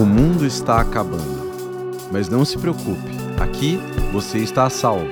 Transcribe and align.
O 0.00 0.06
mundo 0.06 0.46
está 0.46 0.80
acabando. 0.80 2.08
Mas 2.10 2.26
não 2.26 2.42
se 2.42 2.56
preocupe, 2.56 3.10
aqui 3.38 3.76
você 4.10 4.38
está 4.38 4.64
a 4.64 4.70
salvo. 4.70 5.10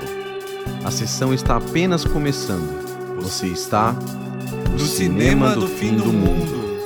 A 0.82 0.90
sessão 0.90 1.34
está 1.34 1.58
apenas 1.58 2.06
começando. 2.06 3.14
Você 3.20 3.48
está 3.48 3.92
no 4.72 4.78
cinema 4.78 5.54
do 5.54 5.68
fim 5.68 5.94
do 5.94 6.10
mundo. 6.10 6.80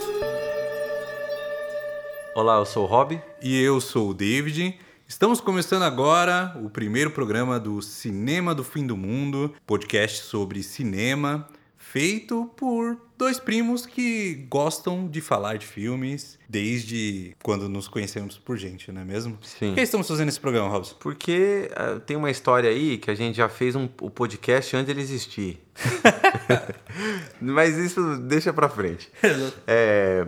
Olá, 2.35 2.57
eu 2.57 2.67
sou 2.67 2.83
o 2.83 2.87
Rob. 2.89 3.23
E 3.41 3.63
eu 3.63 3.81
sou 3.81 4.11
o 4.11 4.15
David. 4.15 4.77
Estamos 5.07 5.41
começando 5.41 5.85
agora 5.85 6.61
o 6.61 6.69
primeiro 6.69 7.13
programa 7.13 7.61
do 7.61 7.81
Cinema 7.81 8.53
do 8.53 8.65
Fim 8.65 8.85
do 8.85 8.97
Mundo, 8.97 9.55
podcast 9.65 10.25
sobre 10.25 10.61
cinema, 10.65 11.47
feito 11.93 12.51
por 12.57 12.97
dois 13.19 13.39
primos 13.39 13.85
que 13.85 14.47
gostam 14.49 15.07
de 15.07 15.21
falar 15.21 15.59
de 15.59 15.67
filmes 15.67 16.39
desde 16.49 17.37
quando 17.43 17.69
nos 17.69 17.87
conhecemos 17.87 18.39
por 18.39 18.57
gente, 18.57 18.91
não 18.91 19.03
é 19.03 19.05
mesmo? 19.05 19.37
Sim. 19.43 19.69
Por 19.69 19.75
que 19.75 19.81
estamos 19.83 20.09
fazendo 20.09 20.31
esse 20.31 20.41
programa, 20.41 20.71
Robson? 20.71 20.97
Porque 20.99 21.71
uh, 21.73 22.01
tem 22.01 22.17
uma 22.17 22.31
história 22.31 22.71
aí 22.71 22.97
que 22.97 23.11
a 23.11 23.15
gente 23.15 23.37
já 23.37 23.47
fez 23.47 23.77
um, 23.77 23.91
o 24.01 24.09
podcast 24.09 24.75
antes 24.75 24.87
dele 24.87 25.03
existir. 25.03 25.61
mas 27.39 27.77
isso 27.77 28.17
deixa 28.21 28.55
pra 28.55 28.71
frente. 28.71 29.13
é, 29.69 30.27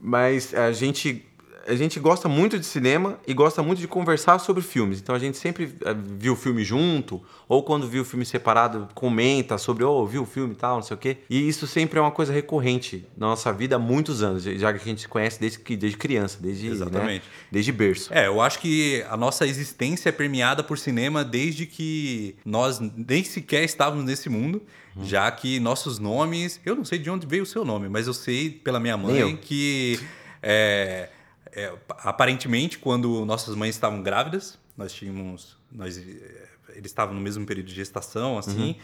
mas 0.00 0.52
a 0.52 0.72
gente 0.72 1.24
a 1.66 1.74
gente 1.74 1.98
gosta 1.98 2.28
muito 2.28 2.58
de 2.58 2.66
cinema 2.66 3.18
e 3.26 3.34
gosta 3.34 3.62
muito 3.62 3.80
de 3.80 3.88
conversar 3.88 4.38
sobre 4.38 4.62
filmes. 4.62 5.00
Então 5.00 5.14
a 5.14 5.18
gente 5.18 5.36
sempre 5.36 5.74
eh, 5.84 5.94
viu 6.18 6.34
o 6.34 6.36
filme 6.36 6.64
junto, 6.64 7.22
ou 7.48 7.62
quando 7.62 7.88
viu 7.88 8.02
o 8.02 8.04
filme 8.04 8.24
separado, 8.24 8.88
comenta 8.94 9.58
sobre, 9.58 9.84
oh, 9.84 10.06
viu 10.06 10.22
o 10.22 10.26
filme 10.26 10.52
e 10.52 10.56
tal, 10.56 10.76
não 10.76 10.82
sei 10.82 10.94
o 10.94 10.98
quê. 10.98 11.18
E 11.28 11.48
isso 11.48 11.66
sempre 11.66 11.98
é 11.98 12.02
uma 12.02 12.10
coisa 12.10 12.32
recorrente 12.32 13.06
na 13.16 13.28
nossa 13.28 13.52
vida 13.52 13.76
há 13.76 13.78
muitos 13.78 14.22
anos, 14.22 14.42
já 14.42 14.72
que 14.72 14.80
a 14.80 14.84
gente 14.84 15.02
se 15.02 15.08
conhece 15.08 15.40
desde, 15.40 15.58
desde 15.76 15.96
criança, 15.96 16.38
desde, 16.40 16.68
né, 16.68 16.74
Exatamente. 16.74 17.24
Né, 17.24 17.32
desde 17.50 17.72
berço. 17.72 18.12
É, 18.12 18.26
eu 18.26 18.40
acho 18.40 18.58
que 18.58 19.04
a 19.08 19.16
nossa 19.16 19.46
existência 19.46 20.08
é 20.08 20.12
permeada 20.12 20.62
por 20.62 20.78
cinema 20.78 21.24
desde 21.24 21.66
que 21.66 22.36
nós 22.44 22.78
nem 22.80 23.24
sequer 23.24 23.64
estávamos 23.64 24.04
nesse 24.04 24.28
mundo. 24.28 24.62
Hum. 24.96 25.04
Já 25.04 25.28
que 25.30 25.58
nossos 25.58 25.98
nomes. 25.98 26.60
Eu 26.64 26.76
não 26.76 26.84
sei 26.84 26.98
de 26.98 27.10
onde 27.10 27.26
veio 27.26 27.42
o 27.42 27.46
seu 27.46 27.64
nome, 27.64 27.88
mas 27.88 28.06
eu 28.06 28.14
sei 28.14 28.50
pela 28.50 28.78
minha 28.78 28.96
mãe 28.96 29.36
que. 29.36 29.98
É, 30.40 31.08
é, 31.54 31.72
aparentemente, 31.88 32.78
quando 32.78 33.24
nossas 33.24 33.54
mães 33.54 33.74
estavam 33.74 34.02
grávidas, 34.02 34.58
nós 34.76 34.92
tínhamos. 34.92 35.56
Nós, 35.70 35.96
eh, 35.98 36.48
eles 36.70 36.90
estavam 36.90 37.14
no 37.14 37.20
mesmo 37.20 37.46
período 37.46 37.66
de 37.66 37.74
gestação, 37.74 38.36
assim. 38.36 38.70
Uhum. 38.70 38.76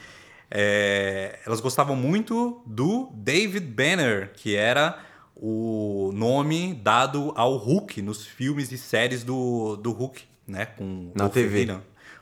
É, 0.51 1.39
elas 1.47 1.61
gostavam 1.61 1.95
muito 1.95 2.63
do 2.67 3.11
David 3.15 3.67
Banner, 3.67 4.33
que 4.35 4.57
era 4.57 4.99
o 5.37 6.11
nome 6.15 6.75
dado 6.75 7.33
ao 7.37 7.57
Hulk 7.57 8.03
nos 8.03 8.27
filmes 8.27 8.71
e 8.73 8.79
séries 8.79 9.25
do, 9.25 9.77
do 9.77 9.93
Hulk, 9.93 10.23
né? 10.47 10.67
Com 10.67 11.13
Na 11.15 11.29
TV. 11.29 11.79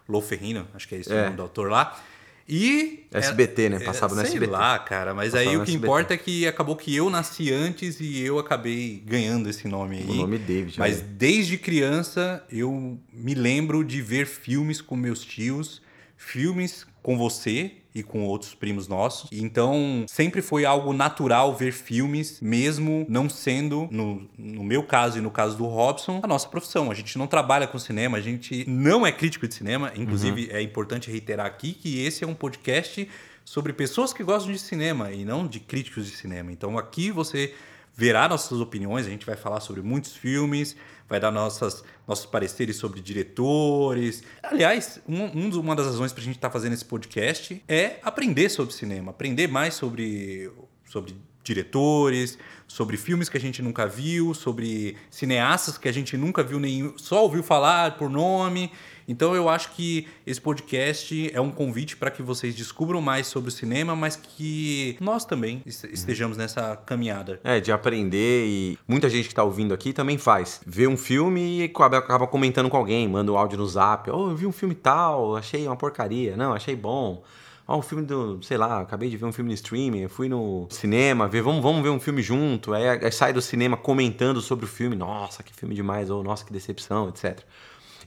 Lou 0.08 0.22
Ferrino, 0.22 0.66
acho 0.72 0.88
que 0.88 0.94
é 0.94 0.98
esse 0.98 1.12
é. 1.12 1.20
o 1.20 1.24
nome 1.24 1.36
do 1.36 1.42
autor 1.42 1.70
lá. 1.70 2.00
E. 2.48 3.06
SBT, 3.12 3.62
é, 3.64 3.68
né? 3.68 3.80
Passava 3.80 4.14
no 4.14 4.20
sei 4.20 4.30
SBT. 4.30 4.46
Sei 4.46 4.52
lá, 4.52 4.78
cara. 4.78 5.12
Mas 5.12 5.32
Passava 5.32 5.50
aí 5.50 5.56
o 5.56 5.60
que 5.60 5.70
SBT. 5.70 5.84
importa 5.84 6.14
é 6.14 6.16
que 6.16 6.46
acabou 6.46 6.76
que 6.76 6.94
eu 6.94 7.10
nasci 7.10 7.52
antes 7.52 8.00
e 8.00 8.20
eu 8.20 8.38
acabei 8.38 9.02
ganhando 9.04 9.48
esse 9.48 9.68
nome 9.68 9.98
aí. 9.98 10.08
O 10.08 10.14
nome 10.14 10.38
David. 10.38 10.78
Mas 10.78 11.00
desde 11.00 11.58
criança 11.58 12.42
eu 12.50 12.98
me 13.12 13.34
lembro 13.34 13.84
de 13.84 14.00
ver 14.00 14.26
filmes 14.26 14.80
com 14.80 14.96
meus 14.96 15.22
tios, 15.22 15.82
filmes 16.16 16.86
com 17.02 17.18
você 17.18 17.72
e 17.94 18.02
com 18.02 18.24
outros 18.24 18.54
primos 18.54 18.86
nossos. 18.86 19.28
Então, 19.32 20.04
sempre 20.08 20.42
foi 20.42 20.64
algo 20.64 20.92
natural 20.92 21.54
ver 21.54 21.72
filmes, 21.72 22.40
mesmo 22.40 23.06
não 23.08 23.28
sendo, 23.28 23.88
no, 23.90 24.28
no 24.36 24.62
meu 24.62 24.82
caso 24.82 25.18
e 25.18 25.20
no 25.20 25.30
caso 25.30 25.56
do 25.56 25.66
Robson, 25.66 26.20
a 26.22 26.26
nossa 26.26 26.48
profissão. 26.48 26.90
A 26.90 26.94
gente 26.94 27.16
não 27.18 27.26
trabalha 27.26 27.66
com 27.66 27.78
cinema, 27.78 28.18
a 28.18 28.20
gente 28.20 28.64
não 28.68 29.06
é 29.06 29.12
crítico 29.12 29.48
de 29.48 29.54
cinema. 29.54 29.92
Inclusive, 29.96 30.46
uhum. 30.46 30.56
é 30.56 30.62
importante 30.62 31.10
reiterar 31.10 31.46
aqui 31.46 31.72
que 31.72 32.00
esse 32.04 32.24
é 32.24 32.26
um 32.26 32.34
podcast 32.34 33.08
sobre 33.44 33.72
pessoas 33.72 34.12
que 34.12 34.22
gostam 34.22 34.52
de 34.52 34.58
cinema 34.58 35.10
e 35.10 35.24
não 35.24 35.46
de 35.46 35.58
críticos 35.58 36.06
de 36.06 36.16
cinema. 36.16 36.52
Então, 36.52 36.76
aqui 36.76 37.10
você 37.10 37.54
verá 37.98 38.28
nossas 38.28 38.60
opiniões, 38.60 39.08
a 39.08 39.10
gente 39.10 39.26
vai 39.26 39.34
falar 39.34 39.58
sobre 39.58 39.82
muitos 39.82 40.14
filmes, 40.14 40.76
vai 41.08 41.18
dar 41.18 41.32
nossas, 41.32 41.82
nossos 42.06 42.26
pareceres 42.26 42.76
sobre 42.76 43.00
diretores. 43.00 44.22
Aliás, 44.40 45.00
um, 45.08 45.24
um 45.24 45.58
uma 45.58 45.74
das 45.74 45.86
razões 45.86 46.12
para 46.12 46.20
a 46.20 46.24
gente 46.24 46.36
estar 46.36 46.48
tá 46.48 46.52
fazendo 46.52 46.74
esse 46.74 46.84
podcast 46.84 47.60
é 47.66 47.98
aprender 48.04 48.50
sobre 48.50 48.72
cinema, 48.72 49.10
aprender 49.10 49.48
mais 49.48 49.74
sobre, 49.74 50.48
sobre 50.84 51.16
diretores, 51.48 52.38
sobre 52.66 52.96
filmes 52.96 53.28
que 53.28 53.36
a 53.36 53.40
gente 53.40 53.62
nunca 53.62 53.86
viu, 53.86 54.34
sobre 54.34 54.96
cineastas 55.10 55.78
que 55.78 55.88
a 55.88 55.92
gente 55.92 56.16
nunca 56.16 56.42
viu 56.42 56.60
nem 56.60 56.92
só 56.96 57.22
ouviu 57.22 57.42
falar 57.42 57.96
por 57.96 58.10
nome. 58.10 58.70
Então 59.08 59.34
eu 59.34 59.48
acho 59.48 59.72
que 59.72 60.06
esse 60.26 60.38
podcast 60.38 61.30
é 61.32 61.40
um 61.40 61.50
convite 61.50 61.96
para 61.96 62.10
que 62.10 62.22
vocês 62.22 62.54
descubram 62.54 63.00
mais 63.00 63.26
sobre 63.26 63.48
o 63.48 63.50
cinema, 63.50 63.96
mas 63.96 64.16
que 64.16 64.98
nós 65.00 65.24
também 65.24 65.62
estejamos 65.64 66.36
nessa 66.36 66.76
caminhada. 66.76 67.40
É, 67.42 67.58
de 67.58 67.72
aprender 67.72 68.46
e 68.46 68.78
muita 68.86 69.08
gente 69.08 69.24
que 69.24 69.32
está 69.32 69.42
ouvindo 69.42 69.72
aqui 69.72 69.94
também 69.94 70.18
faz. 70.18 70.60
Vê 70.66 70.86
um 70.86 70.96
filme 70.96 71.60
e 71.60 71.64
acaba 71.64 72.26
comentando 72.26 72.68
com 72.68 72.76
alguém, 72.76 73.08
manda 73.08 73.32
um 73.32 73.38
áudio 73.38 73.56
no 73.56 73.66
zap. 73.66 74.10
Oh, 74.10 74.28
eu 74.28 74.36
vi 74.36 74.46
um 74.46 74.52
filme 74.52 74.74
tal, 74.74 75.36
achei 75.36 75.66
uma 75.66 75.76
porcaria. 75.76 76.36
Não, 76.36 76.52
achei 76.52 76.76
bom. 76.76 77.24
Oh, 77.70 77.76
um 77.76 77.82
filme 77.82 78.02
do, 78.02 78.42
sei 78.42 78.56
lá, 78.56 78.80
acabei 78.80 79.10
de 79.10 79.18
ver 79.18 79.26
um 79.26 79.32
filme 79.32 79.48
no 79.50 79.54
streaming, 79.54 80.08
fui 80.08 80.26
no 80.26 80.66
cinema, 80.70 81.28
ver, 81.28 81.42
vamos, 81.42 81.62
vamos 81.62 81.82
ver 81.82 81.90
um 81.90 82.00
filme 82.00 82.22
junto. 82.22 82.72
Aí, 82.72 82.88
aí 82.88 83.12
sai 83.12 83.30
do 83.30 83.42
cinema 83.42 83.76
comentando 83.76 84.40
sobre 84.40 84.64
o 84.64 84.68
filme. 84.68 84.96
Nossa, 84.96 85.42
que 85.42 85.52
filme 85.54 85.74
demais, 85.74 86.08
ou 86.08 86.24
nossa, 86.24 86.46
que 86.46 86.50
decepção, 86.50 87.10
etc. 87.10 87.40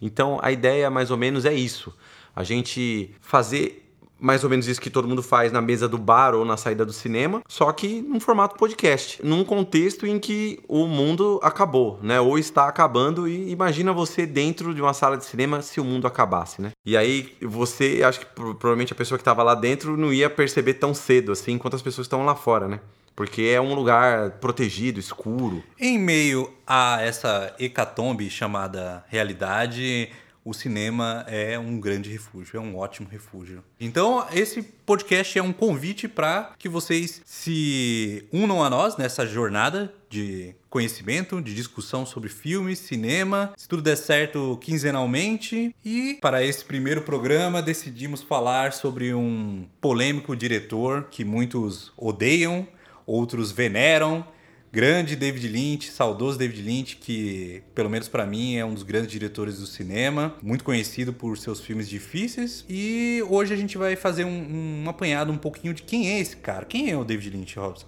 Então 0.01 0.39
a 0.41 0.51
ideia 0.51 0.89
mais 0.89 1.11
ou 1.11 1.17
menos 1.17 1.45
é 1.45 1.53
isso. 1.53 1.95
A 2.35 2.43
gente 2.43 3.13
fazer 3.21 3.90
mais 4.21 4.43
ou 4.43 4.49
menos 4.49 4.67
isso 4.67 4.79
que 4.79 4.89
todo 4.89 5.07
mundo 5.07 5.23
faz 5.23 5.51
na 5.51 5.61
mesa 5.61 5.89
do 5.89 5.97
bar 5.97 6.35
ou 6.35 6.45
na 6.45 6.55
saída 6.55 6.85
do 6.85 6.93
cinema, 6.93 7.41
só 7.47 7.71
que 7.71 8.01
num 8.01 8.19
formato 8.19 8.55
podcast, 8.55 9.19
num 9.25 9.43
contexto 9.43 10.05
em 10.05 10.19
que 10.19 10.59
o 10.67 10.85
mundo 10.85 11.39
acabou, 11.41 11.99
né? 12.03 12.21
Ou 12.21 12.37
está 12.37 12.67
acabando 12.67 13.27
e 13.27 13.49
imagina 13.49 13.91
você 13.91 14.25
dentro 14.25 14.75
de 14.75 14.81
uma 14.81 14.93
sala 14.93 15.17
de 15.17 15.25
cinema 15.25 15.61
se 15.61 15.81
o 15.81 15.83
mundo 15.83 16.05
acabasse, 16.05 16.61
né? 16.61 16.71
E 16.85 16.95
aí 16.95 17.35
você, 17.41 18.03
acho 18.03 18.19
que 18.19 18.25
provavelmente 18.27 18.93
a 18.93 18.95
pessoa 18.95 19.17
que 19.17 19.21
estava 19.23 19.41
lá 19.41 19.55
dentro 19.55 19.97
não 19.97 20.13
ia 20.13 20.29
perceber 20.29 20.75
tão 20.75 20.93
cedo 20.93 21.31
assim, 21.31 21.53
enquanto 21.53 21.75
as 21.75 21.81
pessoas 21.81 22.05
estão 22.05 22.23
lá 22.23 22.35
fora, 22.35 22.67
né? 22.67 22.79
Porque 23.15 23.43
é 23.43 23.59
um 23.59 23.73
lugar 23.73 24.31
protegido, 24.39 24.99
escuro. 24.99 25.63
Em 25.79 25.99
meio 25.99 26.51
a 26.65 27.01
essa 27.01 27.53
hecatombe 27.59 28.29
chamada 28.29 29.03
realidade, 29.09 30.09
o 30.43 30.53
cinema 30.53 31.23
é 31.27 31.57
um 31.57 31.79
grande 31.79 32.09
refúgio, 32.09 32.57
é 32.57 32.59
um 32.59 32.75
ótimo 32.75 33.07
refúgio. 33.09 33.63
Então, 33.79 34.25
esse 34.33 34.61
podcast 34.61 35.37
é 35.37 35.43
um 35.43 35.53
convite 35.53 36.07
para 36.07 36.53
que 36.57 36.67
vocês 36.67 37.21
se 37.25 38.27
unam 38.33 38.63
a 38.63 38.69
nós 38.69 38.97
nessa 38.97 39.25
jornada 39.25 39.93
de 40.09 40.55
conhecimento, 40.69 41.41
de 41.41 41.53
discussão 41.53 42.05
sobre 42.05 42.29
filmes, 42.29 42.79
cinema. 42.79 43.53
Se 43.55 43.67
tudo 43.67 43.81
der 43.81 43.95
certo, 43.95 44.57
quinzenalmente. 44.61 45.75
E 45.85 46.17
para 46.21 46.43
esse 46.43 46.65
primeiro 46.65 47.01
programa, 47.01 47.61
decidimos 47.61 48.21
falar 48.21 48.73
sobre 48.73 49.13
um 49.13 49.65
polêmico 49.79 50.35
diretor 50.35 51.07
que 51.09 51.23
muitos 51.23 51.93
odeiam 51.95 52.67
outros 53.05 53.51
veneram. 53.51 54.25
Grande 54.73 55.17
David 55.17 55.49
Lynch, 55.49 55.91
saudoso 55.91 56.39
David 56.39 56.61
Lynch, 56.61 56.95
que, 56.95 57.61
pelo 57.75 57.89
menos 57.89 58.07
para 58.07 58.25
mim, 58.25 58.55
é 58.55 58.63
um 58.63 58.73
dos 58.73 58.83
grandes 58.83 59.11
diretores 59.11 59.59
do 59.59 59.65
cinema, 59.65 60.33
muito 60.41 60.63
conhecido 60.63 61.11
por 61.11 61.37
seus 61.37 61.59
filmes 61.59 61.89
difíceis. 61.89 62.63
E 62.69 63.21
hoje 63.27 63.53
a 63.53 63.57
gente 63.57 63.77
vai 63.77 63.97
fazer 63.97 64.23
um, 64.23 64.83
um 64.83 64.89
apanhado 64.89 65.29
um 65.29 65.37
pouquinho 65.37 65.73
de 65.73 65.83
quem 65.83 66.07
é 66.07 66.19
esse 66.21 66.37
cara. 66.37 66.65
Quem 66.65 66.89
é 66.89 66.95
o 66.95 67.03
David 67.03 67.35
Lynch, 67.35 67.59
Robson? 67.59 67.85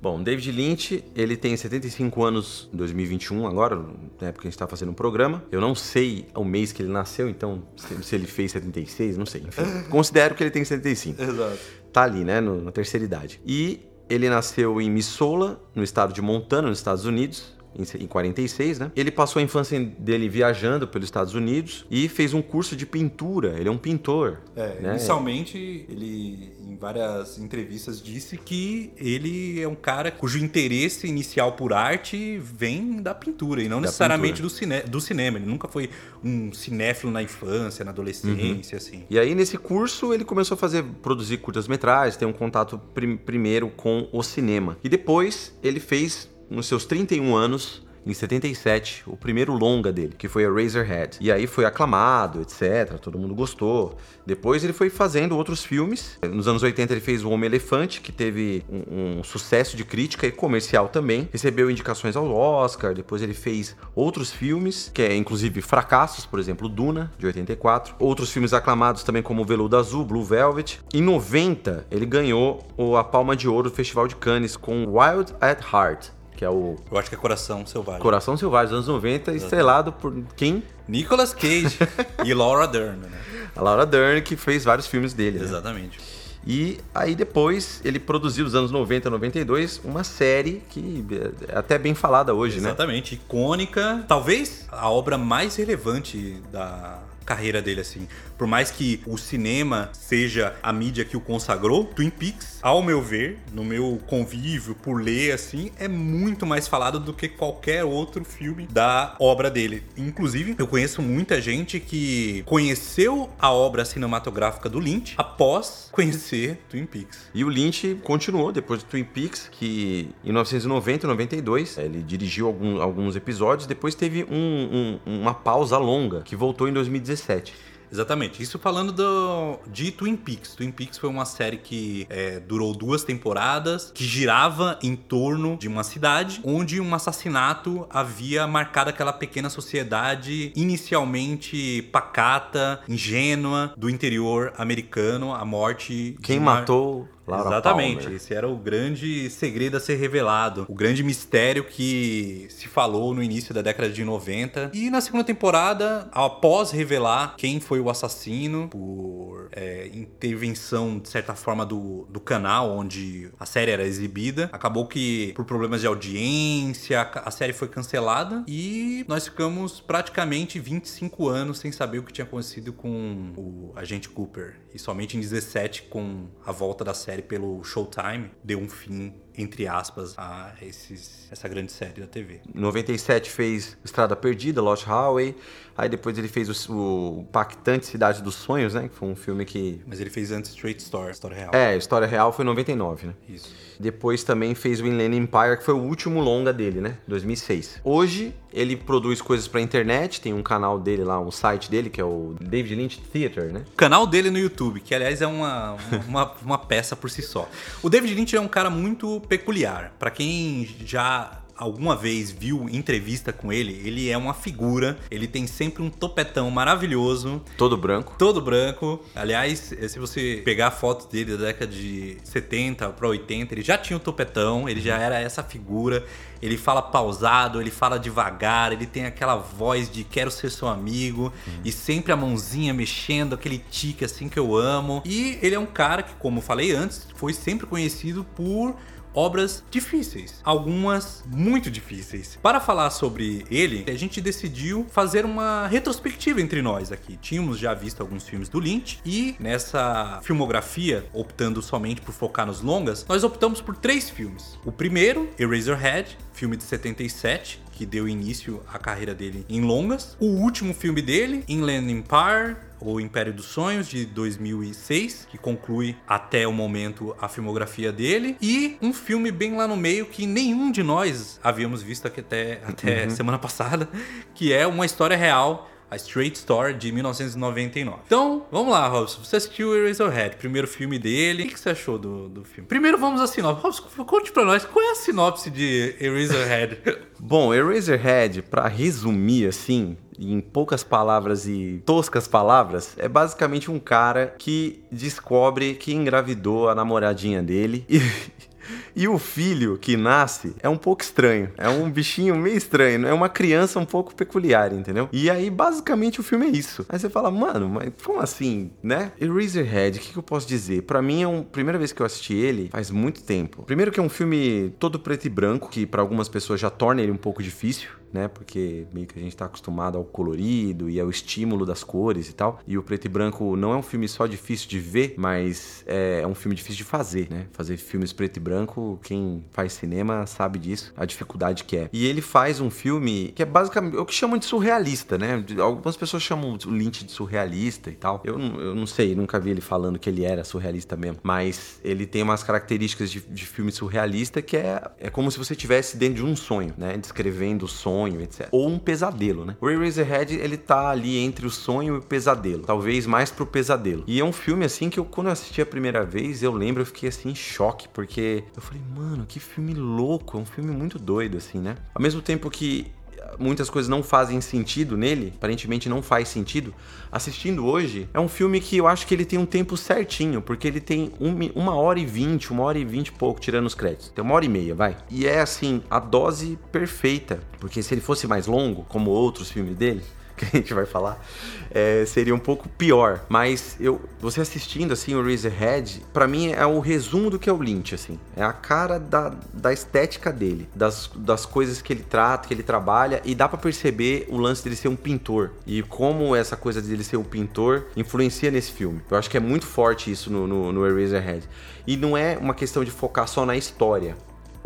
Bom, 0.00 0.22
David 0.22 0.52
Lynch, 0.52 1.04
ele 1.14 1.36
tem 1.36 1.54
75 1.54 2.24
anos 2.24 2.70
em 2.72 2.76
2021, 2.78 3.46
agora, 3.46 3.76
na 3.76 4.28
época 4.28 4.42
que 4.42 4.48
a 4.48 4.50
gente 4.50 4.54
está 4.54 4.66
fazendo 4.66 4.92
um 4.92 4.94
programa. 4.94 5.44
Eu 5.52 5.60
não 5.60 5.74
sei 5.74 6.28
o 6.34 6.44
mês 6.44 6.72
que 6.72 6.80
ele 6.80 6.90
nasceu, 6.90 7.28
então 7.28 7.62
se, 7.76 8.02
se 8.02 8.14
ele 8.14 8.26
fez 8.26 8.52
76, 8.52 9.18
não 9.18 9.26
sei. 9.26 9.42
Enfim, 9.42 9.62
considero 9.90 10.34
que 10.34 10.42
ele 10.42 10.50
tem 10.50 10.64
75. 10.64 11.20
Exato. 11.20 11.58
Tá 11.92 12.04
ali, 12.04 12.24
né, 12.24 12.40
no, 12.40 12.62
na 12.62 12.72
terceira 12.72 13.04
idade. 13.04 13.38
E 13.44 13.80
ele 14.08 14.28
nasceu 14.28 14.80
em 14.80 14.90
Missoula, 14.90 15.60
no 15.74 15.82
estado 15.82 16.12
de 16.12 16.22
Montana, 16.22 16.68
nos 16.68 16.78
Estados 16.78 17.04
Unidos, 17.04 17.55
em 17.78 18.06
46, 18.06 18.78
né? 18.78 18.92
Ele 18.96 19.10
passou 19.10 19.40
a 19.40 19.42
infância 19.42 19.78
dele 19.98 20.28
viajando 20.28 20.88
pelos 20.88 21.06
Estados 21.06 21.34
Unidos 21.34 21.86
e 21.90 22.08
fez 22.08 22.32
um 22.34 22.42
curso 22.42 22.74
de 22.74 22.86
pintura. 22.86 23.56
Ele 23.58 23.68
é 23.68 23.72
um 23.72 23.78
pintor. 23.78 24.38
É, 24.54 24.80
né? 24.80 24.90
Inicialmente, 24.90 25.86
ele, 25.88 26.52
em 26.60 26.76
várias 26.76 27.38
entrevistas, 27.38 28.00
disse 28.02 28.36
que 28.36 28.92
ele 28.96 29.60
é 29.60 29.68
um 29.68 29.74
cara 29.74 30.10
cujo 30.10 30.38
interesse 30.38 31.06
inicial 31.06 31.52
por 31.52 31.72
arte 31.72 32.38
vem 32.38 33.02
da 33.02 33.14
pintura 33.14 33.62
e 33.62 33.68
não 33.68 33.80
da 33.80 33.86
necessariamente 33.86 34.42
do, 34.42 34.50
cine 34.50 34.80
do, 34.82 35.00
cinema. 35.00 35.38
Ele 35.38 35.46
nunca 35.46 35.68
foi 35.68 35.90
um 36.24 36.52
cinéfilo 36.52 37.12
na 37.12 37.22
infância, 37.22 37.84
na 37.84 37.90
adolescência, 37.90 38.76
uhum. 38.76 38.78
assim. 38.78 39.04
E 39.08 39.18
aí, 39.18 39.34
nesse 39.34 39.58
curso, 39.58 40.12
ele 40.12 40.24
começou 40.24 40.54
a 40.54 40.58
fazer, 40.58 40.82
produzir 41.02 41.38
curtas-metragens, 41.38 42.16
ter 42.16 42.26
um 42.26 42.32
contato 42.32 42.78
prim 42.94 43.16
primeiro 43.16 43.68
com 43.68 44.08
o 44.12 44.22
cinema. 44.22 44.78
E 44.82 44.88
depois, 44.88 45.54
ele 45.62 45.80
fez 45.80 46.28
nos 46.50 46.66
seus 46.66 46.84
31 46.84 47.34
anos, 47.34 47.82
em 48.06 48.14
77, 48.14 49.02
o 49.04 49.16
primeiro 49.16 49.52
longa 49.52 49.92
dele, 49.92 50.14
que 50.16 50.28
foi 50.28 50.44
a 50.46 50.50
Razorhead. 50.50 51.18
E 51.20 51.32
aí 51.32 51.46
foi 51.48 51.64
aclamado, 51.64 52.40
etc. 52.40 52.98
Todo 53.00 53.18
mundo 53.18 53.34
gostou. 53.34 53.96
Depois 54.24 54.62
ele 54.62 54.72
foi 54.72 54.88
fazendo 54.88 55.36
outros 55.36 55.64
filmes. 55.64 56.16
Nos 56.22 56.46
anos 56.46 56.62
80 56.62 56.92
ele 56.92 57.00
fez 57.00 57.24
O 57.24 57.30
Homem 57.30 57.46
Elefante, 57.46 58.00
que 58.00 58.12
teve 58.12 58.64
um, 58.68 59.18
um 59.18 59.24
sucesso 59.24 59.76
de 59.76 59.84
crítica 59.84 60.24
e 60.24 60.30
comercial 60.30 60.88
também. 60.88 61.28
Recebeu 61.32 61.68
indicações 61.68 62.14
ao 62.14 62.32
Oscar. 62.32 62.94
Depois 62.94 63.22
ele 63.22 63.34
fez 63.34 63.74
outros 63.92 64.30
filmes, 64.30 64.88
que 64.94 65.02
é 65.02 65.16
inclusive 65.16 65.60
fracassos, 65.60 66.24
por 66.24 66.38
exemplo, 66.38 66.68
Duna, 66.68 67.10
de 67.18 67.26
84. 67.26 67.96
Outros 67.98 68.30
filmes 68.30 68.52
aclamados 68.52 69.02
também 69.02 69.22
como 69.22 69.44
Veludo 69.44 69.76
Azul, 69.76 70.04
Blue 70.04 70.22
Velvet. 70.22 70.78
Em 70.94 71.02
90 71.02 71.88
ele 71.90 72.06
ganhou 72.06 72.64
a 72.96 73.02
Palma 73.02 73.34
de 73.34 73.48
Ouro 73.48 73.68
do 73.68 73.74
Festival 73.74 74.06
de 74.06 74.14
Cannes 74.14 74.56
com 74.56 74.84
Wild 74.86 75.34
at 75.40 75.60
Heart, 75.72 76.10
que 76.36 76.44
é 76.44 76.50
o 76.50 76.76
Eu 76.90 76.98
acho 76.98 77.08
que 77.08 77.14
é 77.14 77.18
Coração 77.18 77.66
Selvagem. 77.66 78.00
Coração 78.00 78.36
Selvagem 78.36 78.68
dos 78.68 78.88
anos 78.88 78.88
90, 78.88 79.32
estrelado 79.32 79.92
por 79.92 80.14
quem? 80.36 80.62
Nicolas 80.86 81.32
Cage 81.32 81.78
e 82.24 82.34
Laura 82.34 82.68
Dern, 82.68 82.98
né? 82.98 83.08
A 83.56 83.62
Laura 83.62 83.86
Dern, 83.86 84.20
que 84.20 84.36
fez 84.36 84.64
vários 84.64 84.86
filmes 84.86 85.14
dele. 85.14 85.38
Né? 85.38 85.44
Exatamente. 85.44 85.98
E 86.46 86.78
aí 86.94 87.16
depois 87.16 87.80
ele 87.84 87.98
produziu 87.98 88.44
nos 88.44 88.54
anos 88.54 88.70
90 88.70 89.10
92 89.10 89.80
uma 89.82 90.04
série 90.04 90.62
que 90.70 91.04
é 91.48 91.58
até 91.58 91.76
bem 91.76 91.92
falada 91.92 92.32
hoje, 92.32 92.60
né? 92.60 92.68
Exatamente, 92.68 93.16
icônica, 93.16 94.04
talvez 94.06 94.64
a 94.70 94.88
obra 94.88 95.18
mais 95.18 95.56
relevante 95.56 96.40
da 96.52 97.00
carreira 97.24 97.60
dele 97.60 97.80
assim. 97.80 98.06
Por 98.36 98.46
mais 98.46 98.70
que 98.70 99.00
o 99.06 99.16
cinema 99.16 99.90
seja 99.92 100.54
a 100.62 100.72
mídia 100.72 101.04
que 101.04 101.16
o 101.16 101.20
consagrou, 101.20 101.84
Twin 101.84 102.10
Peaks, 102.10 102.58
ao 102.62 102.82
meu 102.82 103.00
ver, 103.00 103.38
no 103.52 103.64
meu 103.64 103.98
convívio 104.06 104.74
por 104.74 105.02
ler 105.02 105.32
assim, 105.32 105.70
é 105.78 105.88
muito 105.88 106.44
mais 106.44 106.68
falado 106.68 107.00
do 107.00 107.14
que 107.14 107.28
qualquer 107.28 107.84
outro 107.84 108.24
filme 108.24 108.66
da 108.66 109.14
obra 109.18 109.50
dele. 109.50 109.82
Inclusive, 109.96 110.54
eu 110.58 110.66
conheço 110.66 111.00
muita 111.00 111.40
gente 111.40 111.80
que 111.80 112.42
conheceu 112.44 113.30
a 113.38 113.50
obra 113.50 113.84
cinematográfica 113.84 114.68
do 114.68 114.78
Lynch 114.78 115.14
após 115.16 115.88
conhecer 115.90 116.58
Twin 116.68 116.84
Peaks. 116.84 117.30
E 117.34 117.42
o 117.42 117.48
Lynch 117.48 117.98
continuou 118.02 118.52
depois 118.52 118.80
de 118.80 118.86
Twin 118.86 119.04
Peaks, 119.04 119.48
que 119.50 120.10
em 120.22 120.26
1990 120.26 121.06
e 121.06 121.08
92 121.08 121.78
ele 121.78 122.02
dirigiu 122.02 122.46
algum, 122.46 122.80
alguns 122.82 123.16
episódios, 123.16 123.66
depois 123.66 123.94
teve 123.94 124.24
um, 124.24 124.98
um, 125.06 125.20
uma 125.20 125.32
pausa 125.32 125.78
longa 125.78 126.20
que 126.20 126.36
voltou 126.36 126.68
em 126.68 126.72
2017. 126.72 127.54
Exatamente. 127.90 128.42
Isso 128.42 128.58
falando 128.58 128.92
do, 128.92 129.58
de 129.66 129.90
Twin 129.90 130.16
Peaks. 130.16 130.54
Twin 130.54 130.70
Peaks 130.70 130.98
foi 130.98 131.08
uma 131.08 131.24
série 131.24 131.58
que 131.58 132.06
é, 132.08 132.40
durou 132.40 132.74
duas 132.74 133.04
temporadas, 133.04 133.90
que 133.94 134.04
girava 134.04 134.78
em 134.82 134.96
torno 134.96 135.56
de 135.56 135.68
uma 135.68 135.84
cidade 135.84 136.40
onde 136.44 136.80
um 136.80 136.94
assassinato 136.94 137.86
havia 137.90 138.46
marcado 138.46 138.90
aquela 138.90 139.12
pequena 139.12 139.48
sociedade 139.48 140.52
inicialmente 140.56 141.82
pacata, 141.92 142.80
ingênua 142.88 143.72
do 143.76 143.88
interior 143.88 144.52
americano. 144.56 145.34
A 145.34 145.44
morte. 145.44 146.16
Quem 146.22 146.38
uma... 146.38 146.56
matou 146.56 147.08
Laura 147.26 147.48
Exatamente, 147.48 148.02
Palmer. 148.02 148.16
esse 148.16 148.34
era 148.34 148.48
o 148.48 148.56
grande 148.56 149.28
segredo 149.30 149.76
a 149.76 149.80
ser 149.80 149.96
revelado, 149.96 150.64
o 150.68 150.74
grande 150.74 151.02
mistério 151.02 151.64
que 151.64 152.46
se 152.50 152.68
falou 152.68 153.12
no 153.12 153.22
início 153.22 153.52
da 153.52 153.62
década 153.62 153.90
de 153.90 154.04
90. 154.04 154.70
E 154.72 154.90
na 154.90 155.00
segunda 155.00 155.24
temporada, 155.24 156.08
após 156.12 156.70
revelar 156.70 157.34
quem 157.36 157.60
foi 157.60 157.80
o 157.80 157.90
assassino, 157.90 158.68
por 158.68 159.48
é, 159.52 159.90
intervenção, 159.92 160.98
de 160.98 161.08
certa 161.08 161.34
forma, 161.34 161.66
do, 161.66 162.06
do 162.10 162.20
canal 162.20 162.70
onde 162.70 163.30
a 163.38 163.46
série 163.46 163.70
era 163.70 163.84
exibida, 163.84 164.48
acabou 164.52 164.86
que, 164.86 165.32
por 165.34 165.44
problemas 165.44 165.80
de 165.80 165.86
audiência, 165.86 167.00
a 167.00 167.30
série 167.30 167.52
foi 167.52 167.68
cancelada 167.68 168.44
e 168.46 169.04
nós 169.08 169.24
ficamos 169.24 169.80
praticamente 169.80 170.58
25 170.58 171.28
anos 171.28 171.58
sem 171.58 171.72
saber 171.72 171.98
o 171.98 172.02
que 172.02 172.12
tinha 172.12 172.24
acontecido 172.24 172.72
com 172.72 173.32
o 173.36 173.72
agente 173.74 174.08
Cooper. 174.08 174.56
E 174.74 174.78
somente 174.78 175.16
em 175.16 175.20
17, 175.20 175.84
com 175.84 176.26
a 176.44 176.52
volta 176.52 176.84
da 176.84 176.92
série 176.92 177.15
pelo 177.22 177.62
Showtime, 177.64 178.30
deu 178.42 178.58
um 178.58 178.68
fim 178.68 179.14
entre 179.38 179.68
aspas, 179.68 180.14
a 180.16 180.52
esses, 180.62 181.28
essa 181.30 181.46
grande 181.46 181.70
série 181.70 182.00
da 182.00 182.06
TV. 182.06 182.40
Em 182.54 182.58
97 182.58 183.30
fez 183.30 183.76
Estrada 183.84 184.16
Perdida, 184.16 184.62
Lost 184.62 184.84
Highway. 184.84 185.36
Aí 185.76 185.88
depois 185.88 186.16
ele 186.16 186.28
fez 186.28 186.68
o, 186.68 186.74
o 186.74 187.20
Impactante 187.20 187.86
Cidade 187.86 188.22
dos 188.22 188.34
Sonhos, 188.34 188.74
né? 188.74 188.88
Que 188.88 188.94
foi 188.94 189.08
um 189.08 189.16
filme 189.16 189.44
que. 189.44 189.82
Mas 189.86 190.00
ele 190.00 190.10
fez 190.10 190.32
antes 190.32 190.50
Straight 190.52 190.82
Story, 190.82 191.10
História 191.10 191.36
Real. 191.36 191.54
É, 191.54 191.76
História 191.76 192.06
Real 192.06 192.32
foi 192.32 192.44
em 192.44 192.48
99, 192.48 193.08
né? 193.08 193.14
Isso. 193.28 193.54
Depois 193.78 194.24
também 194.24 194.54
fez 194.54 194.80
o 194.80 194.86
Inland 194.86 195.16
Empire, 195.16 195.56
que 195.58 195.64
foi 195.64 195.74
o 195.74 195.82
último 195.82 196.20
longa 196.20 196.52
dele, 196.52 196.80
né? 196.80 196.98
2006. 197.06 197.80
Hoje 197.84 198.34
ele 198.52 198.76
produz 198.76 199.20
coisas 199.20 199.46
pra 199.46 199.60
internet, 199.60 200.20
tem 200.20 200.32
um 200.32 200.42
canal 200.42 200.78
dele 200.78 201.04
lá, 201.04 201.20
um 201.20 201.30
site 201.30 201.70
dele, 201.70 201.90
que 201.90 202.00
é 202.00 202.04
o 202.04 202.34
David 202.40 202.74
Lynch 202.74 203.00
Theater, 203.12 203.52
né? 203.52 203.64
Canal 203.76 204.06
dele 204.06 204.30
no 204.30 204.38
YouTube, 204.38 204.80
que 204.80 204.94
aliás 204.94 205.20
é 205.20 205.26
uma, 205.26 205.76
uma, 206.08 206.32
uma 206.42 206.58
peça 206.58 206.96
por 206.96 207.10
si 207.10 207.22
só. 207.22 207.48
O 207.82 207.90
David 207.90 208.14
Lynch 208.14 208.34
é 208.34 208.40
um 208.40 208.48
cara 208.48 208.70
muito 208.70 209.20
peculiar. 209.28 209.92
Para 209.98 210.10
quem 210.10 210.68
já 210.84 211.42
alguma 211.56 211.96
vez 211.96 212.30
viu 212.30 212.68
entrevista 212.68 213.32
com 213.32 213.52
ele, 213.52 213.80
ele 213.84 214.10
é 214.10 214.16
uma 214.16 214.34
figura, 214.34 214.98
ele 215.10 215.26
tem 215.26 215.46
sempre 215.46 215.82
um 215.82 215.90
topetão 215.90 216.50
maravilhoso. 216.50 217.42
Todo 217.56 217.76
branco. 217.76 218.14
Todo 218.18 218.40
branco. 218.40 219.02
Aliás, 219.14 219.74
se 219.88 219.98
você 219.98 220.42
pegar 220.44 220.70
fotos 220.70 221.06
dele 221.06 221.36
da 221.36 221.46
década 221.46 221.72
de 221.72 222.18
70 222.24 222.90
para 222.90 223.08
80, 223.08 223.54
ele 223.54 223.62
já 223.62 223.78
tinha 223.78 223.96
um 223.96 224.00
topetão, 224.00 224.68
ele 224.68 224.80
já 224.80 224.98
era 224.98 225.18
essa 225.18 225.42
figura. 225.42 226.04
Ele 226.42 226.58
fala 226.58 226.82
pausado, 226.82 227.60
ele 227.60 227.70
fala 227.70 227.98
devagar, 227.98 228.70
ele 228.70 228.86
tem 228.86 229.06
aquela 229.06 229.36
voz 229.36 229.90
de 229.90 230.04
quero 230.04 230.30
ser 230.30 230.50
seu 230.50 230.68
amigo 230.68 231.32
e 231.64 231.72
sempre 231.72 232.12
a 232.12 232.16
mãozinha 232.16 232.74
mexendo, 232.74 233.34
aquele 233.34 233.58
tique 233.58 234.04
assim 234.04 234.28
que 234.28 234.38
eu 234.38 234.54
amo. 234.54 235.02
E 235.04 235.38
ele 235.40 235.54
é 235.54 235.58
um 235.58 235.66
cara 235.66 236.02
que, 236.02 236.14
como 236.16 236.42
falei 236.42 236.72
antes, 236.72 237.06
foi 237.14 237.32
sempre 237.32 237.66
conhecido 237.66 238.22
por 238.22 238.76
obras 239.16 239.64
difíceis, 239.70 240.40
algumas 240.44 241.24
muito 241.26 241.70
difíceis. 241.70 242.38
Para 242.42 242.60
falar 242.60 242.90
sobre 242.90 243.44
ele, 243.50 243.84
a 243.90 243.96
gente 243.96 244.20
decidiu 244.20 244.86
fazer 244.90 245.24
uma 245.24 245.66
retrospectiva 245.66 246.40
entre 246.40 246.60
nós 246.60 246.92
aqui. 246.92 247.16
Tínhamos 247.16 247.58
já 247.58 247.72
visto 247.72 248.02
alguns 248.02 248.28
filmes 248.28 248.50
do 248.50 248.60
Lynch 248.60 249.00
e 249.04 249.34
nessa 249.40 250.20
filmografia, 250.22 251.06
optando 251.14 251.62
somente 251.62 252.02
por 252.02 252.12
focar 252.12 252.46
nos 252.46 252.60
longas, 252.60 253.06
nós 253.08 253.24
optamos 253.24 253.62
por 253.62 253.74
três 253.74 254.10
filmes. 254.10 254.58
O 254.64 254.70
primeiro, 254.70 255.30
Eraserhead, 255.38 256.18
filme 256.34 256.56
de 256.56 256.64
77, 256.64 257.62
que 257.72 257.86
deu 257.86 258.08
início 258.08 258.62
à 258.72 258.78
carreira 258.78 259.14
dele 259.14 259.44
em 259.48 259.62
longas. 259.62 260.16
O 260.20 260.26
último 260.26 260.74
filme 260.74 261.00
dele, 261.00 261.44
Inland 261.48 261.90
Empire, 261.90 262.56
o 262.92 263.00
Império 263.00 263.32
dos 263.32 263.46
Sonhos, 263.46 263.88
de 263.88 264.06
2006, 264.06 265.26
que 265.28 265.36
conclui 265.36 265.96
até 266.06 266.46
o 266.46 266.52
momento 266.52 267.16
a 267.20 267.28
filmografia 267.28 267.90
dele. 267.90 268.36
E 268.40 268.76
um 268.80 268.92
filme 268.92 269.32
bem 269.32 269.56
lá 269.56 269.66
no 269.66 269.76
meio 269.76 270.06
que 270.06 270.26
nenhum 270.26 270.70
de 270.70 270.82
nós 270.82 271.40
havíamos 271.42 271.82
visto 271.82 272.06
aqui 272.06 272.20
até, 272.20 272.60
até 272.64 273.04
uhum. 273.04 273.10
semana 273.10 273.38
passada, 273.38 273.88
que 274.34 274.52
é 274.52 274.66
uma 274.66 274.86
história 274.86 275.16
real 275.16 275.68
a 275.90 275.96
Straight 275.96 276.36
Story 276.36 276.74
de 276.74 276.90
1999. 276.90 278.02
Então, 278.06 278.46
vamos 278.50 278.72
lá, 278.72 278.86
Robson. 278.88 279.22
Você 279.22 279.36
assistiu 279.36 279.74
Eraserhead, 279.76 280.36
primeiro 280.36 280.66
filme 280.66 280.98
dele. 280.98 281.44
O 281.44 281.48
que 281.48 281.58
você 281.58 281.70
achou 281.70 281.98
do, 281.98 282.28
do 282.28 282.44
filme? 282.44 282.68
Primeiro 282.68 282.98
vamos 282.98 283.20
à 283.20 283.26
sinopse. 283.26 283.62
Robson, 283.62 284.04
conte 284.04 284.32
pra 284.32 284.44
nós, 284.44 284.64
qual 284.64 284.84
é 284.84 284.90
a 284.90 284.94
sinopse 284.94 285.50
de 285.50 285.94
Eraserhead? 286.00 286.78
Bom, 287.18 287.54
Eraserhead, 287.54 288.42
pra 288.42 288.66
resumir 288.66 289.46
assim, 289.46 289.96
em 290.18 290.40
poucas 290.40 290.82
palavras 290.82 291.46
e 291.46 291.82
toscas 291.84 292.26
palavras, 292.26 292.94
é 292.96 293.08
basicamente 293.08 293.70
um 293.70 293.78
cara 293.78 294.34
que 294.38 294.84
descobre 294.90 295.74
que 295.74 295.92
engravidou 295.92 296.68
a 296.68 296.74
namoradinha 296.74 297.42
dele 297.42 297.84
e. 297.88 298.00
E 298.96 299.06
o 299.06 299.18
filho 299.18 299.76
que 299.76 299.94
nasce 299.94 300.56
é 300.60 300.70
um 300.70 300.78
pouco 300.78 301.02
estranho. 301.02 301.50
É 301.58 301.68
um 301.68 301.90
bichinho 301.90 302.34
meio 302.34 302.56
estranho. 302.56 303.06
É 303.06 303.12
uma 303.12 303.28
criança 303.28 303.78
um 303.78 303.84
pouco 303.84 304.14
peculiar, 304.14 304.72
entendeu? 304.72 305.06
E 305.12 305.28
aí, 305.28 305.50
basicamente, 305.50 306.18
o 306.18 306.22
filme 306.22 306.46
é 306.46 306.48
isso. 306.48 306.86
Aí 306.88 306.98
você 306.98 307.10
fala, 307.10 307.30
mano, 307.30 307.68
mas 307.68 307.92
como 308.02 308.20
assim, 308.20 308.70
né? 308.82 309.12
Eraserhead, 309.20 309.98
o 309.98 310.00
que, 310.00 310.12
que 310.12 310.18
eu 310.18 310.22
posso 310.22 310.48
dizer? 310.48 310.82
Para 310.84 311.02
mim, 311.02 311.22
é 311.22 311.26
a 311.26 311.42
primeira 311.42 311.78
vez 311.78 311.92
que 311.92 312.00
eu 312.00 312.06
assisti 312.06 312.32
ele 312.32 312.70
faz 312.70 312.90
muito 312.90 313.22
tempo. 313.22 313.64
Primeiro 313.64 313.92
que 313.92 314.00
é 314.00 314.02
um 314.02 314.08
filme 314.08 314.74
todo 314.78 314.98
preto 314.98 315.26
e 315.26 315.28
branco, 315.28 315.68
que 315.68 315.84
para 315.84 316.00
algumas 316.00 316.28
pessoas 316.28 316.58
já 316.58 316.70
torna 316.70 317.02
ele 317.02 317.12
um 317.12 317.18
pouco 317.18 317.42
difícil 317.42 317.90
né? 318.12 318.28
Porque 318.28 318.86
meio 318.92 319.06
que 319.06 319.18
a 319.18 319.22
gente 319.22 319.32
está 319.32 319.44
acostumado 319.44 319.98
ao 319.98 320.04
colorido 320.04 320.88
e 320.88 320.98
ao 320.98 321.10
estímulo 321.10 321.64
das 321.64 321.84
cores 321.84 322.28
e 322.28 322.32
tal. 322.32 322.60
E 322.66 322.78
o 322.78 322.82
preto 322.82 323.04
e 323.04 323.08
branco 323.08 323.56
não 323.56 323.72
é 323.72 323.76
um 323.76 323.82
filme 323.82 324.08
só 324.08 324.26
difícil 324.26 324.68
de 324.68 324.78
ver, 324.78 325.14
mas 325.16 325.84
é 325.86 326.26
um 326.26 326.34
filme 326.34 326.54
difícil 326.54 326.78
de 326.78 326.84
fazer, 326.84 327.28
né? 327.30 327.46
Fazer 327.52 327.76
filmes 327.76 328.12
preto 328.12 328.38
e 328.38 328.40
branco 328.40 328.85
quem 329.02 329.44
faz 329.52 329.72
cinema 329.72 330.26
sabe 330.26 330.58
disso, 330.58 330.92
a 330.96 331.04
dificuldade 331.04 331.64
que 331.64 331.76
é. 331.76 331.88
E 331.92 332.06
ele 332.06 332.20
faz 332.20 332.60
um 332.60 332.70
filme 332.70 333.32
que 333.34 333.42
é 333.42 333.46
basicamente 333.46 333.96
o 333.96 334.04
que 334.04 334.14
chamam 334.14 334.38
de 334.38 334.44
surrealista, 334.44 335.18
né? 335.18 335.44
Algumas 335.58 335.96
pessoas 335.96 336.22
chamam 336.22 336.56
o 336.66 336.70
Lynch 336.70 337.04
de 337.04 337.12
surrealista 337.12 337.90
e 337.90 337.94
tal. 337.94 338.20
Eu, 338.24 338.38
eu 338.38 338.74
não 338.74 338.86
sei, 338.86 339.14
nunca 339.14 339.38
vi 339.38 339.50
ele 339.50 339.60
falando 339.60 339.98
que 339.98 340.08
ele 340.08 340.24
era 340.24 340.44
surrealista 340.44 340.96
mesmo. 340.96 341.18
Mas 341.22 341.80
ele 341.84 342.06
tem 342.06 342.22
umas 342.22 342.42
características 342.42 343.10
de, 343.10 343.20
de 343.20 343.46
filme 343.46 343.72
surrealista 343.72 344.40
que 344.40 344.56
é, 344.56 344.82
é 344.98 345.10
como 345.10 345.30
se 345.30 345.38
você 345.38 345.54
estivesse 345.54 345.96
dentro 345.96 346.16
de 346.16 346.24
um 346.24 346.36
sonho, 346.36 346.74
né? 346.76 346.96
Descrevendo 346.96 347.64
o 347.64 347.68
sonho, 347.68 348.20
etc. 348.20 348.48
Ou 348.50 348.68
um 348.68 348.78
pesadelo, 348.78 349.44
né? 349.44 349.56
O 349.60 349.68
Eraserhead, 349.68 350.34
ele 350.34 350.56
tá 350.56 350.90
ali 350.90 351.18
entre 351.18 351.46
o 351.46 351.50
sonho 351.50 351.94
e 351.94 351.98
o 351.98 352.02
pesadelo. 352.02 352.62
Talvez 352.62 353.06
mais 353.06 353.30
pro 353.30 353.46
pesadelo. 353.46 354.04
E 354.06 354.20
é 354.20 354.24
um 354.24 354.32
filme, 354.32 354.64
assim, 354.64 354.88
que 354.90 354.98
eu, 354.98 355.04
quando 355.04 355.28
eu 355.28 355.32
assisti 355.32 355.60
a 355.60 355.66
primeira 355.66 356.04
vez, 356.04 356.42
eu 356.42 356.52
lembro, 356.52 356.82
eu 356.82 356.86
fiquei, 356.86 357.08
assim, 357.08 357.30
em 357.30 357.34
choque. 357.34 357.88
Porque 357.88 358.44
eu 358.54 358.62
falei, 358.62 358.75
mano, 358.94 359.24
que 359.26 359.40
filme 359.40 359.74
louco. 359.74 360.36
É 360.38 360.40
um 360.40 360.46
filme 360.46 360.72
muito 360.72 360.98
doido, 360.98 361.36
assim, 361.36 361.58
né? 361.58 361.76
Ao 361.94 362.02
mesmo 362.02 362.20
tempo 362.20 362.50
que 362.50 362.90
muitas 363.38 363.68
coisas 363.68 363.88
não 363.88 364.02
fazem 364.02 364.40
sentido 364.40 364.96
nele, 364.96 365.32
aparentemente 365.36 365.88
não 365.88 366.00
faz 366.00 366.28
sentido, 366.28 366.72
assistindo 367.10 367.66
hoje, 367.66 368.08
é 368.14 368.20
um 368.20 368.28
filme 368.28 368.60
que 368.60 368.76
eu 368.76 368.86
acho 368.86 369.06
que 369.06 369.12
ele 369.12 369.24
tem 369.24 369.38
um 369.38 369.44
tempo 369.44 369.76
certinho, 369.76 370.40
porque 370.40 370.66
ele 370.66 370.80
tem 370.80 371.12
um, 371.20 371.34
uma 371.54 371.74
hora 371.74 371.98
e 371.98 372.06
vinte, 372.06 372.52
uma 372.52 372.62
hora 372.62 372.78
e 372.78 372.84
vinte 372.84 373.08
e 373.08 373.12
pouco, 373.12 373.40
tirando 373.40 373.66
os 373.66 373.74
créditos. 373.74 374.08
Tem 374.10 374.22
uma 374.24 374.34
hora 374.34 374.44
e 374.44 374.48
meia, 374.48 374.74
vai. 374.74 374.96
E 375.10 375.26
é 375.26 375.40
assim, 375.40 375.82
a 375.90 375.98
dose 375.98 376.58
perfeita, 376.70 377.40
porque 377.58 377.82
se 377.82 377.92
ele 377.92 378.00
fosse 378.00 378.26
mais 378.26 378.46
longo, 378.46 378.84
como 378.84 379.10
outros 379.10 379.50
filmes 379.50 379.76
dele, 379.76 380.02
que 380.36 380.44
a 380.44 380.58
gente 380.58 380.72
vai 380.74 380.86
falar, 380.86 381.24
é, 381.70 382.04
seria 382.06 382.34
um 382.34 382.38
pouco 382.38 382.68
pior. 382.68 383.24
Mas 383.28 383.76
eu, 383.80 384.00
você 384.20 384.40
assistindo 384.40 384.92
assim 384.92 385.14
o 385.14 385.22
Razorhead, 385.22 386.02
para 386.12 386.26
mim 386.26 386.52
é 386.52 386.66
o 386.66 386.80
resumo 386.80 387.30
do 387.30 387.38
que 387.38 387.48
é 387.48 387.52
o 387.52 387.56
Lynch, 387.56 387.94
assim. 387.94 388.18
É 388.36 388.42
a 388.42 388.52
cara 388.52 388.98
da, 388.98 389.32
da 389.52 389.72
estética 389.72 390.32
dele, 390.32 390.68
das, 390.74 391.10
das 391.14 391.46
coisas 391.46 391.82
que 391.82 391.92
ele 391.92 392.02
trata, 392.02 392.48
que 392.48 392.54
ele 392.54 392.62
trabalha, 392.62 393.20
e 393.24 393.34
dá 393.34 393.48
para 393.48 393.58
perceber 393.58 394.26
o 394.28 394.36
lance 394.36 394.62
dele 394.62 394.76
ser 394.76 394.88
um 394.88 394.96
pintor 394.96 395.52
e 395.66 395.82
como 395.82 396.34
essa 396.34 396.56
coisa 396.56 396.80
dele 396.80 397.04
ser 397.04 397.16
um 397.16 397.24
pintor 397.24 397.86
influencia 397.96 398.50
nesse 398.50 398.72
filme. 398.72 399.00
Eu 399.10 399.16
acho 399.16 399.30
que 399.30 399.36
é 399.36 399.40
muito 399.40 399.66
forte 399.66 400.10
isso 400.10 400.30
no, 400.30 400.46
no, 400.46 400.72
no 400.72 400.86
Eraserhead. 400.86 401.48
E 401.86 401.96
não 401.96 402.16
é 402.16 402.36
uma 402.36 402.54
questão 402.54 402.84
de 402.84 402.90
focar 402.90 403.28
só 403.28 403.46
na 403.46 403.56
história. 403.56 404.16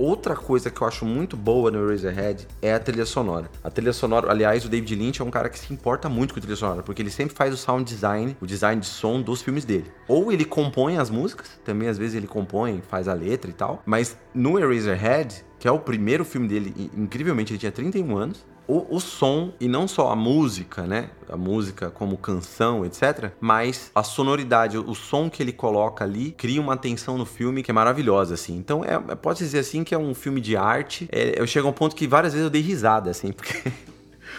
Outra 0.02 0.35
coisa 0.35 0.71
que 0.71 0.80
eu 0.80 0.87
acho 0.87 1.04
muito 1.04 1.37
boa 1.37 1.71
no 1.71 1.87
Eraserhead 1.87 2.49
é 2.62 2.73
a 2.73 2.80
trilha 2.80 3.04
sonora. 3.04 3.50
A 3.62 3.69
trilha 3.69 3.92
sonora, 3.92 4.30
aliás, 4.30 4.64
o 4.64 4.69
David 4.71 4.95
Lynch 4.95 5.21
é 5.21 5.25
um 5.26 5.30
cara 5.30 5.50
que 5.50 5.59
se 5.59 5.71
importa 5.75 6.09
muito 6.09 6.33
com 6.33 6.40
a 6.40 6.40
trilha 6.40 6.57
sonora, 6.57 6.83
porque 6.83 7.02
ele 7.02 7.11
sempre 7.11 7.37
faz 7.37 7.52
o 7.52 7.57
sound 7.59 7.85
design, 7.85 8.35
o 8.40 8.47
design 8.47 8.80
de 8.80 8.87
som 8.87 9.21
dos 9.21 9.42
filmes 9.42 9.66
dele. 9.66 9.92
Ou 10.09 10.33
ele 10.33 10.47
compõe 10.47 10.97
as 10.97 11.11
músicas, 11.11 11.61
também 11.66 11.87
às 11.87 11.99
vezes 11.99 12.14
ele 12.14 12.26
compõe, 12.26 12.80
faz 12.88 13.09
a 13.09 13.12
letra 13.12 13.50
e 13.50 13.52
tal, 13.52 13.83
mas 13.85 14.16
no 14.35 14.59
Eraserhead, 14.59 15.45
que 15.59 15.69
é 15.69 15.71
o 15.71 15.78
primeiro 15.78 16.25
filme 16.25 16.49
dele, 16.49 16.90
incrivelmente 16.97 17.52
ele 17.52 17.59
tinha 17.59 17.71
31 17.71 18.16
anos, 18.16 18.47
o, 18.71 18.87
o, 18.97 19.00
som 19.00 19.53
e 19.61 19.67
não 19.67 19.89
só 19.89 20.11
a 20.11 20.17
música, 20.17 20.87
né? 20.87 21.11
A 21.29 21.37
música 21.37 21.91
como 21.91 22.17
canção, 22.17 22.85
etc. 22.85 23.33
Mas 23.41 23.91
a 23.95 24.03
sonoridade, 24.03 24.79
o 24.79 24.95
som 24.95 25.29
que 25.29 25.43
ele 25.43 25.53
coloca 25.53 26.05
ali 26.05 26.31
cria 26.31 26.61
uma 26.61 26.77
tensão 26.77 27.19
no 27.19 27.27
filme 27.27 27.62
que 27.62 27.71
é 27.71 27.75
maravilhosa, 27.75 28.35
assim. 28.35 28.57
Então, 28.57 28.85
é, 28.85 28.95
é 28.95 29.15
pode 29.17 29.41
dizer 29.41 29.59
assim 29.59 29.83
que 29.83 29.95
é 29.95 29.99
um 29.99 30.15
filme 30.15 30.41
de 30.41 30.57
arte. 30.57 31.09
É, 31.11 31.41
eu 31.41 31.47
chego 31.47 31.67
a 31.67 31.71
um 31.71 31.75
ponto 31.75 31.97
que 31.97 32.07
várias 32.07 32.33
vezes 32.33 32.45
eu 32.45 32.50
dei 32.50 32.62
risada, 32.62 33.11
assim, 33.11 33.33
porque 33.35 33.73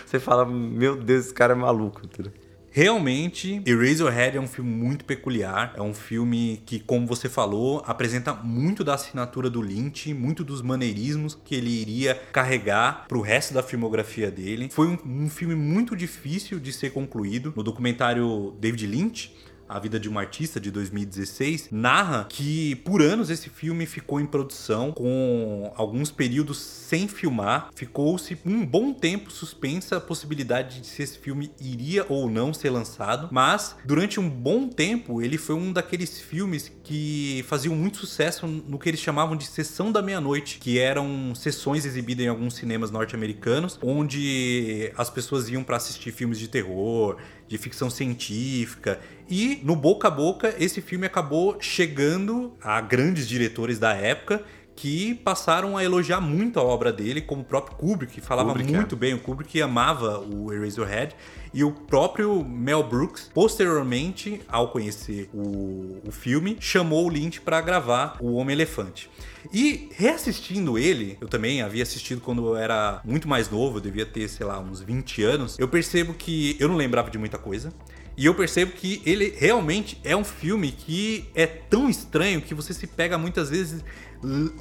você 0.05 0.19
fala, 0.19 0.45
meu 0.45 0.95
Deus, 0.95 1.25
esse 1.25 1.33
cara 1.33 1.53
é 1.53 1.55
maluco, 1.55 2.01
entendeu? 2.03 2.31
Realmente, 2.73 3.61
Eraserhead 3.65 4.37
é 4.37 4.39
um 4.39 4.47
filme 4.47 4.71
muito 4.71 5.03
peculiar. 5.03 5.73
É 5.75 5.81
um 5.81 5.93
filme 5.93 6.63
que, 6.65 6.79
como 6.79 7.05
você 7.05 7.27
falou, 7.27 7.83
apresenta 7.85 8.33
muito 8.33 8.81
da 8.81 8.93
assinatura 8.93 9.49
do 9.49 9.61
Lynch, 9.61 10.13
muito 10.13 10.41
dos 10.41 10.61
maneirismos 10.61 11.37
que 11.43 11.53
ele 11.53 11.69
iria 11.69 12.15
carregar 12.31 13.07
para 13.09 13.17
o 13.17 13.21
resto 13.21 13.53
da 13.53 13.61
filmografia 13.61 14.31
dele. 14.31 14.69
Foi 14.71 14.87
um, 14.87 14.97
um 15.05 15.29
filme 15.29 15.53
muito 15.53 15.97
difícil 15.97 16.61
de 16.61 16.71
ser 16.71 16.91
concluído. 16.91 17.51
No 17.57 17.61
documentário 17.61 18.55
David 18.57 18.87
Lynch, 18.87 19.35
a 19.71 19.79
Vida 19.79 19.97
de 19.97 20.09
um 20.09 20.19
Artista, 20.19 20.59
de 20.59 20.69
2016, 20.69 21.69
narra 21.71 22.25
que 22.27 22.75
por 22.75 23.01
anos 23.01 23.29
esse 23.29 23.49
filme 23.49 23.85
ficou 23.85 24.19
em 24.19 24.25
produção, 24.25 24.91
com 24.91 25.71
alguns 25.77 26.11
períodos 26.11 26.57
sem 26.57 27.07
filmar. 27.07 27.69
Ficou-se 27.73 28.37
um 28.45 28.65
bom 28.65 28.91
tempo 28.91 29.31
suspensa 29.31 29.95
a 29.95 30.01
possibilidade 30.01 30.81
de 30.81 30.87
se 30.87 31.01
esse 31.01 31.17
filme 31.17 31.51
iria 31.57 32.05
ou 32.09 32.29
não 32.29 32.53
ser 32.53 32.69
lançado, 32.69 33.29
mas 33.31 33.77
durante 33.85 34.19
um 34.19 34.29
bom 34.29 34.67
tempo 34.67 35.21
ele 35.21 35.37
foi 35.37 35.55
um 35.55 35.71
daqueles 35.71 36.19
filmes 36.19 36.69
que 36.91 37.45
faziam 37.47 37.73
muito 37.73 37.95
sucesso 37.95 38.45
no 38.45 38.77
que 38.77 38.89
eles 38.89 38.99
chamavam 38.99 39.37
de 39.37 39.45
Sessão 39.45 39.93
da 39.93 40.01
Meia-Noite, 40.01 40.59
que 40.59 40.77
eram 40.77 41.33
sessões 41.33 41.85
exibidas 41.85 42.25
em 42.25 42.27
alguns 42.27 42.55
cinemas 42.55 42.91
norte-americanos, 42.91 43.79
onde 43.81 44.91
as 44.97 45.09
pessoas 45.09 45.47
iam 45.47 45.63
para 45.63 45.77
assistir 45.77 46.11
filmes 46.11 46.37
de 46.37 46.49
terror, 46.49 47.15
de 47.47 47.57
ficção 47.57 47.89
científica. 47.89 48.99
E 49.29 49.61
no 49.63 49.73
boca 49.73 50.09
a 50.09 50.11
boca, 50.11 50.53
esse 50.59 50.81
filme 50.81 51.05
acabou 51.05 51.55
chegando 51.61 52.57
a 52.61 52.81
grandes 52.81 53.25
diretores 53.25 53.79
da 53.79 53.93
época 53.93 54.43
que 54.75 55.15
passaram 55.15 55.77
a 55.77 55.83
elogiar 55.85 56.19
muito 56.19 56.59
a 56.59 56.63
obra 56.63 56.91
dele, 56.91 57.21
como 57.21 57.41
o 57.41 57.45
próprio 57.45 57.77
Kubrick, 57.77 58.15
que 58.15 58.21
falava 58.21 58.49
Kubrick, 58.49 58.73
muito 58.73 58.95
é. 58.95 58.97
bem. 58.97 59.13
O 59.13 59.19
Kubrick 59.19 59.61
amava 59.61 60.19
o 60.19 60.51
Eraserhead. 60.51 61.15
E 61.53 61.63
o 61.63 61.71
próprio 61.71 62.43
Mel 62.45 62.83
Brooks, 62.83 63.29
posteriormente, 63.33 64.41
ao 64.47 64.69
conhecer 64.69 65.29
o, 65.33 65.97
o 66.07 66.11
filme, 66.11 66.57
chamou 66.59 67.05
o 67.05 67.09
Lynch 67.09 67.41
para 67.41 67.59
gravar 67.59 68.15
O 68.19 68.33
Homem-Elefante. 68.35 69.09
E 69.51 69.89
reassistindo 69.95 70.77
ele, 70.77 71.17
eu 71.19 71.27
também 71.27 71.61
havia 71.61 71.83
assistido 71.83 72.21
quando 72.21 72.45
eu 72.45 72.55
era 72.55 73.01
muito 73.03 73.27
mais 73.27 73.49
novo, 73.49 73.77
eu 73.77 73.81
devia 73.81 74.05
ter, 74.05 74.29
sei 74.29 74.45
lá, 74.45 74.59
uns 74.59 74.81
20 74.81 75.23
anos. 75.23 75.59
Eu 75.59 75.67
percebo 75.67 76.13
que 76.13 76.55
eu 76.59 76.69
não 76.69 76.75
lembrava 76.75 77.09
de 77.09 77.17
muita 77.17 77.37
coisa. 77.37 77.73
E 78.15 78.25
eu 78.25 78.35
percebo 78.35 78.73
que 78.73 79.01
ele 79.05 79.33
realmente 79.37 79.99
é 80.03 80.15
um 80.15 80.23
filme 80.23 80.71
que 80.71 81.29
é 81.33 81.45
tão 81.45 81.89
estranho 81.89 82.41
que 82.41 82.53
você 82.53 82.73
se 82.73 82.85
pega 82.85 83.17
muitas 83.17 83.49
vezes 83.49 83.83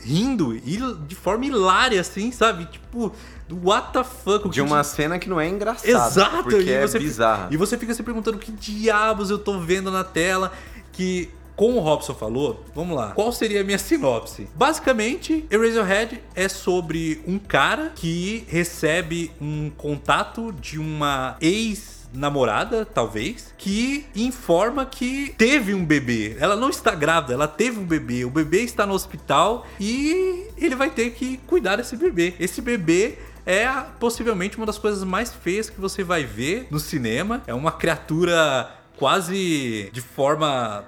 rindo 0.03 0.55
e 0.57 0.79
de 1.07 1.15
forma 1.15 1.45
hilária, 1.45 2.01
assim, 2.01 2.33
sabe? 2.33 2.67
Tipo, 2.67 3.13
what 3.51 3.93
the 3.93 4.05
fuck? 4.05 4.49
De 4.49 4.61
uma 4.61 4.83
cena 4.83 5.19
que 5.19 5.29
não 5.29 5.41
é 5.41 5.49
engraçada. 5.49 5.91
Exato, 5.91 6.43
porque 6.45 6.63
e 6.63 6.73
é 6.73 6.87
você, 6.87 6.99
bizarra. 6.99 7.49
E 7.51 7.57
você 7.57 7.77
fica 7.77 7.93
se 7.93 8.03
perguntando 8.03 8.39
que 8.39 8.51
diabos 8.53 9.31
eu 9.31 9.39
tô 9.39 9.59
vendo 9.59 9.91
na 9.91 10.05
tela 10.05 10.53
que 10.93 11.31
como 11.61 11.77
o 11.77 11.81
Robson 11.81 12.15
falou, 12.15 12.65
vamos 12.75 12.97
lá. 12.97 13.11
Qual 13.11 13.31
seria 13.31 13.61
a 13.61 13.65
minha 13.65 13.77
sinopse? 13.77 14.49
Basicamente, 14.55 15.45
Eraserhead 15.51 16.25
é 16.35 16.49
sobre 16.49 17.23
um 17.27 17.39
cara 17.39 17.93
que 17.95 18.47
recebe 18.49 19.31
um 19.39 19.69
contato 19.69 20.53
de 20.53 20.79
uma 20.79 21.37
ex 21.39 22.09
namorada, 22.15 22.87
talvez, 22.87 23.55
que 23.59 24.07
informa 24.17 24.87
que 24.87 25.35
teve 25.37 25.75
um 25.75 25.85
bebê. 25.85 26.35
Ela 26.41 26.57
não 26.57 26.71
está 26.71 26.95
grávida, 26.95 27.35
ela 27.35 27.47
teve 27.47 27.79
um 27.79 27.85
bebê. 27.85 28.25
O 28.25 28.31
bebê 28.31 28.63
está 28.63 28.87
no 28.87 28.95
hospital 28.95 29.67
e 29.79 30.47
ele 30.57 30.75
vai 30.75 30.89
ter 30.89 31.11
que 31.11 31.37
cuidar 31.47 31.77
desse 31.77 31.95
bebê. 31.95 32.33
Esse 32.41 32.63
bebê 32.63 33.19
é 33.45 33.69
possivelmente 33.99 34.57
uma 34.57 34.65
das 34.65 34.79
coisas 34.79 35.05
mais 35.05 35.31
feias 35.31 35.69
que 35.69 35.79
você 35.79 36.03
vai 36.03 36.25
ver 36.25 36.69
no 36.71 36.81
cinema. 36.81 37.43
É 37.47 37.53
uma 37.53 37.71
criatura 37.71 38.81
quase 38.97 39.91
de 39.93 40.01
forma 40.01 40.85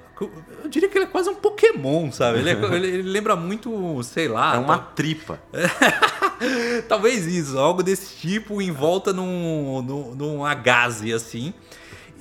eu 0.62 0.69
diria 0.69 0.88
que 0.88 0.99
ele 0.99 1.05
é 1.05 1.09
quase 1.09 1.29
um 1.29 1.35
Pokémon, 1.35 2.11
sabe? 2.12 2.38
Ele, 2.41 2.50
é, 2.50 2.55
ele, 2.75 3.02
lembra 3.02 3.35
muito, 3.37 4.02
sei 4.02 4.29
lá. 4.29 4.55
É 4.55 4.59
uma 4.59 4.79
tá... 4.79 4.85
tripa. 4.95 5.41
Talvez 6.88 7.26
isso, 7.26 7.59
algo 7.59 7.83
desse 7.83 8.17
tipo 8.17 8.61
em 8.61 8.71
volta 8.71 9.12
num, 9.12 9.83
num, 9.83 10.14
num 10.14 10.45
agaze 10.45 11.12
assim. 11.12 11.55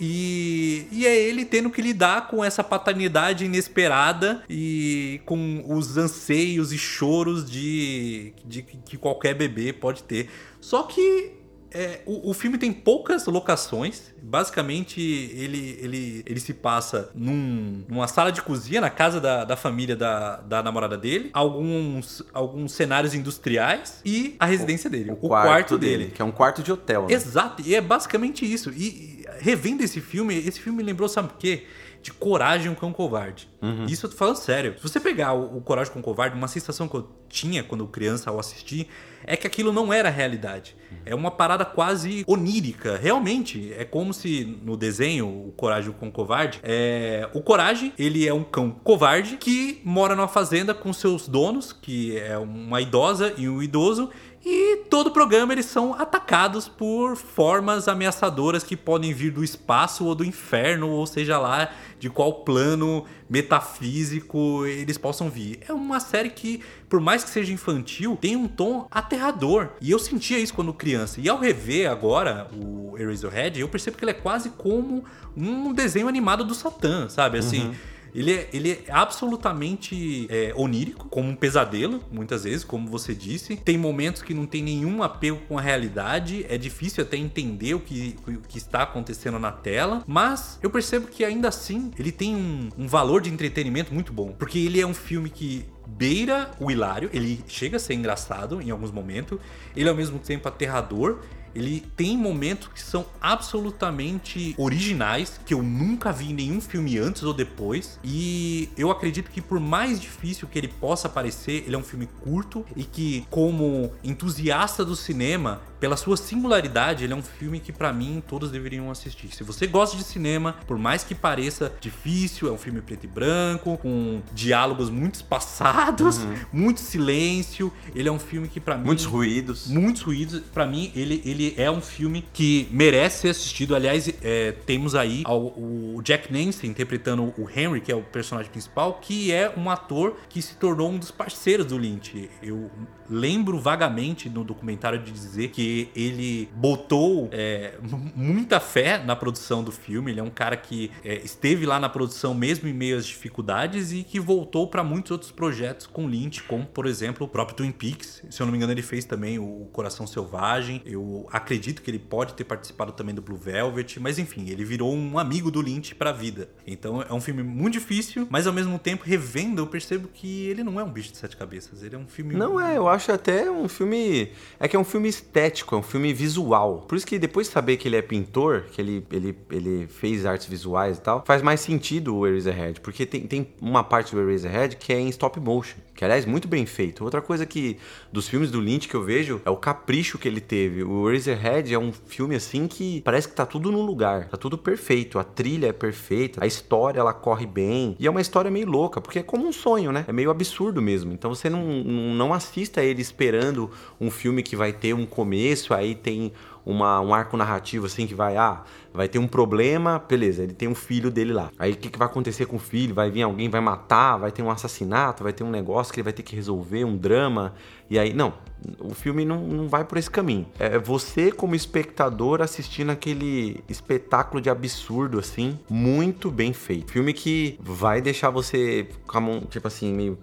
E, 0.03 0.88
e 0.91 1.05
é 1.05 1.15
ele 1.15 1.46
tendo 1.46 1.70
que 1.70 1.79
lidar 1.79 2.27
com 2.27 2.43
essa 2.43 2.63
paternidade 2.63 3.46
inesperada 3.46 4.43
e 4.50 5.22
com 5.25 5.63
os 5.67 5.96
anseios 5.96 6.74
e 6.74 6.77
choros 6.77 7.50
de, 7.50 8.34
de 8.43 8.63
que 8.63 8.98
qualquer 8.98 9.36
bebê 9.36 9.72
pode 9.72 10.01
ter. 10.01 10.27
Só 10.60 10.84
que 10.84 11.40
é, 11.74 12.01
o, 12.06 12.32
o, 12.32 12.34
filme 12.34 12.58
tem 12.58 12.74
poucas 12.74 13.25
locações. 13.25 14.12
Basicamente, 14.22 15.00
ele, 15.01 15.80
ele, 15.82 16.24
ele 16.25 16.40
se 16.40 16.54
passa 16.54 17.10
num, 17.16 17.84
numa 17.88 18.08
sala 18.08 18.32
de 18.32 18.42
cozinha, 18.42 18.82
na 18.82 18.90
casa 18.90 19.22
da, 19.22 19.46
da 19.46 19.56
família 19.56 19.96
da, 19.96 20.38
da 20.42 20.62
namorada 20.62 20.98
dele, 20.98 21.30
alguns, 21.34 22.22
alguns 22.34 22.74
cenários 22.74 23.13
industriais 23.13 24.01
e 24.06 24.36
a 24.40 24.46
residência 24.46 24.90
dele. 24.90 25.12
O, 25.12 25.13
o 25.13 25.30
quarto, 25.30 25.48
quarto 25.48 25.78
dele, 25.78 25.98
dele, 25.98 26.12
Que 26.12 26.22
é 26.22 26.25
um 26.25 26.32
quarto 26.32 26.62
de 26.62 26.72
hotel. 26.72 27.08
Né? 27.08 27.13
Exato, 27.13 27.63
e 27.66 27.74
é 27.74 27.80
basicamente 27.80 28.51
isso. 28.51 28.70
E 28.72 29.25
revendo 29.40 29.82
esse 29.82 30.01
filme, 30.01 30.38
esse 30.38 30.60
filme 30.60 30.78
me 30.78 30.84
lembrou, 30.84 31.08
sabe 31.08 31.30
o 31.30 31.38
quê? 31.38 31.66
De 32.01 32.12
Coragem, 32.12 32.70
um 32.70 32.75
Cão 32.75 32.91
Covarde. 32.91 33.48
Uhum. 33.62 33.86
Isso 33.86 34.05
eu 34.05 34.10
tô 34.10 34.17
falando 34.17 34.38
sério. 34.38 34.75
Se 34.77 34.84
você 34.84 35.00
pegar 35.00 35.34
o, 35.34 35.58
o 35.58 35.62
Coragem 35.62 35.93
com 35.93 36.01
Covarde, 36.01 36.36
uma 36.36 36.48
sensação 36.48 36.88
que 36.88 36.96
eu 36.96 37.08
tinha 37.29 37.63
quando 37.63 37.86
criança 37.88 38.29
ao 38.29 38.39
assistir, 38.39 38.88
é 39.24 39.38
que 39.38 39.48
aquilo 39.48 39.72
não 39.72 39.93
era 39.93 40.10
realidade. 40.10 40.75
É 41.05 41.15
uma 41.15 41.31
parada 41.31 41.63
quase 41.63 42.24
onírica. 42.27 42.98
Realmente, 42.98 43.74
é 43.77 43.86
como 43.86 44.13
se 44.13 44.60
no 44.63 44.75
desenho, 44.75 45.27
o 45.27 45.53
Coragem 45.55 45.91
com 45.91 46.08
o 46.08 46.12
Covarde, 46.12 46.60
é... 46.63 47.29
o 47.34 47.41
Coragem, 47.41 47.93
ele 47.98 48.27
é 48.27 48.34
um 48.34 48.43
cão 48.43 48.72
covarde 48.72 49.38
que 49.38 49.81
mora 49.84 50.15
numa 50.15 50.27
fazenda 50.27 50.74
com 50.74 50.91
seus 50.91 51.27
donos, 51.27 51.72
que 51.72 52.17
é 52.17 52.38
uma 52.38 52.81
idosa 52.81 53.34
e 53.38 53.48
um 53.48 53.62
idoso, 53.62 54.10
e 54.43 54.77
todo 54.89 55.07
o 55.07 55.12
programa 55.12 55.53
eles 55.53 55.67
são 55.67 55.93
atacados 55.93 56.67
por 56.67 57.15
formas 57.15 57.88
ameaçadoras 57.88 58.63
que 58.63 58.75
podem 58.75 59.13
vir 59.13 59.31
do 59.31 59.43
espaço 59.43 60.05
ou 60.05 60.15
do 60.15 60.25
inferno, 60.25 60.89
ou 60.89 61.05
seja 61.05 61.38
lá 61.38 61.69
de 62.00 62.10
qual 62.10 62.43
plano 62.43 63.05
metafísico 63.29 64.65
eles 64.65 64.98
possam 64.98 65.29
vir. 65.29 65.60
É 65.67 65.71
uma 65.71 66.00
série 66.00 66.31
que, 66.31 66.62
por 66.89 67.00
mais 67.00 67.24
que 67.24 67.29
seja 67.29 67.53
infantil, 67.53 68.17
tem 68.19 68.36
um 68.36 68.48
tom 68.48 68.88
aterrador. 68.89 69.69
E 69.79 69.91
eu 69.91 70.00
sentia 70.00 70.39
isso 70.39 70.55
quando 70.55 70.74
criança. 70.74 71.21
E 71.21 71.29
ao 71.29 71.38
rever 71.38 71.89
agora 71.89 72.48
o 72.51 72.98
Eraserhead, 72.98 73.60
eu 73.60 73.69
percebo 73.69 73.98
que 73.98 74.03
ele 74.03 74.12
é 74.12 74.15
quase 74.15 74.50
como 74.50 75.05
um 75.38 75.71
desenho 75.71 76.07
animado 76.07 76.43
do 76.43 76.55
Satã, 76.55 77.07
sabe? 77.07 77.38
Assim. 77.38 77.67
Uhum. 77.67 77.75
Ele 78.13 78.34
é, 78.34 78.50
ele 78.53 78.72
é 78.72 78.84
absolutamente 78.89 80.27
é, 80.30 80.53
onírico, 80.56 81.08
como 81.10 81.30
um 81.30 81.36
pesadelo, 81.36 82.01
muitas 82.12 82.44
vezes, 82.44 82.63
como 82.63 82.88
você 82.88 83.13
disse. 83.13 83.56
Tem 83.56 83.77
momentos 83.77 84.22
que 84.22 84.34
não 84.34 84.46
tem 84.46 84.62
nenhum 84.62 85.03
apego 85.03 85.39
com 85.48 85.58
a 85.58 85.62
realidade, 85.62 86.46
é 86.50 86.58
difícil 86.58 87.03
até 87.03 87.18
entender 87.18 87.74
o 87.74 87.80
que, 87.80 88.15
o 88.27 88.41
que 88.41 88.58
está 88.58 88.84
acontecendo 88.84 89.39
na 89.39 89.51
tela, 89.51 90.03
mas 90.08 90.60
eu 90.62 90.70
percebo 90.70 91.08
que 91.08 91.24
ainda 91.24 91.48
assim 91.48 91.91
ele 91.98 92.12
tem 92.12 92.36
um, 92.36 92.70
um 92.77 92.88
valor 92.88 93.22
de 93.22 93.30
entretenimento 93.30 93.94
muito 93.94 94.12
bom, 94.12 94.34
porque 94.38 94.60
ele 94.60 94.80
é 94.80 94.86
um 94.86 94.94
filme 94.94 95.30
que 95.30 95.65
beira 95.88 96.51
o 96.60 96.72
hilário, 96.72 97.10
ele 97.13 97.44
chega 97.48 97.77
a 97.77 97.80
ser 97.80 97.94
engraçado 97.94 98.62
em 98.62 98.72
alguns 98.72 98.91
momentos, 98.91 99.39
ele 99.75 99.88
é 99.88 99.91
ao 99.91 99.96
mesmo 99.96 100.20
tempo 100.20 100.48
aterrador 100.48 101.20
ele 101.55 101.81
tem 101.96 102.17
momentos 102.17 102.70
que 102.70 102.81
são 102.81 103.05
absolutamente 103.22 104.55
originais, 104.58 105.39
que 105.46 105.53
eu 105.53 105.62
nunca 105.62 106.12
vi 106.12 106.31
em 106.31 106.34
nenhum 106.34 106.62
filme 106.62 106.98
antes 106.98 107.24
ou 107.24 107.34
depois. 107.34 108.00
E 108.03 108.70
eu 108.77 108.91
acredito 108.91 109.29
que 109.29 109.41
por 109.41 109.60
mais 109.60 110.00
difícil 110.00 110.48
que 110.48 110.58
ele 110.58 110.67
possa 110.67 111.10
parecer, 111.10 111.63
ele 111.65 111.75
é 111.75 111.77
um 111.77 111.84
filme 111.84 112.08
curto 112.24 112.65
e 112.75 112.84
que, 112.84 113.25
como 113.29 113.91
entusiasta 114.03 114.84
do 114.86 114.96
cinema, 114.96 115.62
pela 115.81 115.98
sua 115.98 116.15
singularidade, 116.15 117.03
ele 117.03 117.12
é 117.12 117.15
um 117.15 117.24
filme 117.24 117.60
que 117.60 117.74
para 117.74 117.91
mim 117.91 118.22
todos 118.27 118.51
deveriam 118.51 118.91
assistir. 118.91 119.34
Se 119.34 119.43
você 119.43 119.65
gosta 119.65 119.98
de 119.98 120.03
cinema, 120.03 120.55
por 120.67 120.77
mais 120.77 121.03
que 121.03 121.15
pareça 121.15 121.74
difícil, 121.81 122.48
é 122.48 122.51
um 122.51 122.58
filme 122.58 122.81
preto 122.81 123.05
e 123.05 123.08
branco, 123.08 123.75
com 123.79 124.22
diálogos 124.31 124.91
muito 124.91 125.15
espaçados, 125.15 126.20
uhum. 126.20 126.36
muito 126.53 126.79
silêncio. 126.79 127.74
Ele 127.96 128.08
é 128.08 128.12
um 128.12 128.20
filme 128.20 128.48
que 128.48 128.60
para 128.60 128.77
mim 128.77 128.86
muitos 128.86 129.05
ruídos, 129.05 129.67
muitos 129.67 130.03
ruídos. 130.03 130.39
Para 130.53 130.67
mim 130.67 130.91
ele, 130.96 131.20
ele 131.25 131.40
é 131.57 131.69
um 131.69 131.81
filme 131.81 132.24
que 132.33 132.67
merece 132.71 133.21
ser 133.21 133.29
assistido. 133.29 133.75
Aliás, 133.75 134.12
é, 134.21 134.51
temos 134.65 134.95
aí 134.95 135.24
o 135.27 136.01
Jack 136.03 136.31
Nance 136.31 136.67
interpretando 136.67 137.33
o 137.38 137.50
Henry, 137.50 137.81
que 137.81 137.91
é 137.91 137.95
o 137.95 138.03
personagem 138.03 138.51
principal, 138.51 139.00
que 139.01 139.31
é 139.31 139.53
um 139.55 139.69
ator 139.69 140.17
que 140.29 140.41
se 140.41 140.55
tornou 140.55 140.89
um 140.89 140.98
dos 140.98 141.12
parceiros 141.12 141.65
do 141.65 141.77
Lynch. 141.77 142.29
Eu 142.41 142.69
lembro 143.12 143.60
vagamente 143.60 144.29
no 144.29 144.43
documentário 144.43 144.98
de 144.98 145.12
dizer 145.12 145.50
que 145.50 145.89
ele 145.93 146.50
botou 146.55 147.29
é, 147.31 147.74
muita 148.15 148.60
fé 148.60 149.03
na 149.03 149.15
produção 149.15 149.63
do 149.63 149.71
filme. 149.71 150.12
Ele 150.12 150.21
é 150.21 150.24
um 150.24 150.29
cara 150.29 150.55
que 150.55 150.89
é, 151.03 151.15
esteve 151.15 151.65
lá 151.65 151.79
na 151.79 151.89
produção 151.89 152.33
mesmo 152.33 152.69
em 152.69 152.74
meio 152.74 152.98
às 152.98 153.05
dificuldades 153.05 153.91
e 153.91 154.03
que 154.03 154.19
voltou 154.19 154.67
para 154.67 154.83
muitos 154.83 155.12
outros 155.12 155.31
projetos 155.31 155.86
com 155.86 156.07
Lynch, 156.07 156.43
como 156.43 156.65
por 156.65 156.86
exemplo 156.86 157.25
o 157.25 157.29
próprio 157.29 157.57
Twin 157.57 157.71
Peaks. 157.71 158.24
Se 158.29 158.41
eu 158.41 158.45
não 158.45 158.51
me 158.51 158.57
engano, 158.57 158.71
ele 158.71 158.81
fez 158.81 159.03
também 159.03 159.38
o 159.38 159.67
Coração 159.74 160.07
Selvagem. 160.07 160.81
Eu 160.86 161.27
acredito 161.32 161.82
que 161.82 161.92
ele 161.92 162.00
pode 162.00 162.34
ter 162.34 162.44
participado 162.44 162.92
também 162.94 163.14
do 163.14 163.22
Blue 163.22 163.38
Velvet, 163.38 164.00
mas 164.00 164.18
enfim, 164.18 164.50
ele 164.50 164.64
virou 164.64 164.94
um 164.94 165.20
amigo 165.20 165.52
do 165.52 165.62
Lynch 165.62 165.94
para 165.96 166.12
a 166.12 166.14
vida. 166.14 166.50
Então 166.66 167.02
é 167.02 167.14
um 167.14 167.22
filme 167.22 167.44
muito 167.44 167.74
difícil, 167.74 168.28
mas 168.30 168.48
ao 168.48 168.54
mesmo 168.54 168.80
tempo 168.80 169.04
revendo 169.06 169.62
eu 169.62 169.68
percebo 169.68 170.08
que 170.08 170.46
ele 170.48 170.64
não 170.64 170.80
é 170.80 170.84
um 170.84 170.90
bicho 170.90 171.12
de 171.12 171.18
sete 171.18 171.36
cabeças. 171.36 171.84
Ele 171.84 171.96
é 171.96 171.98
um 171.98 172.08
filme 172.08 172.36
Não 172.36 172.60
é, 172.60 172.78
eu 172.78 172.88
acho 172.88 173.02
acho 173.02 173.12
até 173.12 173.50
um 173.50 173.68
filme. 173.68 174.32
É 174.60 174.68
que 174.68 174.76
é 174.76 174.80
um 174.80 174.84
filme 174.84 175.10
estético, 175.10 175.76
é 175.76 175.78
um 175.78 175.84
filme 175.84 176.14
visual. 176.14 176.86
Por 176.88 176.96
isso 176.96 177.06
que 177.06 177.18
depois 177.18 177.48
de 177.48 177.54
saber 177.54 177.78
que 177.78 177.88
ele 177.88 177.96
é 177.96 178.02
pintor, 178.02 178.66
que 178.72 178.80
ele, 178.80 179.06
ele, 179.12 179.38
ele 179.50 179.88
fez 179.88 180.26
artes 180.26 180.48
visuais 180.48 180.98
e 180.98 181.02
tal, 181.02 181.24
faz 181.26 181.42
mais 181.42 181.60
sentido 181.60 182.16
o 182.16 182.28
Eraserhead. 182.28 182.80
Porque 182.80 183.06
tem, 183.06 183.26
tem 183.26 183.48
uma 183.60 183.84
parte 183.84 184.16
do 184.16 184.22
Eraserhead 184.22 184.78
que 184.78 184.94
é 184.94 185.00
em 185.00 185.10
stop 185.10 185.40
motion. 185.40 185.78
Que, 186.02 186.06
aliás, 186.06 186.26
muito 186.26 186.48
bem 186.48 186.66
feito. 186.66 187.04
Outra 187.04 187.22
coisa 187.22 187.46
que 187.46 187.78
dos 188.12 188.28
filmes 188.28 188.50
do 188.50 188.60
Lynch 188.60 188.88
que 188.88 188.96
eu 188.96 189.04
vejo 189.04 189.40
é 189.46 189.52
o 189.52 189.56
capricho 189.56 190.18
que 190.18 190.28
ele 190.28 190.42
teve. 190.42 190.84
O 190.84 191.08
Eraserhead 191.08 191.72
é 191.72 191.78
um 191.78 191.92
filme 191.92 192.34
assim 192.34 192.68
que 192.68 193.02
parece 193.02 193.28
que 193.28 193.36
tá 193.36 193.46
tudo 193.46 193.72
no 193.72 193.84
lugar. 193.84 194.28
Tá 194.28 194.36
tudo 194.36 194.58
perfeito. 194.58 195.20
A 195.20 195.24
trilha 195.24 195.68
é 195.68 195.72
perfeita. 195.72 196.44
A 196.44 196.48
história, 196.48 197.00
ela 197.00 197.14
corre 197.14 197.46
bem. 197.46 197.96
E 198.00 198.08
é 198.08 198.10
uma 198.10 198.20
história 198.20 198.50
meio 198.50 198.68
louca, 198.68 199.00
porque 199.00 199.20
é 199.20 199.22
como 199.22 199.48
um 199.48 199.52
sonho, 199.52 199.92
né? 199.92 200.04
É 200.08 200.12
meio 200.12 200.32
absurdo 200.32 200.82
mesmo. 200.82 201.14
Então 201.14 201.36
você 201.36 201.52
não, 201.52 201.62
não 201.64 202.34
assista 202.34 202.82
ele 202.82 203.04
esperando 203.04 203.70
um 204.00 204.10
filme 204.10 204.42
que 204.42 204.56
vai 204.56 204.74
ter 204.74 204.96
um 204.96 205.06
começo, 205.06 205.72
aí 205.72 205.94
tem 205.94 206.34
uma, 206.65 207.00
um 207.02 207.13
arco 207.13 207.36
narrativo 207.38 207.86
assim 207.86 208.06
que 208.06 208.13
vai, 208.13 208.38
ah, 208.38 208.63
vai 208.93 209.08
ter 209.08 209.19
um 209.19 209.28
problema, 209.28 210.04
beleza, 210.08 210.43
ele 210.43 210.54
tem 210.54 210.67
um 210.67 210.76
filho 210.76 211.10
dele 211.10 211.34
lá. 211.34 211.50
Aí 211.58 211.74
o 211.74 211.78
que, 211.78 211.89
que 211.89 211.97
vai 211.97 212.08
acontecer 212.08 212.45
com 212.45 212.58
o 212.58 212.60
filho? 212.60 212.93
Vai 212.93 213.10
vir 213.10 213.24
alguém, 213.24 213.50
vai 213.50 213.62
matar, 213.62 214.17
vai 214.17 214.32
ter 214.32 214.41
um 214.41 214.50
assassinato, 214.50 215.24
vai 215.24 215.34
ter 215.34 215.43
um 215.43 215.50
negócio 215.50 215.93
que 215.93 216.00
ele 216.00 216.06
vai 216.06 216.13
ter 216.13 216.24
que 216.24 216.36
resolver, 216.36 216.84
um 216.84 216.95
drama. 216.97 217.54
E 217.89 217.97
aí, 217.97 218.13
não, 218.13 218.34
o 218.80 218.93
filme 218.93 219.26
não, 219.26 219.41
não 219.41 219.67
vai 219.67 219.84
por 219.84 219.97
esse 219.97 220.10
caminho. 220.10 220.45
É 220.60 220.78
você, 220.78 221.32
como 221.32 221.56
espectador, 221.56 222.41
assistindo 222.41 222.89
aquele 222.89 223.63
espetáculo 223.67 224.41
de 224.41 224.50
absurdo, 224.50 225.19
assim, 225.19 225.60
muito 225.69 226.30
bem 226.30 226.54
feito. 226.54 226.91
Filme 226.91 227.13
que 227.13 227.58
vai 227.62 228.02
deixar 228.02 228.30
você 228.30 228.88
com 229.08 229.17
a 229.17 229.21
mão, 229.21 229.41
tipo 229.41 229.67
assim, 229.67 229.93
meio 229.93 230.17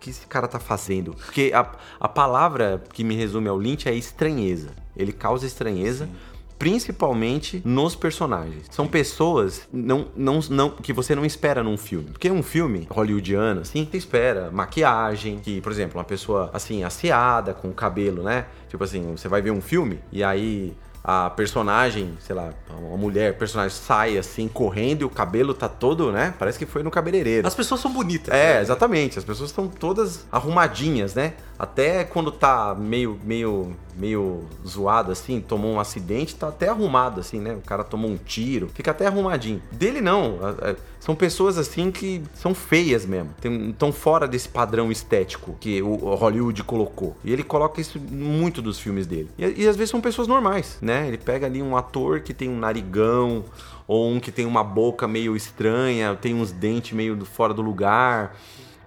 que 0.00 0.10
esse 0.10 0.26
cara 0.26 0.48
tá 0.48 0.58
fazendo? 0.58 1.12
Porque 1.12 1.52
a, 1.54 1.70
a 2.00 2.08
palavra 2.08 2.82
que 2.92 3.04
me 3.04 3.14
resume 3.14 3.48
ao 3.48 3.58
Lynch 3.58 3.88
é 3.88 3.94
estranheza. 3.94 4.70
Ele 4.96 5.12
causa 5.12 5.46
estranheza. 5.46 6.06
Sim. 6.06 6.12
Principalmente 6.58 7.62
nos 7.64 7.96
personagens. 7.96 8.66
São 8.70 8.86
pessoas 8.86 9.66
não, 9.72 10.08
não, 10.14 10.40
não, 10.50 10.68
que 10.68 10.92
você 10.92 11.14
não 11.14 11.24
espera 11.24 11.62
num 11.62 11.78
filme. 11.78 12.10
Porque 12.10 12.30
um 12.30 12.42
filme 12.42 12.86
hollywoodiano, 12.90 13.62
assim, 13.62 13.88
você 13.90 13.96
espera 13.96 14.50
maquiagem, 14.50 15.38
que, 15.38 15.62
por 15.62 15.72
exemplo, 15.72 15.98
uma 15.98 16.04
pessoa 16.04 16.50
assim, 16.52 16.84
asseada, 16.84 17.54
com 17.54 17.72
cabelo, 17.72 18.22
né? 18.22 18.44
Tipo 18.68 18.84
assim, 18.84 19.10
você 19.16 19.26
vai 19.26 19.40
ver 19.40 19.52
um 19.52 19.60
filme 19.62 20.00
e 20.12 20.22
aí 20.22 20.76
a 21.02 21.30
personagem, 21.30 22.16
sei 22.20 22.36
lá, 22.36 22.50
uma 22.68 22.96
mulher, 22.96 23.36
personagem 23.38 23.76
sai 23.76 24.18
assim, 24.18 24.46
correndo 24.48 25.02
e 25.02 25.04
o 25.04 25.10
cabelo 25.10 25.54
tá 25.54 25.68
todo, 25.68 26.12
né? 26.12 26.34
Parece 26.38 26.58
que 26.58 26.66
foi 26.66 26.82
no 26.82 26.90
cabeleireiro. 26.90 27.46
As 27.46 27.54
pessoas 27.54 27.80
são 27.80 27.92
bonitas. 27.92 28.34
É, 28.34 28.54
né? 28.54 28.60
exatamente. 28.60 29.18
As 29.18 29.24
pessoas 29.24 29.50
estão 29.50 29.66
todas 29.66 30.26
arrumadinhas, 30.30 31.14
né? 31.14 31.34
Até 31.58 32.04
quando 32.04 32.30
tá 32.30 32.74
meio, 32.74 33.18
meio, 33.24 33.76
meio 33.96 34.44
zoado 34.66 35.12
assim, 35.12 35.40
tomou 35.40 35.72
um 35.72 35.80
acidente, 35.80 36.34
tá 36.34 36.48
até 36.48 36.68
arrumado 36.68 37.20
assim, 37.20 37.40
né? 37.40 37.54
O 37.54 37.60
cara 37.60 37.82
tomou 37.82 38.10
um 38.10 38.16
tiro, 38.16 38.68
fica 38.74 38.90
até 38.90 39.06
arrumadinho. 39.06 39.62
Dele 39.72 40.00
não. 40.00 40.38
São 41.00 41.16
pessoas 41.16 41.56
assim 41.56 41.90
que 41.90 42.22
são 42.34 42.54
feias 42.54 43.06
mesmo. 43.06 43.30
Estão 43.70 43.90
fora 43.90 44.28
desse 44.28 44.48
padrão 44.48 44.92
estético 44.92 45.56
que 45.58 45.80
o 45.80 45.94
Hollywood 46.14 46.62
colocou. 46.62 47.16
E 47.24 47.32
ele 47.32 47.42
coloca 47.42 47.80
isso 47.80 47.98
muito 47.98 48.60
dos 48.60 48.78
filmes 48.78 49.06
dele. 49.06 49.30
E, 49.38 49.62
e 49.62 49.66
às 49.66 49.76
vezes 49.76 49.90
são 49.90 50.00
pessoas 50.00 50.28
normais, 50.28 50.76
né? 50.82 51.08
Ele 51.08 51.16
pega 51.16 51.46
ali 51.46 51.62
um 51.62 51.74
ator 51.74 52.20
que 52.20 52.34
tem 52.34 52.50
um 52.50 52.58
narigão, 52.58 53.44
ou 53.88 54.10
um 54.10 54.20
que 54.20 54.30
tem 54.30 54.44
uma 54.44 54.62
boca 54.62 55.08
meio 55.08 55.34
estranha, 55.34 56.14
tem 56.14 56.34
uns 56.34 56.52
dentes 56.52 56.92
meio 56.92 57.24
fora 57.24 57.54
do 57.54 57.62
lugar. 57.62 58.36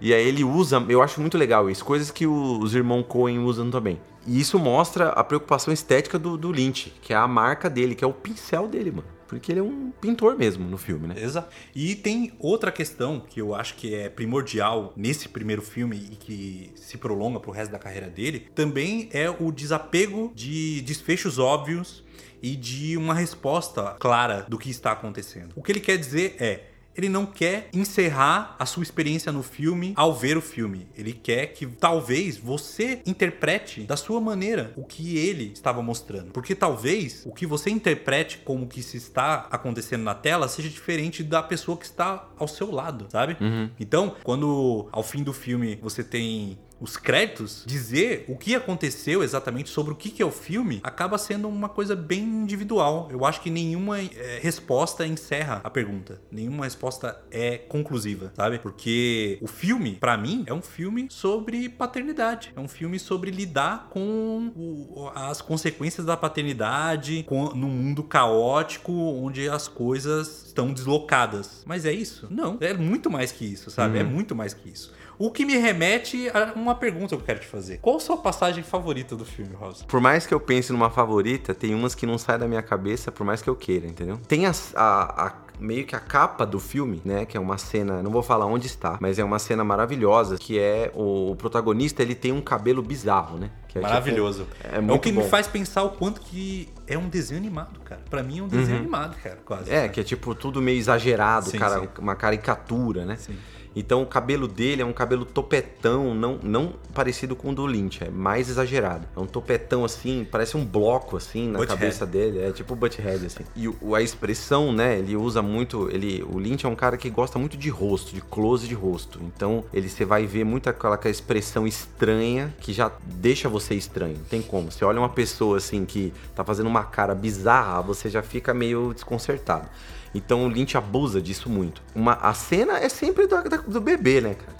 E 0.00 0.14
aí 0.14 0.26
ele 0.26 0.44
usa, 0.44 0.84
eu 0.88 1.02
acho 1.02 1.20
muito 1.20 1.36
legal 1.36 1.68
isso, 1.68 1.84
coisas 1.84 2.10
que 2.10 2.26
os 2.26 2.74
irmãos 2.74 3.04
Coen 3.08 3.40
usam 3.40 3.70
também. 3.70 3.98
E 4.26 4.40
isso 4.40 4.58
mostra 4.58 5.08
a 5.08 5.24
preocupação 5.24 5.74
estética 5.74 6.18
do, 6.18 6.36
do 6.36 6.50
Lynch, 6.50 6.92
que 7.02 7.12
é 7.12 7.16
a 7.16 7.26
marca 7.26 7.68
dele, 7.68 7.94
que 7.94 8.04
é 8.04 8.06
o 8.06 8.12
pincel 8.12 8.68
dele, 8.68 8.90
mano. 8.90 9.13
Porque 9.26 9.52
ele 9.52 9.60
é 9.60 9.62
um 9.62 9.90
pintor 10.00 10.36
mesmo 10.36 10.68
no 10.68 10.76
filme, 10.78 11.06
né? 11.06 11.14
Exato. 11.18 11.48
E 11.74 11.94
tem 11.94 12.32
outra 12.38 12.70
questão 12.70 13.20
que 13.20 13.40
eu 13.40 13.54
acho 13.54 13.74
que 13.74 13.94
é 13.94 14.08
primordial 14.08 14.92
nesse 14.96 15.28
primeiro 15.28 15.62
filme 15.62 15.96
e 16.12 16.16
que 16.16 16.70
se 16.74 16.98
prolonga 16.98 17.40
pro 17.40 17.50
resto 17.50 17.70
da 17.72 17.78
carreira 17.78 18.08
dele, 18.08 18.48
também 18.54 19.08
é 19.12 19.30
o 19.30 19.50
desapego 19.50 20.32
de 20.34 20.80
desfechos 20.82 21.38
óbvios 21.38 22.04
e 22.42 22.56
de 22.56 22.96
uma 22.96 23.14
resposta 23.14 23.96
clara 23.98 24.44
do 24.48 24.58
que 24.58 24.68
está 24.68 24.92
acontecendo. 24.92 25.52
O 25.56 25.62
que 25.62 25.72
ele 25.72 25.80
quer 25.80 25.96
dizer 25.96 26.36
é 26.38 26.73
ele 26.96 27.08
não 27.08 27.26
quer 27.26 27.68
encerrar 27.72 28.56
a 28.58 28.66
sua 28.66 28.82
experiência 28.82 29.32
no 29.32 29.42
filme 29.42 29.92
ao 29.96 30.14
ver 30.14 30.36
o 30.36 30.42
filme. 30.42 30.86
Ele 30.96 31.12
quer 31.12 31.48
que 31.48 31.66
talvez 31.66 32.36
você 32.36 33.00
interprete 33.06 33.82
da 33.82 33.96
sua 33.96 34.20
maneira 34.20 34.72
o 34.76 34.84
que 34.84 35.16
ele 35.18 35.52
estava 35.52 35.82
mostrando. 35.82 36.30
Porque 36.32 36.54
talvez 36.54 37.22
o 37.26 37.32
que 37.32 37.46
você 37.46 37.70
interprete 37.70 38.38
como 38.44 38.66
que 38.66 38.82
se 38.82 38.96
está 38.96 39.46
acontecendo 39.50 40.02
na 40.02 40.14
tela 40.14 40.48
seja 40.48 40.68
diferente 40.68 41.22
da 41.22 41.42
pessoa 41.42 41.76
que 41.76 41.84
está 41.84 42.28
ao 42.36 42.48
seu 42.48 42.70
lado, 42.70 43.06
sabe? 43.10 43.36
Então, 43.78 44.16
quando 44.22 44.88
ao 44.92 45.02
fim 45.02 45.22
do 45.22 45.32
filme 45.32 45.78
você 45.82 46.02
tem 46.02 46.58
os 46.80 46.96
créditos, 46.96 47.62
dizer 47.66 48.24
o 48.28 48.36
que 48.36 48.54
aconteceu 48.54 49.22
exatamente 49.22 49.70
sobre 49.70 49.92
o 49.92 49.96
que 49.96 50.10
que 50.10 50.22
é 50.22 50.26
o 50.26 50.30
filme, 50.30 50.80
acaba 50.82 51.16
sendo 51.16 51.48
uma 51.48 51.68
coisa 51.68 51.94
bem 51.96 52.22
individual. 52.22 53.08
Eu 53.10 53.24
acho 53.24 53.40
que 53.40 53.48
nenhuma 53.50 54.00
eh, 54.00 54.40
resposta 54.42 55.06
encerra 55.06 55.60
a 55.64 55.70
pergunta. 55.70 56.20
Nenhuma 56.30 56.64
resposta 56.64 57.18
é 57.30 57.56
conclusiva, 57.58 58.32
sabe? 58.36 58.58
Porque 58.58 59.38
o 59.40 59.46
filme, 59.46 59.96
pra 59.96 60.16
mim, 60.16 60.44
é 60.46 60.52
um 60.52 60.60
filme 60.62 61.06
sobre 61.10 61.68
paternidade. 61.68 62.52
É 62.56 62.60
um 62.60 62.68
filme 62.68 62.98
sobre 62.98 63.30
lidar 63.30 63.88
com 63.90 64.52
o- 64.56 65.10
as 65.14 65.40
consequências 65.40 66.04
da 66.06 66.16
paternidade 66.16 67.22
com, 67.26 67.46
num 67.54 67.68
mundo 67.68 68.02
caótico 68.02 68.92
onde 68.92 69.48
as 69.48 69.68
coisas 69.68 70.46
estão 70.46 70.72
deslocadas. 70.72 71.62
Mas 71.66 71.84
é 71.84 71.92
isso? 71.92 72.26
Não. 72.30 72.58
É 72.60 72.74
muito 72.74 73.10
mais 73.10 73.32
que 73.32 73.44
isso, 73.44 73.70
sabe? 73.70 73.98
É 73.98 74.02
muito 74.04 74.34
mais 74.34 74.52
que 74.54 74.68
isso. 74.68 74.92
O 75.18 75.30
que 75.30 75.44
me 75.44 75.56
remete 75.56 76.28
a 76.30 76.52
uma 76.56 76.74
pergunta 76.74 77.08
que 77.08 77.14
eu 77.14 77.20
quero 77.24 77.40
te 77.40 77.46
fazer. 77.46 77.78
Qual 77.78 77.96
a 77.96 78.00
sua 78.00 78.16
passagem 78.16 78.62
favorita 78.64 79.14
do 79.14 79.24
filme, 79.24 79.54
Rosa? 79.54 79.84
Por 79.84 80.00
mais 80.00 80.26
que 80.26 80.34
eu 80.34 80.40
pense 80.40 80.72
numa 80.72 80.90
favorita, 80.90 81.54
tem 81.54 81.74
umas 81.74 81.94
que 81.94 82.04
não 82.06 82.18
saem 82.18 82.38
da 82.40 82.48
minha 82.48 82.62
cabeça, 82.62 83.12
por 83.12 83.24
mais 83.24 83.40
que 83.42 83.48
eu 83.48 83.54
queira, 83.56 83.86
entendeu? 83.86 84.18
Tem 84.28 84.46
as- 84.46 84.72
a, 84.74 85.26
a- 85.28 85.44
meio 85.60 85.86
que 85.86 85.94
a 85.94 86.00
capa 86.00 86.44
do 86.44 86.58
filme, 86.58 87.00
né? 87.04 87.24
Que 87.24 87.36
é 87.36 87.40
uma 87.40 87.56
cena, 87.58 88.02
não 88.02 88.10
vou 88.10 88.24
falar 88.24 88.44
onde 88.46 88.66
está, 88.66 88.98
mas 89.00 89.18
é 89.20 89.24
uma 89.24 89.38
cena 89.38 89.62
maravilhosa, 89.62 90.36
que 90.36 90.58
é 90.58 90.90
o, 90.94 91.30
o 91.30 91.36
protagonista, 91.36 92.02
ele 92.02 92.14
tem 92.16 92.32
um 92.32 92.40
cabelo 92.40 92.82
bizarro, 92.82 93.38
né? 93.38 93.50
É 93.66 93.68
tipo- 93.68 93.82
Maravilhoso. 93.82 94.46
é 94.64 94.76
É, 94.78 94.80
muito 94.80 94.96
o 94.96 95.00
que 95.00 95.12
bom. 95.12 95.22
me 95.22 95.28
faz 95.28 95.46
pensar 95.46 95.82
o 95.84 95.90
quanto 95.90 96.20
que 96.20 96.68
é 96.88 96.96
um 96.98 97.08
desenho 97.08 97.40
animado, 97.40 97.78
cara. 97.80 98.00
Pra 98.10 98.22
mim 98.22 98.40
é 98.40 98.42
um 98.42 98.48
desenho 98.48 98.78
animado, 98.78 99.16
cara, 99.22 99.38
quase. 99.44 99.70
É, 99.72 99.88
que 99.88 100.00
é 100.00 100.02
tipo 100.04 100.34
tudo 100.34 100.60
meio 100.60 100.78
exagerado, 100.78 101.50
Sim, 101.50 101.58
cara, 101.58 101.80
sim. 101.80 101.88
uma 101.98 102.14
caricatura, 102.16 103.04
né? 103.04 103.16
Sim. 103.16 103.36
Então 103.76 104.02
o 104.02 104.06
cabelo 104.06 104.46
dele 104.46 104.82
é 104.82 104.84
um 104.84 104.92
cabelo 104.92 105.24
topetão, 105.24 106.14
não, 106.14 106.38
não 106.42 106.74
parecido 106.94 107.34
com 107.34 107.50
o 107.50 107.54
do 107.54 107.66
Lynch, 107.66 108.04
é 108.04 108.10
mais 108.10 108.48
exagerado. 108.48 109.06
É 109.16 109.20
um 109.20 109.26
topetão 109.26 109.84
assim, 109.84 110.26
parece 110.30 110.56
um 110.56 110.64
bloco 110.64 111.16
assim 111.16 111.48
na 111.48 111.58
Butthead. 111.58 111.80
cabeça 111.80 112.06
dele, 112.06 112.40
é 112.40 112.52
tipo 112.52 112.74
o 112.74 112.76
Butthead 112.76 113.26
assim. 113.26 113.44
E 113.56 113.68
o- 113.68 113.94
a 113.94 114.02
expressão, 114.02 114.72
né, 114.72 114.98
ele 114.98 115.16
usa 115.16 115.42
muito, 115.42 115.88
ele, 115.90 116.22
o 116.30 116.38
Lynch 116.38 116.64
é 116.64 116.68
um 116.68 116.76
cara 116.76 116.96
que 116.96 117.10
gosta 117.10 117.38
muito 117.38 117.56
de 117.56 117.68
rosto, 117.68 118.14
de 118.14 118.20
close 118.20 118.68
de 118.68 118.74
rosto. 118.74 119.20
Então, 119.22 119.64
ele 119.72 119.88
você 119.88 120.04
vai 120.04 120.26
ver 120.26 120.44
muito 120.44 120.68
aquela, 120.70 120.94
aquela 120.94 121.10
expressão 121.12 121.66
estranha 121.66 122.54
que 122.60 122.72
já 122.72 122.90
deixa 123.04 123.48
você 123.48 123.74
estranho. 123.74 124.16
Não 124.18 124.24
tem 124.24 124.42
como. 124.42 124.70
Você 124.70 124.84
olha 124.84 124.98
uma 125.00 125.08
pessoa 125.08 125.56
assim 125.58 125.84
que 125.84 126.12
tá 126.34 126.44
fazendo 126.44 126.66
uma 126.66 126.84
cara 126.84 127.14
bizarra, 127.14 127.82
você 127.82 128.08
já 128.08 128.22
fica 128.22 128.54
meio 128.54 128.92
desconcertado. 128.94 129.68
Então 130.14 130.44
o 130.44 130.48
Lynch 130.48 130.76
abusa 130.76 131.20
disso 131.20 131.48
muito. 131.50 131.82
Uma, 131.94 132.12
a 132.14 132.32
cena 132.34 132.78
é 132.78 132.88
sempre 132.88 133.26
do, 133.26 133.36
do 133.66 133.80
bebê, 133.80 134.20
né, 134.20 134.34
cara? 134.34 134.54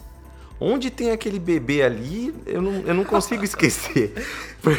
Onde 0.60 0.90
tem 0.90 1.10
aquele 1.10 1.38
bebê 1.38 1.82
ali, 1.82 2.34
eu 2.46 2.60
não, 2.62 2.72
eu 2.86 2.94
não 2.94 3.04
consigo 3.04 3.44
esquecer. 3.44 4.12
Por- 4.62 4.78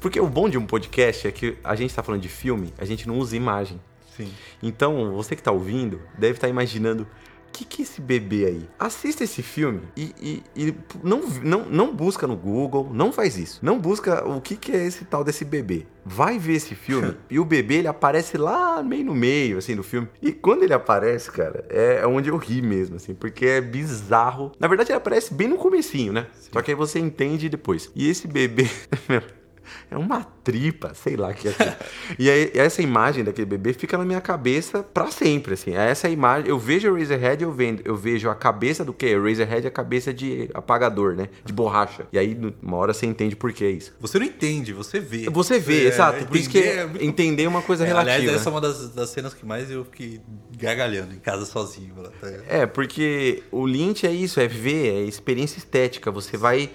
Porque 0.00 0.20
o 0.20 0.26
bom 0.26 0.48
de 0.48 0.58
um 0.58 0.66
podcast 0.66 1.26
é 1.26 1.32
que 1.32 1.56
a 1.64 1.74
gente 1.74 1.94
tá 1.94 2.02
falando 2.02 2.20
de 2.20 2.28
filme, 2.28 2.72
a 2.78 2.84
gente 2.84 3.08
não 3.08 3.18
usa 3.18 3.36
imagem. 3.36 3.80
Sim. 4.16 4.30
Então, 4.62 5.12
você 5.14 5.34
que 5.34 5.42
tá 5.42 5.50
ouvindo, 5.50 6.00
deve 6.18 6.34
estar 6.34 6.48
imaginando 6.48 7.02
o 7.02 7.06
que, 7.54 7.64
que 7.64 7.82
é 7.82 7.84
esse 7.84 8.00
bebê 8.00 8.46
aí? 8.46 8.68
Assista 8.78 9.22
esse 9.22 9.42
filme 9.42 9.82
e, 9.96 10.12
e- 10.20 10.42
e 10.56 10.74
não, 11.02 11.20
não, 11.42 11.64
não 11.66 11.94
busca 11.94 12.26
no 12.26 12.36
Google, 12.36 12.90
não 12.92 13.12
faz 13.12 13.38
isso. 13.38 13.60
Não 13.62 13.78
busca 13.78 14.26
o 14.28 14.40
que, 14.40 14.56
que 14.56 14.72
é 14.72 14.84
esse 14.86 15.04
tal 15.04 15.22
desse 15.22 15.44
bebê. 15.44 15.86
Vai 16.04 16.38
ver 16.38 16.54
esse 16.54 16.74
filme 16.74 17.16
e 17.30 17.38
o 17.38 17.44
bebê 17.44 17.76
ele 17.76 17.88
aparece 17.88 18.36
lá 18.36 18.82
meio 18.82 19.04
no 19.04 19.14
meio, 19.14 19.58
assim, 19.58 19.76
do 19.76 19.82
filme. 19.84 20.08
E 20.20 20.32
quando 20.32 20.64
ele 20.64 20.74
aparece, 20.74 21.30
cara, 21.30 21.64
é 21.70 22.04
onde 22.06 22.28
eu 22.28 22.36
ri 22.36 22.60
mesmo, 22.60 22.96
assim, 22.96 23.14
porque 23.14 23.46
é 23.46 23.60
bizarro. 23.60 24.50
Na 24.58 24.66
verdade, 24.66 24.90
ele 24.90 24.98
aparece 24.98 25.32
bem 25.32 25.46
no 25.48 25.56
comecinho, 25.56 26.12
né? 26.12 26.26
Só 26.52 26.60
que 26.60 26.72
aí 26.72 26.74
você 26.76 26.98
entende 26.98 27.48
depois. 27.48 27.90
E 27.94 28.08
esse 28.08 28.26
bebê, 28.26 28.68
é 29.90 29.96
uma 29.96 30.22
tripa, 30.42 30.92
sei 30.94 31.16
lá 31.16 31.28
o 31.28 31.34
que 31.34 31.48
é. 31.48 31.54
e 32.18 32.30
aí, 32.30 32.50
essa 32.54 32.82
imagem 32.82 33.24
daquele 33.24 33.46
bebê 33.46 33.72
fica 33.72 33.96
na 33.98 34.04
minha 34.04 34.20
cabeça 34.20 34.82
pra 34.82 35.10
sempre, 35.10 35.54
assim. 35.54 35.74
Essa 35.74 36.08
imagem, 36.08 36.48
eu 36.50 36.58
vejo 36.58 36.90
o 36.92 36.98
Razorhead, 36.98 37.42
eu, 37.42 37.52
vendo, 37.52 37.82
eu 37.84 37.96
vejo 37.96 38.28
a 38.28 38.34
cabeça 38.34 38.84
do 38.84 38.92
que? 38.92 39.14
O 39.16 39.24
Razorhead 39.24 39.66
é 39.66 39.68
a 39.68 39.72
cabeça 39.72 40.12
de 40.12 40.48
apagador, 40.54 41.14
né? 41.14 41.28
De 41.44 41.52
borracha. 41.52 42.06
E 42.12 42.18
aí, 42.18 42.38
uma 42.62 42.76
hora 42.76 42.92
você 42.92 43.06
entende 43.06 43.34
por 43.36 43.52
que 43.52 43.66
isso. 43.68 43.94
Você 44.00 44.18
não 44.18 44.26
entende, 44.26 44.72
você 44.72 45.00
vê. 45.00 45.28
Você 45.30 45.58
vê, 45.58 45.84
É, 45.84 45.88
exato. 45.88 46.24
Por 46.26 46.36
isso 46.36 46.50
que 46.50 46.58
entender 46.58 46.78
é 46.78 46.86
muito- 46.86 47.04
entender 47.04 47.42
é 47.44 47.48
uma 47.48 47.62
coisa 47.62 47.84
É, 47.84 47.86
relativa. 47.86 48.16
aliás, 48.16 48.36
essa 48.40 48.48
é 48.48 48.52
né? 48.52 48.54
uma 48.54 48.60
das, 48.60 48.88
das 48.90 49.10
cenas 49.10 49.34
que 49.34 49.44
mais 49.46 49.70
eu 49.70 49.84
fiquei 49.84 50.20
gargalhando 50.58 51.14
em 51.14 51.18
casa 51.18 51.44
sozinho. 51.44 51.94
tá? 52.20 52.28
É, 52.48 52.66
porque 52.66 53.42
o 53.50 53.66
Lynch 53.66 54.06
é 54.06 54.12
isso, 54.12 54.40
é 54.40 54.46
ver, 54.46 54.94
é 54.94 55.00
experiência 55.02 55.58
estética. 55.58 56.10
Você 56.10 56.36
vai 56.36 56.70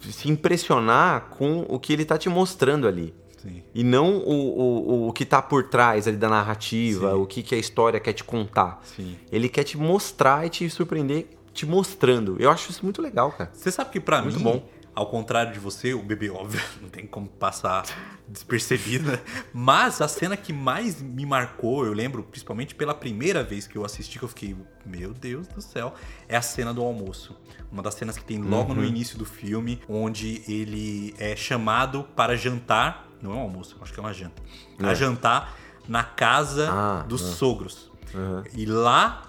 se 0.00 0.30
impressionar 0.30 1.28
com 1.30 1.66
o 1.68 1.78
que 1.78 1.92
ele 1.92 2.04
tá 2.04 2.16
te 2.16 2.28
mostrando 2.28 2.86
ali. 2.86 3.14
Sim. 3.36 3.62
E 3.74 3.84
não 3.84 4.18
o, 4.18 4.32
o, 4.32 5.08
o 5.08 5.12
que 5.12 5.24
tá 5.24 5.40
por 5.40 5.64
trás 5.64 6.08
ali 6.08 6.16
da 6.16 6.28
narrativa, 6.28 7.12
Sim. 7.12 7.16
o 7.16 7.26
que, 7.26 7.42
que 7.42 7.54
a 7.54 7.58
história 7.58 8.00
quer 8.00 8.12
te 8.12 8.24
contar. 8.24 8.82
Sim. 8.84 9.16
Ele 9.30 9.48
quer 9.48 9.64
te 9.64 9.78
mostrar 9.78 10.44
e 10.44 10.48
te 10.48 10.68
surpreender 10.68 11.28
te 11.52 11.66
mostrando. 11.66 12.36
Eu 12.38 12.50
acho 12.50 12.70
isso 12.70 12.84
muito 12.84 13.02
legal, 13.02 13.32
cara. 13.32 13.50
Você 13.52 13.70
sabe 13.70 13.90
que 13.90 13.98
Muito 14.22 14.38
mim, 14.38 14.44
bom. 14.44 14.68
Ao 14.98 15.06
contrário 15.06 15.52
de 15.52 15.60
você, 15.60 15.94
o 15.94 16.02
bebê, 16.02 16.28
óbvio, 16.28 16.60
não 16.82 16.88
tem 16.88 17.06
como 17.06 17.28
passar 17.28 17.84
despercebido, 18.26 19.12
né? 19.12 19.20
Mas 19.54 20.00
a 20.00 20.08
cena 20.08 20.36
que 20.36 20.52
mais 20.52 21.00
me 21.00 21.24
marcou, 21.24 21.86
eu 21.86 21.92
lembro, 21.92 22.22
principalmente 22.24 22.74
pela 22.74 22.92
primeira 22.92 23.42
vez 23.44 23.66
que 23.66 23.76
eu 23.78 23.84
assisti, 23.84 24.18
que 24.18 24.24
eu 24.24 24.28
fiquei, 24.28 24.56
meu 24.84 25.14
Deus 25.14 25.46
do 25.48 25.62
céu, 25.62 25.94
é 26.28 26.36
a 26.36 26.42
cena 26.42 26.74
do 26.74 26.82
almoço. 26.82 27.36
Uma 27.70 27.82
das 27.82 27.94
cenas 27.94 28.18
que 28.18 28.24
tem 28.24 28.38
logo 28.42 28.70
Uhum. 28.72 28.78
no 28.80 28.84
início 28.84 29.16
do 29.16 29.24
filme, 29.24 29.80
onde 29.88 30.42
ele 30.48 31.14
é 31.18 31.36
chamado 31.36 32.02
para 32.16 32.36
jantar. 32.36 33.06
Não 33.22 33.30
é 33.32 33.34
um 33.34 33.40
almoço, 33.40 33.76
acho 33.80 33.92
que 33.92 34.00
é 34.00 34.02
uma 34.02 34.12
janta. 34.12 34.42
A 34.80 34.90
É. 34.90 34.94
jantar 34.96 35.56
na 35.88 36.02
casa 36.02 36.70
Ah, 36.72 37.04
dos 37.08 37.22
ah. 37.22 37.32
sogros. 37.34 37.90
Uhum. 38.14 38.42
E 38.54 38.66
lá, 38.66 39.27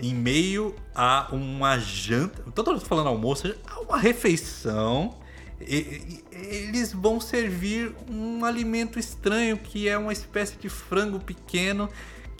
em 0.00 0.14
meio 0.14 0.74
a 0.94 1.28
uma 1.32 1.78
janta. 1.78 2.42
Mundo 2.44 2.80
falando 2.80 3.08
almoço, 3.08 3.54
a 3.66 3.80
uma 3.80 3.98
refeição. 3.98 5.18
e- 5.60 5.74
e- 5.74 6.24
eles 6.32 6.92
vão 6.92 7.20
servir 7.20 7.94
um 8.10 8.44
alimento 8.44 8.98
estranho 8.98 9.56
que 9.56 9.88
é 9.88 9.96
uma 9.96 10.12
espécie 10.12 10.56
de 10.56 10.68
frango 10.68 11.20
pequeno 11.20 11.88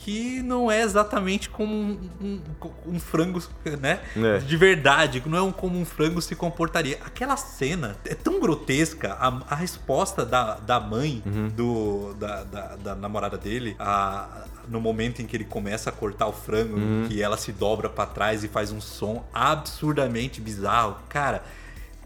que 0.05 0.43
não 0.43 0.69
é 0.71 0.83
exatamente 0.83 1.49
como 1.49 1.73
um, 1.73 1.99
um- 2.21 2.41
um 2.87 2.99
frango, 3.01 3.41
né? 3.81 4.01
É. 4.17 4.39
De 4.39 4.57
verdade, 4.57 5.23
não 5.27 5.39
é 5.39 5.43
um, 5.43 5.53
como 5.53 5.79
um 5.79 5.85
frango 5.85 6.21
se 6.21 6.35
comportaria. 6.35 6.99
Aquela 7.05 7.37
cena 7.37 7.97
é 8.05 8.15
tão 8.15 8.41
grotesca, 8.41 9.13
a, 9.15 9.29
a 9.51 9.55
resposta 9.55 10.25
da, 10.27 10.55
da 10.57 10.81
mãe 10.81 11.23
do, 11.55 12.15
da, 12.15 12.43
da, 12.43 12.77
da 12.77 12.95
namorada 12.97 13.39
dele, 13.39 13.77
a- 13.79 14.45
no 14.69 14.81
momento 14.81 15.23
em 15.23 15.27
que 15.27 15.37
ele 15.37 15.45
começa 15.45 15.91
a 15.91 15.93
cortar 15.93 16.27
o 16.27 16.33
frango, 16.33 16.77
que 17.09 17.21
ela 17.23 17.37
se 17.37 17.53
dobra 17.53 17.89
pra 17.89 18.05
trás 18.07 18.43
e 18.45 18.49
faz 18.49 18.71
um 18.73 18.81
som 18.81 19.25
absurdamente 19.33 20.41
bizarro. 20.41 20.97
Cara, 21.09 21.45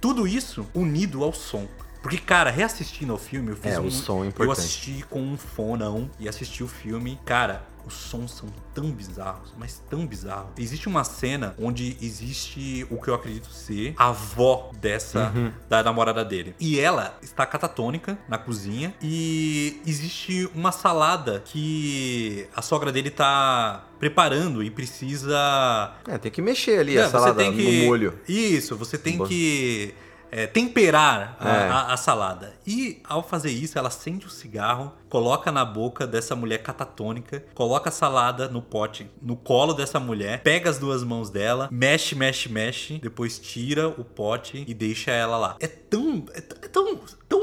tudo 0.00 0.26
isso 0.26 0.66
unido 0.74 1.24
ao 1.24 1.32
som. 1.32 1.66
Porque, 2.02 2.18
cara, 2.18 2.50
reassistindo 2.50 3.12
ao 3.12 3.18
filme, 3.18 3.50
eu 3.50 3.56
fiz 3.56 3.72
É, 3.72 3.80
o 3.80 3.84
um, 3.84 3.90
som 3.90 4.18
é 4.18 4.26
Eu 4.26 4.28
importante. 4.28 4.58
assisti 4.60 5.04
com 5.10 5.20
um 5.20 5.36
fonão 5.36 6.08
e 6.20 6.28
assisti 6.28 6.62
o 6.62 6.68
filme. 6.68 7.18
Cara, 7.24 7.62
os 7.86 7.94
sons 7.94 8.32
são 8.32 8.48
tão 8.74 8.90
bizarros, 8.90 9.52
mas 9.56 9.80
tão 9.88 10.06
bizarros. 10.06 10.50
Existe 10.58 10.88
uma 10.88 11.04
cena 11.04 11.54
onde 11.58 11.96
existe 12.02 12.86
o 12.90 13.00
que 13.00 13.08
eu 13.08 13.14
acredito 13.14 13.48
ser 13.50 13.94
a 13.96 14.08
avó 14.08 14.70
dessa 14.80 15.32
Uhum. 15.34 15.52
da 15.68 15.82
namorada 15.82 16.24
dele. 16.24 16.54
E 16.60 16.78
ela 16.80 17.16
está 17.22 17.46
catatônica 17.46 18.18
na 18.28 18.38
cozinha 18.38 18.94
e 19.02 19.80
existe 19.86 20.48
uma 20.54 20.72
salada 20.72 21.40
que 21.44 22.48
a 22.54 22.60
sogra 22.62 22.90
dele 22.92 23.10
tá 23.10 23.84
preparando 23.98 24.62
e 24.62 24.70
precisa 24.70 25.94
É, 26.08 26.18
tem 26.18 26.30
que 26.30 26.42
mexer 26.42 26.80
ali 26.80 26.96
é, 26.96 27.02
a 27.02 27.08
salada 27.08 27.42
no 27.50 27.62
molho. 27.86 28.18
Isso, 28.28 28.76
você 28.76 28.98
tem 28.98 29.16
Bom. 29.18 29.26
que 29.26 29.94
é, 30.30 30.46
temperar 30.46 31.36
a, 31.40 31.48
É. 31.48 31.68
a- 31.68 31.92
a 31.92 31.96
salada. 31.96 32.54
E 32.66 33.00
ao 33.04 33.22
fazer 33.22 33.50
isso, 33.50 33.78
ela 33.78 33.88
acende 33.88 34.26
o 34.26 34.30
cigarro, 34.30 34.92
coloca 35.08 35.50
na 35.52 35.64
boca 35.64 36.06
dessa 36.06 36.34
mulher 36.36 36.58
catatônica, 36.62 37.44
coloca 37.54 37.88
a 37.88 37.92
salada 37.92 38.48
no 38.48 38.60
pote, 38.60 39.08
no 39.22 39.36
colo 39.36 39.72
dessa 39.72 39.98
mulher, 40.00 40.42
pega 40.42 40.68
as 40.68 40.78
duas 40.78 41.02
mãos 41.04 41.30
dela, 41.30 41.68
mexe, 41.70 42.14
mexe, 42.14 42.48
mexe, 42.48 42.98
depois 42.98 43.38
tira 43.38 43.88
o 43.88 44.04
pote 44.04 44.64
e 44.66 44.74
deixa 44.74 45.10
ela 45.10 45.36
lá. 45.36 45.56
É 45.60 45.66
tão, 45.66 46.24
é, 46.34 46.40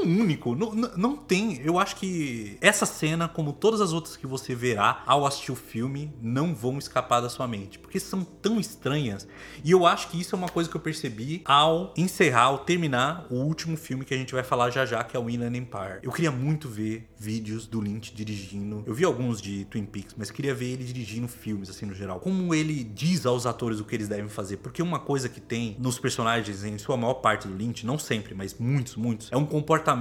único. 0.04 0.54
Não, 0.54 0.72
não, 0.72 1.16
tem. 1.16 1.60
Eu 1.62 1.78
acho 1.78 1.96
que 1.96 2.56
essa 2.60 2.86
cena, 2.86 3.28
como 3.28 3.52
todas 3.52 3.80
as 3.80 3.92
outras 3.92 4.16
que 4.16 4.26
você 4.26 4.54
verá 4.54 5.02
ao 5.06 5.26
assistir 5.26 5.52
o 5.52 5.56
filme, 5.56 6.12
não 6.20 6.54
vão 6.54 6.78
escapar 6.78 7.20
da 7.20 7.28
sua 7.28 7.46
mente. 7.46 7.78
Porque 7.78 7.98
são 7.98 8.24
tão 8.24 8.60
estranhas. 8.60 9.26
E 9.62 9.70
eu 9.70 9.86
acho 9.86 10.08
que 10.08 10.20
isso 10.20 10.34
é 10.34 10.38
uma 10.38 10.48
coisa 10.48 10.68
que 10.68 10.76
eu 10.76 10.80
percebi 10.80 11.42
ao 11.44 11.92
encerrar, 11.96 12.44
ao 12.44 12.58
terminar 12.58 13.26
o 13.30 13.36
último 13.36 13.76
filme 13.76 14.04
que 14.04 14.14
a 14.14 14.16
gente 14.16 14.34
vai 14.34 14.42
falar 14.42 14.70
já 14.70 14.84
já, 14.84 15.02
que 15.02 15.16
é 15.16 15.20
o 15.20 15.28
Inland 15.28 15.56
Empire. 15.58 16.00
Eu 16.02 16.12
queria 16.12 16.30
muito 16.30 16.68
ver 16.68 17.08
vídeos 17.16 17.66
do 17.66 17.80
Lynch 17.80 18.14
dirigindo. 18.14 18.82
Eu 18.86 18.94
vi 18.94 19.04
alguns 19.04 19.40
de 19.40 19.64
Twin 19.66 19.84
Peaks, 19.84 20.14
mas 20.16 20.30
queria 20.30 20.54
ver 20.54 20.72
ele 20.72 20.84
dirigindo 20.84 21.26
filmes, 21.28 21.70
assim, 21.70 21.86
no 21.86 21.94
geral. 21.94 22.20
Como 22.20 22.54
ele 22.54 22.84
diz 22.84 23.24
aos 23.26 23.46
atores 23.46 23.80
o 23.80 23.84
que 23.84 23.94
eles 23.94 24.08
devem 24.08 24.28
fazer. 24.28 24.58
Porque 24.58 24.82
uma 24.82 24.98
coisa 24.98 25.28
que 25.28 25.40
tem 25.40 25.76
nos 25.78 25.98
personagens, 25.98 26.64
em 26.64 26.78
sua 26.78 26.96
maior 26.96 27.14
parte 27.14 27.48
do 27.48 27.54
Lynch, 27.54 27.86
não 27.86 27.98
sempre, 27.98 28.34
mas 28.34 28.54
muitos, 28.58 28.96
muitos, 28.96 29.32
é 29.32 29.36
um 29.36 29.46
comportamento 29.46 29.93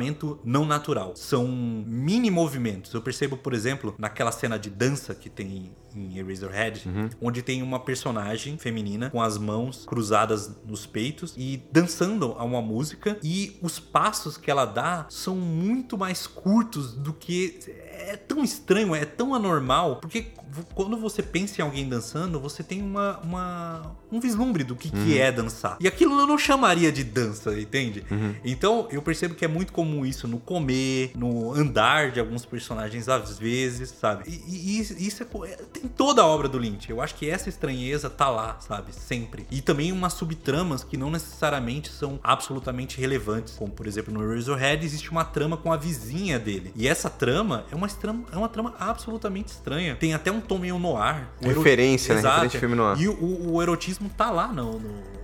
não 0.44 0.66
natural. 0.66 1.16
São 1.16 1.48
mini 1.48 2.30
movimentos. 2.30 2.94
Eu 2.94 3.02
percebo, 3.02 3.38
por 3.38 3.54
exemplo, 3.54 3.96
naquela 3.98 4.32
cena 4.32 4.58
de 4.58 4.70
dança 4.70 5.14
que 5.14 5.30
tem 5.30 5.72
em 5.96 6.18
Eraserhead, 6.18 6.88
uhum. 6.88 7.10
onde 7.22 7.42
tem 7.42 7.62
uma 7.62 7.80
personagem 7.80 8.58
feminina 8.58 9.10
com 9.10 9.22
as 9.22 9.38
mãos 9.38 9.86
cruzadas 9.86 10.52
nos 10.66 10.86
peitos 10.86 11.34
e 11.38 11.62
dançando 11.72 12.36
a 12.38 12.44
uma 12.44 12.62
música 12.62 13.18
e 13.24 13.58
os 13.62 13.80
passos 13.80 14.38
que 14.38 14.50
ela 14.50 14.66
dá 14.66 15.06
são 15.10 15.36
muito 15.36 15.98
mais 15.98 16.26
curtos 16.26 16.94
do 16.94 17.14
que 17.14 17.60
é 17.94 18.18
tão 18.18 18.44
estranho, 18.44 18.96
é 18.96 19.06
tão 19.06 19.34
anormal, 19.34 19.98
porque 19.98 20.28
quando 20.74 20.98
você 20.98 21.24
pensa 21.24 21.62
em 21.62 21.64
alguém 21.64 21.88
dançando, 21.88 22.40
você 22.40 22.64
tem 22.64 22.82
uma, 22.82 23.20
uma 23.20 23.96
um 24.12 24.20
vislumbre 24.20 24.64
do 24.64 24.76
que, 24.76 24.96
uhum. 24.96 25.06
que 25.06 25.18
é 25.18 25.32
dançar. 25.32 25.78
E 25.80 25.88
aquilo 25.88 26.20
eu 26.20 26.28
não 26.28 26.38
chamaria 26.38 26.92
de 26.92 27.04
dança, 27.04 27.60
entende? 27.60 28.04
Uhum. 28.10 28.36
Então 28.44 28.88
eu 28.92 29.02
percebo 29.02 29.34
que 29.34 29.44
é 29.44 29.48
muito 29.48 29.74
comum 29.74 30.06
isso 30.06 30.28
no 30.28 30.40
comer, 30.40 31.12
no 31.16 31.52
andar 31.54 32.12
de 32.12 32.20
alguns 32.20 32.46
personagens 32.46 33.10
às 33.10 33.40
vezes, 33.40 33.90
sabe? 33.90 34.24
E, 34.28 34.54
e, 34.56 34.78
e 34.78 35.08
isso 35.08 35.24
é, 35.24 35.50
é, 35.50 35.56
tem 35.72 35.88
toda 35.88 36.22
a 36.22 36.28
obra 36.28 36.48
do 36.48 36.58
Lynch. 36.58 36.90
Eu 36.90 37.02
acho 37.02 37.16
que 37.16 37.30
essa 37.30 37.50
estranheza 37.50 38.10
tá 38.10 38.30
lá, 38.30 38.58
sabe? 38.60 38.94
Sempre. 38.94 39.48
E 39.50 39.62
também 39.62 39.92
umas 39.92 40.14
subtramas 40.14 40.84
que 40.84 40.98
não 40.98 41.10
necessariamente 41.10 41.90
são 41.90 42.20
absolutamente 42.24 43.00
relevantes. 43.00 43.56
Como, 43.56 43.72
por 43.72 43.88
exemplo, 43.88 44.14
no 44.14 44.28
Razorhead 44.28 44.86
existe 44.86 45.10
uma 45.10 45.26
trama 45.26 45.58
com 45.58 45.72
a 45.72 45.78
vizinha 45.78 46.38
dele. 46.38 46.72
E 46.76 46.88
essa 46.88 47.10
trama 47.10 47.66
é 47.72 47.76
uma, 47.76 47.83
trama, 47.90 48.24
é 48.32 48.38
uma 48.38 48.50
trama 48.50 48.74
absolutamente 48.80 49.52
estranha. 49.52 49.96
Tem 49.96 50.14
até 50.14 50.32
um 50.32 50.40
tom 50.40 50.60
meio 50.60 50.80
noir. 50.80 51.28
Referência, 51.42 52.16
né? 52.16 52.22
Referência 52.22 52.60
filme 52.60 52.76
noir. 52.76 53.00
E 53.00 53.08
o, 53.08 53.52
o, 53.52 53.62
erotismo 53.62 54.10
tá 54.16 54.30
lá 54.32 54.48
no, 54.48 54.80
no 54.80 55.24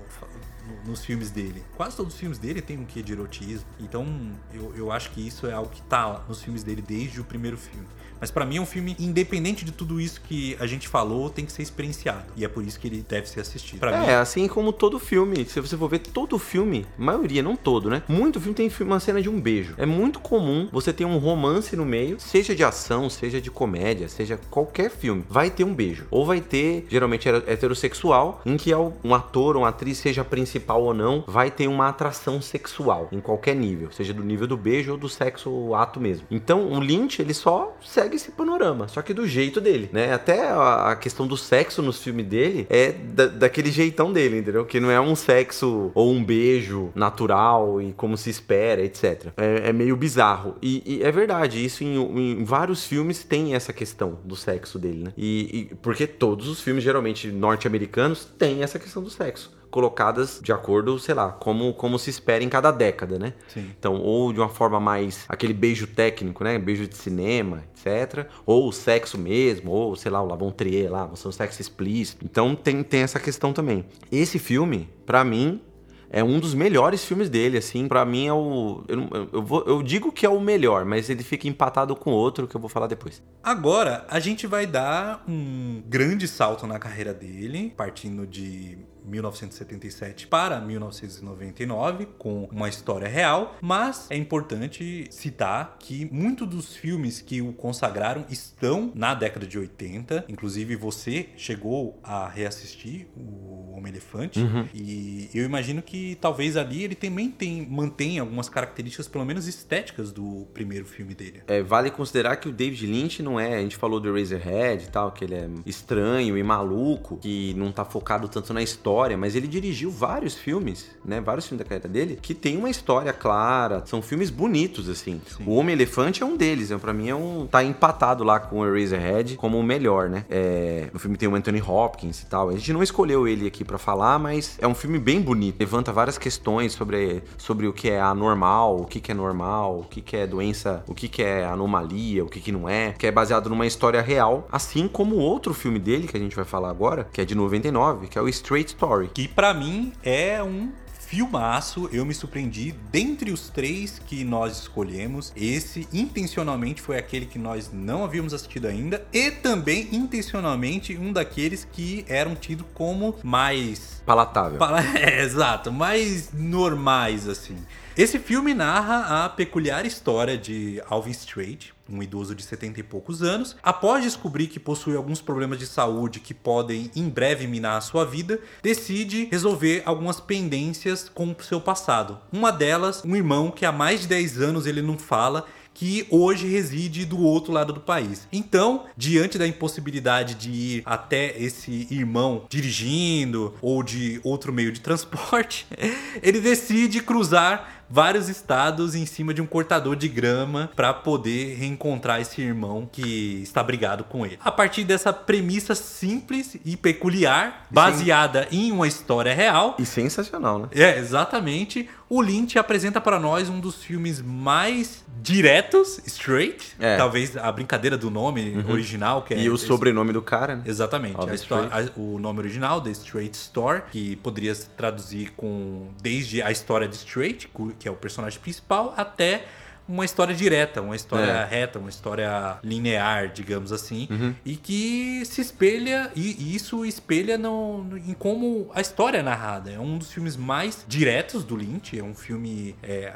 nos 0.86 1.06
filmes 1.06 1.30
dele. 1.30 1.64
Quase 1.78 1.96
todos 1.96 2.14
os 2.14 2.20
filmes 2.20 2.38
dele 2.38 2.62
tem 2.62 2.78
um 2.78 2.86
quê 2.86 3.02
de 3.02 3.14
erotismo. 3.14 3.68
Então, 3.80 4.06
eu, 4.54 4.74
eu 4.76 4.92
acho 4.92 5.12
que 5.12 5.26
isso 5.26 5.48
é 5.48 5.54
algo 5.54 5.70
que 5.70 5.82
tá 5.84 6.24
nos 6.28 6.42
filmes 6.42 6.64
dele 6.64 6.82
desde 6.82 7.22
o 7.22 7.24
primeiro 7.24 7.58
filme. 7.58 7.88
Mas 8.20 8.32
para 8.32 8.46
mim 8.46 8.58
é 8.58 8.62
um 8.62 8.66
filme 8.66 8.96
independente 9.00 9.64
de 9.64 9.72
tudo 9.72 10.00
isso 10.00 10.22
que 10.22 10.56
a 10.60 10.68
gente 10.68 10.88
falou, 10.88 11.30
tem 11.30 11.46
que 11.46 11.52
ser 11.52 11.62
experienciado. 11.62 12.26
E 12.36 12.44
é 12.44 12.48
por 12.48 12.64
isso 12.64 12.80
que 12.80 12.88
ele 12.88 13.06
deve 13.08 13.28
ser 13.28 13.42
assistido. 13.42 13.80
Pra 13.80 13.96
é, 13.96 14.00
mim... 14.00 14.14
assim 14.14 14.48
como 14.48 14.72
todo 14.74 15.00
filme. 15.00 15.46
Se 15.46 15.60
você 15.60 15.78
for 15.78 15.90
ver 15.90 16.00
todo 16.00 16.38
filme, 16.38 16.86
maioria, 16.98 17.42
não 17.42 17.56
todo, 17.56 17.90
né? 17.90 18.04
Muito 18.08 18.40
filme 18.40 18.56
tem 18.56 18.72
uma 18.82 19.00
cena 19.00 19.22
de 19.22 19.30
um 19.30 19.40
beijo. 19.40 19.74
É 19.78 19.86
muito 19.86 20.20
comum 20.20 20.68
você 20.72 20.92
ter 20.92 21.06
um 21.06 21.18
romance 21.18 21.76
no 21.76 21.86
meio, 21.86 22.20
seja 22.20 22.56
de 22.56 22.64
ação, 22.64 23.10
seja 23.10 23.42
de 23.42 23.50
comédia, 23.50 24.08
seja 24.08 24.40
qualquer 24.50 24.90
filme. 24.90 25.24
Vai 25.30 25.50
ter 25.50 25.64
um 25.64 25.74
beijo. 25.74 26.06
Ou 26.12 26.26
vai 26.26 26.42
ter, 26.42 26.86
geralmente 26.90 27.28
heterossexual, 27.28 28.42
em 28.46 28.58
que 28.58 28.74
um 29.04 29.16
ator 29.16 29.56
ou 29.56 29.64
uma 29.64 29.70
atriz, 29.70 29.98
seja 29.98 30.24
principal 30.24 30.84
ou 30.84 30.94
não, 30.94 31.24
vai 31.28 31.50
ter 31.50 31.68
uma 31.68 31.90
atração 31.90 32.42
sexual 32.42 33.08
em 33.12 33.20
qualquer 33.20 33.56
nível, 33.56 33.92
seja 33.92 34.14
do 34.14 34.24
nível 34.24 34.48
do 34.48 34.56
beijo 34.56 34.92
ou 34.92 34.98
do 34.98 35.10
sexo 35.10 35.74
ato 35.74 36.00
mesmo. 36.00 36.28
Então, 36.30 36.72
o 36.72 36.80
Lynch, 36.80 37.22
ele 37.22 37.34
só 37.34 37.76
segue 37.84 38.09
segue 38.10 38.16
esse 38.16 38.32
panorama, 38.32 38.88
só 38.88 39.02
que 39.02 39.14
do 39.14 39.28
jeito 39.28 39.62
dele, 39.62 39.90
né? 39.94 40.14
Até 40.14 40.50
a, 40.50 40.98
questão 41.00 41.28
do 41.28 41.38
sexo 41.38 41.82
nos 41.82 42.02
filmes 42.02 42.26
dele 42.26 42.66
é 42.70 42.92
da, 42.92 43.28
daquele 43.28 43.72
jeitão 43.72 44.12
dele, 44.12 44.40
entendeu? 44.40 44.66
Que 44.66 44.80
não 44.80 44.90
é 44.90 45.00
um 45.00 45.16
sexo 45.16 45.92
ou 45.94 46.12
um 46.12 46.24
beijo 46.24 46.92
natural 46.96 47.82
e 47.82 47.94
como 47.94 48.18
se 48.18 48.30
espera, 48.30 48.82
etc. 48.82 49.28
É, 49.38 49.70
é 49.70 49.74
meio 49.74 49.96
bizarro. 49.96 50.56
E, 50.62 50.82
e, 50.86 51.04
é 51.04 51.12
verdade, 51.12 51.64
isso 51.64 51.84
em, 51.84 51.96
em, 51.96 52.44
vários 52.44 52.86
filmes 52.86 53.24
tem 53.24 53.54
essa 53.54 53.72
questão 53.72 54.20
do 54.26 54.36
sexo 54.36 54.80
dele, 54.80 55.04
né? 55.04 55.14
E, 55.16 55.70
e 55.72 55.76
porque 55.76 56.08
todos 56.08 56.48
os 56.48 56.62
filmes, 56.62 56.84
geralmente 56.84 57.28
norte-americanos, 57.32 58.26
têm 58.26 58.64
essa 58.64 58.80
questão 58.80 59.04
do 59.04 59.10
sexo 59.10 59.59
colocadas 59.70 60.40
de 60.44 60.52
acordo, 60.52 60.98
sei 61.00 61.16
lá, 61.16 61.32
como, 61.32 61.74
como 61.74 61.98
se 62.00 62.10
espera 62.10 62.44
em 62.44 62.50
cada 62.50 62.72
década, 62.72 63.20
né? 63.20 63.34
Sim. 63.48 63.72
Então, 63.78 63.96
ou 63.96 64.34
de 64.34 64.40
uma 64.40 64.50
forma 64.50 64.80
mais 64.80 65.26
aquele 65.28 65.54
beijo 65.54 65.88
técnico, 65.88 66.44
né? 66.44 66.58
Beijo 66.58 66.88
de 66.88 66.96
cinema, 66.96 67.64
etc. 67.74 68.28
Ou 68.46 68.68
o 68.68 68.72
sexo 68.72 69.18
mesmo, 69.18 69.72
ou 69.72 69.96
sei 69.96 70.12
lá, 70.12 70.22
o 70.22 70.26
Lavon 70.26 70.52
Trier 70.52 70.92
lá, 70.92 71.06
você 71.06 71.28
um 71.28 71.32
sexo 71.32 71.62
explícito. 71.62 72.26
Então 72.26 72.56
tem, 72.56 72.84
tem 72.84 73.02
essa 73.02 73.20
questão 73.20 73.54
também. 73.54 73.86
Esse 74.12 74.40
filme, 74.40 74.90
para 75.06 75.24
mim, 75.24 75.62
é 76.10 76.24
um 76.24 76.40
dos 76.40 76.54
melhores 76.54 77.06
filmes 77.06 77.30
dele, 77.30 77.58
assim. 77.58 77.88
para 77.88 78.04
mim 78.04 78.28
é 78.28 78.34
o. 78.34 78.84
Eu, 78.88 79.28
eu, 79.32 79.44
vou, 79.44 79.64
eu, 79.66 79.84
digo 79.84 80.12
que 80.12 80.26
é 80.26 80.30
o 80.30 80.40
melhor, 80.42 80.84
mas 80.84 81.10
ele 81.10 81.24
fica 81.24 81.48
empatado 81.48 81.96
com 81.96 82.12
outro 82.12 82.48
que 82.48 82.56
eu 82.56 82.60
vou 82.62 82.70
falar 82.70 82.88
depois. 82.88 83.22
Agora, 83.44 84.06
a 84.10 84.20
gente 84.20 84.48
vai 84.48 84.66
dar 84.66 85.24
um 85.28 85.84
grande 85.88 86.28
salto 86.28 86.66
na 86.66 86.80
carreira 86.80 87.14
dele, 87.14 87.74
partindo 87.78 88.26
de 88.26 88.80
1977 89.06 90.28
para 90.28 90.60
1999, 90.60 92.08
com 92.18 92.48
uma 92.52 92.70
história 92.70 93.08
real, 93.08 93.56
mas 93.62 94.08
é 94.10 94.18
importante 94.18 95.08
citar 95.10 95.78
que 95.80 96.08
muitos 96.12 96.48
dos 96.48 96.76
filmes 96.76 97.22
que 97.22 97.42
o 97.42 97.54
consagraram 97.54 98.26
estão 98.30 98.92
na 98.94 99.14
década 99.14 99.46
de 99.46 99.58
80. 99.58 100.26
Inclusive, 100.28 100.76
você 100.76 101.30
chegou 101.36 102.00
a 102.04 102.28
reassistir 102.28 103.08
o 103.16 103.74
Homem-Elefante, 103.76 104.40
uhum. 104.40 104.68
e 104.74 105.30
eu 105.34 105.46
imagino 105.46 105.82
que 105.82 106.18
talvez 106.20 106.58
ali 106.58 106.84
ele 106.84 106.96
também 106.96 107.30
tem, 107.30 107.66
mantém 107.66 108.20
algumas 108.20 108.50
características, 108.50 109.08
pelo 109.08 109.26
menos 109.26 109.48
estéticas, 109.48 110.12
do 110.12 110.48
primeiro 110.54 110.86
filme 110.86 111.14
dele. 111.14 111.44
É, 111.48 111.62
vale 111.62 111.90
considerar 111.92 112.36
que 112.38 112.50
o 112.50 112.52
David 112.52 112.86
Lynch 112.86 113.24
não 113.24 113.40
é, 113.40 113.56
a 113.56 113.62
gente 113.62 113.78
falou 113.78 114.00
do 114.00 114.14
Razorhead 114.14 114.86
e 114.86 114.88
tal, 114.90 115.12
que 115.12 115.24
ele 115.24 115.36
é 115.36 115.50
estranho 115.66 116.38
e 116.38 116.44
maluco, 116.44 117.18
que 117.18 117.54
não 117.56 117.72
tá 117.72 117.86
focado 117.86 118.28
tanto 118.28 118.54
na 118.54 118.62
história 118.62 118.89
história, 118.90 119.16
mas 119.16 119.36
ele 119.36 119.48
dirigiu 119.48 119.92
vários 119.92 120.36
filmes, 120.36 120.90
né? 121.06 121.22
Vários 121.22 121.46
filmes 121.46 121.64
da 121.64 121.70
carreira 121.70 121.88
dele 121.88 122.18
que 122.20 122.34
tem 122.34 122.58
uma 122.58 122.70
história 122.70 123.14
clara, 123.14 123.84
são 123.86 124.02
filmes 124.02 124.32
bonitos, 124.32 124.90
assim. 124.90 125.22
Sim. 125.28 125.44
O 125.46 125.54
Homem 125.56 125.74
Elefante 125.74 126.24
é 126.24 126.26
um 126.26 126.36
deles, 126.36 126.72
né? 126.72 126.78
Pra 126.80 126.92
mim 126.92 127.08
é 127.08 127.16
um. 127.16 127.46
tá 127.46 127.64
empatado 127.64 128.24
lá 128.24 128.40
com 128.40 128.60
o 128.60 128.66
Eraserhead 128.66 129.36
como 129.36 129.60
o 129.60 129.64
melhor, 129.64 130.10
né? 130.10 130.26
É... 130.30 130.90
O 130.94 130.98
filme 130.98 131.18
tem 131.18 131.30
o 131.30 131.36
Anthony 131.36 131.62
Hopkins 131.62 132.22
e 132.22 132.26
tal. 132.26 132.50
A 132.50 132.54
gente 132.54 132.74
não 132.74 132.82
escolheu 132.82 133.28
ele 133.28 133.46
aqui 133.46 133.64
para 133.64 133.78
falar, 133.78 134.18
mas 134.18 134.58
é 134.60 134.68
um 134.68 134.74
filme 134.74 134.98
bem 134.98 135.22
bonito. 135.22 135.60
Levanta 135.60 135.94
várias 135.94 136.18
questões 136.18 136.74
sobre, 136.74 137.22
sobre 137.38 137.68
o 137.68 137.74
que 137.74 137.92
é 137.92 138.02
anormal, 138.02 138.82
o 138.82 138.86
que, 138.86 139.00
que 139.00 139.12
é 139.12 139.16
normal, 139.16 139.82
o 139.82 139.84
que, 139.84 140.02
que 140.02 140.18
é 140.18 140.26
doença, 140.26 140.84
o 140.88 140.96
que, 140.96 141.08
que 141.08 141.22
é 141.22 141.46
anomalia, 141.46 142.26
o 142.26 142.28
que, 142.28 142.40
que 142.40 142.52
não 142.52 142.68
é, 142.68 142.94
que 142.94 143.06
é 143.06 143.12
baseado 143.12 143.50
numa 143.50 143.68
história 143.68 144.02
real, 144.02 144.48
assim 144.52 144.88
como 144.88 145.16
o 145.16 145.20
outro 145.20 145.54
filme 145.54 145.78
dele, 145.78 146.08
que 146.08 146.18
a 146.18 146.20
gente 146.20 146.36
vai 146.36 146.46
falar 146.46 146.70
agora, 146.70 147.08
que 147.12 147.22
é 147.22 147.26
de 147.26 147.36
99, 147.36 148.08
que 148.08 148.18
é 148.18 148.22
o 148.22 148.28
Straight 148.28 148.76
Story. 148.80 149.10
Que 149.14 149.28
para 149.28 149.54
mim 149.54 149.92
é 150.02 150.42
um 150.42 150.72
filmaço, 150.98 151.90
eu 151.92 152.06
me 152.06 152.14
surpreendi. 152.14 152.74
Dentre 152.92 153.30
os 153.32 153.50
três 153.50 154.00
que 154.00 154.24
nós 154.24 154.60
escolhemos, 154.60 155.34
esse 155.36 155.86
intencionalmente 155.92 156.82
foi 156.82 156.98
aquele 156.98 157.26
que 157.26 157.38
nós 157.38 157.70
não 157.74 158.06
havíamos 158.06 158.34
assistido 158.34 158.68
ainda 158.68 159.06
e 159.12 159.32
também 159.32 159.90
intencionalmente 159.92 160.98
um 160.98 161.12
daqueles 161.12 161.66
que 161.66 162.06
eram 162.08 162.36
tidos 162.36 162.66
como 162.74 163.16
mais 163.22 164.02
palatável. 164.06 164.58
Pala... 164.58 164.80
É, 164.96 165.22
exato, 165.24 165.74
mais 165.74 166.32
normais 166.32 167.28
assim. 167.28 167.58
Esse 167.98 168.18
filme 168.18 168.54
narra 168.54 169.26
a 169.26 169.30
peculiar 169.30 169.86
história 169.86 170.38
de 170.38 170.82
Alvin 170.88 171.12
Strait, 171.12 171.74
um 171.92 172.02
idoso 172.04 172.36
de 172.36 172.44
70 172.44 172.80
e 172.80 172.84
poucos 172.84 173.22
anos, 173.22 173.56
após 173.64 174.04
descobrir 174.04 174.48
que 174.48 174.60
possui 174.60 174.96
alguns 174.96 175.22
problemas 175.22 175.60
de 175.60 175.66
saúde 175.66 176.20
que 176.20 176.34
podem 176.34 176.92
em 176.96 177.10
breve 177.10 177.48
minar 177.48 177.78
a 177.78 177.82
sua 177.82 178.06
vida, 178.06 178.40
decide 178.62 179.28
resolver 179.32 179.84
algumas 179.86 180.20
pendências 180.20 181.10
com 181.10 181.32
o 181.32 181.44
seu 181.44 181.60
passado. 181.60 182.20
Uma 182.32 182.52
delas, 182.52 183.04
um 183.04 183.16
irmão 183.16 183.52
que 183.52 183.66
há 183.66 183.72
mais 183.72 184.02
de 184.02 184.08
10 184.08 184.42
anos 184.42 184.66
ele 184.66 184.82
não 184.82 184.98
fala 184.98 185.46
que 185.80 186.06
hoje 186.10 186.46
reside 186.46 187.06
do 187.06 187.22
outro 187.22 187.54
lado 187.54 187.72
do 187.72 187.80
país. 187.80 188.28
Então, 188.34 188.86
diante 188.98 189.38
da 189.38 189.48
impossibilidade 189.48 190.36
de 190.36 190.50
ir 190.52 190.84
até 190.86 191.42
esse 191.42 191.88
irmão 191.90 192.44
dirigindo 192.50 193.56
ou 193.62 193.82
de 193.82 194.20
outro 194.22 194.52
meio 194.52 194.74
de 194.74 194.82
transporte, 194.82 195.66
ele 196.22 196.42
decide 196.42 197.02
cruzar 197.02 197.79
vários 197.90 198.30
estados 198.30 198.96
em 198.96 199.06
cima 199.06 199.34
de 199.34 199.42
um 199.42 199.46
cortador 199.46 199.96
de 199.96 200.08
grama 200.08 200.70
para 200.76 200.94
poder 200.94 201.56
reencontrar 201.56 202.22
esse 202.22 202.42
irmão 202.42 202.88
que 202.92 203.40
está 203.42 203.64
brigado 203.64 204.04
com 204.04 204.26
ele. 204.26 204.38
A 204.44 204.52
partir 204.52 204.84
dessa 204.84 205.12
premissa 205.12 205.74
simples 205.76 206.58
e 206.66 206.78
peculiar, 206.78 207.66
baseada 207.72 208.48
em 208.52 208.72
uma 208.72 208.88
história 208.88 209.34
real, 209.34 209.76
E 209.80 209.86
sensacional, 209.86 210.60
né? 210.60 210.68
é, 210.74 210.98
exatamente. 211.00 211.90
O 212.10 212.22
Lynch 212.22 212.58
apresenta 212.58 213.00
para 213.00 213.20
nós 213.20 213.50
um 213.50 213.60
dos 213.60 213.84
filmes 213.84 214.20
mais 214.22 215.04
diretos, 215.22 216.00
straight. 216.08 216.76
É. 216.80 216.98
Talvez 216.98 217.38
a 217.38 217.52
brincadeira 217.52 217.96
do 217.98 218.10
nome 218.10 218.64
original, 218.68 219.22
que 219.22 219.34
é. 219.36 219.40
E 219.40 219.50
o 219.50 219.56
esse- 219.56 219.68
sobrenome 219.68 220.12
do 220.12 220.22
cara, 220.22 220.56
né? 220.56 220.64
Exatamente. 220.66 221.18
História- 221.36 221.70
a- 221.72 222.00
o 222.00 222.18
nome 222.18 222.40
original, 222.40 222.82
The 222.82 222.90
Straight 222.92 223.36
Story, 223.38 223.84
que 223.92 224.16
poderia 224.18 224.56
se 224.56 224.68
traduzir 224.70 225.34
com 225.38 225.90
desde 226.02 226.42
a 226.42 226.52
história 226.52 226.88
de 226.88 226.96
Straight, 226.96 227.48
que 227.80 227.88
é 227.88 227.92
o 227.92 227.96
personagem 227.96 228.40
principal, 228.40 228.94
até 228.98 229.46
uma 229.88 230.06
história 230.06 230.36
direta, 230.36 230.84
uma 230.84 230.96
história 230.96 231.32
É. 231.32 231.46
reta, 231.46 231.80
uma 231.80 231.90
história 231.90 232.60
linear, 232.64 233.30
digamos 233.34 233.72
assim, 233.72 234.08
Uhum. 234.12 234.36
e 234.46 234.56
que 234.56 235.24
se 235.26 235.42
espelha, 235.42 236.12
e, 236.16 236.56
isso 236.56 236.86
espelha 236.86 237.40
no, 237.40 237.84
no- 237.84 237.98
em 237.98 238.14
como 238.14 238.70
a 238.76 238.82
história 238.82 239.18
é 239.18 239.24
narrada. 239.24 239.72
É 239.72 239.80
um 239.80 239.98
dos 239.98 240.12
filmes 240.12 240.38
mais 240.38 240.86
diretos 240.88 241.44
do 241.44 241.56
Lynch, 241.56 241.98
é 241.98 242.04
um 242.04 242.14
filme 242.14 242.76
é, 242.84 243.14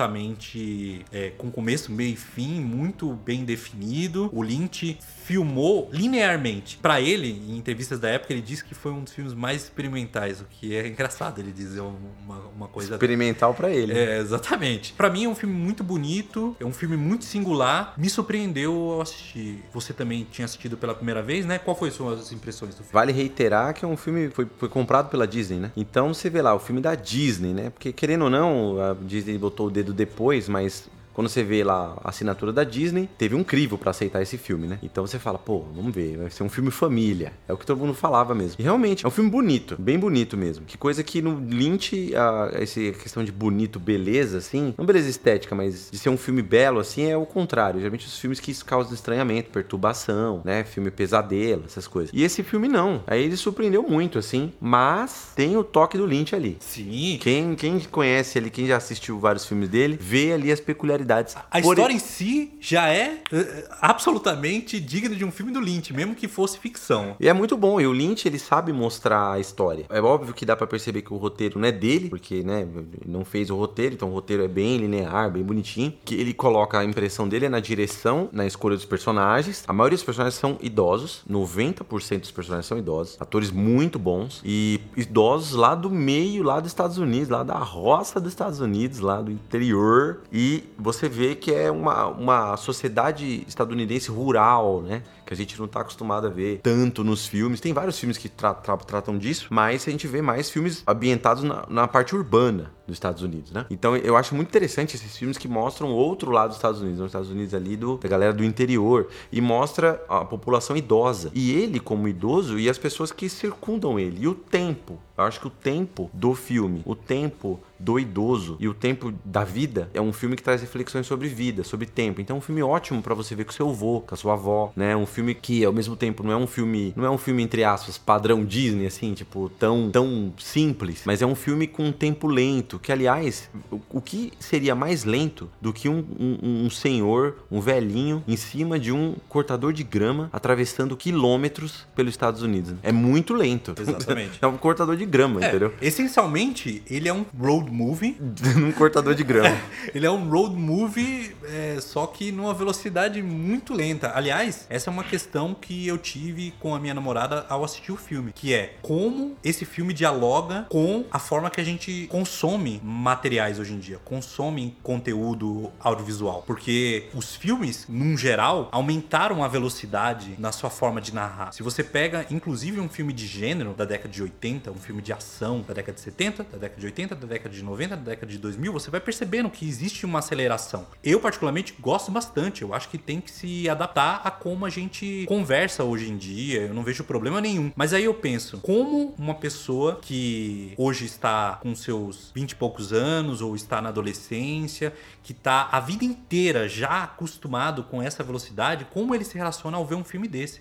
absolutamente 0.00 1.04
é, 1.12 1.30
com 1.30 1.50
começo, 1.50 1.92
meio 1.92 2.14
e 2.14 2.16
fim, 2.16 2.60
muito 2.60 3.12
bem 3.14 3.44
definido. 3.44 4.28
O 4.32 4.42
Lynch 4.42 4.98
filmou 5.30 5.88
linearmente. 5.92 6.76
Pra 6.82 7.00
ele, 7.00 7.30
em 7.48 7.56
entrevistas 7.56 8.00
da 8.00 8.08
época, 8.08 8.32
ele 8.32 8.42
disse 8.42 8.64
que 8.64 8.74
foi 8.74 8.90
um 8.90 9.04
dos 9.04 9.12
filmes 9.12 9.32
mais 9.32 9.62
experimentais, 9.62 10.40
o 10.40 10.44
que 10.50 10.74
é 10.74 10.88
engraçado 10.88 11.38
ele 11.38 11.52
dizer 11.52 11.80
uma, 11.80 12.36
uma 12.56 12.66
coisa 12.66 12.94
Experimental 12.94 13.54
pra 13.54 13.70
ele. 13.70 13.92
é, 13.92 14.18
exatamente. 14.18 14.92
Pra 14.92 15.08
mim 15.08 15.24
é 15.24 15.28
um 15.28 15.34
filme 15.36 15.54
muito 15.54 15.84
bonito, 15.84 16.56
é 16.58 16.64
um 16.64 16.72
filme 16.72 16.96
muito 16.96 17.24
singular. 17.24 17.94
Me 17.96 18.10
surpreendeu 18.10 18.74
ao 18.90 19.00
assistir. 19.02 19.62
Você 19.72 19.92
também 19.92 20.26
tinha 20.28 20.44
assistido 20.44 20.76
pela 20.76 20.96
primeira 20.96 21.22
vez, 21.22 21.46
né? 21.46 21.58
Qual 21.58 21.76
foi 21.76 21.92
suas 21.92 22.32
impressões 22.32 22.74
do 22.74 22.78
filme? 22.78 22.92
Vale 22.92 23.12
reiterar 23.12 23.72
que 23.72 23.84
é 23.84 23.88
um 23.88 23.96
filme 23.96 24.30
foi, 24.30 24.48
foi 24.58 24.68
comprado 24.68 25.10
pela 25.10 25.28
Disney, 25.28 25.58
né? 25.60 25.70
Então 25.76 26.12
você 26.12 26.28
vê 26.28 26.42
lá, 26.42 26.54
o 26.54 26.58
filme 26.58 26.80
da 26.80 26.96
Disney, 26.96 27.54
né? 27.54 27.70
Porque 27.70 27.92
querendo 27.92 28.22
ou 28.22 28.30
não, 28.30 28.80
a 28.80 28.94
Disney 28.94 29.38
botou 29.38 29.68
o 29.68 29.70
dedo 29.70 29.92
depois, 29.92 30.48
mas 30.48 30.88
quando 31.20 31.28
você 31.28 31.42
vê 31.42 31.62
lá 31.62 31.98
a 32.02 32.08
assinatura 32.08 32.50
da 32.50 32.64
Disney, 32.64 33.06
teve 33.18 33.34
um 33.34 33.44
crivo 33.44 33.76
pra 33.76 33.90
aceitar 33.90 34.22
esse 34.22 34.38
filme, 34.38 34.66
né? 34.66 34.78
Então 34.82 35.06
você 35.06 35.18
fala, 35.18 35.38
pô, 35.38 35.66
vamos 35.76 35.94
ver, 35.94 36.16
vai 36.16 36.30
ser 36.30 36.42
um 36.42 36.48
filme 36.48 36.70
família. 36.70 37.34
É 37.46 37.52
o 37.52 37.58
que 37.58 37.66
todo 37.66 37.78
mundo 37.78 37.92
falava 37.92 38.34
mesmo. 38.34 38.56
E 38.58 38.62
realmente, 38.62 39.04
é 39.04 39.08
um 39.08 39.10
filme 39.10 39.28
bonito, 39.28 39.76
bem 39.78 39.98
bonito 39.98 40.34
mesmo. 40.34 40.64
Que 40.64 40.78
coisa 40.78 41.04
que 41.04 41.20
no 41.20 41.38
Lynch, 41.38 42.14
a, 42.16 42.52
essa 42.54 42.80
questão 42.92 43.22
de 43.22 43.30
bonito, 43.30 43.78
beleza, 43.78 44.38
assim, 44.38 44.72
não 44.78 44.86
beleza 44.86 45.10
estética, 45.10 45.54
mas 45.54 45.90
de 45.90 45.98
ser 45.98 46.08
um 46.08 46.16
filme 46.16 46.40
belo, 46.40 46.80
assim, 46.80 47.10
é 47.10 47.14
o 47.18 47.26
contrário. 47.26 47.80
Geralmente 47.80 48.06
os 48.06 48.18
filmes 48.18 48.40
que 48.40 48.54
causam 48.64 48.94
estranhamento, 48.94 49.50
perturbação, 49.50 50.40
né? 50.42 50.64
Filme 50.64 50.90
pesadelo, 50.90 51.64
essas 51.66 51.86
coisas. 51.86 52.10
E 52.14 52.22
esse 52.22 52.42
filme 52.42 52.66
não. 52.66 53.04
Aí 53.06 53.22
ele 53.22 53.36
surpreendeu 53.36 53.82
muito, 53.82 54.18
assim, 54.18 54.54
mas 54.58 55.32
tem 55.36 55.54
o 55.54 55.62
toque 55.62 55.98
do 55.98 56.06
Lynch 56.06 56.34
ali. 56.34 56.56
Sim. 56.60 57.18
Quem, 57.20 57.54
quem 57.54 57.78
conhece 57.80 58.38
ele, 58.38 58.48
quem 58.48 58.66
já 58.66 58.78
assistiu 58.78 59.18
vários 59.18 59.44
filmes 59.44 59.68
dele, 59.68 59.98
vê 60.00 60.32
ali 60.32 60.50
as 60.50 60.60
peculiaridades. 60.60 61.09
A 61.50 61.60
Por- 61.60 61.72
história 61.72 61.94
em 61.94 61.98
si 61.98 62.52
já 62.60 62.88
é 62.88 63.22
eh, 63.32 63.68
absolutamente 63.80 64.78
digna 64.80 65.14
de 65.14 65.24
um 65.24 65.30
filme 65.30 65.52
do 65.52 65.60
Lynch, 65.60 65.92
mesmo 65.92 66.14
que 66.14 66.28
fosse 66.28 66.58
ficção. 66.58 67.16
E 67.20 67.28
é 67.28 67.32
muito 67.32 67.56
bom, 67.56 67.80
e 67.80 67.86
o 67.86 67.92
Lynch 67.92 68.26
ele 68.26 68.38
sabe 68.38 68.72
mostrar 68.72 69.32
a 69.32 69.40
história. 69.40 69.84
É 69.88 70.00
óbvio 70.00 70.34
que 70.34 70.44
dá 70.46 70.56
pra 70.56 70.66
perceber 70.66 71.02
que 71.02 71.12
o 71.12 71.16
roteiro 71.16 71.58
não 71.58 71.66
é 71.68 71.72
dele, 71.72 72.08
porque 72.08 72.42
né, 72.42 72.66
não 73.06 73.24
fez 73.24 73.50
o 73.50 73.56
roteiro, 73.56 73.94
então 73.94 74.10
o 74.10 74.12
roteiro 74.12 74.44
é 74.44 74.48
bem 74.48 74.76
linear, 74.78 75.30
bem 75.30 75.42
bonitinho. 75.42 75.92
Que 76.04 76.14
ele 76.14 76.32
coloca 76.34 76.78
a 76.78 76.84
impressão 76.84 77.28
dele 77.28 77.46
é 77.46 77.48
na 77.48 77.60
direção, 77.60 78.28
na 78.32 78.46
escolha 78.46 78.76
dos 78.76 78.84
personagens. 78.84 79.64
A 79.66 79.72
maioria 79.72 79.96
dos 79.96 80.04
personagens 80.04 80.38
são 80.38 80.56
idosos, 80.60 81.22
90% 81.30 82.20
dos 82.20 82.30
personagens 82.30 82.66
são 82.66 82.78
idosos, 82.78 83.16
atores 83.20 83.50
muito 83.50 83.98
bons 83.98 84.40
e 84.44 84.80
idosos 84.96 85.52
lá 85.52 85.74
do 85.74 85.90
meio, 85.90 86.42
lá 86.42 86.60
dos 86.60 86.70
Estados 86.70 86.98
Unidos, 86.98 87.28
lá 87.28 87.42
da 87.42 87.58
roça 87.58 88.20
dos 88.20 88.32
Estados 88.32 88.60
Unidos, 88.60 89.00
lá 89.00 89.20
do 89.20 89.30
interior. 89.30 90.20
E 90.32 90.64
você 90.78 90.99
vê 91.08 91.34
que 91.34 91.52
é 91.52 91.70
uma, 91.70 92.06
uma 92.06 92.56
sociedade 92.56 93.44
estadunidense 93.46 94.10
rural, 94.10 94.82
né? 94.82 95.02
Que 95.30 95.34
a 95.34 95.36
gente 95.36 95.56
não 95.60 95.68
tá 95.68 95.82
acostumado 95.82 96.26
a 96.26 96.30
ver 96.30 96.58
tanto 96.60 97.04
nos 97.04 97.24
filmes. 97.28 97.60
Tem 97.60 97.72
vários 97.72 97.96
filmes 97.96 98.18
que 98.18 98.28
tra- 98.28 98.52
tra- 98.52 98.76
tratam 98.78 99.16
disso, 99.16 99.46
mas 99.48 99.86
a 99.86 99.90
gente 99.92 100.08
vê 100.08 100.20
mais 100.20 100.50
filmes 100.50 100.82
ambientados 100.84 101.44
na, 101.44 101.64
na 101.70 101.86
parte 101.86 102.16
urbana 102.16 102.72
dos 102.84 102.96
Estados 102.96 103.22
Unidos, 103.22 103.52
né? 103.52 103.64
Então 103.70 103.96
eu 103.96 104.16
acho 104.16 104.34
muito 104.34 104.48
interessante 104.48 104.96
esses 104.96 105.16
filmes 105.16 105.38
que 105.38 105.46
mostram 105.46 105.92
outro 105.92 106.32
lado 106.32 106.48
dos 106.48 106.56
Estados 106.56 106.80
Unidos, 106.80 106.98
os 106.98 107.06
Estados 107.06 107.30
Unidos 107.30 107.54
ali 107.54 107.76
do, 107.76 107.96
da 107.98 108.08
galera 108.08 108.32
do 108.32 108.42
interior, 108.42 109.06
e 109.30 109.40
mostra 109.40 110.04
a 110.08 110.24
população 110.24 110.76
idosa. 110.76 111.30
E 111.32 111.52
ele, 111.52 111.78
como 111.78 112.08
idoso, 112.08 112.58
e 112.58 112.68
as 112.68 112.76
pessoas 112.78 113.12
que 113.12 113.28
circundam 113.28 114.00
ele. 114.00 114.22
E 114.22 114.26
o 114.26 114.34
tempo. 114.34 114.98
Eu 115.16 115.24
acho 115.24 115.38
que 115.38 115.46
o 115.46 115.50
tempo 115.50 116.10
do 116.14 116.34
filme, 116.34 116.80
o 116.86 116.94
tempo 116.96 117.60
do 117.78 117.98
idoso 117.98 118.56
e 118.58 118.66
o 118.66 118.72
tempo 118.72 119.12
da 119.22 119.44
vida 119.44 119.90
é 119.92 120.00
um 120.00 120.14
filme 120.14 120.34
que 120.34 120.42
traz 120.42 120.62
reflexões 120.62 121.06
sobre 121.06 121.28
vida, 121.28 121.62
sobre 121.62 121.84
tempo. 121.84 122.22
Então 122.22 122.36
é 122.36 122.38
um 122.38 122.40
filme 122.42 122.62
ótimo 122.62 123.02
pra 123.02 123.14
você 123.14 123.34
ver 123.34 123.44
com 123.44 123.52
seu 123.52 123.68
avô, 123.68 124.00
com 124.00 124.14
a 124.14 124.16
sua 124.16 124.32
avó, 124.32 124.72
né? 124.74 124.96
Um 124.96 125.04
filme 125.04 125.19
que 125.34 125.64
ao 125.64 125.72
mesmo 125.72 125.96
tempo 125.96 126.22
não 126.22 126.32
é 126.32 126.36
um 126.36 126.46
filme, 126.46 126.92
não 126.96 127.04
é 127.04 127.10
um 127.10 127.18
filme 127.18 127.42
entre 127.42 127.64
aspas 127.64 127.98
padrão 127.98 128.44
Disney 128.44 128.86
assim, 128.86 129.14
tipo 129.14 129.50
tão 129.58 129.90
tão 129.90 130.32
simples, 130.38 131.02
mas 131.04 131.22
é 131.22 131.26
um 131.26 131.34
filme 131.34 131.66
com 131.66 131.84
um 131.84 131.92
tempo 131.92 132.26
lento, 132.26 132.78
que 132.78 132.90
aliás, 132.92 133.48
o, 133.70 133.80
o 133.90 134.00
que 134.00 134.32
seria 134.38 134.74
mais 134.74 135.04
lento 135.04 135.48
do 135.60 135.72
que 135.72 135.88
um, 135.88 136.04
um, 136.18 136.64
um 136.66 136.70
senhor, 136.70 137.36
um 137.50 137.60
velhinho 137.60 138.22
em 138.26 138.36
cima 138.36 138.78
de 138.78 138.92
um 138.92 139.14
cortador 139.28 139.72
de 139.72 139.82
grama 139.84 140.28
atravessando 140.32 140.96
quilômetros 140.96 141.86
pelos 141.94 142.12
Estados 142.12 142.42
Unidos? 142.42 142.74
É 142.82 142.92
muito 142.92 143.34
lento. 143.34 143.74
Exatamente. 143.78 144.38
é 144.42 144.46
um 144.46 144.56
cortador 144.56 144.96
de 144.96 145.06
grama, 145.06 145.42
É, 145.44 145.48
entendeu? 145.48 145.72
essencialmente, 145.80 146.82
ele 146.90 147.08
é 147.08 147.12
um 147.12 147.24
road 147.38 147.70
movie. 147.70 148.16
Num 148.56 148.72
cortador 148.72 149.14
de 149.14 149.22
grama. 149.24 149.56
Ele 149.94 150.06
é 150.06 150.10
um 150.10 150.28
road 150.28 150.54
movie, 150.56 151.34
é, 151.44 151.78
só 151.80 152.06
que 152.06 152.30
numa 152.32 152.52
velocidade 152.52 153.22
muito 153.22 153.72
lenta. 153.72 154.12
Aliás, 154.14 154.66
essa 154.68 154.90
é 154.90 154.92
uma 154.92 155.04
questão 155.10 155.54
que 155.54 155.88
eu 155.88 155.98
tive 155.98 156.52
com 156.60 156.72
a 156.72 156.78
minha 156.78 156.94
namorada 156.94 157.44
ao 157.48 157.64
assistir 157.64 157.90
o 157.90 157.96
filme, 157.96 158.32
que 158.32 158.54
é 158.54 158.76
como 158.80 159.36
esse 159.42 159.64
filme 159.64 159.92
dialoga 159.92 160.66
com 160.68 161.04
a 161.10 161.18
forma 161.18 161.50
que 161.50 161.60
a 161.60 161.64
gente 161.64 162.06
consome 162.06 162.80
materiais 162.84 163.58
hoje 163.58 163.72
em 163.72 163.80
dia, 163.80 163.98
consome 164.04 164.76
conteúdo 164.84 165.72
audiovisual. 165.80 166.44
Porque 166.46 167.08
os 167.12 167.34
filmes, 167.34 167.86
num 167.88 168.16
geral, 168.16 168.68
aumentaram 168.70 169.42
a 169.42 169.48
velocidade 169.48 170.36
na 170.38 170.52
sua 170.52 170.70
forma 170.70 171.00
de 171.00 171.12
narrar. 171.12 171.52
Se 171.52 171.64
você 171.64 171.82
pega, 171.82 172.24
inclusive, 172.30 172.78
um 172.78 172.88
filme 172.88 173.12
de 173.12 173.26
gênero 173.26 173.74
da 173.74 173.84
década 173.84 174.10
de 174.10 174.22
80, 174.22 174.70
um 174.70 174.76
filme 174.76 175.02
de 175.02 175.12
ação 175.12 175.64
da 175.66 175.74
década 175.74 175.94
de 175.94 176.02
70, 176.02 176.44
da 176.44 176.58
década 176.58 176.80
de 176.80 176.86
80, 176.86 177.16
da 177.16 177.26
década 177.26 177.52
de 177.52 177.64
90, 177.64 177.96
da 177.96 178.02
década 178.02 178.30
de 178.30 178.38
2000, 178.38 178.72
você 178.72 178.92
vai 178.92 179.00
percebendo 179.00 179.50
que 179.50 179.68
existe 179.68 180.06
uma 180.06 180.20
aceleração. 180.20 180.86
Eu, 181.02 181.18
particularmente, 181.18 181.74
gosto 181.80 182.12
bastante. 182.12 182.62
Eu 182.62 182.72
acho 182.72 182.88
que 182.88 182.96
tem 182.96 183.20
que 183.20 183.32
se 183.32 183.68
adaptar 183.68 184.20
a 184.22 184.30
como 184.30 184.64
a 184.64 184.70
gente 184.70 184.99
conversa 185.26 185.84
hoje 185.84 186.10
em 186.10 186.16
dia. 186.16 186.62
Eu 186.62 186.74
não 186.74 186.82
vejo 186.82 187.04
problema 187.04 187.40
nenhum. 187.40 187.72
Mas 187.74 187.92
aí 187.92 188.04
eu 188.04 188.14
penso, 188.14 188.58
como 188.58 189.14
uma 189.18 189.34
pessoa 189.34 189.98
que 190.00 190.72
hoje 190.76 191.04
está 191.04 191.58
com 191.62 191.74
seus 191.74 192.30
20 192.34 192.50
e 192.52 192.56
poucos 192.56 192.92
anos 192.92 193.40
ou 193.40 193.54
está 193.54 193.80
na 193.80 193.88
adolescência, 193.88 194.92
que 195.22 195.32
está 195.32 195.68
a 195.70 195.80
vida 195.80 196.04
inteira 196.04 196.68
já 196.68 197.04
acostumado 197.04 197.84
com 197.84 198.02
essa 198.02 198.22
velocidade, 198.22 198.86
como 198.90 199.14
ele 199.14 199.24
se 199.24 199.36
relaciona 199.36 199.76
ao 199.76 199.86
ver 199.86 199.94
um 199.94 200.04
filme 200.04 200.28
desse? 200.28 200.60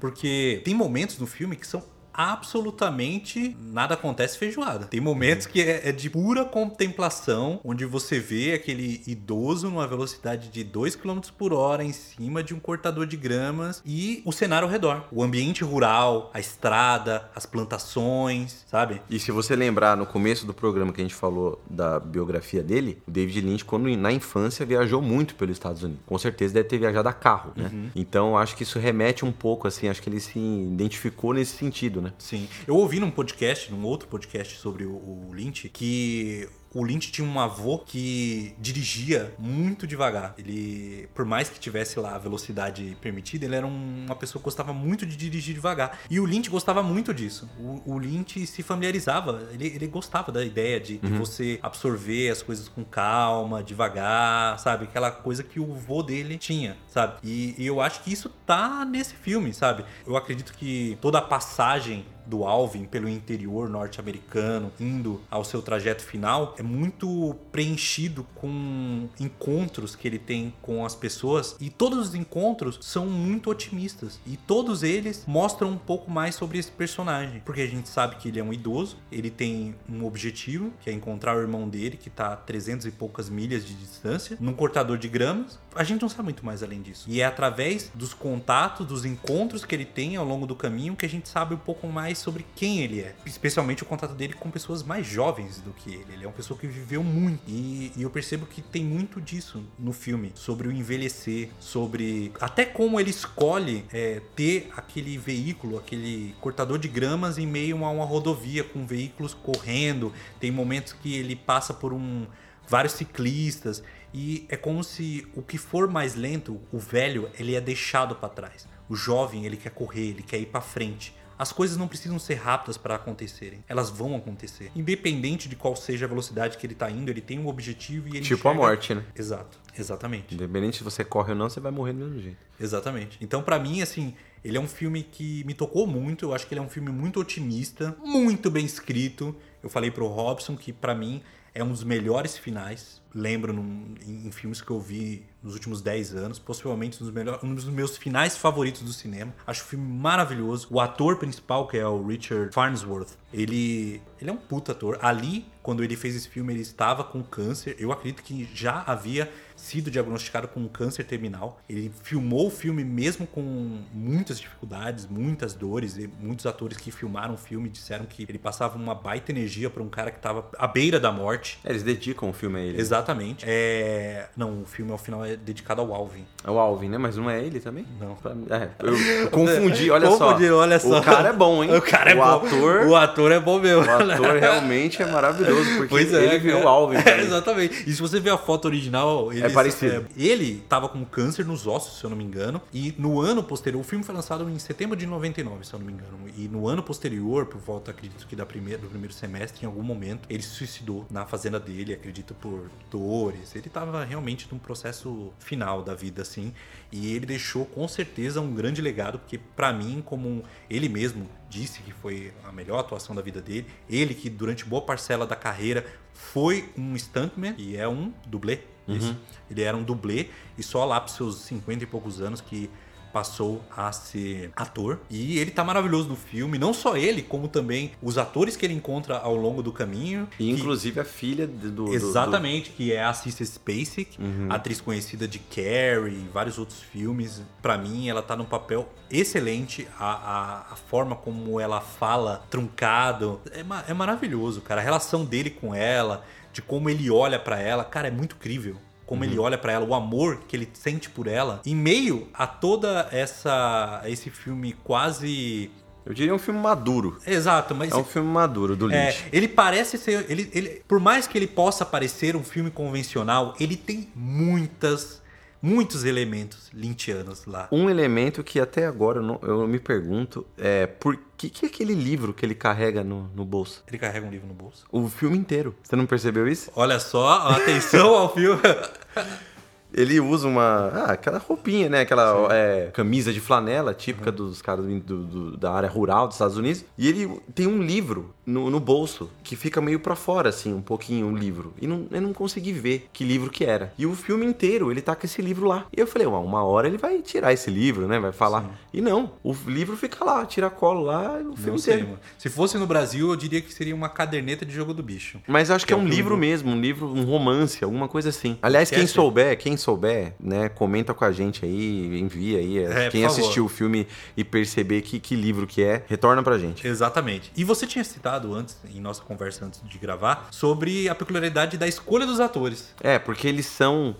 Porque 0.00 0.60
tem 0.64 0.74
momentos 0.74 1.18
no 1.18 1.26
filme 1.26 1.56
que 1.56 1.66
são 1.66 1.82
absolutamente 2.18 3.56
nada 3.60 3.94
acontece 3.94 4.36
feijoada. 4.36 4.86
Tem 4.86 5.00
momentos 5.00 5.46
que 5.46 5.62
é, 5.62 5.88
é 5.88 5.92
de 5.92 6.10
pura 6.10 6.44
contemplação, 6.44 7.60
onde 7.62 7.84
você 7.84 8.18
vê 8.18 8.54
aquele 8.54 9.00
idoso 9.06 9.70
numa 9.70 9.86
velocidade 9.86 10.48
de 10.48 10.64
2 10.64 10.96
km 10.96 11.20
por 11.38 11.52
hora 11.52 11.84
em 11.84 11.92
cima 11.92 12.42
de 12.42 12.52
um 12.52 12.58
cortador 12.58 13.06
de 13.06 13.16
gramas 13.16 13.80
e 13.86 14.20
o 14.24 14.32
cenário 14.32 14.66
ao 14.66 14.72
redor. 14.72 15.04
O 15.12 15.22
ambiente 15.22 15.62
rural, 15.62 16.30
a 16.34 16.40
estrada, 16.40 17.30
as 17.36 17.46
plantações, 17.46 18.64
sabe? 18.66 19.00
E 19.08 19.20
se 19.20 19.30
você 19.30 19.54
lembrar 19.54 19.96
no 19.96 20.04
começo 20.04 20.44
do 20.44 20.52
programa 20.52 20.92
que 20.92 21.00
a 21.00 21.04
gente 21.04 21.14
falou 21.14 21.62
da 21.70 22.00
biografia 22.00 22.64
dele, 22.64 23.00
o 23.06 23.10
David 23.12 23.42
Lynch, 23.42 23.64
quando 23.64 23.88
na 23.96 24.10
infância, 24.12 24.66
viajou 24.66 25.00
muito 25.00 25.36
pelos 25.36 25.54
Estados 25.54 25.84
Unidos. 25.84 26.02
Com 26.04 26.18
certeza 26.18 26.54
deve 26.54 26.68
ter 26.68 26.78
viajado 26.78 27.08
a 27.08 27.12
carro, 27.12 27.52
né? 27.54 27.90
Então 27.94 28.36
acho 28.36 28.56
que 28.56 28.64
isso 28.64 28.78
remete 28.78 29.24
um 29.24 29.30
pouco, 29.30 29.68
assim, 29.68 29.88
acho 29.88 30.02
que 30.02 30.10
ele 30.10 30.20
se 30.20 30.38
identificou 30.38 31.32
nesse 31.32 31.56
sentido, 31.56 32.00
né? 32.02 32.07
Sim. 32.18 32.48
Eu 32.66 32.76
ouvi 32.76 33.00
num 33.00 33.10
podcast, 33.10 33.70
num 33.70 33.84
outro 33.84 34.08
podcast 34.08 34.58
sobre 34.58 34.84
o, 34.84 34.92
o 34.92 35.30
Lynch, 35.32 35.68
que 35.68 36.48
o 36.74 36.84
Lynch 36.84 37.10
tinha 37.10 37.26
um 37.26 37.40
avô 37.40 37.78
que 37.78 38.54
dirigia 38.58 39.34
muito 39.38 39.86
devagar. 39.86 40.34
Ele, 40.38 41.08
por 41.14 41.24
mais 41.24 41.48
que 41.48 41.58
tivesse 41.58 41.98
lá 41.98 42.14
a 42.14 42.18
velocidade 42.18 42.96
permitida, 43.00 43.44
ele 43.46 43.54
era 43.56 43.66
um- 43.66 44.04
uma 44.06 44.14
pessoa 44.16 44.40
que 44.40 44.44
gostava 44.44 44.72
muito 44.72 45.06
de 45.06 45.16
dirigir 45.16 45.54
devagar. 45.54 45.98
E 46.10 46.20
o 46.20 46.24
Lynch 46.24 46.50
gostava 46.50 46.82
muito 46.82 47.12
disso. 47.14 47.48
O, 47.58 47.94
o 47.94 47.98
Lynch 47.98 48.46
se 48.46 48.62
familiarizava, 48.62 49.48
ele, 49.52 49.66
ele 49.66 49.86
gostava 49.86 50.30
da 50.30 50.44
ideia 50.44 50.78
de, 50.78 50.98
de 50.98 51.08
você 51.18 51.58
absorver 51.62 52.30
as 52.30 52.42
coisas 52.42 52.68
com 52.68 52.84
calma, 52.84 53.62
devagar, 53.62 54.58
sabe? 54.58 54.84
Aquela 54.84 55.10
coisa 55.10 55.42
que 55.42 55.58
o 55.60 55.66
vô 55.74 56.02
dele 56.02 56.36
tinha, 56.38 56.76
sabe? 56.86 57.14
E, 57.24 57.54
e 57.58 57.66
eu 57.66 57.80
acho 57.80 58.02
que 58.02 58.12
isso 58.12 58.28
tá 58.46 58.84
nesse 58.84 59.14
filme, 59.14 59.52
sabe? 59.54 59.84
Eu 60.06 60.16
acredito 60.16 60.52
que 60.52 60.98
toda 61.00 61.18
a 61.18 61.22
passagem 61.22 62.04
do 62.28 62.44
Alvin 62.44 62.84
pelo 62.84 63.08
interior 63.08 63.68
norte-americano, 63.68 64.70
indo 64.78 65.20
ao 65.30 65.42
seu 65.42 65.62
trajeto 65.62 66.02
final, 66.02 66.54
é 66.58 66.62
muito 66.62 67.34
preenchido 67.50 68.26
com 68.34 69.08
encontros 69.18 69.96
que 69.96 70.06
ele 70.06 70.18
tem 70.18 70.52
com 70.60 70.84
as 70.84 70.94
pessoas 70.94 71.56
e 71.58 71.70
todos 71.70 72.08
os 72.08 72.14
encontros 72.14 72.78
são 72.82 73.06
muito 73.06 73.50
otimistas 73.50 74.20
e 74.26 74.36
todos 74.36 74.82
eles 74.82 75.24
mostram 75.26 75.70
um 75.70 75.78
pouco 75.78 76.10
mais 76.10 76.34
sobre 76.34 76.58
esse 76.58 76.70
personagem, 76.70 77.40
porque 77.44 77.62
a 77.62 77.66
gente 77.66 77.88
sabe 77.88 78.16
que 78.16 78.28
ele 78.28 78.38
é 78.38 78.44
um 78.44 78.52
idoso, 78.52 78.98
ele 79.10 79.30
tem 79.30 79.74
um 79.88 80.04
objetivo, 80.04 80.70
que 80.80 80.90
é 80.90 80.92
encontrar 80.92 81.36
o 81.36 81.40
irmão 81.40 81.68
dele 81.68 81.96
que 81.96 82.10
tá 82.10 82.32
a 82.32 82.36
300 82.36 82.86
e 82.86 82.90
poucas 82.90 83.30
milhas 83.30 83.64
de 83.64 83.74
distância, 83.74 84.36
num 84.40 84.52
cortador 84.52 84.98
de 84.98 85.08
gramas. 85.08 85.58
A 85.74 85.84
gente 85.84 86.02
não 86.02 86.08
sabe 86.08 86.24
muito 86.24 86.44
mais 86.44 86.62
além 86.62 86.82
disso. 86.82 87.06
E 87.08 87.20
é 87.20 87.24
através 87.24 87.90
dos 87.94 88.12
contatos, 88.12 88.86
dos 88.86 89.04
encontros 89.04 89.64
que 89.64 89.74
ele 89.74 89.84
tem 89.84 90.16
ao 90.16 90.24
longo 90.24 90.46
do 90.46 90.54
caminho 90.54 90.96
que 90.96 91.06
a 91.06 91.08
gente 91.08 91.28
sabe 91.28 91.54
um 91.54 91.58
pouco 91.58 91.86
mais 91.86 92.17
sobre 92.18 92.44
quem 92.54 92.80
ele 92.80 93.00
é. 93.00 93.14
Especialmente 93.24 93.82
o 93.82 93.86
contato 93.86 94.14
dele 94.14 94.34
com 94.34 94.50
pessoas 94.50 94.82
mais 94.82 95.06
jovens 95.06 95.60
do 95.60 95.72
que 95.72 95.94
ele. 95.94 96.12
Ele 96.12 96.24
é 96.24 96.26
uma 96.26 96.32
pessoa 96.32 96.58
que 96.58 96.66
viveu 96.66 97.02
muito. 97.02 97.42
E, 97.46 97.92
e 97.96 98.02
eu 98.02 98.10
percebo 98.10 98.46
que 98.46 98.60
tem 98.60 98.84
muito 98.84 99.20
disso 99.20 99.64
no 99.78 99.92
filme. 99.92 100.32
Sobre 100.34 100.68
o 100.68 100.72
envelhecer, 100.72 101.50
sobre 101.58 102.32
até 102.40 102.64
como 102.64 102.98
ele 102.98 103.10
escolhe 103.10 103.84
é, 103.92 104.20
ter 104.34 104.70
aquele 104.76 105.16
veículo, 105.16 105.78
aquele 105.78 106.34
cortador 106.40 106.78
de 106.78 106.88
gramas 106.88 107.38
em 107.38 107.46
meio 107.46 107.84
a 107.84 107.90
uma 107.90 108.04
rodovia 108.04 108.64
com 108.64 108.86
veículos 108.86 109.34
correndo. 109.34 110.12
Tem 110.40 110.50
momentos 110.50 110.92
que 110.92 111.14
ele 111.14 111.36
passa 111.36 111.72
por 111.72 111.92
um 111.92 112.26
vários 112.68 112.92
ciclistas 112.92 113.82
e 114.12 114.46
é 114.48 114.56
como 114.56 114.82
se 114.82 115.26
o 115.34 115.42
que 115.42 115.58
for 115.58 115.88
mais 115.88 116.14
lento, 116.14 116.60
o 116.72 116.78
velho, 116.78 117.30
ele 117.38 117.54
é 117.54 117.60
deixado 117.60 118.14
para 118.14 118.28
trás. 118.28 118.66
O 118.88 118.96
jovem, 118.96 119.44
ele 119.44 119.56
quer 119.56 119.70
correr, 119.70 120.08
ele 120.08 120.22
quer 120.22 120.38
ir 120.38 120.46
para 120.46 120.60
frente. 120.60 121.14
As 121.38 121.52
coisas 121.52 121.76
não 121.76 121.86
precisam 121.86 122.18
ser 122.18 122.34
rápidas 122.34 122.76
para 122.76 122.96
acontecerem, 122.96 123.62
elas 123.68 123.90
vão 123.90 124.16
acontecer. 124.16 124.70
Independente 124.74 125.48
de 125.48 125.54
qual 125.54 125.76
seja 125.76 126.04
a 126.06 126.08
velocidade 126.08 126.56
que 126.58 126.66
ele 126.66 126.74
tá 126.74 126.90
indo, 126.90 127.10
ele 127.10 127.20
tem 127.20 127.38
um 127.38 127.46
objetivo 127.46 128.08
e 128.08 128.16
ele 128.16 128.20
Tipo 128.22 128.48
a 128.48 128.52
enxerga- 128.52 128.54
morte, 128.68 128.94
né? 128.94 129.04
Exato, 129.14 129.58
exatamente. 129.78 130.34
Independente 130.34 130.78
se 130.78 130.84
você 130.84 131.04
corre 131.04 131.30
ou 131.32 131.38
não, 131.38 131.48
você 131.48 131.60
vai 131.60 131.70
morrer 131.70 131.92
do 131.92 132.00
mesmo 132.00 132.18
jeito. 132.20 132.36
Exatamente. 132.60 133.16
Então, 133.20 133.40
pra 133.42 133.58
mim, 133.58 133.80
assim, 133.82 134.14
ele 134.44 134.56
é 134.56 134.60
um 134.60 134.66
filme 134.66 135.02
que 135.04 135.44
me 135.44 135.54
tocou 135.54 135.86
muito. 135.86 136.24
Eu 136.26 136.34
acho 136.34 136.46
que 136.46 136.54
ele 136.54 136.60
é 136.60 136.62
um 136.62 136.68
filme 136.68 136.90
muito 136.90 137.20
otimista, 137.20 137.96
muito 138.04 138.50
bem 138.50 138.64
escrito. 138.66 139.34
Eu 139.62 139.68
falei 139.70 139.90
pro 139.92 140.06
Robson 140.08 140.56
que, 140.56 140.72
pra 140.72 140.94
mim, 140.94 141.22
é 141.54 141.62
um 141.64 141.70
dos 141.70 141.82
melhores 141.84 142.36
finais. 142.36 143.00
Lembro 143.14 143.52
num- 143.52 143.94
em, 144.06 144.26
em 144.26 144.30
filmes 144.30 144.60
que 144.60 144.70
eu 144.70 144.78
vi 144.80 145.24
nos 145.42 145.54
últimos 145.54 145.80
10 145.80 146.14
anos, 146.14 146.38
possivelmente 146.38 147.02
um 147.02 147.06
dos, 147.06 147.14
melhores, 147.14 147.42
um 147.42 147.54
dos 147.54 147.64
meus 147.64 147.96
finais 147.96 148.36
favoritos 148.36 148.82
do 148.82 148.92
cinema. 148.92 149.34
Acho 149.46 149.62
o 149.62 149.66
filme 149.66 149.86
maravilhoso. 149.98 150.68
O 150.70 150.78
ator 150.80 151.16
principal, 151.16 151.66
que 151.66 151.78
é 151.78 151.86
o 151.86 152.06
Richard 152.06 152.52
Farnsworth, 152.52 153.16
ele, 153.32 154.02
ele 154.20 154.30
é 154.30 154.32
um 154.32 154.36
puta 154.36 154.72
ator. 154.72 154.98
Ali, 155.00 155.46
quando 155.62 155.82
ele 155.82 155.96
fez 155.96 156.14
esse 156.14 156.28
filme, 156.28 156.52
ele 156.52 156.60
estava 156.62 157.02
com 157.02 157.22
câncer. 157.22 157.76
Eu 157.78 157.90
acredito 157.92 158.22
que 158.22 158.48
já 158.54 158.82
havia 158.86 159.30
sido 159.58 159.90
diagnosticado 159.90 160.48
com 160.48 160.60
um 160.60 160.68
câncer 160.68 161.04
terminal. 161.04 161.60
Ele 161.68 161.92
filmou 162.02 162.46
o 162.46 162.50
filme 162.50 162.84
mesmo 162.84 163.26
com 163.26 163.80
muitas 163.92 164.38
dificuldades, 164.40 165.06
muitas 165.06 165.54
dores. 165.54 165.96
E 165.98 166.08
muitos 166.20 166.46
atores 166.46 166.78
que 166.78 166.90
filmaram 166.90 167.34
o 167.34 167.36
filme 167.36 167.68
disseram 167.68 168.06
que 168.06 168.24
ele 168.28 168.38
passava 168.38 168.76
uma 168.76 168.94
baita 168.94 169.32
energia 169.32 169.68
para 169.68 169.82
um 169.82 169.88
cara 169.88 170.10
que 170.10 170.18
estava 170.18 170.48
à 170.56 170.66
beira 170.66 171.00
da 171.00 171.10
morte. 171.10 171.58
É, 171.64 171.70
eles 171.70 171.82
dedicam 171.82 172.30
o 172.30 172.32
filme 172.32 172.58
a 172.58 172.62
ele. 172.62 172.80
Exatamente. 172.80 173.44
É... 173.46 174.28
Não, 174.36 174.62
o 174.62 174.64
filme 174.64 174.92
ao 174.92 174.98
final 174.98 175.24
é 175.24 175.36
dedicado 175.36 175.80
ao 175.80 175.92
Alvin. 175.92 176.24
É 176.44 176.50
o 176.50 176.58
Alvin, 176.58 176.88
né? 176.88 176.98
Mas 176.98 177.16
não 177.16 177.28
é 177.28 177.42
ele 177.42 177.60
também? 177.60 177.84
Não. 178.00 178.16
É, 178.50 178.68
eu 178.80 179.30
confundi, 179.30 179.90
olha 179.90 180.10
só. 180.10 180.28
Confundi, 180.28 180.50
olha 180.50 180.78
só. 180.78 181.00
O 181.00 181.02
cara 181.02 181.30
é 181.30 181.32
bom, 181.32 181.64
hein? 181.64 181.74
O 181.74 181.82
cara 181.82 182.12
é 182.12 182.14
o 182.14 182.18
bom. 182.18 182.46
Ator, 182.46 182.86
O 182.86 182.96
ator 182.96 183.32
é 183.32 183.40
bom 183.40 183.58
mesmo. 183.58 183.82
o 183.84 183.90
ator 183.90 184.36
realmente 184.38 185.02
é 185.02 185.06
maravilhoso, 185.06 185.68
porque 185.76 185.88
Pois 185.88 186.14
é, 186.14 186.24
ele 186.24 186.38
virou 186.38 186.66
Alvin. 186.68 186.98
É, 187.08 187.20
exatamente. 187.22 187.88
E 187.88 187.92
se 187.92 188.00
você 188.00 188.20
ver 188.20 188.30
a 188.30 188.38
foto 188.38 188.66
original, 188.66 189.32
ele, 189.32 189.47
É 189.50 189.54
parecido. 189.54 190.06
ele 190.16 190.64
tava 190.68 190.88
com 190.88 191.04
câncer 191.04 191.44
nos 191.44 191.66
ossos, 191.66 191.98
se 191.98 192.04
eu 192.04 192.10
não 192.10 192.16
me 192.16 192.24
engano. 192.24 192.60
E 192.72 192.94
no 192.98 193.20
ano 193.20 193.42
posterior, 193.42 193.80
o 193.80 193.84
filme 193.84 194.04
foi 194.04 194.14
lançado 194.14 194.48
em 194.48 194.58
setembro 194.58 194.96
de 194.96 195.06
99, 195.06 195.64
se 195.66 195.72
eu 195.74 195.78
não 195.78 195.86
me 195.86 195.92
engano. 195.92 196.18
E 196.36 196.48
no 196.48 196.68
ano 196.68 196.82
posterior, 196.82 197.46
por 197.46 197.60
volta, 197.60 197.90
acredito 197.90 198.26
que 198.26 198.36
da 198.36 198.46
primeira, 198.46 198.80
do 198.82 198.88
primeiro 198.88 199.12
semestre, 199.12 199.64
em 199.64 199.66
algum 199.66 199.82
momento, 199.82 200.26
ele 200.30 200.42
se 200.42 200.50
suicidou 200.50 201.06
na 201.10 201.26
fazenda 201.26 201.58
dele, 201.58 201.92
acredito 201.92 202.34
por 202.34 202.70
dores. 202.90 203.54
Ele 203.54 203.68
tava 203.68 204.04
realmente 204.04 204.48
num 204.50 204.58
processo 204.58 205.32
final 205.38 205.82
da 205.82 205.94
vida, 205.94 206.22
assim. 206.22 206.52
E 206.92 207.12
ele 207.14 207.26
deixou 207.26 207.64
com 207.66 207.86
certeza 207.88 208.40
um 208.40 208.54
grande 208.54 208.80
legado, 208.80 209.18
porque 209.18 209.38
pra 209.38 209.72
mim, 209.72 210.02
como 210.04 210.28
um- 210.28 210.42
ele 210.70 210.88
mesmo 210.88 211.28
disse 211.50 211.80
que 211.82 211.92
foi 211.92 212.32
a 212.44 212.52
melhor 212.52 212.78
atuação 212.78 213.14
da 213.14 213.22
vida 213.22 213.40
dele, 213.40 213.66
ele 213.88 214.14
que 214.14 214.28
durante 214.28 214.64
boa 214.64 214.82
parcela 214.82 215.26
da 215.26 215.34
carreira 215.36 215.84
foi 216.12 216.68
um 216.76 216.96
stuntman 216.96 217.54
e 217.58 217.76
é 217.76 217.88
um 217.88 218.12
dublê. 218.26 218.60
Isso. 218.96 219.16
Ele 219.50 219.62
era 219.62 219.76
um 219.76 219.82
dublê 219.82 220.28
e 220.56 220.62
só 220.62 220.84
lá 220.84 221.00
pros 221.00 221.14
seus 221.14 221.36
50 221.42 221.84
e 221.84 221.86
poucos 221.86 222.20
anos 222.20 222.40
que 222.40 222.70
passou 223.10 223.64
a 223.74 223.90
ser 223.90 224.52
ator. 224.54 225.00
E 225.08 225.38
ele 225.38 225.50
tá 225.50 225.64
maravilhoso 225.64 226.10
no 226.10 226.14
filme, 226.14 226.58
não 226.58 226.74
só 226.74 226.94
ele, 226.94 227.22
como 227.22 227.48
também 227.48 227.92
os 228.02 228.18
atores 228.18 228.54
que 228.54 228.66
ele 228.66 228.74
encontra 228.74 229.16
ao 229.16 229.34
longo 229.34 229.62
do 229.62 229.72
caminho. 229.72 230.28
E 230.34 230.44
que- 230.44 230.50
inclusive 230.50 231.00
a 231.00 231.04
filha 231.06 231.46
do. 231.46 231.70
do- 231.70 231.84
do- 231.86 231.94
Exatamente, 231.94 232.68
que 232.70 232.92
é 232.92 233.02
a 233.02 233.14
Cissy 233.14 233.46
Spacek, 233.46 234.20
Uhum. 234.20 234.48
atriz 234.50 234.78
conhecida 234.82 235.26
de 235.26 235.38
Carrie 235.38 236.16
e 236.26 236.28
vários 236.32 236.58
outros 236.58 236.80
filmes. 236.82 237.40
Pra 237.62 237.78
mim, 237.78 238.08
ela 238.10 238.20
tá 238.22 238.36
num 238.36 238.44
papel 238.44 238.86
excelente. 239.10 239.88
A, 239.98 240.12
a, 240.12 240.72
a 240.72 240.76
forma 240.76 241.16
como 241.16 241.58
ela 241.58 241.80
fala, 241.80 242.44
truncado, 242.50 243.40
é, 243.52 243.62
ma- 243.62 243.84
é 243.88 243.94
maravilhoso, 243.94 244.60
cara. 244.60 244.82
A 244.82 244.84
relação 244.84 245.24
dele 245.24 245.48
com 245.48 245.74
ela, 245.74 246.24
de 246.52 246.62
como 246.62 246.88
ele 246.90 247.10
olha 247.10 247.38
pra 247.38 247.58
ela, 247.60 247.84
cara, 247.84 248.08
é 248.08 248.10
muito 248.10 248.36
incrível. 248.36 248.76
Como 249.06 249.24
Uhum. 249.24 249.30
ele 249.30 249.38
olha 249.38 249.56
pra 249.56 249.72
ela, 249.72 249.86
o 249.86 249.94
amor 249.94 250.40
que 250.46 250.54
ele 250.54 250.68
sente 250.74 251.08
por 251.08 251.26
ela, 251.26 251.62
em 251.64 251.74
meio 251.74 252.28
a 252.34 252.46
toda 252.46 253.08
essa 253.10 254.02
esse 254.04 254.28
filme 254.28 254.74
quase 254.84 255.70
Eu 256.04 256.12
diria 256.14 256.34
um 256.34 256.38
filme 256.38 256.60
maduro. 256.60 257.18
exato, 257.26 257.74
mas 257.74 257.90
É 257.92 257.96
um 257.96 258.04
filme 258.04 258.28
maduro 258.30 258.74
do 258.76 258.90
é, 258.92 259.06
Lynch. 259.06 259.24
ele 259.32 259.48
parece 259.48 259.96
ser. 259.98 260.26
Ele, 260.30 260.50
ele, 260.54 260.82
por 260.88 261.00
mais 261.00 261.26
que 261.26 261.36
ele 261.38 261.46
possa 261.46 261.84
parecer 261.86 262.34
um 262.36 262.42
filme 262.44 262.70
convencional, 262.70 263.54
ele 263.60 263.76
tem 263.76 264.08
muitas, 264.14 265.22
muitos 265.60 266.04
elementos 266.04 266.70
lynchianos 266.72 267.44
lá. 267.46 267.68
Um 267.72 267.88
elemento 267.90 268.42
que 268.44 268.60
até 268.60 268.86
agora 268.86 269.18
eu, 269.18 269.22
não- 269.22 269.40
eu 269.42 269.66
me 269.66 269.78
pergunto 269.78 270.46
é 270.56 270.86
por 270.86 271.18
que, 271.36 271.48
que 271.50 271.66
aquele 271.66 271.94
livro 271.94 272.32
que 272.34 272.44
ele 272.44 272.54
carrega 272.54 273.02
no, 273.04 273.28
no 273.34 273.44
bolso? 273.44 273.82
Ele 273.86 273.98
carrega 273.98 274.26
um 274.26 274.30
livro 274.30 274.46
no 274.46 274.54
bolso. 274.54 274.84
O 274.90 275.08
filme 275.08 275.36
inteiro. 275.36 275.74
Você 275.82 275.96
não 275.96 276.06
percebeu 276.06 276.46
isso? 276.48 276.70
Olha 276.74 276.98
só, 276.98 277.48
atenção 277.48 278.14
ao 278.14 278.32
filme. 278.34 278.60
Ele 279.92 280.20
usa 280.20 280.46
uma. 280.46 280.88
Ah, 280.94 281.12
aquela 281.12 281.38
roupinha, 281.38 281.88
né? 281.88 282.00
Aquela 282.02 282.48
é, 282.52 282.90
camisa 282.92 283.32
de 283.32 283.40
flanela 283.40 283.94
típica 283.94 284.30
dos 284.30 284.60
caras 284.60 284.84
do- 284.84 285.24
do- 285.24 285.56
da 285.56 285.72
área 285.72 285.88
rural 285.88 286.26
dos 286.26 286.34
Estados 286.36 286.56
Unidos. 286.56 286.84
E 286.96 287.08
ele 287.08 287.40
tem 287.54 287.66
um 287.66 287.82
livro 287.82 288.34
no, 288.44 288.70
no 288.70 288.78
bolso 288.80 289.30
que 289.42 289.56
fica 289.56 289.80
meio 289.80 289.98
pra 290.00 290.14
fora, 290.14 290.48
assim, 290.50 290.72
um 290.74 290.80
pouquinho 290.82 291.26
o 291.28 291.36
livro. 291.36 291.72
E 291.80 291.86
não, 291.86 292.06
eu 292.10 292.20
não 292.20 292.32
consegui 292.32 292.72
ver 292.72 293.08
que 293.12 293.24
livro 293.24 293.50
que 293.50 293.64
era. 293.64 293.92
E 293.98 294.04
o 294.06 294.14
filme 294.14 294.44
inteiro 294.46 294.90
ele 294.90 295.00
tá 295.00 295.14
com 295.16 295.24
esse 295.26 295.40
livro 295.40 295.66
lá. 295.66 295.86
E 295.96 296.00
eu 296.00 296.06
falei, 296.06 296.26
"Ué, 296.26 296.36
uma 296.38 296.62
hora 296.64 296.86
ele 296.86 296.98
vai 296.98 297.20
tirar 297.22 297.52
esse 297.52 297.70
livro, 297.70 298.06
né? 298.06 298.18
Vai 298.18 298.32
falar. 298.32 298.64
E 298.92 299.00
não, 299.00 299.32
o 299.42 299.54
livro 299.66 299.96
fica 299.96 300.22
lá, 300.24 300.44
tira 300.44 300.68
colo 300.70 301.02
lá, 301.02 301.38
o 301.40 301.56
filme 301.56 301.70
Não 301.72 301.78
sei, 301.78 301.94
inteiro. 301.94 302.08
mano. 302.10 302.20
Se 302.36 302.48
fosse 302.50 302.76
no 302.76 302.86
Brasil, 302.86 303.30
eu 303.30 303.36
diria 303.36 303.60
que 303.60 303.72
seria 303.72 303.94
uma 303.94 304.08
caderneta 304.08 304.66
de 304.66 304.72
jogo 304.74 304.92
do 304.92 305.02
bicho. 305.02 305.38
Mas 305.46 305.70
eu 305.70 305.76
acho 305.76 305.86
que 305.86 305.92
é 305.92 305.96
Que 305.96 306.00
é 306.00 306.02
um 306.02 306.04
o 306.04 306.08
filme 306.08 306.16
livro 306.16 306.36
mesmo, 306.36 306.70
um 306.70 306.80
livro, 306.80 307.06
um 307.08 307.24
romance, 307.24 307.82
alguma 307.82 308.06
coisa 308.08 308.28
assim. 308.28 308.58
Aliás, 308.60 308.90
quem 308.90 309.06
ser? 309.06 309.14
souber, 309.14 309.56
quem 309.58 309.76
souber, 309.78 310.34
né, 310.38 310.68
comenta 310.68 311.14
com 311.14 311.24
a 311.24 311.32
gente 311.32 311.64
aí, 311.64 312.20
envia 312.20 312.58
aí. 312.58 312.78
É, 312.78 313.08
quem 313.10 313.24
assistiu 313.24 313.64
o 313.64 313.68
filme 313.68 314.06
e 314.36 314.44
perceber 314.44 315.02
que, 315.02 315.18
que 315.18 315.34
livro 315.34 315.66
que 315.66 315.82
é, 315.82 316.02
retorna 316.06 316.42
pra 316.42 316.58
gente. 316.58 316.86
Exatamente. 316.86 317.50
E 317.56 317.64
você 317.64 317.86
tinha 317.86 318.04
citado 318.04 318.54
antes, 318.54 318.76
em 318.92 319.00
nossa 319.00 319.22
conversa 319.22 319.64
antes 319.64 319.80
de 319.82 319.98
gravar, 319.98 320.48
sobre 320.50 321.08
a 321.08 321.14
peculiaridade 321.14 321.76
da 321.76 321.86
escolha 321.86 322.26
dos 322.26 322.40
atores. 322.40 322.94
É, 323.00 323.18
porque 323.18 323.46
eles 323.48 323.66
são. 323.66 324.16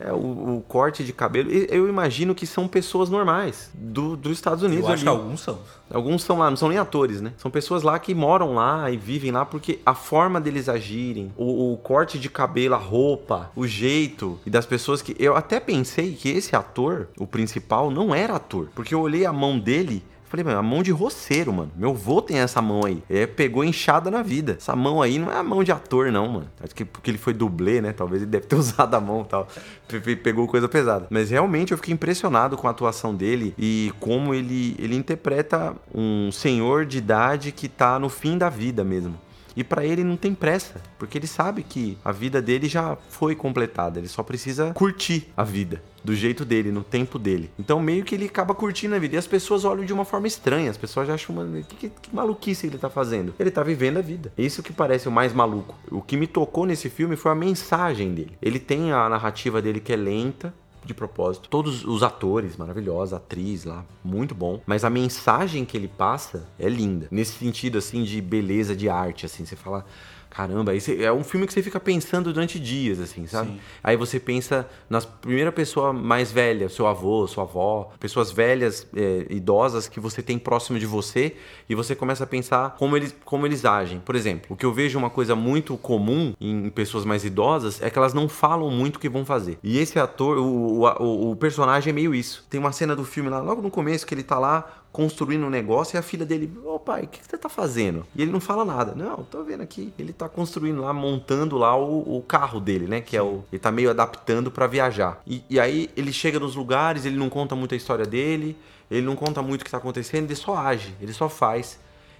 É, 0.00 0.12
o, 0.12 0.56
o 0.56 0.64
corte 0.66 1.02
de 1.02 1.12
cabelo. 1.12 1.50
e 1.50 1.66
Eu 1.70 1.88
imagino 1.88 2.34
que 2.34 2.46
são 2.46 2.68
pessoas 2.68 3.10
normais 3.10 3.70
do, 3.74 4.16
dos 4.16 4.32
Estados 4.32 4.62
Unidos. 4.62 4.86
Eu 4.86 4.94
acho 4.94 5.02
que 5.02 5.08
ali. 5.08 5.18
alguns 5.18 5.40
são. 5.40 5.58
Alguns 5.90 6.22
são 6.22 6.38
lá, 6.38 6.50
não 6.50 6.56
são 6.56 6.68
nem 6.68 6.78
atores, 6.78 7.20
né? 7.20 7.32
São 7.38 7.50
pessoas 7.50 7.82
lá 7.82 7.98
que 7.98 8.14
moram 8.14 8.54
lá 8.54 8.90
e 8.90 8.96
vivem 8.96 9.30
lá 9.30 9.44
porque 9.44 9.80
a 9.84 9.94
forma 9.94 10.40
deles 10.40 10.68
agirem, 10.68 11.32
o, 11.36 11.72
o 11.72 11.76
corte 11.78 12.18
de 12.18 12.28
cabelo, 12.28 12.74
a 12.74 12.78
roupa, 12.78 13.50
o 13.56 13.66
jeito 13.66 14.38
e 14.44 14.50
das 14.50 14.66
pessoas 14.66 15.02
que. 15.02 15.16
Eu 15.18 15.36
até 15.36 15.58
pensei 15.58 16.12
que 16.12 16.28
esse 16.28 16.54
ator, 16.54 17.08
o 17.18 17.26
principal, 17.26 17.90
não 17.90 18.14
era 18.14 18.36
ator. 18.36 18.68
Porque 18.74 18.94
eu 18.94 19.00
olhei 19.00 19.24
a 19.24 19.32
mão 19.32 19.58
dele. 19.58 20.04
Falei, 20.28 20.44
mano, 20.44 20.58
a 20.58 20.62
mão 20.62 20.82
de 20.82 20.90
roceiro, 20.90 21.52
mano. 21.52 21.70
Meu 21.74 21.94
vô 21.94 22.20
tem 22.20 22.38
essa 22.38 22.60
mão 22.60 22.84
aí. 22.84 23.02
É, 23.08 23.26
pegou 23.26 23.64
enxada 23.64 24.10
na 24.10 24.22
vida. 24.22 24.56
Essa 24.58 24.76
mão 24.76 25.00
aí 25.00 25.18
não 25.18 25.32
é 25.32 25.36
a 25.36 25.42
mão 25.42 25.64
de 25.64 25.72
ator, 25.72 26.12
não, 26.12 26.28
mano. 26.28 26.46
Acho 26.62 26.74
que 26.74 26.84
porque 26.84 27.10
ele 27.10 27.16
foi 27.18 27.32
dublê, 27.32 27.80
né? 27.80 27.92
Talvez 27.92 28.20
ele 28.22 28.30
deve 28.30 28.46
ter 28.46 28.54
usado 28.56 28.94
a 28.94 29.00
mão 29.00 29.22
e 29.22 29.24
tal. 29.24 29.48
Pe- 29.88 30.00
pe- 30.00 30.16
Pegou 30.16 30.46
coisa 30.46 30.68
pesada. 30.68 31.06
Mas 31.08 31.30
realmente 31.30 31.72
eu 31.72 31.78
fiquei 31.78 31.94
impressionado 31.94 32.56
com 32.56 32.68
a 32.68 32.70
atuação 32.70 33.14
dele 33.14 33.54
e 33.58 33.92
como 34.00 34.34
ele, 34.34 34.76
ele 34.78 34.94
interpreta 34.94 35.74
um 35.94 36.30
senhor 36.30 36.84
de 36.84 36.98
idade 36.98 37.50
que 37.50 37.68
tá 37.68 37.98
no 37.98 38.08
fim 38.10 38.36
da 38.36 38.48
vida 38.50 38.84
mesmo. 38.84 39.14
E 39.58 39.64
pra 39.64 39.84
ele 39.84 40.04
não 40.04 40.16
tem 40.16 40.36
pressa, 40.36 40.80
porque 40.96 41.18
ele 41.18 41.26
sabe 41.26 41.64
que 41.64 41.98
a 42.04 42.12
vida 42.12 42.40
dele 42.40 42.68
já 42.68 42.96
foi 43.08 43.34
completada, 43.34 43.98
ele 43.98 44.06
só 44.06 44.22
precisa 44.22 44.72
curtir 44.72 45.32
a 45.36 45.42
vida 45.42 45.82
do 46.04 46.14
jeito 46.14 46.44
dele, 46.44 46.70
no 46.70 46.84
tempo 46.84 47.18
dele. 47.18 47.50
Então 47.58 47.80
meio 47.80 48.04
que 48.04 48.14
ele 48.14 48.26
acaba 48.26 48.54
curtindo 48.54 48.94
a 48.94 49.00
vida 49.00 49.16
e 49.16 49.18
as 49.18 49.26
pessoas 49.26 49.64
olham 49.64 49.84
de 49.84 49.92
uma 49.92 50.04
forma 50.04 50.28
estranha, 50.28 50.70
as 50.70 50.76
pessoas 50.76 51.08
já 51.08 51.14
acham, 51.14 51.34
que, 51.68 51.74
que, 51.74 51.88
que 51.88 52.14
maluquice 52.14 52.68
ele 52.68 52.78
tá 52.78 52.88
fazendo. 52.88 53.34
Ele 53.36 53.50
tá 53.50 53.64
vivendo 53.64 53.98
a 53.98 54.00
vida. 54.00 54.32
Isso 54.38 54.62
que 54.62 54.72
parece 54.72 55.08
o 55.08 55.10
mais 55.10 55.32
maluco. 55.32 55.74
O 55.90 56.00
que 56.00 56.16
me 56.16 56.28
tocou 56.28 56.64
nesse 56.64 56.88
filme 56.88 57.16
foi 57.16 57.32
a 57.32 57.34
mensagem 57.34 58.14
dele. 58.14 58.38
Ele 58.40 58.60
tem 58.60 58.92
a 58.92 59.08
narrativa 59.08 59.60
dele 59.60 59.80
que 59.80 59.92
é 59.92 59.96
lenta, 59.96 60.54
de 60.84 60.94
propósito. 60.94 61.48
Todos 61.48 61.84
os 61.84 62.02
atores 62.02 62.56
maravilhosos, 62.56 63.14
atriz 63.14 63.64
lá, 63.64 63.84
muito 64.04 64.34
bom. 64.34 64.60
Mas 64.66 64.84
a 64.84 64.90
mensagem 64.90 65.64
que 65.64 65.76
ele 65.76 65.88
passa 65.88 66.48
é 66.58 66.68
linda. 66.68 67.08
Nesse 67.10 67.32
sentido, 67.32 67.78
assim, 67.78 68.04
de 68.04 68.20
beleza, 68.20 68.74
de 68.74 68.88
arte, 68.88 69.26
assim. 69.26 69.44
Você 69.44 69.56
fala, 69.56 69.84
caramba, 70.30 70.78
você- 70.78 71.02
é 71.02 71.12
um 71.12 71.24
filme 71.24 71.46
que 71.46 71.52
você 71.52 71.62
fica 71.62 71.78
pensando 71.80 72.32
durante 72.32 72.58
dias, 72.60 73.00
assim, 73.00 73.26
sabe? 73.26 73.50
Sim. 73.50 73.60
Aí 73.82 73.96
você 73.96 74.20
pensa 74.20 74.68
na 74.88 75.00
primeira 75.00 75.50
pessoa 75.52 75.92
mais 75.92 76.30
velha, 76.32 76.68
seu 76.68 76.86
avô, 76.86 77.26
sua 77.26 77.44
avó, 77.44 77.90
pessoas 77.98 78.30
velhas, 78.30 78.86
é, 78.94 79.26
idosas 79.30 79.88
que 79.88 79.98
você 80.00 80.22
tem 80.22 80.38
próximo 80.38 80.78
de 80.78 80.86
você 80.86 81.34
e 81.68 81.74
você 81.74 81.94
começa 81.94 82.24
a 82.24 82.26
pensar 82.26 82.76
como 82.78 82.96
eles, 82.96 83.14
como 83.24 83.46
eles 83.46 83.64
agem. 83.64 84.00
Por 84.00 84.14
exemplo, 84.14 84.46
o 84.50 84.56
que 84.56 84.64
eu 84.66 84.72
vejo 84.72 84.98
uma 84.98 85.10
coisa 85.10 85.34
muito 85.34 85.76
comum 85.76 86.34
em 86.40 86.68
pessoas 86.70 87.04
mais 87.04 87.24
idosas 87.24 87.80
é 87.82 87.90
que 87.90 87.98
elas 87.98 88.14
não 88.14 88.28
falam 88.28 88.70
muito 88.70 88.96
o 88.96 88.98
que 89.00 89.08
vão 89.08 89.24
fazer. 89.24 89.58
E 89.62 89.78
esse 89.78 89.98
ator, 89.98 90.38
o, 90.38 90.82
o, 90.82 91.02
o- 91.02 91.30
o 91.32 91.36
personagem 91.36 91.90
é 91.90 91.94
meio 91.94 92.14
isso. 92.14 92.46
Tem 92.50 92.58
uma 92.60 92.72
cena 92.72 92.94
do 92.94 93.04
filme 93.04 93.30
lá, 93.30 93.40
logo 93.40 93.62
no 93.62 93.70
começo, 93.70 94.06
que 94.06 94.14
ele 94.14 94.22
tá 94.22 94.38
lá 94.38 94.77
construindo 94.92 95.44
um 95.46 95.50
negócio 95.50 95.96
e 95.96 95.98
a 95.98 96.02
filha 96.02 96.24
dele, 96.24 96.50
ô 96.64 96.78
pai, 96.78 97.04
o 97.04 97.08
que, 97.08 97.20
que 97.20 97.26
você 97.26 97.38
tá 97.38 97.48
fazendo? 97.48 98.06
E 98.14 98.22
ele 98.22 98.32
não 98.32 98.40
fala 98.40 98.64
nada. 98.64 98.94
Não, 98.94 99.22
tô 99.24 99.42
vendo 99.44 99.62
aqui. 99.62 99.92
Ele 99.98 100.12
tá 100.12 100.28
construindo 100.28 100.80
lá, 100.80 100.92
montando 100.92 101.56
lá 101.56 101.76
o, 101.76 102.16
o 102.16 102.22
carro 102.22 102.60
dele, 102.60 102.86
né? 102.86 103.00
Que 103.00 103.16
é 103.16 103.22
o. 103.22 103.44
Ele 103.52 103.60
tá 103.60 103.70
meio 103.70 103.90
adaptando 103.90 104.50
pra 104.50 104.66
viajar. 104.66 105.20
E, 105.26 105.42
e 105.48 105.60
aí 105.60 105.90
ele 105.96 106.12
chega 106.12 106.40
nos 106.40 106.54
lugares, 106.54 107.04
ele 107.04 107.16
não 107.16 107.28
conta 107.28 107.54
muito 107.54 107.74
a 107.74 107.76
história 107.76 108.04
dele, 108.04 108.56
ele 108.90 109.06
não 109.06 109.14
conta 109.14 109.42
muito 109.42 109.62
o 109.62 109.64
que 109.64 109.70
tá 109.70 109.78
acontecendo, 109.78 110.24
ele 110.24 110.36
só 110.36 110.56
age, 110.56 110.94
ele 111.00 111.12
só 111.12 111.28
faz. 111.28 111.78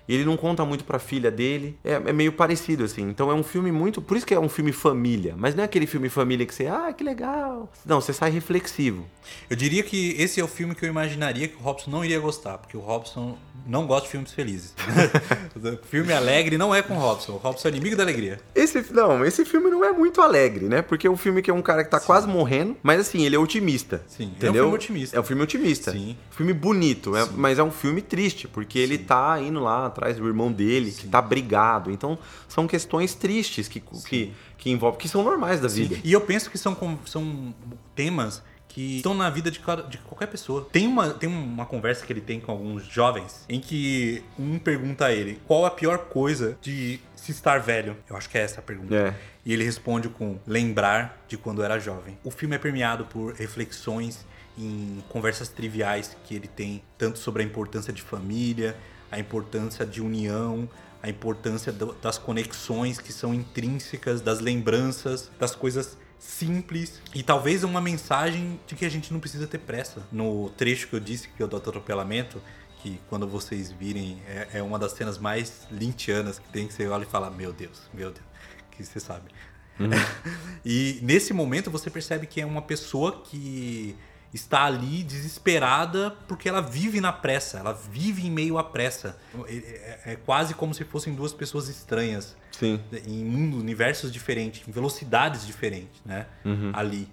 E 0.09 0.15
ele 0.15 0.25
não 0.25 0.37
conta 0.37 0.65
muito 0.65 0.85
pra 0.85 0.99
filha 0.99 1.31
dele. 1.31 1.79
É, 1.85 1.93
é 1.93 2.13
meio 2.13 2.33
parecido, 2.33 2.85
assim. 2.85 3.03
Então 3.03 3.31
é 3.31 3.35
um 3.35 3.43
filme 3.43 3.71
muito. 3.71 4.01
Por 4.01 4.17
isso 4.17 4.27
que 4.27 4.33
é 4.35 4.41
um 4.41 4.49
filme 4.49 4.73
família. 4.73 5.35
Mas 5.37 5.55
não 5.55 5.63
é 5.63 5.65
aquele 5.67 5.87
filme 5.87 6.09
família 6.09 6.47
que 6.47 6.55
você. 6.55 6.67
Ah, 6.67 6.93
que 6.93 7.05
legal. 7.05 7.71
Não, 7.85 8.01
você 8.01 8.13
sai 8.13 8.31
reflexivo. 8.31 9.05
Eu 9.51 9.57
diria 9.57 9.83
que 9.83 10.15
esse 10.19 10.41
é 10.41 10.45
o 10.45 10.49
filme 10.49 10.75
que 10.75 10.85
eu 10.85 10.89
imaginaria 10.89 11.47
que 11.49 11.57
o 11.57 11.61
Robson 11.61 11.91
não 11.91 12.05
iria 12.05 12.19
gostar, 12.19 12.57
porque 12.59 12.77
o 12.77 12.81
Robson 12.81 13.37
não 13.67 13.87
gosta 13.87 14.07
de 14.07 14.13
filmes 14.13 14.33
felizes. 14.33 14.75
o 15.55 15.87
filme 15.87 16.13
alegre 16.13 16.57
não 16.57 16.75
é 16.75 16.81
com 16.81 16.95
o 16.97 16.99
Robson. 16.99 17.33
O 17.33 17.37
Robson 17.37 17.69
é 17.69 17.71
inimigo 17.73 17.97
da 17.97 18.03
alegria. 18.03 18.41
Esse, 18.55 18.93
não, 18.93 19.25
esse 19.25 19.45
filme 19.45 19.69
não 19.71 19.85
é 19.85 19.93
muito 19.93 20.23
alegre, 20.23 20.67
né? 20.67 20.81
Porque 20.81 21.07
é 21.07 21.11
um 21.11 21.17
filme 21.17 21.43
que 21.43 21.51
é 21.51 21.55
um 21.55 21.61
cara 21.61 21.85
que 21.85 21.91
tá 21.91 22.01
quase 22.01 22.27
morrendo, 22.27 22.77
mas 22.83 23.01
assim, 23.01 23.25
ele 23.27 23.37
é 23.37 23.39
otimista. 23.39 24.03
Sim, 24.07 24.25
é 24.25 24.27
um 24.27 24.31
entendeu? 24.31 24.63
filme 24.65 24.75
otimista. 24.75 25.17
É 25.17 25.21
um 25.21 25.25
filme 25.25 25.43
otimista. 25.43 25.93
Sim. 25.93 26.17
Filme 26.31 26.53
bonito, 26.53 27.15
é- 27.17 27.29
mas 27.37 27.59
é 27.59 27.63
um 27.63 27.71
filme 27.71 28.01
triste, 28.01 28.49
porque 28.49 28.79
ele 28.79 28.97
tá 28.97 29.39
indo 29.41 29.61
lá 29.61 29.91
atrás 29.99 30.17
do 30.17 30.27
irmão 30.27 30.51
dele, 30.53 30.93
que 30.93 31.07
tá 31.09 31.21
brigado. 31.21 31.91
Então, 31.91 32.19
são 32.49 32.67
questões 32.67 33.15
tristes 33.15 33.67
que, 33.69 33.81
que, 33.81 34.33
que 34.57 34.71
envolvem, 34.71 35.01
que 35.01 35.09
são 35.09 35.23
normais 35.25 35.61
da 35.61 35.69
vida. 35.69 35.97
E 36.05 36.13
eu 36.13 36.21
penso 36.21 36.49
que 36.51 36.57
são, 36.57 36.77
são 37.05 37.55
temas 37.95 38.43
que 38.69 38.97
estão 38.99 39.15
na 39.15 39.29
vida 39.31 39.51
de, 39.51 39.59
cada- 39.61 39.83
de 39.83 39.99
qualquer 39.99 40.27
pessoa. 40.27 40.69
Tem 40.71 40.87
uma, 40.87 41.11
tem 41.11 41.29
uma 41.29 41.67
conversa 41.67 42.05
que 42.07 42.13
ele 42.13 42.21
tem 42.21 42.39
com 42.39 42.53
alguns 42.53 42.85
jovens 42.87 43.45
em 43.49 43.61
que 43.61 44.23
um 44.39 44.59
pergunta 44.59 45.07
a 45.07 45.13
ele 45.13 45.41
qual 45.47 45.65
a 45.65 45.71
pior 45.71 45.99
coisa 46.11 46.57
de 46.61 47.01
se 47.17 47.33
estar 47.33 47.59
velho. 47.59 47.97
Eu 48.09 48.17
acho 48.17 48.29
que 48.29 48.39
é 48.39 48.43
essa 48.43 48.61
a 48.61 48.63
pergunta. 48.63 48.95
É. 48.95 49.15
E 49.45 49.53
ele 49.53 49.65
responde 49.65 50.09
com 50.11 50.39
lembrar 50.47 51.25
de 51.27 51.37
quando 51.39 51.63
era 51.63 51.79
jovem. 51.79 52.17
O 52.23 52.31
filme 52.31 52.55
é 52.55 52.59
permeado 52.59 53.07
por 53.07 53.33
reflexões 53.35 54.25
em 54.57 55.03
conversas 55.09 55.49
triviais 55.49 56.15
que 56.25 56.35
ele 56.35 56.47
tem, 56.49 56.83
tanto 56.99 57.19
sobre 57.19 57.43
a 57.43 57.47
importância 57.47 57.93
de 57.93 58.03
família, 58.03 58.77
a 59.11 59.19
importância 59.19 59.85
de 59.87 60.01
união, 60.01 60.69
a 61.03 61.09
importância 61.09 61.73
do- 61.73 61.93
das 61.95 62.19
conexões 62.19 62.99
que 62.99 63.13
são 63.13 63.33
intrínsecas, 63.35 64.21
das 64.21 64.41
lembranças, 64.41 65.31
das 65.39 65.55
coisas 65.55 65.97
simples 66.19 67.01
e 67.15 67.23
talvez 67.23 67.63
uma 67.63 67.81
mensagem 67.81 68.59
de 68.67 68.75
que 68.75 68.85
a 68.85 68.89
gente 68.89 69.13
não 69.13 69.21
precisa 69.21 69.47
ter 69.47 69.59
pressa. 69.59 70.03
No 70.11 70.51
trecho 70.51 70.89
que 70.89 70.95
eu 70.95 71.01
disse 71.01 71.29
que 71.29 71.41
é 71.43 71.45
o 71.45 71.49
do 71.49 71.57
atropelamento, 71.57 72.43
que 72.83 73.01
quando 73.09 73.27
vocês 73.27 73.71
virem 73.71 74.21
é, 74.27 74.49
é 74.55 74.63
uma 74.63 74.79
das 74.79 74.93
cenas 74.93 75.19
mais 75.19 75.67
lintianas 75.71 76.39
que 76.39 76.49
tem 76.49 76.67
que 76.67 76.75
você 76.75 76.87
olha 76.89 77.05
e 77.05 77.07
fala: 77.07 77.31
Meu 77.31 77.53
Deus, 77.53 77.83
meu 77.95 78.11
Deus, 78.11 78.27
que 78.73 78.85
você 78.85 78.99
sabe. 79.01 79.31
e 80.65 80.99
nesse 81.03 81.33
momento 81.33 81.71
você 81.71 81.89
percebe 81.91 82.27
que 82.27 82.41
é 82.41 82.47
uma 82.47 82.63
pessoa 82.63 83.23
que 83.23 83.97
está 84.33 84.65
ali 84.65 85.03
desesperada 85.03 86.11
porque 86.27 86.49
ela 86.49 86.61
vive 86.61 87.01
na 87.01 87.13
pressa, 87.13 87.59
ela 87.59 87.73
vive 87.73 88.27
em 88.27 88.31
meio 88.31 88.59
à 88.59 88.65
pressa. 88.65 89.17
É, 89.47 89.55
é- 89.55 90.13
é 90.13 90.17
quase 90.17 90.55
como 90.55 90.75
se 90.75 90.85
fossem 90.85 91.15
duas 91.15 91.33
pessoas 91.33 91.69
estranhas 91.69 92.37
Sim. 92.53 92.81
em 93.07 93.25
mundos, 93.25 93.61
universos 93.61 94.13
diferentes, 94.13 94.67
em 94.69 94.73
velocidades 94.73 95.47
diferentes, 95.47 96.01
né? 96.05 96.27
Ali, 96.73 97.09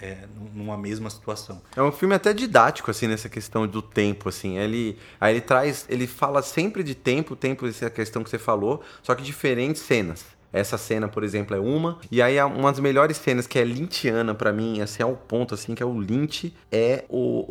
é, 0.00 0.26
num- 0.34 0.50
numa 0.64 0.76
mesma 0.76 1.08
situação. 1.08 1.62
É 1.74 1.82
um 1.82 1.92
filme 1.92 2.14
até 2.14 2.34
didático, 2.34 2.90
assim, 2.90 3.06
nessa 3.06 3.28
questão 3.28 3.66
do 3.66 3.80
tempo, 3.80 4.28
assim. 4.28 4.58
Ele, 4.58 4.98
aí 5.20 5.34
ele 5.34 5.40
traz, 5.40 5.86
ele 5.88 6.06
fala 6.06 6.42
sempre 6.42 6.82
de 6.82 6.94
tempo, 6.94 7.34
tempo, 7.36 7.66
essa 7.66 7.88
questão 7.88 8.22
que 8.22 8.28
você 8.28 8.38
falou, 8.38 8.82
só 9.02 9.14
que 9.14 9.22
diferentes 9.22 9.80
cenas. 9.82 10.24
Essa 10.58 10.78
cena, 10.78 11.06
por 11.08 11.22
exemplo, 11.22 11.54
é 11.54 11.60
uma. 11.60 11.98
E 12.10 12.22
aí, 12.22 12.40
uma 12.42 12.70
das 12.70 12.80
melhores 12.80 13.16
cenas 13.16 13.46
que 13.46 13.58
é 13.58 13.64
lynchiana 13.64 14.34
pra 14.34 14.52
mim, 14.52 14.80
assim, 14.80 15.02
ao 15.02 15.14
ponto, 15.14 15.54
assim, 15.54 15.74
que 15.74 15.82
é 15.82 15.86
o 15.86 15.98
Lynch, 15.98 16.54
é 16.72 17.04
o- 17.08 17.44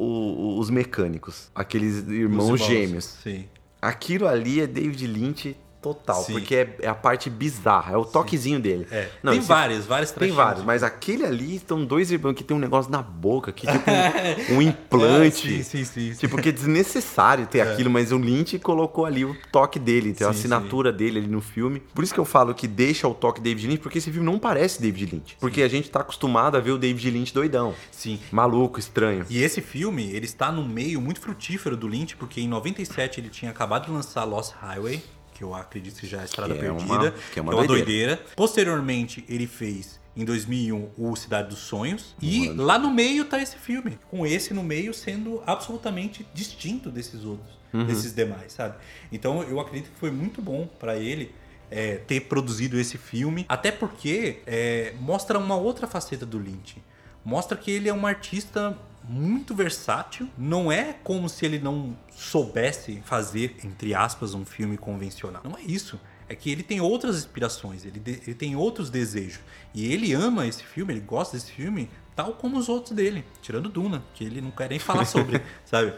o- 0.56 0.60
os 0.60 0.70
mecânicos. 0.70 1.49
Aqueles 1.53 2.08
irmãos, 2.08 2.49
Os 2.49 2.62
gêmeos. 2.66 3.06
Sim. 3.24 3.45
Aquilo 3.82 4.28
ali 4.28 4.62
é 4.62 4.66
David 4.68 5.06
Lynch 5.06 5.56
total, 5.93 6.23
Sim. 6.23 6.33
porque 6.33 6.55
é, 6.55 6.75
é 6.81 6.88
a 6.88 6.95
parte 6.95 7.29
bizarra, 7.29 7.93
é 7.93 7.97
o 7.97 8.03
toquezinho 8.05 8.59
dele. 8.59 8.88
É. 8.89 9.07
Não, 9.21 9.31
tem 9.33 9.39
esse- 9.39 9.47
vários, 9.47 9.86
vários 9.86 10.09
tem 10.11 10.31
vários, 10.31 10.63
mas 10.65 10.81
aquele 10.81 11.23
ali 11.25 11.57
estão 11.57 11.86
dois 11.86 12.09
irmãos 12.11 12.33
que 12.33 12.43
tem 12.43 12.57
um 12.57 12.59
negócio 12.59 12.91
na 12.91 13.03
boca, 13.03 13.51
que 13.51 13.67
tipo 13.67 13.83
um, 14.53 14.57
um 14.57 14.61
implante. 14.61 15.47
É, 15.47 15.57
sim, 15.57 15.63
sim, 15.63 15.83
sim, 15.86 16.13
sim. 16.13 16.19
Tipo, 16.19 16.41
que 16.41 16.49
é 16.49 16.51
desnecessário 16.51 17.45
ter 17.45 17.61
aquilo, 17.61 17.89
mas 17.89 18.11
o 18.11 18.17
Lynch 18.17 18.57
colocou 18.59 19.05
ali 19.05 19.23
o 19.23 19.36
toque 19.51 19.77
dele, 19.77 20.13
tem 20.13 20.25
a 20.27 20.33
Sim, 20.33 20.39
assinatura 20.39 20.91
dele 20.91 21.19
ali 21.19 21.27
no 21.27 21.41
filme. 21.41 21.81
Por 21.93 22.03
isso 22.03 22.13
que 22.13 22.19
eu 22.19 22.25
falo 22.25 22.53
que 22.55 22.67
deixa 22.67 23.07
o 23.07 23.13
toque 23.13 23.39
David 23.39 23.67
Lynch, 23.67 23.81
porque 23.81 23.99
esse 23.99 24.11
filme 24.11 24.25
não 24.25 24.39
parece 24.39 24.81
David 24.81 25.13
Lynch. 25.15 25.38
Porque 25.39 25.61
a 25.61 25.67
gente 25.67 25.89
tá 25.89 25.99
acostumado 26.01 26.57
a 26.57 26.59
ver 26.59 26.71
o 26.71 26.77
David 26.77 27.11
Lynch 27.11 27.33
doidão. 27.33 27.73
Sim. 27.91 28.19
Maluco, 28.31 28.79
estranho. 28.79 29.25
E 29.29 29.41
esse 29.43 29.61
filme, 29.61 30.09
ele 30.11 30.25
está 30.25 30.51
no 30.51 30.63
meio 30.65 30.99
muito 30.99 31.19
frutífero 31.19 31.75
do 31.77 31.88
Lynch, 31.88 32.15
porque 32.15 32.41
em 32.41 32.47
97 32.47 33.19
ele 33.19 33.29
tinha 33.29 33.51
acabado 33.51 33.86
de 33.86 33.91
lançar 33.91 34.23
Lost 34.23 34.53
Highway, 34.61 35.01
que 35.36 35.43
eu 35.43 35.53
acredito 35.53 35.99
que 35.99 36.07
já 36.07 36.19
é 36.19 36.21
a 36.21 36.25
Estrada 36.25 36.55
Que 36.55 36.65
é 36.65 36.71
uma- 36.71 36.79
Perdida, 36.79 37.13
que 37.33 37.38
é 37.39 37.41
uma 37.41 37.51
doideira. 37.67 38.19
Posteriormente, 38.36 39.23
ele 39.29 39.45
fez 39.45 39.99
em 40.15 40.23
2001 40.23 40.89
o 40.97 41.13
Cidade 41.15 41.49
dos 41.49 41.59
Sonhos, 41.59 42.15
e 42.21 42.47
lá 42.49 42.79
no 42.79 42.89
meio 42.89 43.25
tá 43.25 43.39
esse 43.41 43.57
filme, 43.57 43.99
com 44.09 44.25
esse 44.25 44.53
no 44.53 44.63
meio 44.63 44.93
sendo 44.93 45.43
absolutamente 45.45 46.25
distinto 46.33 46.89
desses 46.89 47.25
outros, 47.25 47.53
desses 47.86 48.15
demais, 48.15 48.53
sabe? 48.53 48.75
Então 49.11 49.43
eu 49.43 49.59
acredito 49.59 49.91
que 49.91 49.99
foi 49.99 50.09
muito 50.09 50.41
bom 50.41 50.65
para 50.79 50.95
ele 50.95 51.36
é, 51.69 51.95
ter 51.97 52.21
produzido 52.21 52.79
esse 52.79 52.97
filme, 52.97 53.45
até 53.49 53.71
porque 53.71 54.38
é, 54.47 54.93
mostra 55.01 55.38
uma 55.38 55.57
outra 55.57 55.86
faceta 55.86 56.25
do 56.25 56.39
Lynch. 56.39 56.81
Mostra 57.25 57.57
que 57.57 57.69
ele 57.69 57.89
é 57.89 57.93
um 57.93 58.07
artista 58.07 58.77
muito 59.08 59.53
versátil. 59.56 60.28
Não 60.38 60.72
é 60.72 60.93
como 61.03 61.30
se 61.30 61.45
ele 61.45 61.60
não 61.60 61.95
soubesse 62.12 63.01
fazer, 63.06 63.58
entre 63.64 63.93
aspas, 63.93 64.34
um 64.34 64.45
filme 64.45 64.78
convencional. 64.78 65.41
Não 65.43 65.58
é 65.58 65.62
isso. 65.62 65.99
É 66.28 66.36
que 66.36 66.49
ele 66.49 66.64
tem 66.64 66.82
outras 66.82 67.18
inspirações, 67.18 67.86
ele, 67.86 68.01
ele 68.06 68.34
tem 68.34 68.56
outros 68.56 68.89
desejos. 68.89 69.39
E 69.74 69.91
ele 69.91 70.12
ama 70.14 70.47
esse 70.47 70.64
filme, 70.64 70.93
ele 70.93 71.01
gosta 71.01 71.38
desse 71.38 71.51
filme, 71.51 71.88
tal 72.16 72.34
como 72.34 72.58
os 72.58 72.68
outros 72.68 72.95
dele, 72.95 73.24
tirando 73.43 73.70
Duna, 73.70 74.03
que 74.16 74.24
ele 74.24 74.41
não 74.41 74.49
quer 74.49 74.70
nem 74.70 74.80
falar 74.80 75.06
sobre, 75.06 75.39
sabe? 75.66 75.93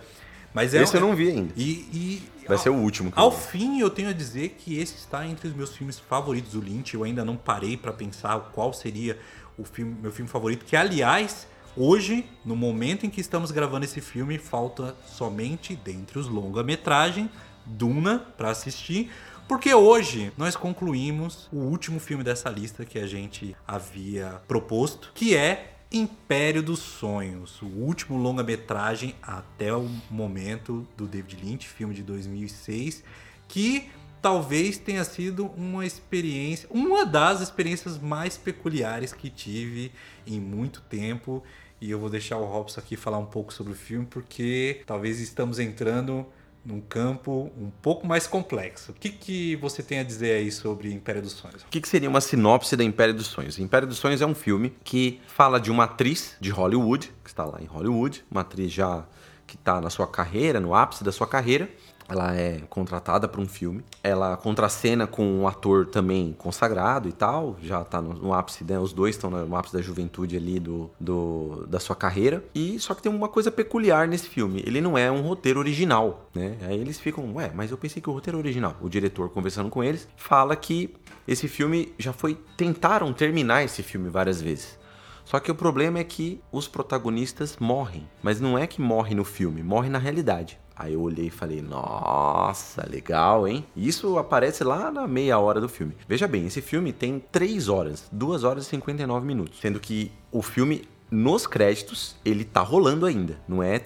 Mas 0.53 0.73
é, 0.73 0.81
esse 0.81 0.95
eu 0.95 1.01
não 1.01 1.15
vi 1.15 1.29
ainda. 1.29 1.53
E, 1.55 1.71
e 1.93 2.29
Vai 2.45 2.57
ao, 2.57 2.63
ser 2.63 2.69
o 2.69 2.75
último. 2.75 3.13
ao 3.15 3.31
fim, 3.31 3.79
eu 3.79 3.89
tenho 3.89 4.09
a 4.09 4.13
dizer 4.13 4.55
que 4.57 4.77
esse 4.77 4.95
está 4.95 5.25
entre 5.25 5.47
os 5.47 5.53
meus 5.53 5.75
filmes 5.75 5.99
favoritos 5.99 6.53
do 6.53 6.59
Lynch. 6.61 6.93
Eu 6.93 7.03
ainda 7.03 7.23
não 7.23 7.37
parei 7.37 7.77
para 7.77 7.93
pensar 7.93 8.39
qual 8.53 8.73
seria 8.73 9.17
o 9.57 9.63
filme, 9.63 9.95
meu 10.01 10.11
filme 10.11 10.29
favorito, 10.29 10.65
que 10.65 10.75
aliás, 10.75 11.47
hoje, 11.77 12.25
no 12.43 12.55
momento 12.55 13.05
em 13.05 13.09
que 13.09 13.21
estamos 13.21 13.51
gravando 13.51 13.85
esse 13.85 14.01
filme, 14.01 14.37
falta 14.37 14.95
somente 15.05 15.75
dentre 15.75 16.19
os 16.19 16.27
longa-metragem 16.27 17.29
Duna 17.65 18.19
para 18.37 18.49
assistir. 18.49 19.11
Porque 19.47 19.73
hoje 19.73 20.31
nós 20.37 20.55
concluímos 20.55 21.47
o 21.53 21.57
último 21.57 21.99
filme 21.99 22.23
dessa 22.23 22.49
lista 22.49 22.83
que 22.83 22.99
a 22.99 23.07
gente 23.07 23.55
havia 23.65 24.41
proposto, 24.47 25.11
que 25.13 25.35
é 25.35 25.75
Império 25.89 26.61
dos 26.61 26.79
Sonhos, 26.79 27.61
o 27.61 27.65
último 27.65 28.17
longa-metragem 28.17 29.15
até 29.21 29.73
o 29.73 29.89
momento 30.11 30.85
do 30.97 31.07
David 31.07 31.45
Lynch, 31.45 31.67
filme 31.67 31.95
de 31.95 32.03
2006, 32.03 33.05
que 33.47 33.89
talvez 34.21 34.77
tenha 34.77 35.05
sido 35.05 35.45
uma 35.55 35.85
experiência, 35.85 36.67
uma 36.69 37.05
das 37.05 37.39
experiências 37.39 37.97
mais 37.97 38.37
peculiares 38.37 39.13
que 39.13 39.29
tive 39.29 39.91
em 40.25 40.41
muito 40.41 40.81
tempo. 40.81 41.41
E 41.79 41.91
eu 41.91 41.99
vou 41.99 42.09
deixar 42.09 42.37
o 42.37 42.45
Robson 42.45 42.79
aqui 42.79 42.95
falar 42.95 43.19
um 43.19 43.25
pouco 43.25 43.53
sobre 43.53 43.73
o 43.73 43.75
filme, 43.75 44.05
porque 44.05 44.81
talvez 44.85 45.19
estamos 45.19 45.59
entrando 45.59 46.25
num 46.65 46.81
campo 46.81 47.51
um 47.57 47.69
pouco 47.81 48.05
mais 48.05 48.27
complexo. 48.27 48.91
O 48.91 48.95
que, 48.95 49.09
que 49.09 49.55
você 49.55 49.81
tem 49.81 49.99
a 49.99 50.03
dizer 50.03 50.33
aí 50.33 50.51
sobre 50.51 50.91
Império 50.91 51.21
dos 51.21 51.31
Sonhos? 51.31 51.63
O 51.63 51.67
que, 51.67 51.79
que 51.79 51.87
seria 51.87 52.09
uma 52.09 52.19
sinopse 52.19 52.75
da 52.75 52.83
Império 52.83 53.13
dos 53.13 53.27
Sonhos? 53.27 53.57
Império 53.57 53.87
dos 53.87 53.97
Sonhos 53.97 54.21
é 54.21 54.25
um 54.25 54.35
filme 54.35 54.75
que 54.83 55.21
fala 55.27 55.59
de 55.59 55.71
uma 55.71 55.85
atriz 55.85 56.35
de 56.41 56.49
Hollywood, 56.49 57.11
que 57.23 57.29
está 57.29 57.45
lá 57.45 57.61
em 57.61 57.65
Hollywood, 57.65 58.25
uma 58.29 58.41
atriz 58.41 58.71
já 58.71 59.05
que 59.45 59.55
está 59.55 59.79
na 59.79 59.89
sua 59.89 60.05
carreira, 60.05 60.59
no 60.59 60.75
ápice 60.75 61.05
da 61.05 61.11
sua 61.11 61.25
carreira, 61.25 61.69
ela 62.09 62.35
é 62.35 62.61
contratada 62.69 63.27
para 63.27 63.41
um 63.41 63.47
filme. 63.47 63.83
Ela 64.03 64.37
contracena 64.37 65.05
com 65.05 65.23
um 65.23 65.47
ator 65.47 65.85
também 65.85 66.33
consagrado 66.37 67.09
e 67.09 67.11
tal. 67.11 67.57
Já 67.61 67.83
tá 67.83 68.01
no, 68.01 68.13
no 68.13 68.33
ápice, 68.33 68.63
né? 68.63 68.79
Os 68.79 68.93
dois 68.93 69.15
estão 69.15 69.29
no 69.29 69.55
ápice 69.55 69.75
da 69.75 69.81
juventude 69.81 70.37
ali 70.37 70.59
do, 70.59 70.89
do, 70.99 71.65
da 71.67 71.79
sua 71.79 71.95
carreira. 71.95 72.43
E 72.55 72.79
só 72.79 72.93
que 72.93 73.01
tem 73.01 73.11
uma 73.11 73.27
coisa 73.27 73.51
peculiar 73.51 74.07
nesse 74.07 74.29
filme. 74.29 74.63
Ele 74.65 74.79
não 74.79 74.97
é 74.97 75.11
um 75.11 75.21
roteiro 75.21 75.59
original, 75.59 76.29
né? 76.33 76.57
Aí 76.61 76.79
eles 76.79 76.99
ficam, 76.99 77.35
ué, 77.35 77.51
mas 77.53 77.71
eu 77.71 77.77
pensei 77.77 78.01
que 78.01 78.09
o 78.09 78.13
roteiro 78.13 78.37
original. 78.37 78.75
O 78.81 78.89
diretor 78.89 79.29
conversando 79.29 79.69
com 79.69 79.83
eles 79.83 80.07
fala 80.15 80.55
que 80.55 80.93
esse 81.27 81.47
filme 81.47 81.93
já 81.99 82.13
foi. 82.13 82.37
Tentaram 82.55 83.11
terminar 83.11 83.63
esse 83.63 83.83
filme 83.83 84.09
várias 84.09 84.41
vezes. 84.41 84.77
Só 85.25 85.41
que 85.41 85.51
o 85.51 85.55
problema 85.55 85.99
é 85.99 86.05
que 86.05 86.39
os 86.53 86.69
protagonistas 86.69 87.57
morrem. 87.59 88.07
Mas 88.23 88.39
não 88.39 88.57
é 88.57 88.65
que 88.65 88.79
morre 88.79 89.13
no 89.13 89.25
filme, 89.25 89.61
morre 89.61 89.89
na 89.89 89.97
realidade. 89.97 90.57
Aí 90.79 90.93
eu 90.93 91.01
olhei 91.01 91.27
e 91.27 91.31
falei, 91.31 91.61
nossa, 91.61 92.87
legal, 92.87 93.47
hein? 93.47 93.65
Isso 93.75 94.17
aparece 94.17 94.63
lá 94.63 94.91
na 94.91 95.07
meia 95.07 95.39
hora 95.39 95.59
do 95.59 95.67
filme. 95.67 95.95
Veja 96.07 96.27
bem, 96.27 96.45
esse 96.45 96.61
filme 96.61 96.93
tem 96.93 97.19
3 97.31 97.67
horas, 97.67 98.07
2 98.11 98.43
horas 98.43 98.67
e 98.67 98.69
59 98.69 99.25
minutos. 99.25 99.59
Sendo 99.59 99.79
que 99.79 100.11
o 100.31 100.41
filme, 100.41 100.87
nos 101.09 101.47
créditos, 101.47 102.15
ele 102.23 102.43
tá 102.43 102.61
rolando 102.61 103.05
ainda. 103.05 103.39
Não 103.47 103.63
é 103.63 103.81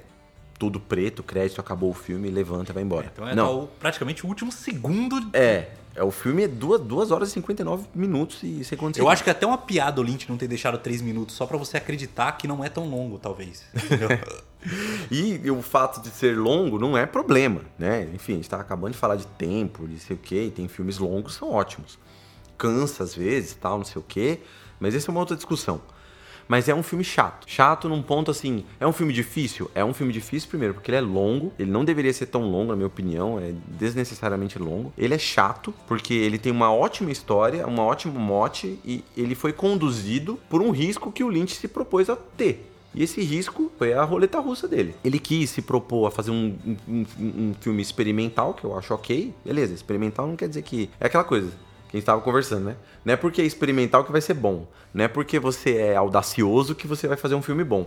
tudo 0.59 0.79
preto, 0.79 1.23
crédito, 1.23 1.59
acabou 1.59 1.89
o 1.89 1.93
filme, 1.93 2.29
levanta 2.29 2.71
e 2.71 2.73
vai 2.73 2.83
embora. 2.83 3.05
É, 3.05 3.09
então 3.11 3.27
é 3.27 3.33
não. 3.33 3.69
praticamente 3.79 4.25
o 4.25 4.29
último 4.29 4.51
segundo. 4.51 5.19
É, 5.33 5.69
é, 5.93 6.03
o 6.03 6.11
filme 6.11 6.43
é 6.43 6.47
2 6.47 6.81
duas, 6.81 7.11
horas 7.11 7.29
e 7.29 7.31
59 7.33 7.87
minutos 7.93 8.41
e 8.43 8.63
sei 8.63 8.77
quantos 8.77 8.97
Eu 8.99 9.09
acho 9.09 9.23
que 9.23 9.29
é 9.29 9.31
até 9.31 9.45
uma 9.45 9.57
piada 9.57 9.99
o 9.99 10.03
Lynch 10.03 10.29
não 10.29 10.37
ter 10.37 10.47
deixado 10.47 10.77
3 10.77 11.01
minutos, 11.01 11.35
só 11.35 11.45
para 11.45 11.57
você 11.57 11.77
acreditar 11.77 12.31
que 12.33 12.47
não 12.47 12.63
é 12.63 12.69
tão 12.69 12.89
longo, 12.89 13.19
talvez. 13.19 13.63
e 15.11 15.49
o 15.51 15.61
fato 15.61 16.01
de 16.01 16.09
ser 16.09 16.37
longo 16.37 16.79
não 16.79 16.97
é 16.97 17.05
problema, 17.05 17.61
né? 17.77 18.09
Enfim, 18.13 18.33
a 18.33 18.35
gente 18.37 18.49
tá 18.49 18.59
acabando 18.59 18.93
de 18.93 18.97
falar 18.97 19.17
de 19.17 19.27
tempo, 19.27 19.87
de 19.87 19.99
sei 19.99 20.15
o 20.15 20.19
quê, 20.19 20.51
tem 20.55 20.67
filmes 20.67 20.97
longos, 20.97 21.35
são 21.35 21.51
ótimos. 21.51 21.99
Cansa 22.57 23.03
às 23.03 23.13
vezes, 23.13 23.53
tal, 23.55 23.77
não 23.77 23.85
sei 23.85 23.99
o 23.99 24.05
quê, 24.07 24.39
mas 24.79 24.95
essa 24.95 25.09
é 25.09 25.11
uma 25.11 25.19
outra 25.19 25.35
discussão. 25.35 25.81
Mas 26.51 26.67
é 26.67 26.75
um 26.75 26.83
filme 26.83 27.01
chato. 27.01 27.45
Chato 27.47 27.87
num 27.87 28.01
ponto 28.01 28.29
assim. 28.29 28.65
É 28.77 28.85
um 28.85 28.91
filme 28.91 29.13
difícil? 29.13 29.71
É 29.73 29.85
um 29.85 29.93
filme 29.93 30.11
difícil, 30.11 30.49
primeiro, 30.49 30.73
porque 30.73 30.91
ele 30.91 30.97
é 30.97 30.99
longo. 30.99 31.53
Ele 31.57 31.71
não 31.71 31.85
deveria 31.85 32.11
ser 32.11 32.25
tão 32.25 32.41
longo, 32.43 32.71
na 32.71 32.75
minha 32.75 32.87
opinião. 32.87 33.39
É 33.39 33.53
desnecessariamente 33.67 34.59
longo. 34.59 34.91
Ele 34.97 35.13
é 35.13 35.17
chato, 35.17 35.73
porque 35.87 36.13
ele 36.13 36.37
tem 36.37 36.51
uma 36.51 36.69
ótima 36.69 37.09
história, 37.09 37.65
uma 37.65 37.83
ótima 37.83 38.19
mote. 38.19 38.77
E 38.83 39.01
ele 39.15 39.33
foi 39.33 39.53
conduzido 39.53 40.37
por 40.49 40.61
um 40.61 40.71
risco 40.71 41.09
que 41.09 41.23
o 41.23 41.29
Lynch 41.29 41.55
se 41.55 41.69
propôs 41.69 42.09
a 42.09 42.17
ter. 42.17 42.69
E 42.93 43.01
esse 43.01 43.21
risco 43.21 43.71
foi 43.77 43.93
a 43.93 44.03
roleta 44.03 44.37
russa 44.41 44.67
dele. 44.67 44.93
Ele 45.05 45.19
quis 45.19 45.51
se 45.51 45.61
propor 45.61 46.07
a 46.07 46.11
fazer 46.11 46.31
um, 46.31 46.57
um, 46.85 47.05
um, 47.17 47.53
filme 47.61 47.81
experimental, 47.81 48.53
que 48.53 48.65
eu 48.65 48.77
acho 48.77 48.93
ok. 48.93 49.33
Beleza, 49.45 49.73
experimental 49.73 50.27
não 50.27 50.35
quer 50.35 50.49
dizer 50.49 50.63
que. 50.63 50.89
É 50.99 51.05
aquela 51.05 51.23
coisa 51.23 51.49
que 51.91 51.97
a 51.97 51.99
gente 51.99 52.03
estava 52.03 52.21
conversando, 52.21 52.63
né? 52.65 52.77
Não 53.03 53.13
é 53.13 53.17
porque 53.17 53.41
é 53.41 53.45
experimental 53.45 54.05
que 54.05 54.13
vai 54.13 54.21
ser 54.21 54.33
bom. 54.33 54.65
Não 54.93 55.03
é 55.03 55.07
porque 55.09 55.37
você 55.39 55.75
é 55.75 55.95
audacioso 55.97 56.73
que 56.73 56.87
você 56.87 57.05
vai 57.05 57.17
fazer 57.17 57.35
um 57.35 57.41
filme 57.41 57.65
bom. 57.65 57.85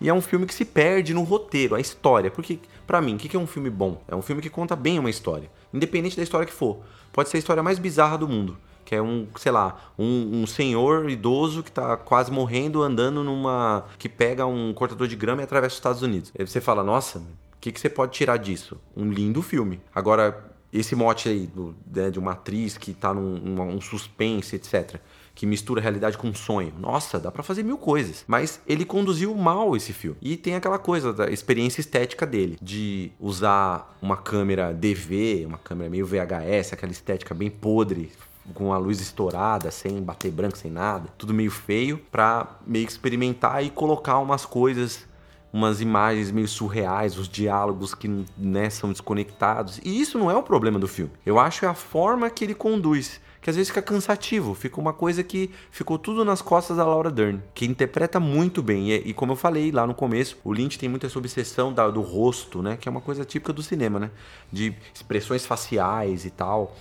E 0.00 0.08
é 0.08 0.14
um 0.14 0.22
filme 0.22 0.46
que 0.46 0.54
se 0.54 0.64
perde 0.64 1.12
no 1.12 1.22
roteiro, 1.22 1.74
a 1.74 1.80
história. 1.80 2.30
Porque, 2.30 2.58
para 2.86 3.02
mim, 3.02 3.16
o 3.16 3.18
que 3.18 3.36
é 3.36 3.38
um 3.38 3.46
filme 3.46 3.68
bom? 3.68 4.02
É 4.08 4.16
um 4.16 4.22
filme 4.22 4.40
que 4.40 4.48
conta 4.48 4.74
bem 4.74 4.98
uma 4.98 5.10
história. 5.10 5.50
Independente 5.74 6.16
da 6.16 6.22
história 6.22 6.46
que 6.46 6.54
for. 6.54 6.78
Pode 7.12 7.28
ser 7.28 7.36
a 7.36 7.40
história 7.40 7.62
mais 7.62 7.78
bizarra 7.78 8.16
do 8.16 8.26
mundo. 8.26 8.56
Que 8.82 8.94
é 8.94 9.02
um, 9.02 9.26
sei 9.36 9.52
lá, 9.52 9.92
um, 9.98 10.42
um 10.42 10.46
senhor 10.46 11.10
idoso 11.10 11.62
que 11.62 11.70
tá 11.70 11.98
quase 11.98 12.32
morrendo 12.32 12.82
andando 12.82 13.22
numa. 13.22 13.84
que 13.98 14.08
pega 14.08 14.46
um 14.46 14.72
cortador 14.72 15.06
de 15.06 15.16
grama 15.16 15.42
e 15.42 15.44
atravessa 15.44 15.74
os 15.74 15.78
Estados 15.78 16.00
Unidos. 16.00 16.32
Aí 16.38 16.46
você 16.46 16.62
fala, 16.62 16.82
nossa, 16.82 17.18
o 17.18 17.22
que, 17.60 17.70
que 17.70 17.78
você 17.78 17.90
pode 17.90 18.12
tirar 18.12 18.38
disso? 18.38 18.80
Um 18.96 19.10
lindo 19.10 19.42
filme. 19.42 19.82
Agora, 19.94 20.53
esse 20.74 20.96
mote 20.96 21.28
aí 21.28 21.46
do, 21.46 21.72
né, 21.86 22.10
de 22.10 22.18
uma 22.18 22.32
atriz 22.32 22.76
que 22.76 22.92
tá 22.92 23.14
num 23.14 23.60
um 23.62 23.80
suspense, 23.80 24.56
etc. 24.56 24.96
Que 25.32 25.46
mistura 25.46 25.80
realidade 25.80 26.18
com 26.18 26.34
sonho. 26.34 26.72
Nossa, 26.78 27.18
dá 27.20 27.30
para 27.30 27.44
fazer 27.44 27.62
mil 27.62 27.78
coisas. 27.78 28.24
Mas 28.26 28.60
ele 28.66 28.84
conduziu 28.84 29.32
mal 29.36 29.76
esse 29.76 29.92
filme. 29.92 30.16
E 30.20 30.36
tem 30.36 30.56
aquela 30.56 30.78
coisa 30.78 31.12
da 31.12 31.30
experiência 31.30 31.80
estética 31.80 32.26
dele. 32.26 32.58
De 32.60 33.12
usar 33.20 33.96
uma 34.02 34.16
câmera 34.16 34.72
DV, 34.74 35.44
uma 35.46 35.58
câmera 35.58 35.88
meio 35.88 36.04
VHS, 36.04 36.72
aquela 36.72 36.92
estética 36.92 37.34
bem 37.34 37.50
podre, 37.50 38.10
com 38.52 38.72
a 38.72 38.78
luz 38.78 39.00
estourada, 39.00 39.70
sem 39.70 40.02
bater 40.02 40.30
branco, 40.30 40.58
sem 40.58 40.70
nada, 40.70 41.08
tudo 41.16 41.32
meio 41.32 41.50
feio, 41.50 41.98
pra 42.10 42.58
meio 42.66 42.84
que 42.84 42.92
experimentar 42.92 43.64
e 43.64 43.70
colocar 43.70 44.18
umas 44.18 44.44
coisas 44.44 45.06
umas 45.54 45.80
imagens 45.80 46.32
meio 46.32 46.48
surreais, 46.48 47.16
os 47.16 47.28
diálogos 47.28 47.94
que 47.94 48.26
né, 48.36 48.68
são 48.68 48.90
desconectados. 48.90 49.80
E 49.84 50.00
isso 50.00 50.18
não 50.18 50.28
é 50.28 50.34
o 50.36 50.42
problema 50.42 50.80
do 50.80 50.88
filme. 50.88 51.12
Eu 51.24 51.38
acho 51.38 51.64
é 51.64 51.68
a 51.68 51.74
forma 51.74 52.28
que 52.28 52.42
ele 52.42 52.56
conduz. 52.56 53.20
Que 53.40 53.50
às 53.50 53.54
vezes 53.54 53.68
fica 53.68 53.80
cansativo, 53.80 54.52
fica 54.54 54.80
uma 54.80 54.92
coisa 54.92 55.22
que 55.22 55.50
ficou 55.70 55.96
tudo 55.96 56.24
nas 56.24 56.42
costas 56.42 56.78
da 56.78 56.84
Laura 56.84 57.10
Dern, 57.10 57.40
que 57.54 57.66
interpreta 57.66 58.18
muito 58.18 58.62
bem. 58.62 58.90
E, 58.90 59.10
e 59.10 59.14
como 59.14 59.32
eu 59.32 59.36
falei 59.36 59.70
lá 59.70 59.86
no 59.86 59.94
começo, 59.94 60.36
o 60.42 60.52
Lynch 60.52 60.76
tem 60.76 60.88
muita 60.88 61.06
essa 61.06 61.18
obsessão 61.18 61.72
da, 61.72 61.88
do 61.88 62.00
rosto, 62.00 62.60
né? 62.60 62.76
Que 62.76 62.88
é 62.88 62.90
uma 62.90 63.02
coisa 63.02 63.24
típica 63.24 63.52
do 63.52 63.62
cinema, 63.62 64.00
né? 64.00 64.10
De 64.50 64.74
expressões 64.92 65.46
faciais 65.46 66.24
e 66.24 66.30
tal 66.30 66.74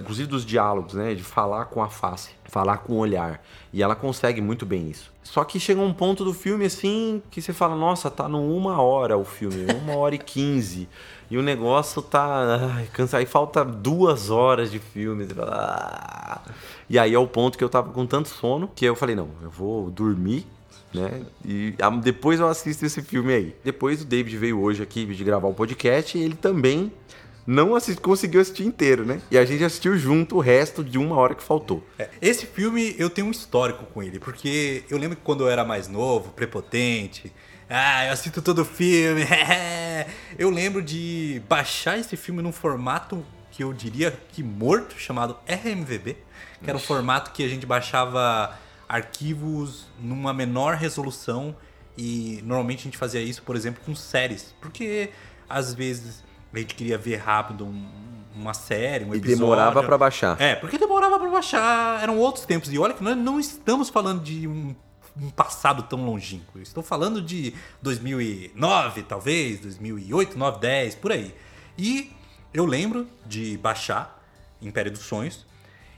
inclusive 0.00 0.28
dos 0.28 0.44
diálogos, 0.44 0.94
né? 0.94 1.14
De 1.14 1.22
falar 1.22 1.66
com 1.66 1.82
a 1.82 1.88
face, 1.88 2.30
falar 2.44 2.78
com 2.78 2.94
o 2.94 2.98
olhar. 2.98 3.42
E 3.72 3.82
ela 3.82 3.94
consegue 3.94 4.40
muito 4.40 4.66
bem 4.66 4.90
isso. 4.90 5.12
Só 5.22 5.44
que 5.44 5.60
chega 5.60 5.80
um 5.80 5.92
ponto 5.92 6.24
do 6.24 6.34
filme 6.34 6.64
assim 6.64 7.22
que 7.30 7.40
você 7.40 7.52
fala, 7.52 7.76
nossa, 7.76 8.10
tá 8.10 8.28
no 8.28 8.56
uma 8.56 8.82
hora 8.82 9.16
o 9.16 9.24
filme, 9.24 9.66
uma 9.82 9.96
hora 9.96 10.14
e 10.14 10.18
quinze. 10.18 10.88
E 11.30 11.38
o 11.38 11.42
negócio 11.42 12.02
tá. 12.02 12.74
Ai, 12.76 12.88
cansa. 12.92 13.18
Aí 13.18 13.26
falta 13.26 13.64
duas 13.64 14.30
horas 14.30 14.70
de 14.70 14.78
filme. 14.78 15.26
E 16.90 16.98
aí 16.98 17.14
é 17.14 17.18
o 17.18 17.26
ponto 17.26 17.56
que 17.56 17.64
eu 17.64 17.68
tava 17.68 17.90
com 17.92 18.04
tanto 18.04 18.28
sono 18.28 18.68
que 18.74 18.84
eu 18.84 18.96
falei, 18.96 19.14
não, 19.14 19.28
eu 19.42 19.50
vou 19.50 19.90
dormir 19.90 20.46
né? 20.92 21.22
E 21.44 21.74
depois 22.02 22.38
eu 22.38 22.48
assisto 22.48 22.84
esse 22.84 23.02
filme 23.02 23.32
aí. 23.32 23.56
Depois 23.64 24.02
o 24.02 24.04
David 24.04 24.36
veio 24.36 24.60
hoje 24.60 24.82
aqui 24.82 25.06
de 25.06 25.24
gravar 25.24 25.48
o 25.48 25.54
podcast 25.54 26.16
e 26.16 26.22
ele 26.22 26.34
também 26.34 26.92
não 27.46 27.74
assist, 27.74 28.00
conseguiu 28.00 28.40
assistir 28.40 28.64
inteiro, 28.64 29.04
né? 29.04 29.20
E 29.30 29.38
a 29.38 29.44
gente 29.44 29.64
assistiu 29.64 29.96
junto 29.96 30.36
o 30.36 30.40
resto 30.40 30.84
de 30.84 30.98
uma 30.98 31.16
hora 31.16 31.34
que 31.34 31.42
faltou. 31.42 31.84
É, 31.98 32.08
esse 32.20 32.46
filme 32.46 32.94
eu 32.98 33.10
tenho 33.10 33.26
um 33.26 33.30
histórico 33.30 33.84
com 33.86 34.02
ele, 34.02 34.18
porque 34.18 34.84
eu 34.88 34.98
lembro 34.98 35.16
que 35.16 35.22
quando 35.22 35.44
eu 35.44 35.50
era 35.50 35.64
mais 35.64 35.88
novo, 35.88 36.30
prepotente, 36.32 37.32
ah, 37.68 38.06
eu 38.06 38.12
assisto 38.12 38.42
todo 38.42 38.64
filme, 38.64 39.22
eu 40.38 40.50
lembro 40.50 40.82
de 40.82 41.42
baixar 41.48 41.98
esse 41.98 42.16
filme 42.16 42.42
num 42.42 42.52
formato 42.52 43.24
que 43.50 43.62
eu 43.62 43.72
diria 43.72 44.18
que 44.32 44.42
morto, 44.42 44.98
chamado 44.98 45.36
RMVB, 45.46 46.16
que 46.62 46.70
era 46.70 46.76
um 46.76 46.80
formato 46.80 47.32
que 47.32 47.44
a 47.44 47.48
gente 47.48 47.66
baixava 47.66 48.58
arquivos 48.88 49.86
numa 49.98 50.32
menor 50.32 50.76
resolução 50.76 51.56
e 51.96 52.40
normalmente 52.44 52.80
a 52.80 52.84
gente 52.84 52.98
fazia 52.98 53.20
isso, 53.20 53.42
por 53.42 53.56
exemplo, 53.56 53.82
com 53.84 53.94
séries, 53.94 54.54
porque 54.60 55.10
às 55.48 55.74
vezes 55.74 56.22
a 56.52 56.58
gente 56.58 56.74
queria 56.74 56.98
ver 56.98 57.16
rápido 57.16 57.64
um, 57.66 57.86
uma 58.34 58.54
série, 58.54 59.04
um 59.04 59.14
E 59.14 59.18
episódio. 59.18 59.36
demorava 59.38 59.82
pra 59.82 59.96
baixar. 59.98 60.40
É, 60.40 60.54
porque 60.54 60.78
demorava 60.78 61.18
pra 61.18 61.28
baixar, 61.30 62.02
eram 62.02 62.18
outros 62.18 62.44
tempos. 62.46 62.72
E 62.72 62.78
olha 62.78 62.94
que 62.94 63.02
nós 63.02 63.16
não 63.16 63.38
estamos 63.40 63.88
falando 63.88 64.22
de 64.22 64.46
um, 64.48 64.74
um 65.20 65.30
passado 65.30 65.82
tão 65.84 66.04
longínquo. 66.04 66.58
Eu 66.58 66.62
estou 66.62 66.82
falando 66.82 67.20
de 67.22 67.54
2009, 67.82 69.02
talvez, 69.02 69.60
2008, 69.60 70.38
9, 70.38 70.58
10, 70.60 70.94
por 70.96 71.12
aí. 71.12 71.34
E 71.78 72.10
eu 72.52 72.64
lembro 72.66 73.06
de 73.26 73.56
baixar 73.58 74.22
Império 74.60 74.90
dos 74.92 75.00
Sonhos 75.02 75.44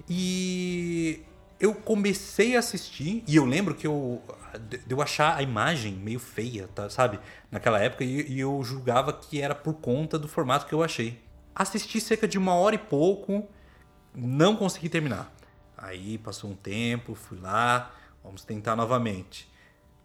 e 0.09 1.21
eu 1.65 1.75
comecei 1.75 2.57
a 2.57 2.59
assistir 2.59 3.25
e 3.27 3.37
eu 3.37 3.45
lembro 3.47 3.75
que 3.75 3.87
eu 3.87 4.23
de 4.59 4.93
eu 4.93 5.03
achar 5.03 5.37
a 5.37 5.43
imagem 5.43 5.95
meio 5.95 6.21
feia, 6.21 6.69
tá, 6.69 6.89
sabe? 6.89 7.19
Naquela 7.51 7.81
época 7.81 8.05
e, 8.05 8.31
e 8.31 8.39
eu 8.39 8.63
julgava 8.63 9.13
que 9.13 9.41
era 9.41 9.55
por 9.55 9.75
conta 9.75 10.19
do 10.19 10.29
formato 10.29 10.67
que 10.67 10.73
eu 10.73 10.83
achei. 10.83 11.21
Assisti 11.55 12.01
cerca 12.01 12.29
de 12.29 12.39
uma 12.39 12.55
hora 12.55 12.75
e 12.75 12.79
pouco, 12.79 13.49
não 14.15 14.55
consegui 14.55 14.89
terminar. 14.89 15.35
Aí 15.77 16.19
passou 16.19 16.51
um 16.51 16.55
tempo, 16.55 17.15
fui 17.15 17.39
lá, 17.41 17.93
vamos 18.23 18.45
tentar 18.45 18.77
novamente. 18.77 19.51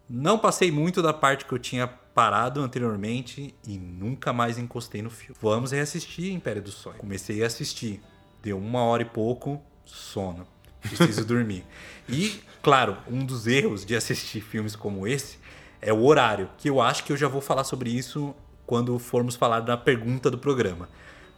Não 0.08 0.38
passei 0.38 0.72
muito 0.72 1.02
da 1.02 1.12
parte 1.12 1.44
que 1.44 1.52
eu 1.52 1.58
tinha 1.58 1.86
parado 1.86 2.60
anteriormente 2.60 3.54
e 3.66 3.78
nunca 3.78 4.32
mais 4.32 4.58
encostei 4.58 5.02
no 5.02 5.10
filme. 5.10 5.36
Vamos 5.40 5.72
reassistir 5.72 6.32
Império 6.32 6.62
do 6.62 6.70
Sonho. 6.70 6.98
Comecei 6.98 7.42
a 7.44 7.46
assistir, 7.46 8.02
deu 8.42 8.58
uma 8.58 8.82
hora 8.82 9.02
e 9.02 9.06
pouco, 9.06 9.62
sono. 9.84 10.46
Preciso 10.80 11.24
dormir. 11.24 11.64
E, 12.08 12.40
claro, 12.62 12.96
um 13.08 13.24
dos 13.24 13.46
erros 13.46 13.84
de 13.84 13.94
assistir 13.94 14.40
filmes 14.40 14.74
como 14.74 15.06
esse 15.06 15.38
é 15.80 15.92
o 15.92 16.04
horário, 16.04 16.50
que 16.58 16.68
eu 16.68 16.80
acho 16.80 17.04
que 17.04 17.12
eu 17.12 17.16
já 17.16 17.28
vou 17.28 17.40
falar 17.40 17.64
sobre 17.64 17.90
isso 17.90 18.34
quando 18.66 18.98
formos 18.98 19.34
falar 19.34 19.60
da 19.60 19.76
pergunta 19.76 20.30
do 20.30 20.38
programa. 20.38 20.88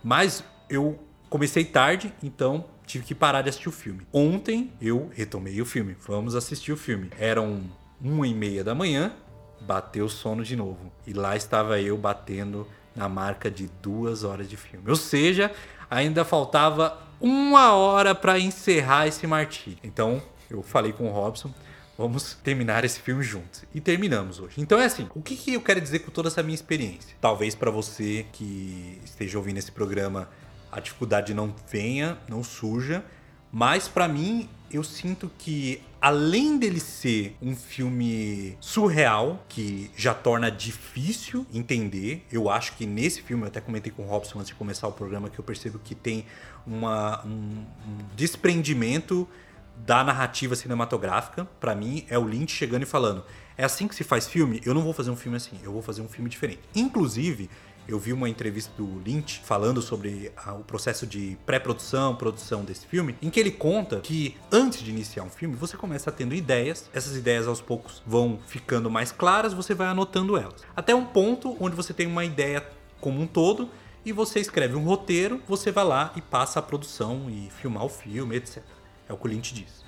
Mas 0.03 0.45
eu 0.68 0.99
comecei 1.30 1.64
tarde, 1.64 2.12
então 2.22 2.66
tive 2.84 3.05
que 3.05 3.14
parar 3.14 3.43
de 3.43 3.49
assistir 3.49 3.68
o 3.68 3.72
filme. 3.72 4.07
Ontem 4.12 4.72
eu 4.80 5.11
retomei 5.14 5.61
o 5.61 5.64
filme. 5.64 5.97
Vamos 6.07 6.34
assistir 6.34 6.72
o 6.72 6.76
filme. 6.76 7.11
Eram 7.18 7.62
uma 8.01 8.26
e 8.26 8.34
meia 8.34 8.64
da 8.64 8.74
manhã, 8.74 9.14
bateu 9.61 10.05
o 10.05 10.11
sono 10.11 10.43
de 10.43 10.57
novo. 10.57 10.93
E 11.07 11.12
lá 11.12 11.36
estava 11.36 11.80
eu 11.80 11.97
batendo 11.97 12.66
na 12.95 13.09
marca 13.09 13.51
de 13.51 13.70
duas 13.80 14.24
horas 14.24 14.49
de 14.49 14.57
filme. 14.57 14.90
Ou 14.90 14.97
seja, 14.97 15.51
ainda 15.88 16.24
faltava 16.24 16.99
uma 17.22 17.72
hora 17.72 18.14
para 18.14 18.38
encerrar 18.38 19.06
esse 19.06 19.26
martírio. 19.26 19.78
Então 19.84 20.20
eu 20.50 20.62
falei 20.62 20.92
com 20.92 21.08
o 21.08 21.12
Robson. 21.12 21.50
Vamos 21.96 22.34
terminar 22.42 22.84
esse 22.84 22.98
filme 23.00 23.22
juntos. 23.22 23.64
E 23.72 23.80
terminamos 23.80 24.40
hoje. 24.40 24.60
Então 24.60 24.80
é 24.80 24.86
assim, 24.86 25.08
o 25.14 25.22
que, 25.22 25.36
que 25.36 25.54
eu 25.54 25.60
quero 25.60 25.80
dizer 25.80 26.00
com 26.00 26.10
toda 26.10 26.28
essa 26.28 26.42
minha 26.42 26.54
experiência? 26.54 27.14
Talvez 27.20 27.54
para 27.54 27.70
você 27.70 28.26
que 28.32 29.00
esteja 29.04 29.38
ouvindo 29.38 29.58
esse 29.58 29.70
programa, 29.70 30.28
a 30.70 30.80
dificuldade 30.80 31.32
não 31.32 31.54
venha, 31.70 32.18
não 32.28 32.42
surja, 32.42 33.04
mas 33.52 33.86
para 33.86 34.08
mim 34.08 34.48
eu 34.70 34.82
sinto 34.82 35.30
que 35.38 35.82
além 36.00 36.58
dele 36.58 36.80
ser 36.80 37.36
um 37.40 37.54
filme 37.54 38.56
surreal, 38.58 39.44
que 39.48 39.90
já 39.94 40.14
torna 40.14 40.50
difícil 40.50 41.46
entender, 41.52 42.26
eu 42.32 42.48
acho 42.50 42.74
que 42.76 42.86
nesse 42.86 43.22
filme, 43.22 43.44
eu 43.44 43.48
até 43.48 43.60
comentei 43.60 43.92
com 43.92 44.02
o 44.02 44.06
Robson 44.06 44.38
antes 44.38 44.48
de 44.48 44.54
começar 44.54 44.88
o 44.88 44.92
programa, 44.92 45.28
que 45.28 45.38
eu 45.38 45.44
percebo 45.44 45.78
que 45.78 45.94
tem 45.94 46.24
uma, 46.66 47.24
um, 47.24 47.28
um 47.28 47.98
desprendimento 48.14 49.28
da 49.76 50.02
narrativa 50.04 50.54
cinematográfica. 50.54 51.46
Para 51.60 51.74
mim, 51.74 52.04
é 52.08 52.18
o 52.18 52.24
Lynch 52.24 52.54
chegando 52.54 52.82
e 52.82 52.86
falando: 52.86 53.24
é 53.56 53.64
assim 53.64 53.88
que 53.88 53.94
se 53.94 54.04
faz 54.04 54.28
filme? 54.28 54.60
Eu 54.64 54.74
não 54.74 54.82
vou 54.82 54.92
fazer 54.92 55.10
um 55.10 55.16
filme 55.16 55.36
assim, 55.36 55.58
eu 55.62 55.72
vou 55.72 55.82
fazer 55.82 56.02
um 56.02 56.08
filme 56.08 56.28
diferente. 56.28 56.60
Inclusive, 56.74 57.50
eu 57.86 57.98
vi 57.98 58.12
uma 58.12 58.28
entrevista 58.28 58.72
do 58.76 59.00
Lynch 59.04 59.40
falando 59.44 59.82
sobre 59.82 60.32
a, 60.36 60.52
o 60.54 60.62
processo 60.62 61.06
de 61.06 61.36
pré-produção, 61.44 62.14
produção 62.14 62.64
desse 62.64 62.86
filme, 62.86 63.16
em 63.20 63.28
que 63.28 63.40
ele 63.40 63.50
conta 63.50 64.00
que 64.00 64.36
antes 64.50 64.82
de 64.82 64.90
iniciar 64.90 65.24
um 65.24 65.30
filme, 65.30 65.56
você 65.56 65.76
começa 65.76 66.12
tendo 66.12 66.34
ideias, 66.34 66.88
essas 66.94 67.16
ideias 67.16 67.48
aos 67.48 67.60
poucos 67.60 68.02
vão 68.06 68.38
ficando 68.46 68.88
mais 68.88 69.10
claras, 69.10 69.52
você 69.52 69.74
vai 69.74 69.88
anotando 69.88 70.36
elas. 70.36 70.62
Até 70.76 70.94
um 70.94 71.04
ponto 71.04 71.56
onde 71.58 71.74
você 71.74 71.92
tem 71.92 72.06
uma 72.06 72.24
ideia 72.24 72.64
como 73.00 73.20
um 73.20 73.26
todo 73.26 73.68
e 74.05 74.12
você 74.12 74.40
escreve 74.40 74.74
um 74.76 74.84
roteiro, 74.84 75.42
você 75.46 75.70
vai 75.70 75.84
lá 75.84 76.12
e 76.16 76.20
passa 76.20 76.59
a 76.59 76.62
produção 76.62 77.28
e 77.28 77.50
filmar 77.50 77.84
o 77.84 77.88
filme, 77.88 78.36
etc. 78.36 78.62
É 79.09 79.12
o 79.12 79.16
que 79.16 79.26
o 79.26 79.28
Lynch 79.28 79.55
diz. 79.55 79.82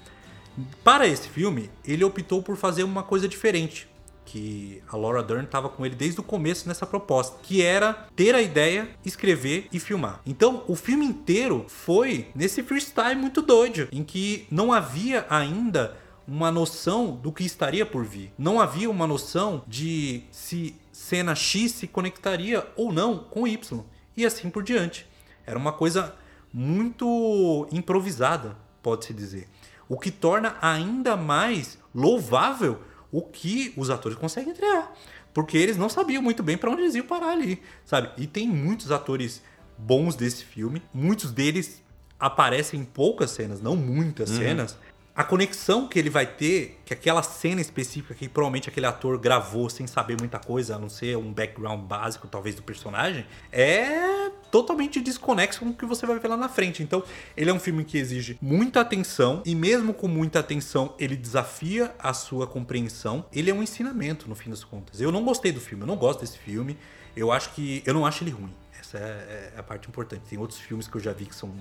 Para 0.83 1.07
esse 1.07 1.29
filme, 1.29 1.71
ele 1.85 2.05
optou 2.05 2.43
por 2.43 2.57
fazer 2.57 2.85
uma 2.85 3.03
coisa 3.03 3.29
diferente 3.29 3.89
que 4.25 4.83
a 4.91 4.97
Laura 4.97 5.23
Dern 5.23 5.45
estava 5.45 5.69
com 5.69 5.85
ele 5.85 5.95
desde 5.95 6.21
o 6.21 6.23
começo 6.23 6.67
nessa 6.67 6.87
proposta, 6.87 7.39
que 7.43 7.63
era 7.63 8.09
ter 8.17 8.35
a 8.35 8.43
ideia, 8.43 8.89
escrever 9.05 9.69
e 9.73 9.79
filmar. 9.79 10.21
Então, 10.27 10.65
o 10.67 10.75
filme 10.75 11.05
inteiro 11.05 11.67
foi 11.69 12.29
nesse 12.35 12.63
freestyle 12.63 13.21
muito 13.21 13.43
doido, 13.43 13.89
em 13.93 14.03
que 14.03 14.47
não 14.51 14.73
havia 14.73 15.27
ainda 15.29 15.97
uma 16.27 16.51
noção 16.51 17.13
do 17.15 17.31
que 17.31 17.45
estaria 17.45 17.85
por 17.85 18.05
vir. 18.05 18.33
Não 18.39 18.61
havia 18.61 18.89
uma 18.89 19.07
noção 19.07 19.63
de 19.67 20.23
se 20.31 20.75
cena 20.91 21.35
X 21.35 21.73
se 21.73 21.87
conectaria 21.87 22.67
ou 22.77 22.93
não 22.93 23.19
com 23.19 23.47
Y. 23.47 23.85
E 24.17 24.25
assim 24.25 24.51
por 24.51 24.63
diante. 24.63 25.07
Era 25.47 25.59
uma 25.59 25.73
coisa 25.73 26.15
muito 26.53 27.69
improvisada, 27.73 28.57
pode-se 28.83 29.13
dizer. 29.13 29.49
O 29.89 29.99
que 29.99 30.11
torna 30.11 30.57
ainda 30.61 31.17
mais 31.17 31.79
louvável 31.95 32.81
o 33.13 33.23
que 33.23 33.73
os 33.77 33.91
atores 33.91 34.19
conseguem 34.19 34.53
entregar. 34.53 34.93
Porque 35.33 35.57
eles 35.57 35.77
não 35.77 35.89
sabiam 35.89 36.23
muito 36.23 36.43
bem 36.43 36.57
para 36.57 36.71
onde 36.71 36.83
eles 36.83 36.95
iam 36.95 37.07
parar 37.07 37.31
ali, 37.31 37.63
sabe? 37.85 38.11
E 38.17 38.27
tem 38.27 38.49
muitos 38.49 38.91
atores 38.91 39.43
bons 39.77 40.15
desse 40.17 40.45
filme, 40.45 40.83
muitos 40.93 41.31
deles 41.33 41.83
aparecem 42.19 42.81
em 42.81 42.85
poucas 42.85 43.31
cenas, 43.31 43.61
não 43.61 43.77
muitas 43.77 44.31
uhum. 44.31 44.37
cenas. 44.37 44.79
A 45.17 45.23
conexão 45.23 45.87
que 45.87 45.97
ele 45.97 46.11
vai 46.11 46.27
ter, 46.27 46.81
que 46.85 46.93
aquela 46.93 47.23
cena 47.23 47.61
específica 47.61 48.15
que 48.15 48.29
provavelmente 48.29 48.69
aquele 48.69 48.85
ator 48.85 49.17
gravou 49.17 49.71
sem 49.71 49.87
saber 49.87 50.17
muita 50.19 50.41
coisa, 50.41 50.75
a 50.75 50.79
não 50.79 50.89
ser 50.89 51.17
um 51.17 51.33
background 51.33 51.83
básico, 51.83 52.27
talvez, 52.27 52.57
do 52.57 52.65
personagem, 52.65 53.25
é 53.53 54.29
totalmente 54.51 55.01
desconexo 55.01 55.61
com 55.61 55.67
o 55.67 55.75
que 55.75 55.87
você 55.87 56.05
vai 56.05 56.19
ver 56.19 56.27
lá 56.27 56.37
na 56.37 56.49
frente. 56.49 56.83
Então, 56.83 57.01
ele 57.37 57.49
é 57.49 57.55
um 57.55 57.61
filme 57.61 57.85
que 57.85 57.97
exige 57.97 58.37
muita 58.43 58.81
atenção 58.81 59.41
e 59.47 59.55
mesmo 59.55 59.95
com 59.95 60.09
muita 60.09 60.41
atenção, 60.41 60.97
ele 60.99 61.17
desafia 61.17 61.95
a 61.97 62.13
sua 62.13 62.45
compreensão. 62.45 63.25
Ele 63.33 63.53
é 63.53 63.55
um 63.55 63.63
ensinamento 63.63 64.29
no 64.29 64.35
fim 64.35 64.51
das 64.51 64.65
contas. 64.65 65.01
Eu 65.01 65.13
não 65.13 65.25
gostei 65.25 65.53
do 65.53 65.61
filme, 65.61 65.85
eu 65.85 65.87
não 65.87 65.97
gosto 65.97 66.23
desse 66.23 66.39
filme. 66.39 66.77
Eu 67.17 67.31
acho 67.31 67.51
que 67.55 67.85
eu 67.87 67.95
não 67.95 68.05
acho 68.05 68.25
ele 68.25 68.33
ruim. 68.33 68.53
Essa 68.81 68.99
é, 68.99 69.53
é 69.55 69.59
a 69.61 69.63
parte 69.63 69.89
importante. 69.89 70.23
Tem 70.29 70.41
outros 70.41 70.59
filmes 70.59 70.89
que 70.89 70.97
eu 70.97 71.01
já 71.01 71.13
vi 71.13 71.27
que 71.27 71.37
são 71.37 71.55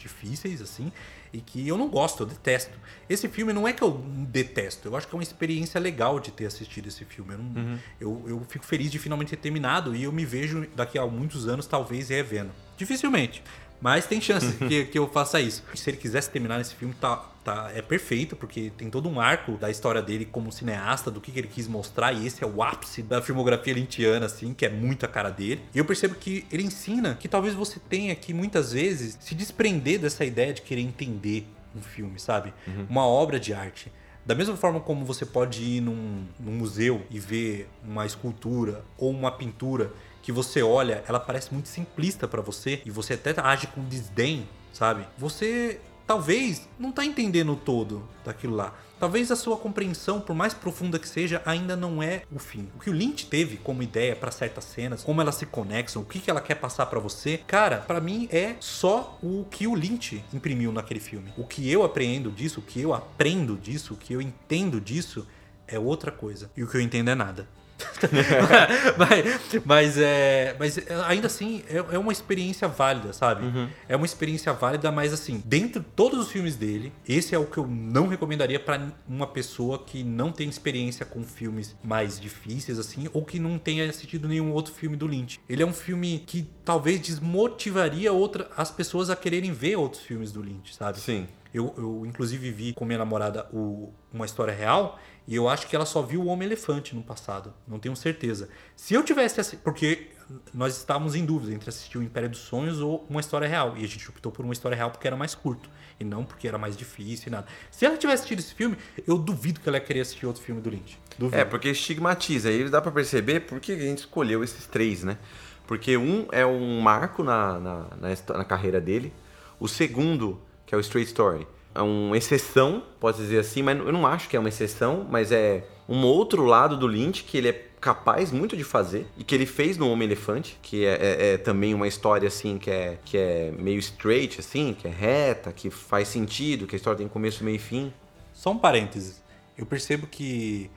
difíceis 0.00 0.60
assim 0.60 0.90
e 1.32 1.40
que 1.40 1.66
eu 1.66 1.78
não 1.78 1.88
gosto, 1.88 2.22
eu 2.22 2.26
detesto. 2.26 2.76
Esse 3.08 3.28
filme 3.28 3.52
não 3.52 3.66
é 3.66 3.72
que 3.72 3.82
eu 3.82 3.92
detesto, 4.28 4.88
eu 4.88 4.96
acho 4.96 5.06
que 5.06 5.14
é 5.14 5.16
uma 5.16 5.22
experiência 5.22 5.80
legal 5.80 6.18
de 6.18 6.30
ter 6.30 6.46
assistido 6.46 6.88
esse 6.88 7.04
filme. 7.04 7.34
Eu, 7.34 7.38
não, 7.38 7.62
uhum. 7.62 7.78
eu, 8.00 8.24
eu, 8.26 8.46
fico 8.48 8.64
feliz 8.64 8.90
de 8.90 8.98
finalmente 8.98 9.30
ter 9.30 9.36
terminado 9.36 9.94
e 9.94 10.02
eu 10.02 10.12
me 10.12 10.24
vejo 10.24 10.66
daqui 10.74 10.98
a 10.98 11.06
muitos 11.06 11.46
anos 11.46 11.66
talvez 11.66 12.08
revendo. 12.08 12.50
Dificilmente. 12.76 13.42
Mas 13.80 14.06
tem 14.06 14.20
chance 14.20 14.52
que, 14.68 14.84
que 14.86 14.98
eu 14.98 15.08
faça 15.08 15.40
isso. 15.40 15.62
Se 15.74 15.90
ele 15.90 15.96
quisesse 15.96 16.30
terminar 16.30 16.60
esse 16.60 16.74
filme, 16.74 16.94
tá, 17.00 17.16
tá, 17.44 17.70
é 17.74 17.80
perfeito, 17.80 18.36
porque 18.36 18.70
tem 18.76 18.90
todo 18.90 19.08
um 19.08 19.20
arco 19.20 19.52
da 19.52 19.70
história 19.70 20.02
dele 20.02 20.24
como 20.24 20.52
cineasta, 20.52 21.10
do 21.10 21.20
que, 21.20 21.32
que 21.32 21.38
ele 21.38 21.48
quis 21.48 21.66
mostrar, 21.66 22.12
e 22.12 22.26
esse 22.26 22.44
é 22.44 22.46
o 22.46 22.62
ápice 22.62 23.02
da 23.02 23.22
filmografia 23.22 23.72
lintiana, 23.72 24.26
assim, 24.26 24.52
que 24.52 24.66
é 24.66 24.68
muito 24.68 25.04
a 25.06 25.08
cara 25.08 25.30
dele. 25.30 25.62
E 25.74 25.78
eu 25.78 25.84
percebo 25.84 26.14
que 26.14 26.44
ele 26.52 26.62
ensina 26.62 27.14
que 27.14 27.28
talvez 27.28 27.54
você 27.54 27.80
tenha 27.88 28.14
que, 28.14 28.34
muitas 28.34 28.72
vezes, 28.72 29.16
se 29.20 29.34
desprender 29.34 29.98
dessa 29.98 30.24
ideia 30.24 30.52
de 30.52 30.62
querer 30.62 30.82
entender 30.82 31.46
um 31.74 31.80
filme, 31.80 32.18
sabe? 32.18 32.52
Uhum. 32.66 32.86
Uma 32.88 33.06
obra 33.06 33.38
de 33.38 33.54
arte. 33.54 33.90
Da 34.24 34.34
mesma 34.34 34.56
forma 34.56 34.80
como 34.80 35.04
você 35.04 35.24
pode 35.24 35.62
ir 35.62 35.80
num, 35.80 36.24
num 36.38 36.52
museu 36.52 37.02
e 37.10 37.18
ver 37.18 37.68
uma 37.82 38.04
escultura 38.04 38.84
ou 38.98 39.10
uma 39.10 39.32
pintura 39.32 39.92
que 40.30 40.32
você 40.32 40.62
olha, 40.62 41.02
ela 41.08 41.18
parece 41.18 41.52
muito 41.52 41.68
simplista 41.68 42.28
para 42.28 42.40
você 42.40 42.80
e 42.86 42.90
você 42.90 43.14
até 43.14 43.34
age 43.40 43.66
com 43.66 43.82
desdém, 43.82 44.48
sabe? 44.72 45.04
Você 45.18 45.80
talvez 46.06 46.68
não 46.78 46.92
tá 46.92 47.04
entendendo 47.04 47.52
o 47.52 47.56
todo 47.56 48.08
daquilo 48.24 48.54
lá. 48.54 48.72
Talvez 49.00 49.32
a 49.32 49.36
sua 49.36 49.56
compreensão, 49.56 50.20
por 50.20 50.36
mais 50.36 50.54
profunda 50.54 50.98
que 50.98 51.08
seja, 51.08 51.42
ainda 51.44 51.74
não 51.74 52.02
é 52.02 52.22
o 52.30 52.38
fim. 52.38 52.68
O 52.76 52.78
que 52.78 52.90
o 52.90 52.92
Lynch 52.92 53.26
teve 53.26 53.56
como 53.56 53.82
ideia 53.82 54.14
para 54.14 54.30
certas 54.30 54.64
cenas, 54.64 55.02
como 55.02 55.20
elas 55.20 55.34
se 55.34 55.46
conexam, 55.46 56.02
o 56.02 56.04
que, 56.04 56.20
que 56.20 56.30
ela 56.30 56.40
quer 56.40 56.56
passar 56.56 56.86
para 56.86 57.00
você, 57.00 57.38
cara, 57.38 57.78
para 57.78 58.00
mim 58.00 58.28
é 58.30 58.54
só 58.60 59.18
o 59.22 59.46
que 59.50 59.66
o 59.66 59.74
Lynch 59.74 60.22
imprimiu 60.32 60.70
naquele 60.70 61.00
filme. 61.00 61.32
O 61.36 61.44
que 61.44 61.68
eu 61.68 61.82
apreendo 61.82 62.30
disso, 62.30 62.60
o 62.60 62.62
que 62.62 62.80
eu 62.80 62.94
aprendo 62.94 63.56
disso, 63.56 63.94
o 63.94 63.96
que 63.96 64.12
eu 64.12 64.20
entendo 64.20 64.80
disso 64.80 65.26
é 65.66 65.78
outra 65.78 66.12
coisa. 66.12 66.50
E 66.56 66.62
o 66.62 66.68
que 66.68 66.76
eu 66.76 66.80
entendo 66.80 67.10
é 67.10 67.14
nada. 67.14 67.48
mas, 68.96 69.64
mas, 69.64 69.98
é, 69.98 70.56
mas 70.58 70.78
ainda 71.06 71.26
assim 71.26 71.62
é, 71.68 71.76
é 71.94 71.98
uma 71.98 72.12
experiência 72.12 72.68
válida, 72.68 73.12
sabe? 73.12 73.46
Uhum. 73.46 73.68
É 73.88 73.96
uma 73.96 74.06
experiência 74.06 74.52
válida, 74.52 74.90
mas 74.90 75.12
assim, 75.12 75.42
dentro 75.44 75.80
de 75.80 75.86
todos 75.94 76.18
os 76.18 76.30
filmes 76.30 76.56
dele, 76.56 76.92
esse 77.08 77.34
é 77.34 77.38
o 77.38 77.46
que 77.46 77.58
eu 77.58 77.66
não 77.66 78.06
recomendaria 78.08 78.58
para 78.58 78.92
uma 79.08 79.26
pessoa 79.26 79.78
que 79.78 80.02
não 80.02 80.32
tem 80.32 80.48
experiência 80.48 81.04
com 81.04 81.22
filmes 81.24 81.76
mais 81.82 82.20
difíceis, 82.20 82.78
assim, 82.78 83.08
ou 83.12 83.24
que 83.24 83.38
não 83.38 83.58
tenha 83.58 83.88
assistido 83.88 84.28
nenhum 84.28 84.52
outro 84.52 84.72
filme 84.72 84.96
do 84.96 85.06
Lynch. 85.06 85.40
Ele 85.48 85.62
é 85.62 85.66
um 85.66 85.72
filme 85.72 86.22
que 86.26 86.48
talvez 86.64 87.00
desmotivaria 87.00 88.12
outra, 88.12 88.48
as 88.56 88.70
pessoas 88.70 89.10
a 89.10 89.16
quererem 89.16 89.52
ver 89.52 89.76
outros 89.76 90.02
filmes 90.02 90.32
do 90.32 90.42
Lynch, 90.42 90.74
sabe? 90.74 90.98
Sim. 91.00 91.26
Eu, 91.52 91.74
eu 91.76 92.06
inclusive 92.06 92.50
vi 92.50 92.72
com 92.72 92.84
minha 92.84 92.98
namorada 92.98 93.46
o, 93.52 93.92
uma 94.12 94.24
história 94.24 94.54
real 94.54 94.98
e 95.30 95.36
eu 95.36 95.48
acho 95.48 95.68
que 95.68 95.76
ela 95.76 95.86
só 95.86 96.02
viu 96.02 96.22
o 96.22 96.26
Homem-Elefante 96.26 96.92
no 96.92 97.04
passado. 97.04 97.54
Não 97.68 97.78
tenho 97.78 97.94
certeza. 97.94 98.48
Se 98.74 98.94
eu 98.94 99.04
tivesse. 99.04 99.56
Porque 99.58 100.08
nós 100.52 100.76
estávamos 100.76 101.14
em 101.14 101.24
dúvida 101.24 101.54
entre 101.54 101.68
assistir 101.68 101.98
o 101.98 102.02
Império 102.02 102.28
dos 102.28 102.40
Sonhos 102.40 102.80
ou 102.80 103.06
uma 103.08 103.20
história 103.20 103.46
real. 103.46 103.76
E 103.76 103.84
a 103.84 103.86
gente 103.86 104.10
optou 104.10 104.32
por 104.32 104.44
uma 104.44 104.52
história 104.52 104.76
real 104.76 104.90
porque 104.90 105.06
era 105.06 105.16
mais 105.16 105.32
curto. 105.32 105.70
E 106.00 106.04
não 106.04 106.24
porque 106.24 106.48
era 106.48 106.58
mais 106.58 106.76
difícil 106.76 107.28
e 107.28 107.30
nada. 107.30 107.46
Se 107.70 107.86
ela 107.86 107.96
tivesse 107.96 108.24
assistido 108.24 108.40
esse 108.40 108.52
filme, 108.52 108.76
eu 109.06 109.16
duvido 109.16 109.60
que 109.60 109.68
ela 109.68 109.78
ia 109.78 109.84
querer 109.84 110.00
assistir 110.00 110.26
outro 110.26 110.42
filme 110.42 110.60
do 110.60 110.68
Lynch. 110.68 110.98
Duvido. 111.16 111.40
É, 111.40 111.44
porque 111.44 111.68
estigmatiza. 111.68 112.48
Aí 112.48 112.68
dá 112.68 112.82
para 112.82 112.90
perceber 112.90 113.40
por 113.40 113.60
que 113.60 113.70
a 113.70 113.78
gente 113.78 113.98
escolheu 113.98 114.42
esses 114.42 114.66
três, 114.66 115.04
né? 115.04 115.16
Porque 115.64 115.96
um 115.96 116.26
é 116.32 116.44
um 116.44 116.80
marco 116.80 117.22
na, 117.22 117.60
na, 117.60 117.76
na, 118.00 118.36
na 118.36 118.44
carreira 118.44 118.80
dele. 118.80 119.12
O 119.60 119.68
segundo, 119.68 120.42
que 120.66 120.74
é 120.74 120.78
o 120.78 120.80
Straight 120.80 121.06
Story, 121.08 121.46
é 121.74 121.80
uma 121.80 122.16
exceção, 122.16 122.82
pode 122.98 123.18
dizer 123.18 123.38
assim, 123.38 123.62
mas 123.62 123.78
eu 123.78 123.92
não 123.92 124.06
acho 124.06 124.28
que 124.28 124.36
é 124.36 124.40
uma 124.40 124.48
exceção, 124.48 125.06
mas 125.08 125.30
é 125.30 125.64
um 125.88 126.04
outro 126.04 126.44
lado 126.44 126.76
do 126.76 126.86
Lynch 126.86 127.24
que 127.24 127.38
ele 127.38 127.48
é 127.48 127.70
capaz 127.80 128.30
muito 128.30 128.56
de 128.56 128.62
fazer 128.62 129.06
e 129.16 129.24
que 129.24 129.34
ele 129.34 129.46
fez 129.46 129.78
no 129.78 129.90
Homem 129.90 130.06
Elefante, 130.06 130.58
que 130.62 130.84
é, 130.84 130.94
é, 130.94 131.32
é, 131.32 131.38
também 131.38 131.72
uma 131.72 131.88
história 131.88 132.28
assim 132.28 132.58
que 132.58 132.70
é, 132.70 132.98
que 133.04 133.16
é 133.16 133.52
meio 133.58 133.78
straight, 133.78 134.38
assim, 134.38 134.74
que 134.78 134.86
é 134.86 134.90
reta, 134.90 135.52
que 135.52 135.70
faz 135.70 136.08
sentido, 136.08 136.66
que 136.66 136.74
a 136.74 136.78
história 136.78 136.98
tem 136.98 137.08
começo, 137.08 137.42
meio 137.42 137.56
e 137.56 137.58
fim. 137.58 137.92
Só 138.34 138.50
um 138.50 138.58
parênteses. 138.58 139.22
Eu 139.56 139.64
percebo 139.64 140.06
que 140.06 140.70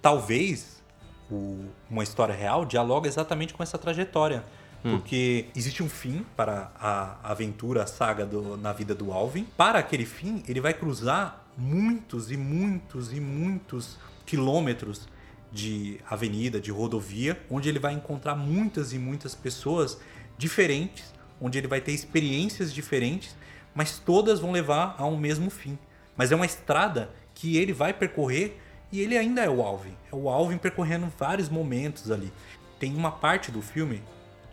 talvez 0.00 0.82
o, 1.30 1.64
uma 1.90 2.02
história 2.02 2.34
real 2.34 2.64
dialoga 2.64 3.08
exatamente 3.08 3.52
com 3.52 3.62
essa 3.62 3.76
trajetória. 3.76 4.44
Hum. 4.86 4.98
Porque 4.98 5.46
existe 5.56 5.82
um 5.82 5.88
fim 5.88 6.24
para 6.36 6.70
a 6.78 7.18
aventura, 7.32 7.82
a 7.82 7.86
saga 7.88 8.24
do, 8.24 8.56
na 8.56 8.72
vida 8.72 8.94
do 8.94 9.12
Alvin. 9.12 9.44
Para 9.56 9.80
aquele 9.80 10.06
fim, 10.06 10.44
ele 10.46 10.60
vai 10.60 10.72
cruzar 10.72 11.44
muitos 11.58 12.30
e 12.30 12.36
muitos 12.36 13.12
e 13.12 13.18
muitos 13.18 13.98
quilômetros 14.24 15.08
de 15.50 15.98
avenida, 16.08 16.60
de 16.60 16.70
rodovia, 16.70 17.40
onde 17.50 17.68
ele 17.68 17.80
vai 17.80 17.94
encontrar 17.94 18.36
muitas 18.36 18.92
e 18.92 18.98
muitas 18.98 19.34
pessoas 19.34 19.98
diferentes, 20.38 21.12
onde 21.40 21.58
ele 21.58 21.66
vai 21.66 21.80
ter 21.80 21.92
experiências 21.92 22.72
diferentes, 22.72 23.34
mas 23.74 23.98
todas 23.98 24.38
vão 24.38 24.52
levar 24.52 24.94
a 24.98 25.04
um 25.04 25.16
mesmo 25.16 25.50
fim. 25.50 25.76
Mas 26.16 26.30
é 26.30 26.36
uma 26.36 26.46
estrada 26.46 27.10
que 27.34 27.56
ele 27.56 27.72
vai 27.72 27.92
percorrer 27.92 28.60
e 28.92 29.00
ele 29.00 29.18
ainda 29.18 29.42
é 29.42 29.50
o 29.50 29.62
Alvin. 29.62 29.96
É 30.12 30.14
o 30.14 30.28
Alvin 30.28 30.58
percorrendo 30.58 31.12
vários 31.18 31.48
momentos 31.48 32.08
ali. 32.08 32.32
Tem 32.78 32.94
uma 32.94 33.10
parte 33.10 33.50
do 33.50 33.60
filme 33.60 34.02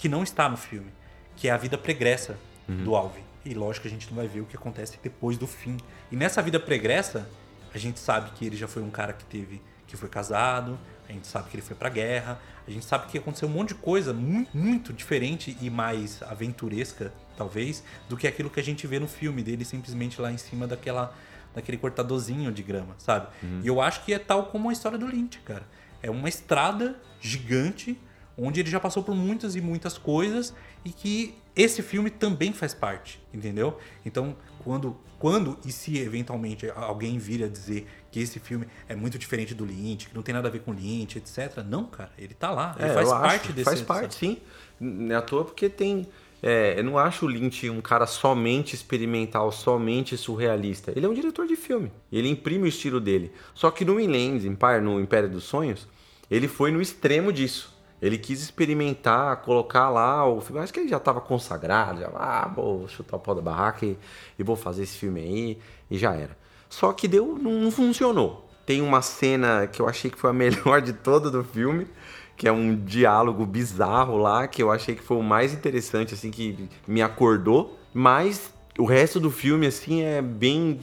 que 0.04 0.10
não 0.10 0.22
está 0.22 0.50
no 0.50 0.58
filme, 0.58 0.92
que 1.34 1.48
é 1.48 1.52
a 1.52 1.56
vida 1.56 1.78
pregressa 1.78 2.38
uhum. 2.68 2.84
do 2.84 2.94
Alvin. 2.94 3.24
E 3.46 3.54
lógico 3.54 3.84
que 3.84 3.88
a 3.88 3.92
gente 3.92 4.10
não 4.10 4.18
vai 4.18 4.28
ver 4.28 4.42
o 4.42 4.46
que 4.46 4.58
acontece 4.58 5.00
depois 5.02 5.38
do 5.38 5.48
fim. 5.48 5.78
E 6.12 6.18
nessa 6.18 6.42
vida 6.42 6.60
pregressa, 6.60 7.26
a 7.74 7.78
gente 7.78 8.02
sabe 8.02 8.32
que 8.32 8.46
ele 8.46 8.58
já 8.58 8.68
foi 8.68 8.84
um 8.84 8.90
cara 8.90 9.14
que 9.14 9.24
teve 9.24 9.62
que 9.88 9.96
foi 9.96 10.10
casado, 10.10 10.78
a 11.08 11.14
gente 11.14 11.26
sabe 11.26 11.50
que 11.50 11.56
ele 11.56 11.62
foi 11.62 11.74
pra 11.74 11.88
guerra, 11.88 12.38
a 12.68 12.70
gente 12.70 12.84
sabe 12.84 13.08
que 13.08 13.18
aconteceu 13.18 13.48
um 13.48 13.52
monte 13.52 13.70
de 13.70 13.76
coisa 13.76 14.12
muito, 14.12 14.58
muito 14.58 14.92
diferente 14.92 15.58
e 15.62 15.70
mais 15.70 16.22
aventuresca, 16.24 17.14
talvez, 17.38 17.82
do 18.10 18.18
que 18.18 18.28
aquilo 18.28 18.50
que 18.50 18.60
a 18.60 18.64
gente 18.64 18.86
vê 18.86 19.00
no 19.00 19.08
filme 19.08 19.42
dele 19.42 19.64
simplesmente 19.64 20.20
lá 20.20 20.34
em 20.34 20.38
cima 20.38 20.68
daquela 20.68 21.16
daquele 21.56 21.78
cortadorzinho 21.78 22.52
de 22.52 22.62
grama, 22.62 22.94
sabe? 22.98 23.28
Uhum. 23.42 23.62
E 23.64 23.68
eu 23.68 23.80
acho 23.80 24.04
que 24.04 24.14
é 24.14 24.20
tal 24.20 24.48
como 24.48 24.70
a 24.70 24.74
história 24.74 24.98
do 24.98 25.08
Lynch, 25.08 25.40
cara. 25.46 25.64
É 26.02 26.12
uma 26.12 26.28
estrada 26.28 27.00
gigante 27.22 27.98
onde 28.38 28.60
ele 28.60 28.70
já 28.70 28.80
passou 28.80 29.04
por 29.04 29.16
muitas 29.16 29.56
e 29.56 29.62
muitas 29.62 29.98
coisas 29.98 30.54
e 30.84 30.90
que 30.90 31.36
esse 31.56 31.82
filme 31.82 32.10
também 32.10 32.52
faz 32.52 32.74
parte, 32.74 33.22
entendeu? 33.34 33.78
Então, 34.06 34.36
quando, 34.64 34.98
quando 35.20 35.58
e 35.66 35.72
se 35.72 36.00
eventualmente 36.00 36.70
alguém 36.76 37.18
vir 37.20 37.44
a 37.44 37.48
dizer 37.48 37.88
que 38.12 38.20
esse 38.20 38.40
filme 38.40 38.68
é 38.88 38.96
muito 38.96 39.18
diferente 39.20 39.54
do 39.54 39.66
Lynch, 39.66 40.08
que 40.10 40.16
não 40.16 40.24
tem 40.24 40.34
nada 40.34 40.48
a 40.48 40.52
ver 40.52 40.62
com 40.62 40.72
Lynch, 40.72 41.18
etc. 41.18 41.64
Não, 41.68 41.86
cara, 41.86 42.12
ele 42.18 42.34
tá 42.34 42.52
lá, 42.52 42.76
ele 42.80 42.90
é, 42.90 42.94
faz 42.94 43.10
parte 43.10 43.46
acho, 43.46 43.54
desse. 43.54 43.66
Faz 43.66 43.82
parte, 43.82 44.16
sim. 44.16 44.38
Não 44.80 45.14
é 45.14 45.18
à 45.18 45.22
toa 45.22 45.46
porque 45.46 45.70
tem. 45.70 46.08
É, 46.42 46.78
eu 46.78 46.84
não 46.84 46.98
acho 46.98 47.26
o 47.26 47.30
Lynch 47.30 47.70
um 47.70 47.80
cara 47.80 48.06
somente 48.06 48.76
experimental, 48.76 49.52
somente 49.52 50.18
surrealista. 50.18 50.92
Ele 50.94 51.06
é 51.06 51.10
um 51.10 51.14
diretor 51.14 51.48
de 51.48 51.56
filme. 51.56 51.90
Ele 52.12 52.28
imprime 52.28 52.66
o 52.66 52.68
estilo 52.68 53.00
dele. 53.00 53.32
Só 53.54 53.72
que 53.72 53.86
no 53.86 53.98
Inland 53.98 54.46
Empire, 54.46 54.82
no 54.82 55.00
Império 55.00 55.30
dos 55.30 55.46
Sonhos, 55.46 55.88
ele 56.30 56.50
foi 56.50 56.70
no 56.70 56.82
extremo 56.82 57.32
disso. 57.32 57.73
Ele 58.04 58.18
quis 58.18 58.42
experimentar, 58.42 59.38
colocar 59.38 59.90
lá 59.90 60.28
o 60.28 60.42
filme. 60.42 60.62
Acho 60.62 60.74
que 60.74 60.82
ele 60.82 60.90
já 60.90 60.98
estava 60.98 61.22
consagrado, 61.22 62.02
já, 62.02 62.12
ah, 62.14 62.52
vou 62.54 62.86
chutar 62.90 63.16
o 63.16 63.20
pau 63.20 63.34
da 63.34 63.42
barraca 63.42 63.86
e, 63.86 63.98
e, 64.38 64.44
vou 64.44 64.58
fazer 64.58 64.84
esse 64.84 64.98
filme 64.98 65.22
aí, 65.22 65.58
e 65.90 65.98
já 65.98 66.14
era. 66.14 66.38
Só 66.70 66.92
que 66.92 67.08
deu, 67.08 67.40
não, 67.42 67.72
funcionou. 67.72 68.50
Tem 68.66 68.82
uma 68.82 69.02
cena 69.02 69.68
que 69.68 69.82
eu 69.82 69.88
achei 69.88 70.12
que 70.12 70.20
foi 70.20 70.32
a 70.32 70.34
melhor 70.36 70.82
de 70.82 70.92
toda 70.92 71.32
do 71.32 71.46
filme, 71.46 71.88
que 72.36 72.46
é 72.46 72.52
um 72.52 72.76
diálogo 72.76 73.46
bizarro 73.46 74.18
lá, 74.18 74.50
que 74.50 74.62
eu 74.62 74.70
achei 74.70 74.96
que 74.96 75.02
foi 75.02 75.16
o 75.16 75.24
mais 75.24 75.54
interessante, 75.54 76.14
assim, 76.14 76.30
que 76.30 76.68
me 76.86 77.02
acordou. 77.02 77.80
Mas 77.94 78.54
o 78.78 78.84
resto 78.84 79.18
do 79.18 79.32
filme, 79.32 79.66
assim, 79.66 80.02
é 80.02 80.22
bem 80.22 80.82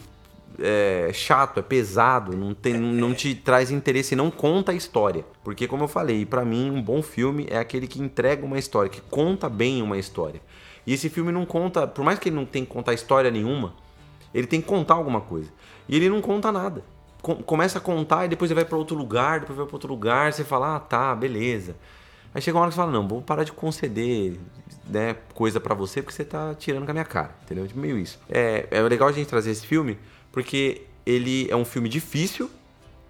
é, 0.61 1.11
chato, 1.13 1.59
é 1.59 1.63
pesado, 1.63 2.37
não, 2.37 2.55
tem, 2.55 2.75
não 2.75 3.15
te 3.15 3.35
traz 3.35 3.71
interesse, 3.71 4.15
não 4.15 4.31
conta 4.31 4.73
a 4.73 4.75
história. 4.75 5.25
Porque, 5.43 5.67
como 5.67 5.85
eu 5.85 5.89
falei, 5.89 6.25
para 6.27 6.45
mim, 6.45 6.71
um 6.71 6.83
bom 6.83 7.03
filme 7.03 7.47
é 7.49 7.59
aquele 7.59 7.87
que 7.87 8.01
entrega 8.01 8.45
uma 8.45 8.59
história, 8.59 8.91
que 8.91 9.01
conta 9.01 9.49
bem 9.49 9.83
uma 9.83 9.99
história. 9.99 10.41
E 10.87 10.93
esse 10.93 11.09
filme 11.09 11.33
não 11.33 11.47
conta, 11.47 11.87
por 11.87 12.05
mais 12.05 12.19
que 12.19 12.29
ele 12.29 12.37
não 12.37 12.45
tenha 12.45 12.65
que 12.65 12.73
contar 12.73 12.95
história 12.95 13.31
nenhuma, 13.31 13.75
ele 14.35 14.47
tem 14.47 14.61
que 14.61 14.67
contar 14.67 14.95
alguma 14.95 15.21
coisa. 15.21 15.51
E 15.89 15.97
ele 15.97 16.09
não 16.09 16.21
conta 16.21 16.53
nada. 16.53 16.85
começa 17.45 17.79
a 17.79 17.81
contar 17.81 18.27
e 18.27 18.29
depois 18.29 18.51
ele 18.51 18.61
vai 18.61 18.65
para 18.65 18.79
outro 18.79 18.97
lugar, 18.97 19.41
depois 19.41 19.57
vai 19.57 19.67
para 19.67 19.77
outro 19.77 19.89
lugar, 19.89 20.33
você 20.33 20.45
fala, 20.45 20.77
ah, 20.77 20.81
tá, 20.81 21.15
beleza. 21.15 21.77
Aí 22.35 22.41
chega 22.41 22.57
uma 22.57 22.63
hora 22.63 22.71
que 22.71 22.75
você 22.75 22.81
fala, 22.81 22.93
não, 22.93 23.07
vou 23.09 23.21
parar 23.21 23.43
de 23.43 23.53
conceder 23.53 24.39
né, 24.89 25.17
coisa 25.35 25.59
para 25.61 25.75
você 25.75 26.01
porque 26.01 26.15
você 26.15 26.25
tá 26.25 26.55
tirando 26.55 26.85
com 26.85 26.91
a 26.91 26.95
minha 26.95 27.05
cara, 27.05 27.35
entendeu? 27.43 27.67
Tipo, 27.67 27.81
meio 27.81 27.99
isso. 27.99 28.21
É, 28.29 28.69
é 28.71 28.81
legal 28.83 29.09
a 29.09 29.13
gente 29.13 29.27
trazer 29.27 29.51
esse 29.51 29.67
filme 29.67 29.99
porque 30.33 30.83
ele 31.05 31.51
é 31.51 31.57
um 31.57 31.65
filme 31.65 31.89
difícil 31.89 32.51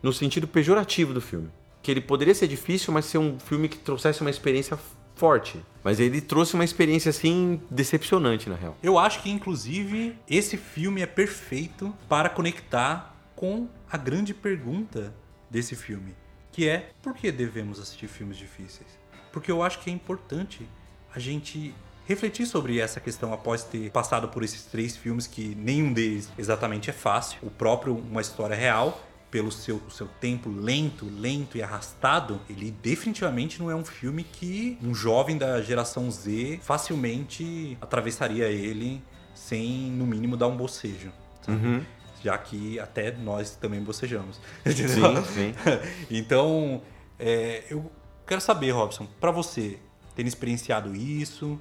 no 0.02 0.12
sentido 0.12 0.48
pejorativo 0.48 1.12
do 1.12 1.20
filme. 1.20 1.50
Que 1.82 1.90
ele 1.90 2.00
poderia 2.00 2.34
ser 2.34 2.48
difícil, 2.48 2.92
mas 2.92 3.06
ser 3.06 3.18
um 3.18 3.38
filme 3.38 3.68
que 3.68 3.78
trouxesse 3.78 4.20
uma 4.20 4.30
experiência 4.30 4.78
forte. 5.14 5.60
Mas 5.84 6.00
ele 6.00 6.20
trouxe 6.20 6.54
uma 6.54 6.64
experiência 6.64 7.10
assim 7.10 7.60
decepcionante 7.70 8.48
na 8.48 8.56
real. 8.56 8.76
Eu 8.82 8.98
acho 8.98 9.22
que 9.22 9.30
inclusive 9.30 10.16
esse 10.28 10.56
filme 10.56 11.02
é 11.02 11.06
perfeito 11.06 11.94
para 12.08 12.28
conectar 12.28 13.14
com 13.36 13.68
a 13.90 13.96
grande 13.96 14.34
pergunta 14.34 15.14
desse 15.50 15.74
filme, 15.74 16.14
que 16.52 16.68
é 16.68 16.90
por 17.02 17.14
que 17.14 17.32
devemos 17.32 17.80
assistir 17.80 18.06
filmes 18.06 18.36
difíceis? 18.36 18.88
Porque 19.32 19.50
eu 19.50 19.62
acho 19.62 19.80
que 19.80 19.90
é 19.90 19.92
importante 19.92 20.68
a 21.14 21.18
gente 21.18 21.74
refletir 22.10 22.44
sobre 22.44 22.80
essa 22.80 22.98
questão 22.98 23.32
após 23.32 23.62
ter 23.62 23.88
passado 23.92 24.26
por 24.26 24.42
esses 24.42 24.64
três 24.64 24.96
filmes 24.96 25.28
que 25.28 25.54
nenhum 25.54 25.92
deles 25.92 26.28
exatamente 26.36 26.90
é 26.90 26.92
fácil. 26.92 27.38
O 27.40 27.50
próprio 27.50 27.94
Uma 27.96 28.20
História 28.20 28.56
Real, 28.56 29.00
pelo 29.30 29.52
seu, 29.52 29.80
seu 29.88 30.08
tempo 30.20 30.50
lento, 30.50 31.06
lento 31.06 31.56
e 31.56 31.62
arrastado, 31.62 32.40
ele 32.50 32.72
definitivamente 32.82 33.60
não 33.60 33.70
é 33.70 33.76
um 33.76 33.84
filme 33.84 34.24
que 34.24 34.76
um 34.82 34.92
jovem 34.92 35.38
da 35.38 35.62
geração 35.62 36.10
Z 36.10 36.58
facilmente 36.60 37.78
atravessaria 37.80 38.46
ele 38.48 39.00
sem, 39.32 39.92
no 39.92 40.04
mínimo, 40.04 40.36
dar 40.36 40.48
um 40.48 40.56
bocejo. 40.56 41.12
Uhum. 41.46 41.80
Já 42.24 42.36
que 42.36 42.80
até 42.80 43.12
nós 43.12 43.54
também 43.54 43.80
bocejamos. 43.80 44.40
Sim, 44.66 44.88
sim. 45.32 45.54
então, 46.10 46.82
é, 47.20 47.66
eu 47.70 47.88
quero 48.26 48.40
saber, 48.40 48.72
Robson, 48.72 49.06
para 49.20 49.30
você, 49.30 49.78
tendo 50.16 50.26
experienciado 50.26 50.92
isso, 50.96 51.56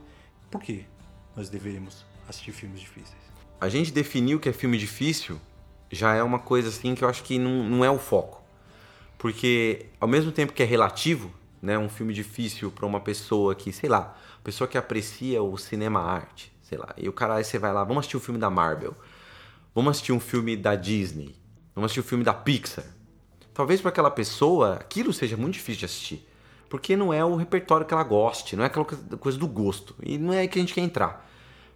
por 0.49 0.61
que 0.61 0.85
nós 1.35 1.49
deveríamos 1.49 2.05
assistir 2.27 2.51
filmes 2.51 2.79
difíceis? 2.79 3.19
A 3.59 3.69
gente 3.69 3.91
definir 3.91 4.35
o 4.35 4.39
que 4.39 4.49
é 4.49 4.53
filme 4.53 4.77
difícil 4.77 5.39
já 5.91 6.13
é 6.13 6.23
uma 6.23 6.39
coisa 6.39 6.69
assim 6.69 6.95
que 6.95 7.03
eu 7.03 7.09
acho 7.09 7.23
que 7.23 7.37
não, 7.37 7.63
não 7.63 7.85
é 7.85 7.89
o 7.89 7.97
foco. 7.97 8.43
Porque 9.17 9.87
ao 9.99 10.07
mesmo 10.07 10.31
tempo 10.31 10.53
que 10.53 10.63
é 10.63 10.65
relativo, 10.65 11.33
né, 11.61 11.77
um 11.77 11.89
filme 11.89 12.13
difícil 12.13 12.71
para 12.71 12.85
uma 12.85 13.01
pessoa 13.01 13.53
que, 13.53 13.71
sei 13.73 13.89
lá, 13.89 14.17
pessoa 14.43 14.67
que 14.67 14.77
aprecia 14.77 15.43
o 15.43 15.57
cinema 15.57 15.99
arte, 15.99 16.51
sei 16.61 16.77
lá, 16.77 16.93
e 16.97 17.09
o 17.09 17.13
cara 17.13 17.35
aí 17.35 17.43
você 17.43 17.59
vai 17.59 17.73
lá, 17.73 17.83
vamos 17.83 17.99
assistir 17.99 18.17
um 18.17 18.21
filme 18.21 18.39
da 18.39 18.49
Marvel, 18.49 18.95
vamos 19.75 19.91
assistir 19.91 20.13
um 20.13 20.19
filme 20.19 20.55
da 20.55 20.75
Disney, 20.75 21.35
vamos 21.75 21.87
assistir 21.87 21.99
um 21.99 22.09
filme 22.09 22.23
da 22.23 22.33
Pixar. 22.33 22.85
talvez 23.53 23.81
para 23.81 23.89
aquela 23.89 24.09
pessoa 24.09 24.75
aquilo 24.75 25.11
seja 25.11 25.35
muito 25.35 25.55
difícil 25.55 25.79
de 25.79 25.85
assistir. 25.85 26.28
Porque 26.70 26.95
não 26.95 27.11
é 27.11 27.26
o 27.26 27.36
repertório 27.36 27.86
que 27.86 27.93
ela 27.93 28.03
goste, 28.03 28.55
não 28.55 28.63
é 28.63 28.67
aquela 28.67 28.86
coisa 28.86 29.38
do 29.38 29.47
gosto. 29.47 29.95
E 30.03 30.17
não 30.17 30.34
é 30.34 30.39
aí 30.39 30.47
que 30.47 30.59
a 30.59 30.61
gente 30.61 30.74
quer 30.74 30.82
entrar. 30.82 31.28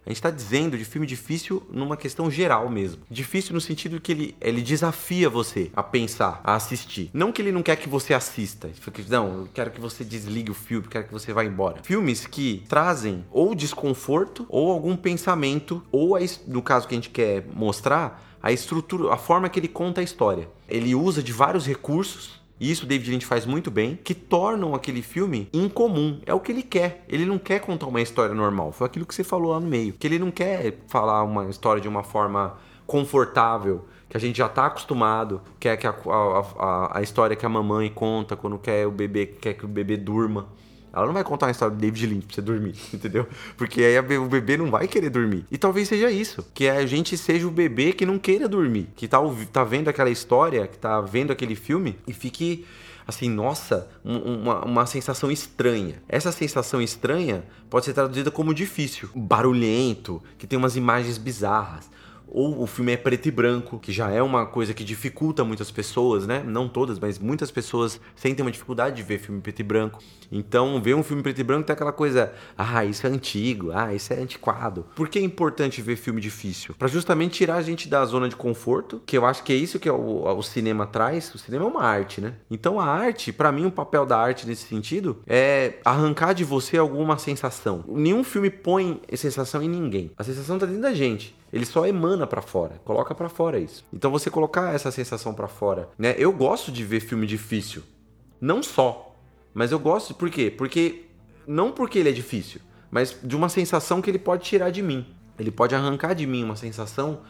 A 0.06 0.10
gente 0.10 0.18
está 0.18 0.30
dizendo 0.30 0.76
de 0.76 0.84
filme 0.84 1.06
difícil 1.06 1.66
numa 1.70 1.96
questão 1.96 2.30
geral 2.30 2.68
mesmo. 2.68 3.02
Difícil 3.10 3.54
no 3.54 3.60
sentido 3.60 3.98
que 3.98 4.12
ele, 4.12 4.36
ele 4.38 4.60
desafia 4.60 5.30
você 5.30 5.70
a 5.74 5.82
pensar, 5.82 6.42
a 6.44 6.54
assistir. 6.54 7.10
Não 7.14 7.32
que 7.32 7.40
ele 7.40 7.50
não 7.50 7.62
quer 7.62 7.76
que 7.76 7.88
você 7.88 8.12
assista. 8.12 8.70
Não, 9.08 9.40
eu 9.40 9.48
quero 9.52 9.70
que 9.70 9.80
você 9.80 10.04
desligue 10.04 10.50
o 10.50 10.54
filme, 10.54 10.86
quero 10.88 11.06
que 11.06 11.12
você 11.12 11.32
vá 11.32 11.42
embora. 11.42 11.82
Filmes 11.82 12.26
que 12.26 12.64
trazem 12.68 13.24
ou 13.30 13.54
desconforto 13.54 14.44
ou 14.50 14.70
algum 14.70 14.94
pensamento, 14.94 15.82
ou 15.90 16.18
no 16.46 16.60
caso 16.60 16.86
que 16.86 16.94
a 16.94 16.98
gente 16.98 17.10
quer 17.10 17.46
mostrar, 17.54 18.22
a 18.42 18.52
estrutura, 18.52 19.10
a 19.10 19.16
forma 19.16 19.48
que 19.48 19.58
ele 19.58 19.68
conta 19.68 20.02
a 20.02 20.04
história. 20.04 20.50
Ele 20.68 20.94
usa 20.94 21.22
de 21.22 21.32
vários 21.32 21.66
recursos 21.66 22.43
e 22.60 22.70
isso 22.70 22.86
David 22.86 23.10
Lynch 23.10 23.26
faz 23.26 23.44
muito 23.44 23.70
bem, 23.70 23.98
que 24.02 24.14
tornam 24.14 24.74
aquele 24.74 25.02
filme 25.02 25.48
incomum. 25.52 26.20
É 26.24 26.32
o 26.32 26.40
que 26.40 26.52
ele 26.52 26.62
quer. 26.62 27.04
Ele 27.08 27.26
não 27.26 27.38
quer 27.38 27.60
contar 27.60 27.86
uma 27.86 28.00
história 28.00 28.34
normal. 28.34 28.70
Foi 28.70 28.86
aquilo 28.86 29.04
que 29.04 29.14
você 29.14 29.24
falou 29.24 29.52
lá 29.52 29.60
no 29.60 29.66
meio. 29.66 29.92
Que 29.92 30.06
ele 30.06 30.18
não 30.18 30.30
quer 30.30 30.78
falar 30.86 31.22
uma 31.24 31.46
história 31.50 31.82
de 31.82 31.88
uma 31.88 32.04
forma 32.04 32.56
confortável, 32.86 33.84
que 34.08 34.16
a 34.16 34.20
gente 34.20 34.36
já 34.38 34.46
está 34.46 34.66
acostumado, 34.66 35.40
que 35.58 35.68
a, 35.68 35.74
a, 35.74 36.40
a, 36.58 36.98
a, 36.98 37.02
história 37.02 37.34
que 37.34 37.46
a 37.46 37.48
mamãe 37.48 37.90
conta 37.90 38.36
quando 38.36 38.58
quer 38.58 38.86
o 38.86 38.90
bebê 38.90 39.26
quer 39.26 39.54
que 39.54 39.64
o 39.64 39.68
bebê 39.68 39.96
durma. 39.96 40.46
Ela 40.94 41.06
não 41.06 41.12
vai 41.12 41.24
contar 41.24 41.46
uma 41.46 41.52
história 41.52 41.74
do 41.74 41.80
David 41.80 42.06
Lynch 42.06 42.26
pra 42.26 42.34
você 42.34 42.42
dormir, 42.42 42.74
entendeu? 42.94 43.26
Porque 43.56 43.82
aí 43.82 43.98
o 44.16 44.26
bebê 44.26 44.56
não 44.56 44.70
vai 44.70 44.86
querer 44.86 45.10
dormir. 45.10 45.44
E 45.50 45.58
talvez 45.58 45.88
seja 45.88 46.10
isso, 46.10 46.46
que 46.54 46.68
a 46.68 46.86
gente 46.86 47.16
seja 47.16 47.46
o 47.46 47.50
bebê 47.50 47.92
que 47.92 48.06
não 48.06 48.18
queira 48.18 48.48
dormir, 48.48 48.88
que 48.94 49.08
tá, 49.08 49.18
tá 49.52 49.64
vendo 49.64 49.88
aquela 49.88 50.10
história, 50.10 50.66
que 50.66 50.78
tá 50.78 51.00
vendo 51.00 51.32
aquele 51.32 51.54
filme 51.54 51.98
e 52.06 52.12
fique 52.12 52.64
assim, 53.06 53.28
nossa, 53.28 53.88
uma, 54.02 54.64
uma 54.64 54.86
sensação 54.86 55.30
estranha. 55.30 56.02
Essa 56.08 56.32
sensação 56.32 56.80
estranha 56.80 57.44
pode 57.68 57.84
ser 57.84 57.92
traduzida 57.92 58.30
como 58.30 58.54
difícil, 58.54 59.10
barulhento, 59.14 60.22
que 60.38 60.46
tem 60.46 60.58
umas 60.58 60.76
imagens 60.76 61.18
bizarras 61.18 61.90
ou 62.28 62.62
o 62.62 62.66
filme 62.66 62.92
é 62.92 62.96
preto 62.96 63.26
e 63.26 63.30
branco, 63.30 63.78
que 63.78 63.92
já 63.92 64.10
é 64.10 64.22
uma 64.22 64.46
coisa 64.46 64.74
que 64.74 64.84
dificulta 64.84 65.44
muitas 65.44 65.70
pessoas, 65.70 66.26
né? 66.26 66.42
Não 66.44 66.68
todas, 66.68 66.98
mas 66.98 67.18
muitas 67.18 67.50
pessoas 67.50 68.00
sentem 68.16 68.44
uma 68.44 68.50
dificuldade 68.50 68.96
de 68.96 69.02
ver 69.02 69.18
filme 69.18 69.40
preto 69.40 69.60
e 69.60 69.62
branco. 69.62 70.02
Então, 70.30 70.80
ver 70.82 70.94
um 70.94 71.02
filme 71.02 71.22
preto 71.22 71.40
e 71.40 71.44
branco 71.44 71.66
tem 71.66 71.74
aquela 71.74 71.92
coisa, 71.92 72.32
ah, 72.56 72.84
isso 72.84 73.06
é 73.06 73.10
antigo, 73.10 73.70
ah, 73.72 73.94
isso 73.94 74.12
é 74.12 74.20
antiquado. 74.20 74.86
Por 74.96 75.08
que 75.08 75.18
é 75.18 75.22
importante 75.22 75.80
ver 75.80 75.96
filme 75.96 76.20
difícil? 76.20 76.74
Para 76.78 76.88
justamente 76.88 77.34
tirar 77.34 77.56
a 77.56 77.62
gente 77.62 77.88
da 77.88 78.04
zona 78.04 78.28
de 78.28 78.36
conforto, 78.36 79.00
que 79.06 79.16
eu 79.16 79.24
acho 79.24 79.42
que 79.42 79.52
é 79.52 79.56
isso 79.56 79.78
que 79.78 79.88
o, 79.88 80.24
o 80.24 80.42
cinema 80.42 80.86
traz. 80.86 81.32
O 81.34 81.38
cinema 81.38 81.64
é 81.64 81.68
uma 81.68 81.82
arte, 81.82 82.20
né? 82.20 82.34
Então, 82.50 82.80
a 82.80 82.86
arte, 82.86 83.32
para 83.32 83.52
mim, 83.52 83.66
o 83.66 83.70
papel 83.70 84.04
da 84.04 84.18
arte 84.18 84.46
nesse 84.46 84.66
sentido 84.66 85.20
é 85.26 85.74
arrancar 85.84 86.32
de 86.32 86.44
você 86.44 86.76
alguma 86.76 87.18
sensação. 87.18 87.84
Nenhum 87.86 88.24
filme 88.24 88.50
põe 88.50 89.00
sensação 89.14 89.62
em 89.62 89.68
ninguém. 89.68 90.10
A 90.16 90.24
sensação 90.24 90.58
tá 90.58 90.66
dentro 90.66 90.82
da 90.82 90.92
gente. 90.92 91.34
Ele 91.54 91.64
só 91.64 91.86
emana 91.86 92.26
para 92.26 92.42
fora, 92.42 92.80
coloca 92.84 93.14
para 93.14 93.28
fora 93.28 93.60
isso. 93.60 93.84
Então 93.92 94.10
você 94.10 94.28
colocar 94.28 94.74
essa 94.74 94.90
sensação 94.90 95.32
para 95.32 95.46
fora, 95.46 95.88
né? 95.96 96.12
Eu 96.18 96.32
gosto 96.32 96.72
de 96.72 96.82
ver 96.82 96.98
filme 96.98 97.28
difícil. 97.28 97.84
Não 98.40 98.60
só, 98.60 99.14
mas 99.54 99.70
eu 99.70 99.78
gosto 99.78 100.14
por 100.14 100.28
quê? 100.30 100.50
Porque 100.50 101.04
não 101.46 101.70
porque 101.70 102.00
ele 102.00 102.08
é 102.08 102.12
difícil, 102.12 102.60
mas 102.90 103.16
de 103.22 103.36
uma 103.36 103.48
sensação 103.48 104.02
que 104.02 104.10
ele 104.10 104.18
pode 104.18 104.42
tirar 104.42 104.70
de 104.70 104.82
mim. 104.82 105.06
Ele 105.38 105.52
pode 105.52 105.76
arrancar 105.76 106.12
de 106.12 106.26
mim 106.26 106.42
uma 106.42 106.56
sensação 106.56 107.20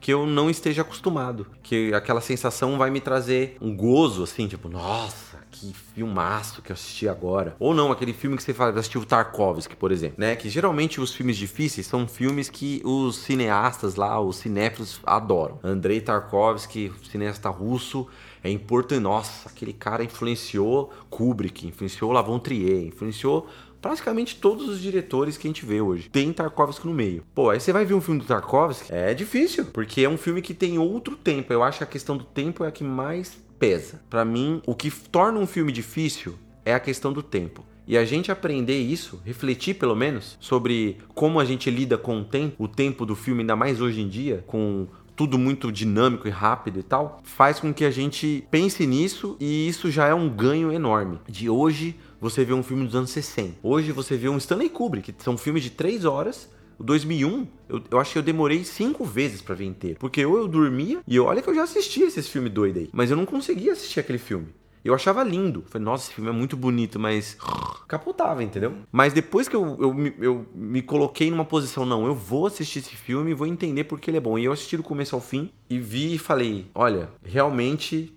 que 0.00 0.10
eu 0.10 0.26
não 0.26 0.48
esteja 0.48 0.80
acostumado. 0.80 1.46
Que 1.62 1.92
aquela 1.92 2.22
sensação 2.22 2.78
vai 2.78 2.90
me 2.90 3.02
trazer 3.02 3.58
um 3.60 3.76
gozo, 3.76 4.22
assim, 4.22 4.48
tipo, 4.48 4.66
nossa, 4.66 5.33
que 5.54 5.72
filmaço 5.94 6.60
que 6.60 6.72
eu 6.72 6.74
assisti 6.74 7.08
agora. 7.08 7.54
Ou 7.60 7.72
não, 7.72 7.92
aquele 7.92 8.12
filme 8.12 8.36
que 8.36 8.42
você 8.42 8.52
fala, 8.52 8.76
assistiu 8.78 9.04
Tarkovsky, 9.04 9.76
por 9.76 9.92
exemplo, 9.92 10.16
né? 10.18 10.34
Que 10.34 10.48
geralmente 10.48 11.00
os 11.00 11.14
filmes 11.14 11.36
difíceis 11.36 11.86
são 11.86 12.08
filmes 12.08 12.50
que 12.50 12.82
os 12.84 13.16
cineastas 13.16 13.94
lá, 13.94 14.20
os 14.20 14.36
cinéfilos 14.36 15.00
adoram. 15.04 15.60
Andrei 15.62 16.00
Tarkovsky, 16.00 16.92
cineasta 17.08 17.48
russo, 17.48 18.08
é 18.42 18.50
importante. 18.50 19.00
Nossa, 19.00 19.48
aquele 19.48 19.72
cara 19.72 20.02
influenciou 20.02 20.92
Kubrick, 21.08 21.66
influenciou 21.66 22.10
Lavon 22.10 22.38
Trier, 22.38 22.86
influenciou 22.86 23.46
praticamente 23.80 24.36
todos 24.36 24.66
os 24.66 24.80
diretores 24.80 25.36
que 25.36 25.46
a 25.46 25.50
gente 25.50 25.66
vê 25.66 25.80
hoje. 25.80 26.08
Tem 26.08 26.32
Tarkovsky 26.32 26.86
no 26.86 26.94
meio. 26.94 27.22
Pô, 27.34 27.50
aí 27.50 27.60
você 27.60 27.70
vai 27.70 27.84
ver 27.84 27.92
um 27.92 28.00
filme 28.00 28.18
do 28.18 28.26
Tarkovsky, 28.26 28.90
é 28.90 29.12
difícil, 29.12 29.66
porque 29.66 30.00
é 30.00 30.08
um 30.08 30.16
filme 30.16 30.40
que 30.40 30.54
tem 30.54 30.78
outro 30.78 31.16
tempo. 31.16 31.52
Eu 31.52 31.62
acho 31.62 31.78
que 31.78 31.84
a 31.84 31.86
questão 31.86 32.16
do 32.16 32.24
tempo 32.24 32.64
é 32.64 32.68
a 32.68 32.72
que 32.72 32.82
mais 32.82 33.43
pesa. 33.58 34.02
Para 34.08 34.24
mim, 34.24 34.60
o 34.66 34.74
que 34.74 34.90
torna 34.90 35.38
um 35.38 35.46
filme 35.46 35.72
difícil 35.72 36.34
é 36.64 36.74
a 36.74 36.80
questão 36.80 37.12
do 37.12 37.22
tempo. 37.22 37.64
E 37.86 37.98
a 37.98 38.04
gente 38.04 38.32
aprender 38.32 38.78
isso, 38.78 39.20
refletir 39.24 39.74
pelo 39.74 39.94
menos 39.94 40.38
sobre 40.40 40.98
como 41.14 41.38
a 41.38 41.44
gente 41.44 41.70
lida 41.70 41.98
com 41.98 42.20
o 42.20 42.24
tempo, 42.24 42.64
o 42.64 42.68
tempo 42.68 43.04
do 43.04 43.14
filme, 43.14 43.42
ainda 43.42 43.54
mais 43.54 43.80
hoje 43.80 44.00
em 44.00 44.08
dia, 44.08 44.42
com 44.46 44.86
tudo 45.14 45.38
muito 45.38 45.70
dinâmico 45.70 46.26
e 46.26 46.30
rápido 46.30 46.80
e 46.80 46.82
tal, 46.82 47.20
faz 47.22 47.60
com 47.60 47.72
que 47.72 47.84
a 47.84 47.90
gente 47.90 48.44
pense 48.50 48.86
nisso 48.86 49.36
e 49.38 49.68
isso 49.68 49.90
já 49.90 50.06
é 50.06 50.14
um 50.14 50.28
ganho 50.28 50.72
enorme. 50.72 51.20
De 51.28 51.48
hoje 51.48 51.94
você 52.20 52.44
vê 52.44 52.54
um 52.54 52.62
filme 52.62 52.84
dos 52.86 52.96
anos 52.96 53.10
60. 53.10 53.58
Hoje 53.62 53.92
você 53.92 54.16
vê 54.16 54.28
um 54.28 54.38
Stanley 54.38 54.70
Kubrick, 54.70 55.12
que 55.12 55.22
são 55.22 55.36
filmes 55.36 55.62
de 55.62 55.70
3 55.70 56.04
horas 56.04 56.48
o 56.78 56.84
2001, 56.84 57.46
eu, 57.68 57.82
eu 57.90 57.98
acho 57.98 58.12
que 58.12 58.18
eu 58.18 58.22
demorei 58.22 58.64
cinco 58.64 59.04
vezes 59.04 59.40
para 59.40 59.54
ver 59.54 59.64
inteiro. 59.64 59.98
Porque 59.98 60.24
ou 60.24 60.38
eu 60.38 60.48
dormia, 60.48 61.00
e 61.06 61.18
olha 61.18 61.42
que 61.42 61.48
eu 61.48 61.54
já 61.54 61.62
assisti 61.62 62.02
esses 62.02 62.28
filmes 62.28 62.52
doidos 62.52 62.82
aí, 62.82 62.90
mas 62.92 63.10
eu 63.10 63.16
não 63.16 63.26
conseguia 63.26 63.72
assistir 63.72 64.00
aquele 64.00 64.18
filme. 64.18 64.48
Eu 64.84 64.94
achava 64.94 65.24
lindo. 65.24 65.64
Falei, 65.68 65.84
nossa, 65.84 66.04
esse 66.04 66.14
filme 66.14 66.28
é 66.28 66.32
muito 66.32 66.58
bonito, 66.58 67.00
mas 67.00 67.38
capotava, 67.88 68.44
entendeu? 68.44 68.74
Mas 68.92 69.14
depois 69.14 69.48
que 69.48 69.56
eu, 69.56 69.78
eu, 69.80 70.14
eu, 70.20 70.46
me 70.54 70.82
coloquei 70.82 71.30
numa 71.30 71.44
posição, 71.44 71.86
não, 71.86 72.04
eu 72.04 72.14
vou 72.14 72.46
assistir 72.46 72.80
esse 72.80 72.94
filme 72.94 73.30
e 73.30 73.34
vou 73.34 73.46
entender 73.46 73.84
porque 73.84 74.10
ele 74.10 74.18
é 74.18 74.20
bom. 74.20 74.38
E 74.38 74.44
eu 74.44 74.52
assisti 74.52 74.76
do 74.76 74.82
começo 74.82 75.14
ao 75.14 75.22
fim 75.22 75.50
e 75.70 75.78
vi 75.78 76.14
e 76.14 76.18
falei, 76.18 76.66
olha, 76.74 77.08
realmente 77.24 78.13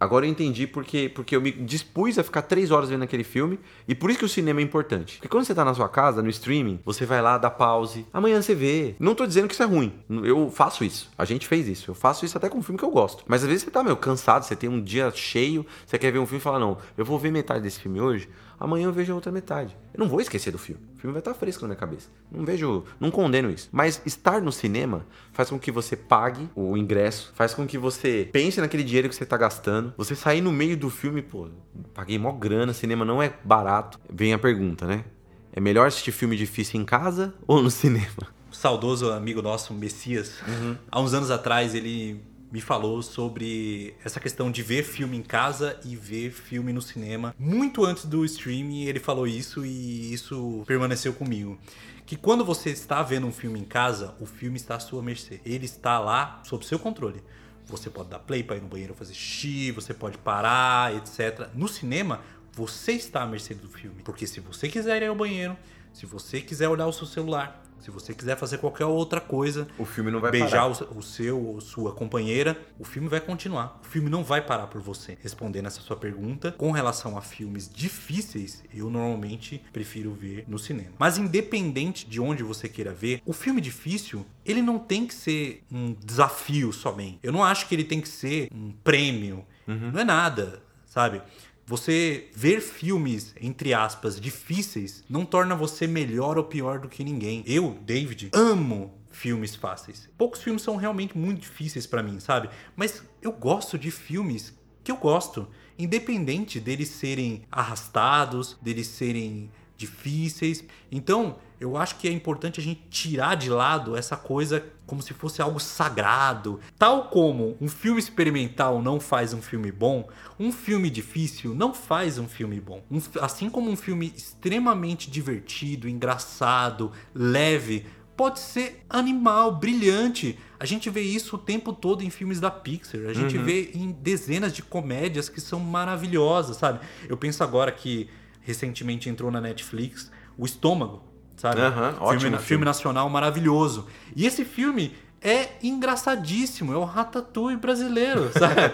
Agora 0.00 0.26
eu 0.26 0.30
entendi 0.30 0.66
porque, 0.66 1.08
porque 1.08 1.34
eu 1.34 1.40
me 1.40 1.50
dispus 1.50 2.18
a 2.18 2.22
ficar 2.22 2.42
três 2.42 2.70
horas 2.70 2.88
vendo 2.88 3.02
aquele 3.02 3.24
filme 3.24 3.58
e 3.86 3.94
por 3.94 4.10
isso 4.10 4.20
que 4.20 4.24
o 4.24 4.28
cinema 4.28 4.60
é 4.60 4.62
importante. 4.62 5.16
Porque 5.16 5.28
quando 5.28 5.44
você 5.44 5.54
tá 5.54 5.64
na 5.64 5.74
sua 5.74 5.88
casa, 5.88 6.22
no 6.22 6.28
streaming, 6.30 6.80
você 6.84 7.04
vai 7.04 7.20
lá, 7.20 7.36
dá 7.38 7.50
pause, 7.50 8.06
amanhã 8.12 8.40
você 8.40 8.54
vê. 8.54 8.94
Não 8.98 9.14
tô 9.14 9.26
dizendo 9.26 9.48
que 9.48 9.54
isso 9.54 9.62
é 9.62 9.66
ruim. 9.66 9.92
Eu 10.24 10.50
faço 10.50 10.84
isso. 10.84 11.10
A 11.18 11.24
gente 11.24 11.46
fez 11.46 11.66
isso. 11.66 11.90
Eu 11.90 11.94
faço 11.94 12.24
isso 12.24 12.36
até 12.36 12.48
com 12.48 12.58
um 12.58 12.62
filme 12.62 12.78
que 12.78 12.84
eu 12.84 12.90
gosto. 12.90 13.24
Mas 13.26 13.42
às 13.42 13.48
vezes 13.48 13.64
você 13.64 13.70
tá, 13.70 13.82
meu, 13.82 13.96
cansado, 13.96 14.44
você 14.44 14.54
tem 14.54 14.68
um 14.68 14.80
dia 14.80 15.10
cheio, 15.14 15.66
você 15.84 15.98
quer 15.98 16.12
ver 16.12 16.18
um 16.18 16.26
filme 16.26 16.40
e 16.40 16.42
fala, 16.42 16.58
não, 16.58 16.78
eu 16.96 17.04
vou 17.04 17.18
ver 17.18 17.30
metade 17.30 17.62
desse 17.62 17.80
filme 17.80 18.00
hoje 18.00 18.28
amanhã 18.58 18.86
eu 18.86 18.92
vejo 18.92 19.12
a 19.12 19.14
outra 19.14 19.32
metade. 19.32 19.76
Eu 19.92 20.00
não 20.00 20.08
vou 20.08 20.20
esquecer 20.20 20.50
do 20.50 20.58
filme. 20.58 20.82
O 20.96 21.00
filme 21.00 21.12
vai 21.12 21.20
estar 21.20 21.34
fresco 21.34 21.62
na 21.62 21.68
minha 21.68 21.78
cabeça. 21.78 22.08
Não 22.30 22.44
vejo, 22.44 22.84
não 22.98 23.10
condeno 23.10 23.50
isso. 23.50 23.68
Mas 23.72 24.02
estar 24.04 24.40
no 24.40 24.52
cinema 24.52 25.06
faz 25.32 25.50
com 25.50 25.58
que 25.58 25.70
você 25.70 25.96
pague 25.96 26.48
o 26.54 26.76
ingresso, 26.76 27.32
faz 27.34 27.54
com 27.54 27.66
que 27.66 27.78
você 27.78 28.28
pense 28.32 28.60
naquele 28.60 28.82
dinheiro 28.82 29.08
que 29.08 29.14
você 29.14 29.24
está 29.24 29.36
gastando. 29.36 29.94
Você 29.96 30.14
sair 30.14 30.40
no 30.40 30.52
meio 30.52 30.76
do 30.76 30.90
filme, 30.90 31.22
pô, 31.22 31.48
paguei 31.94 32.18
mó 32.18 32.32
grana, 32.32 32.72
cinema 32.72 33.04
não 33.04 33.22
é 33.22 33.32
barato. 33.44 33.98
Vem 34.12 34.32
a 34.32 34.38
pergunta, 34.38 34.86
né? 34.86 35.04
É 35.52 35.60
melhor 35.60 35.86
assistir 35.86 36.12
filme 36.12 36.36
difícil 36.36 36.80
em 36.80 36.84
casa 36.84 37.34
ou 37.46 37.62
no 37.62 37.70
cinema? 37.70 38.38
Saudoso 38.50 39.10
amigo 39.10 39.42
nosso, 39.42 39.74
Messias, 39.74 40.34
uhum. 40.46 40.76
há 40.90 41.00
uns 41.00 41.14
anos 41.14 41.30
atrás, 41.30 41.74
ele 41.74 42.20
me 42.50 42.60
falou 42.60 43.02
sobre 43.02 43.94
essa 44.04 44.18
questão 44.18 44.50
de 44.50 44.62
ver 44.62 44.82
filme 44.82 45.16
em 45.16 45.22
casa 45.22 45.78
e 45.84 45.94
ver 45.94 46.30
filme 46.30 46.72
no 46.72 46.80
cinema. 46.80 47.34
Muito 47.38 47.84
antes 47.84 48.06
do 48.06 48.24
streaming, 48.24 48.84
ele 48.84 48.98
falou 48.98 49.26
isso 49.26 49.64
e 49.64 50.12
isso 50.12 50.62
permaneceu 50.66 51.12
comigo. 51.12 51.58
Que 52.06 52.16
quando 52.16 52.44
você 52.44 52.70
está 52.70 53.02
vendo 53.02 53.26
um 53.26 53.32
filme 53.32 53.60
em 53.60 53.64
casa, 53.64 54.14
o 54.18 54.24
filme 54.24 54.56
está 54.56 54.76
à 54.76 54.80
sua 54.80 55.02
mercê. 55.02 55.40
Ele 55.44 55.66
está 55.66 55.98
lá 55.98 56.40
sob 56.44 56.64
seu 56.64 56.78
controle. 56.78 57.22
Você 57.66 57.90
pode 57.90 58.08
dar 58.08 58.18
play 58.18 58.42
para 58.42 58.56
ir 58.56 58.62
no 58.62 58.68
banheiro 58.68 58.94
fazer 58.94 59.12
xixi, 59.12 59.70
você 59.72 59.92
pode 59.92 60.16
parar, 60.16 60.94
etc. 60.96 61.50
No 61.54 61.68
cinema, 61.68 62.22
você 62.52 62.92
está 62.92 63.22
à 63.22 63.26
mercê 63.26 63.54
do 63.54 63.68
filme. 63.68 64.02
Porque 64.02 64.26
se 64.26 64.40
você 64.40 64.70
quiser 64.70 65.02
ir 65.02 65.06
ao 65.06 65.14
banheiro, 65.14 65.54
se 65.92 66.06
você 66.06 66.40
quiser 66.40 66.68
olhar 66.68 66.86
o 66.86 66.92
seu 66.92 67.06
celular, 67.06 67.62
se 67.80 67.90
você 67.90 68.14
quiser 68.14 68.36
fazer 68.36 68.58
qualquer 68.58 68.84
outra 68.84 69.20
coisa, 69.20 69.68
o 69.78 69.84
filme 69.84 70.10
não 70.10 70.20
vai 70.20 70.30
beijar 70.30 70.68
parar. 70.68 70.92
O, 70.92 70.98
o 70.98 71.02
seu 71.02 71.40
ou 71.40 71.60
sua 71.60 71.92
companheira, 71.92 72.58
o 72.78 72.84
filme 72.84 73.08
vai 73.08 73.20
continuar. 73.20 73.80
O 73.82 73.86
filme 73.86 74.10
não 74.10 74.24
vai 74.24 74.44
parar 74.44 74.66
por 74.66 74.80
você. 74.80 75.16
Respondendo 75.22 75.66
essa 75.66 75.80
sua 75.80 75.96
pergunta, 75.96 76.52
com 76.52 76.70
relação 76.70 77.16
a 77.16 77.20
filmes 77.20 77.70
difíceis, 77.72 78.62
eu 78.74 78.90
normalmente 78.90 79.62
prefiro 79.72 80.12
ver 80.12 80.44
no 80.48 80.58
cinema. 80.58 80.92
Mas 80.98 81.18
independente 81.18 82.06
de 82.06 82.20
onde 82.20 82.42
você 82.42 82.68
queira 82.68 82.92
ver, 82.92 83.22
o 83.24 83.32
filme 83.32 83.60
difícil, 83.60 84.24
ele 84.44 84.62
não 84.62 84.78
tem 84.78 85.06
que 85.06 85.14
ser 85.14 85.64
um 85.70 85.94
desafio 86.04 86.72
somente. 86.72 87.18
Eu 87.22 87.32
não 87.32 87.44
acho 87.44 87.68
que 87.68 87.74
ele 87.74 87.84
tem 87.84 88.00
que 88.00 88.08
ser 88.08 88.48
um 88.52 88.72
prêmio. 88.84 89.44
Uhum. 89.66 89.92
Não 89.92 90.00
é 90.00 90.04
nada, 90.04 90.62
sabe? 90.86 91.22
Você 91.68 92.30
ver 92.34 92.62
filmes, 92.62 93.34
entre 93.38 93.74
aspas, 93.74 94.18
difíceis, 94.18 95.04
não 95.06 95.26
torna 95.26 95.54
você 95.54 95.86
melhor 95.86 96.38
ou 96.38 96.44
pior 96.44 96.78
do 96.78 96.88
que 96.88 97.04
ninguém. 97.04 97.44
Eu, 97.46 97.76
David, 97.82 98.30
amo 98.32 98.94
filmes 99.10 99.54
fáceis. 99.54 100.08
Poucos 100.16 100.42
filmes 100.42 100.62
são 100.62 100.76
realmente 100.76 101.18
muito 101.18 101.42
difíceis 101.42 101.86
para 101.86 102.02
mim, 102.02 102.20
sabe? 102.20 102.48
Mas 102.74 103.02
eu 103.20 103.30
gosto 103.30 103.76
de 103.78 103.90
filmes 103.90 104.58
que 104.82 104.90
eu 104.90 104.96
gosto. 104.96 105.46
Independente 105.78 106.58
deles 106.58 106.88
serem 106.88 107.42
arrastados, 107.52 108.56
deles 108.62 108.86
serem 108.86 109.50
difíceis. 109.76 110.64
Então, 110.90 111.36
eu 111.60 111.76
acho 111.76 111.96
que 111.96 112.06
é 112.08 112.12
importante 112.12 112.60
a 112.60 112.62
gente 112.62 112.82
tirar 112.88 113.34
de 113.34 113.50
lado 113.50 113.96
essa 113.96 114.16
coisa 114.16 114.64
como 114.86 115.02
se 115.02 115.12
fosse 115.12 115.42
algo 115.42 115.58
sagrado. 115.58 116.60
Tal 116.78 117.08
como 117.08 117.56
um 117.60 117.68
filme 117.68 117.98
experimental 117.98 118.80
não 118.80 118.98
faz 119.00 119.34
um 119.34 119.42
filme 119.42 119.70
bom, 119.70 120.08
um 120.38 120.50
filme 120.52 120.88
difícil 120.88 121.54
não 121.54 121.74
faz 121.74 122.18
um 122.18 122.28
filme 122.28 122.60
bom. 122.60 122.82
Um, 122.90 123.00
assim 123.20 123.50
como 123.50 123.70
um 123.70 123.76
filme 123.76 124.12
extremamente 124.16 125.10
divertido, 125.10 125.88
engraçado, 125.88 126.92
leve, 127.14 127.86
pode 128.16 128.40
ser 128.40 128.84
animal, 128.88 129.56
brilhante. 129.56 130.38
A 130.58 130.66
gente 130.66 130.88
vê 130.90 131.02
isso 131.02 131.36
o 131.36 131.38
tempo 131.38 131.72
todo 131.72 132.02
em 132.02 132.10
filmes 132.10 132.40
da 132.40 132.50
Pixar. 132.50 133.02
A 133.08 133.12
gente 133.12 133.36
uhum. 133.36 133.44
vê 133.44 133.70
em 133.74 133.92
dezenas 133.92 134.52
de 134.52 134.62
comédias 134.62 135.28
que 135.28 135.40
são 135.40 135.60
maravilhosas, 135.60 136.56
sabe? 136.56 136.80
Eu 137.08 137.16
penso 137.16 137.44
agora 137.44 137.70
que 137.70 138.08
recentemente 138.40 139.08
entrou 139.08 139.30
na 139.30 139.40
Netflix 139.40 140.10
o 140.38 140.46
Estômago, 140.46 141.02
sabe? 141.38 141.60
Uhum, 141.60 141.70
filme, 141.72 141.96
ótimo 142.00 142.20
filme, 142.20 142.38
filme 142.38 142.64
nacional 142.66 143.08
maravilhoso. 143.08 143.86
E 144.14 144.26
esse 144.26 144.44
filme 144.44 144.92
é 145.22 145.48
engraçadíssimo, 145.62 146.72
é 146.72 146.76
o 146.76 146.84
Ratatouille 146.84 147.56
brasileiro, 147.56 148.30
sabe? 148.36 148.72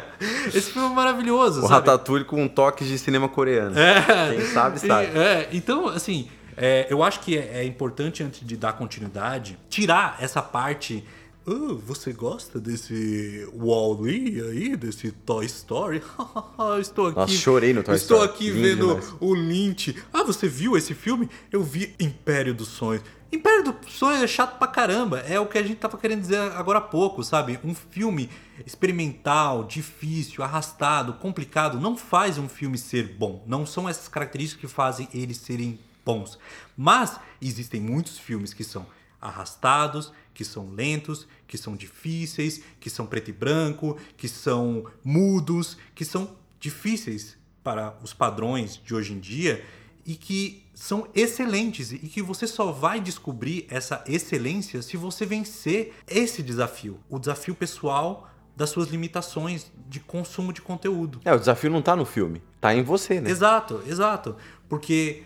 Esse 0.49 0.73
filme 0.73 0.89
é 0.89 0.93
maravilhoso, 0.93 1.61
o 1.61 1.63
sabe? 1.63 1.75
Ratatouille 1.75 2.25
com 2.25 2.43
um 2.43 2.49
toque 2.49 2.85
de 2.85 2.99
cinema 2.99 3.29
coreano. 3.29 3.79
É. 3.79 4.35
Quem 4.35 4.47
sabe, 4.47 4.81
sabe. 4.81 5.19
É, 5.19 5.49
então, 5.53 5.89
assim, 5.89 6.29
é, 6.57 6.87
eu 6.91 7.03
acho 7.03 7.21
que 7.21 7.37
é, 7.37 7.61
é, 7.61 7.65
importante, 7.65 8.23
antes 8.23 8.47
de 8.47 8.57
dar 8.57 8.73
continuidade, 8.75 9.59
tirar 9.69 10.17
essa 10.21 10.43
parte. 10.43 11.05
Oh, 11.47 11.75
você 11.75 12.11
gosta 12.11 12.59
desse 12.59 13.47
Wall-E 13.55 14.41
aí, 14.41 14.77
desse 14.77 15.13
Toy 15.13 15.45
Story? 15.45 16.03
estou 16.81 17.09
aqui. 17.09 17.17
Nossa, 17.19 17.35
chorei 17.35 17.75
no 17.75 17.83
Toy 17.83 17.97
estou 17.97 18.25
Story. 18.25 18.35
aqui 18.35 18.51
vendo 18.51 18.89
demais. 18.95 19.15
o 19.21 19.35
Lynch. 19.35 19.95
Ah, 20.11 20.23
você 20.23 20.49
viu 20.49 20.75
esse 20.75 20.95
filme? 20.95 21.29
Eu 21.53 21.63
vi 21.63 21.95
Império 22.01 22.55
dos 22.55 22.69
Sonhos. 22.69 23.03
Império 23.31 23.63
dos 23.63 23.93
Sonhos 23.93 24.23
é 24.23 24.27
chato 24.27 24.59
pra 24.59 24.67
caramba. 24.69 25.19
É 25.21 25.39
o 25.39 25.47
que 25.47 25.59
a 25.59 25.63
gente 25.63 25.77
tava 25.77 25.99
querendo 25.99 26.23
dizer 26.23 26.39
agora 26.39 26.79
há 26.79 26.83
pouco, 26.83 27.23
sabe? 27.23 27.61
Um 27.63 27.75
filme 27.75 28.31
experimental, 28.65 29.65
difícil, 29.65 30.43
arrastado, 30.43 31.13
complicado, 31.15 31.79
não 31.79 31.95
faz 31.95 32.39
um 32.39 32.49
filme 32.49 32.79
ser 32.79 33.17
bom. 33.19 33.45
Não 33.47 33.67
são 33.67 33.87
essas 33.87 34.09
características 34.09 34.63
que 34.63 34.75
fazem 34.75 35.09
eles 35.13 35.37
serem 35.37 35.79
bons. 36.07 36.39
Mas 36.75 37.21
existem 37.43 37.83
muitos 37.83 38.19
filmes 38.19 38.55
que 38.55 38.65
são 38.65 38.87
arrastados, 39.21 40.13
que 40.35 40.45
são 40.45 40.71
lentos, 40.71 41.27
que 41.47 41.59
são 41.59 41.77
difíceis, 41.77 42.63
que 42.81 42.91
são 42.91 43.07
preto 43.07 43.31
e 43.31 43.33
branco, 43.33 43.99
que 44.17 44.29
são 44.29 44.85
mudos, 45.05 45.77
que 45.95 46.05
são 46.05 46.37
difíceis 46.59 47.37
para 47.63 47.97
os 48.03 48.13
padrões 48.13 48.81
de 48.85 48.95
hoje 48.95 49.13
em 49.13 49.21
dia 49.21 49.65
e 50.07 50.15
que 50.15 50.65
são 50.75 51.09
excelentes 51.15 51.93
e 51.93 51.99
que 51.99 52.21
você 52.21 52.47
só 52.47 52.73
vai 52.73 53.01
descobrir 53.01 53.67
essa 53.71 54.05
excelência 54.07 54.83
se 54.83 54.97
você 54.97 55.25
vencer 55.25 55.95
esse 56.07 56.43
desafio, 56.43 56.99
o 57.09 57.19
desafio 57.19 57.55
pessoal 57.55 58.29
das 58.57 58.71
suas 58.71 58.89
limitações 58.89 59.71
de 59.89 60.01
consumo 60.01 60.53
de 60.53 60.61
conteúdo. 60.61 61.21
É, 61.25 61.33
o 61.33 61.39
desafio 61.39 61.71
não 61.71 61.81
está 61.81 61.97
no 61.97 62.05
filme, 62.05 62.43
está 62.57 62.75
em 62.75 62.83
você, 62.83 63.21
né? 63.21 63.31
Exato, 63.31 63.83
exato. 63.87 64.37
Porque 64.69 65.25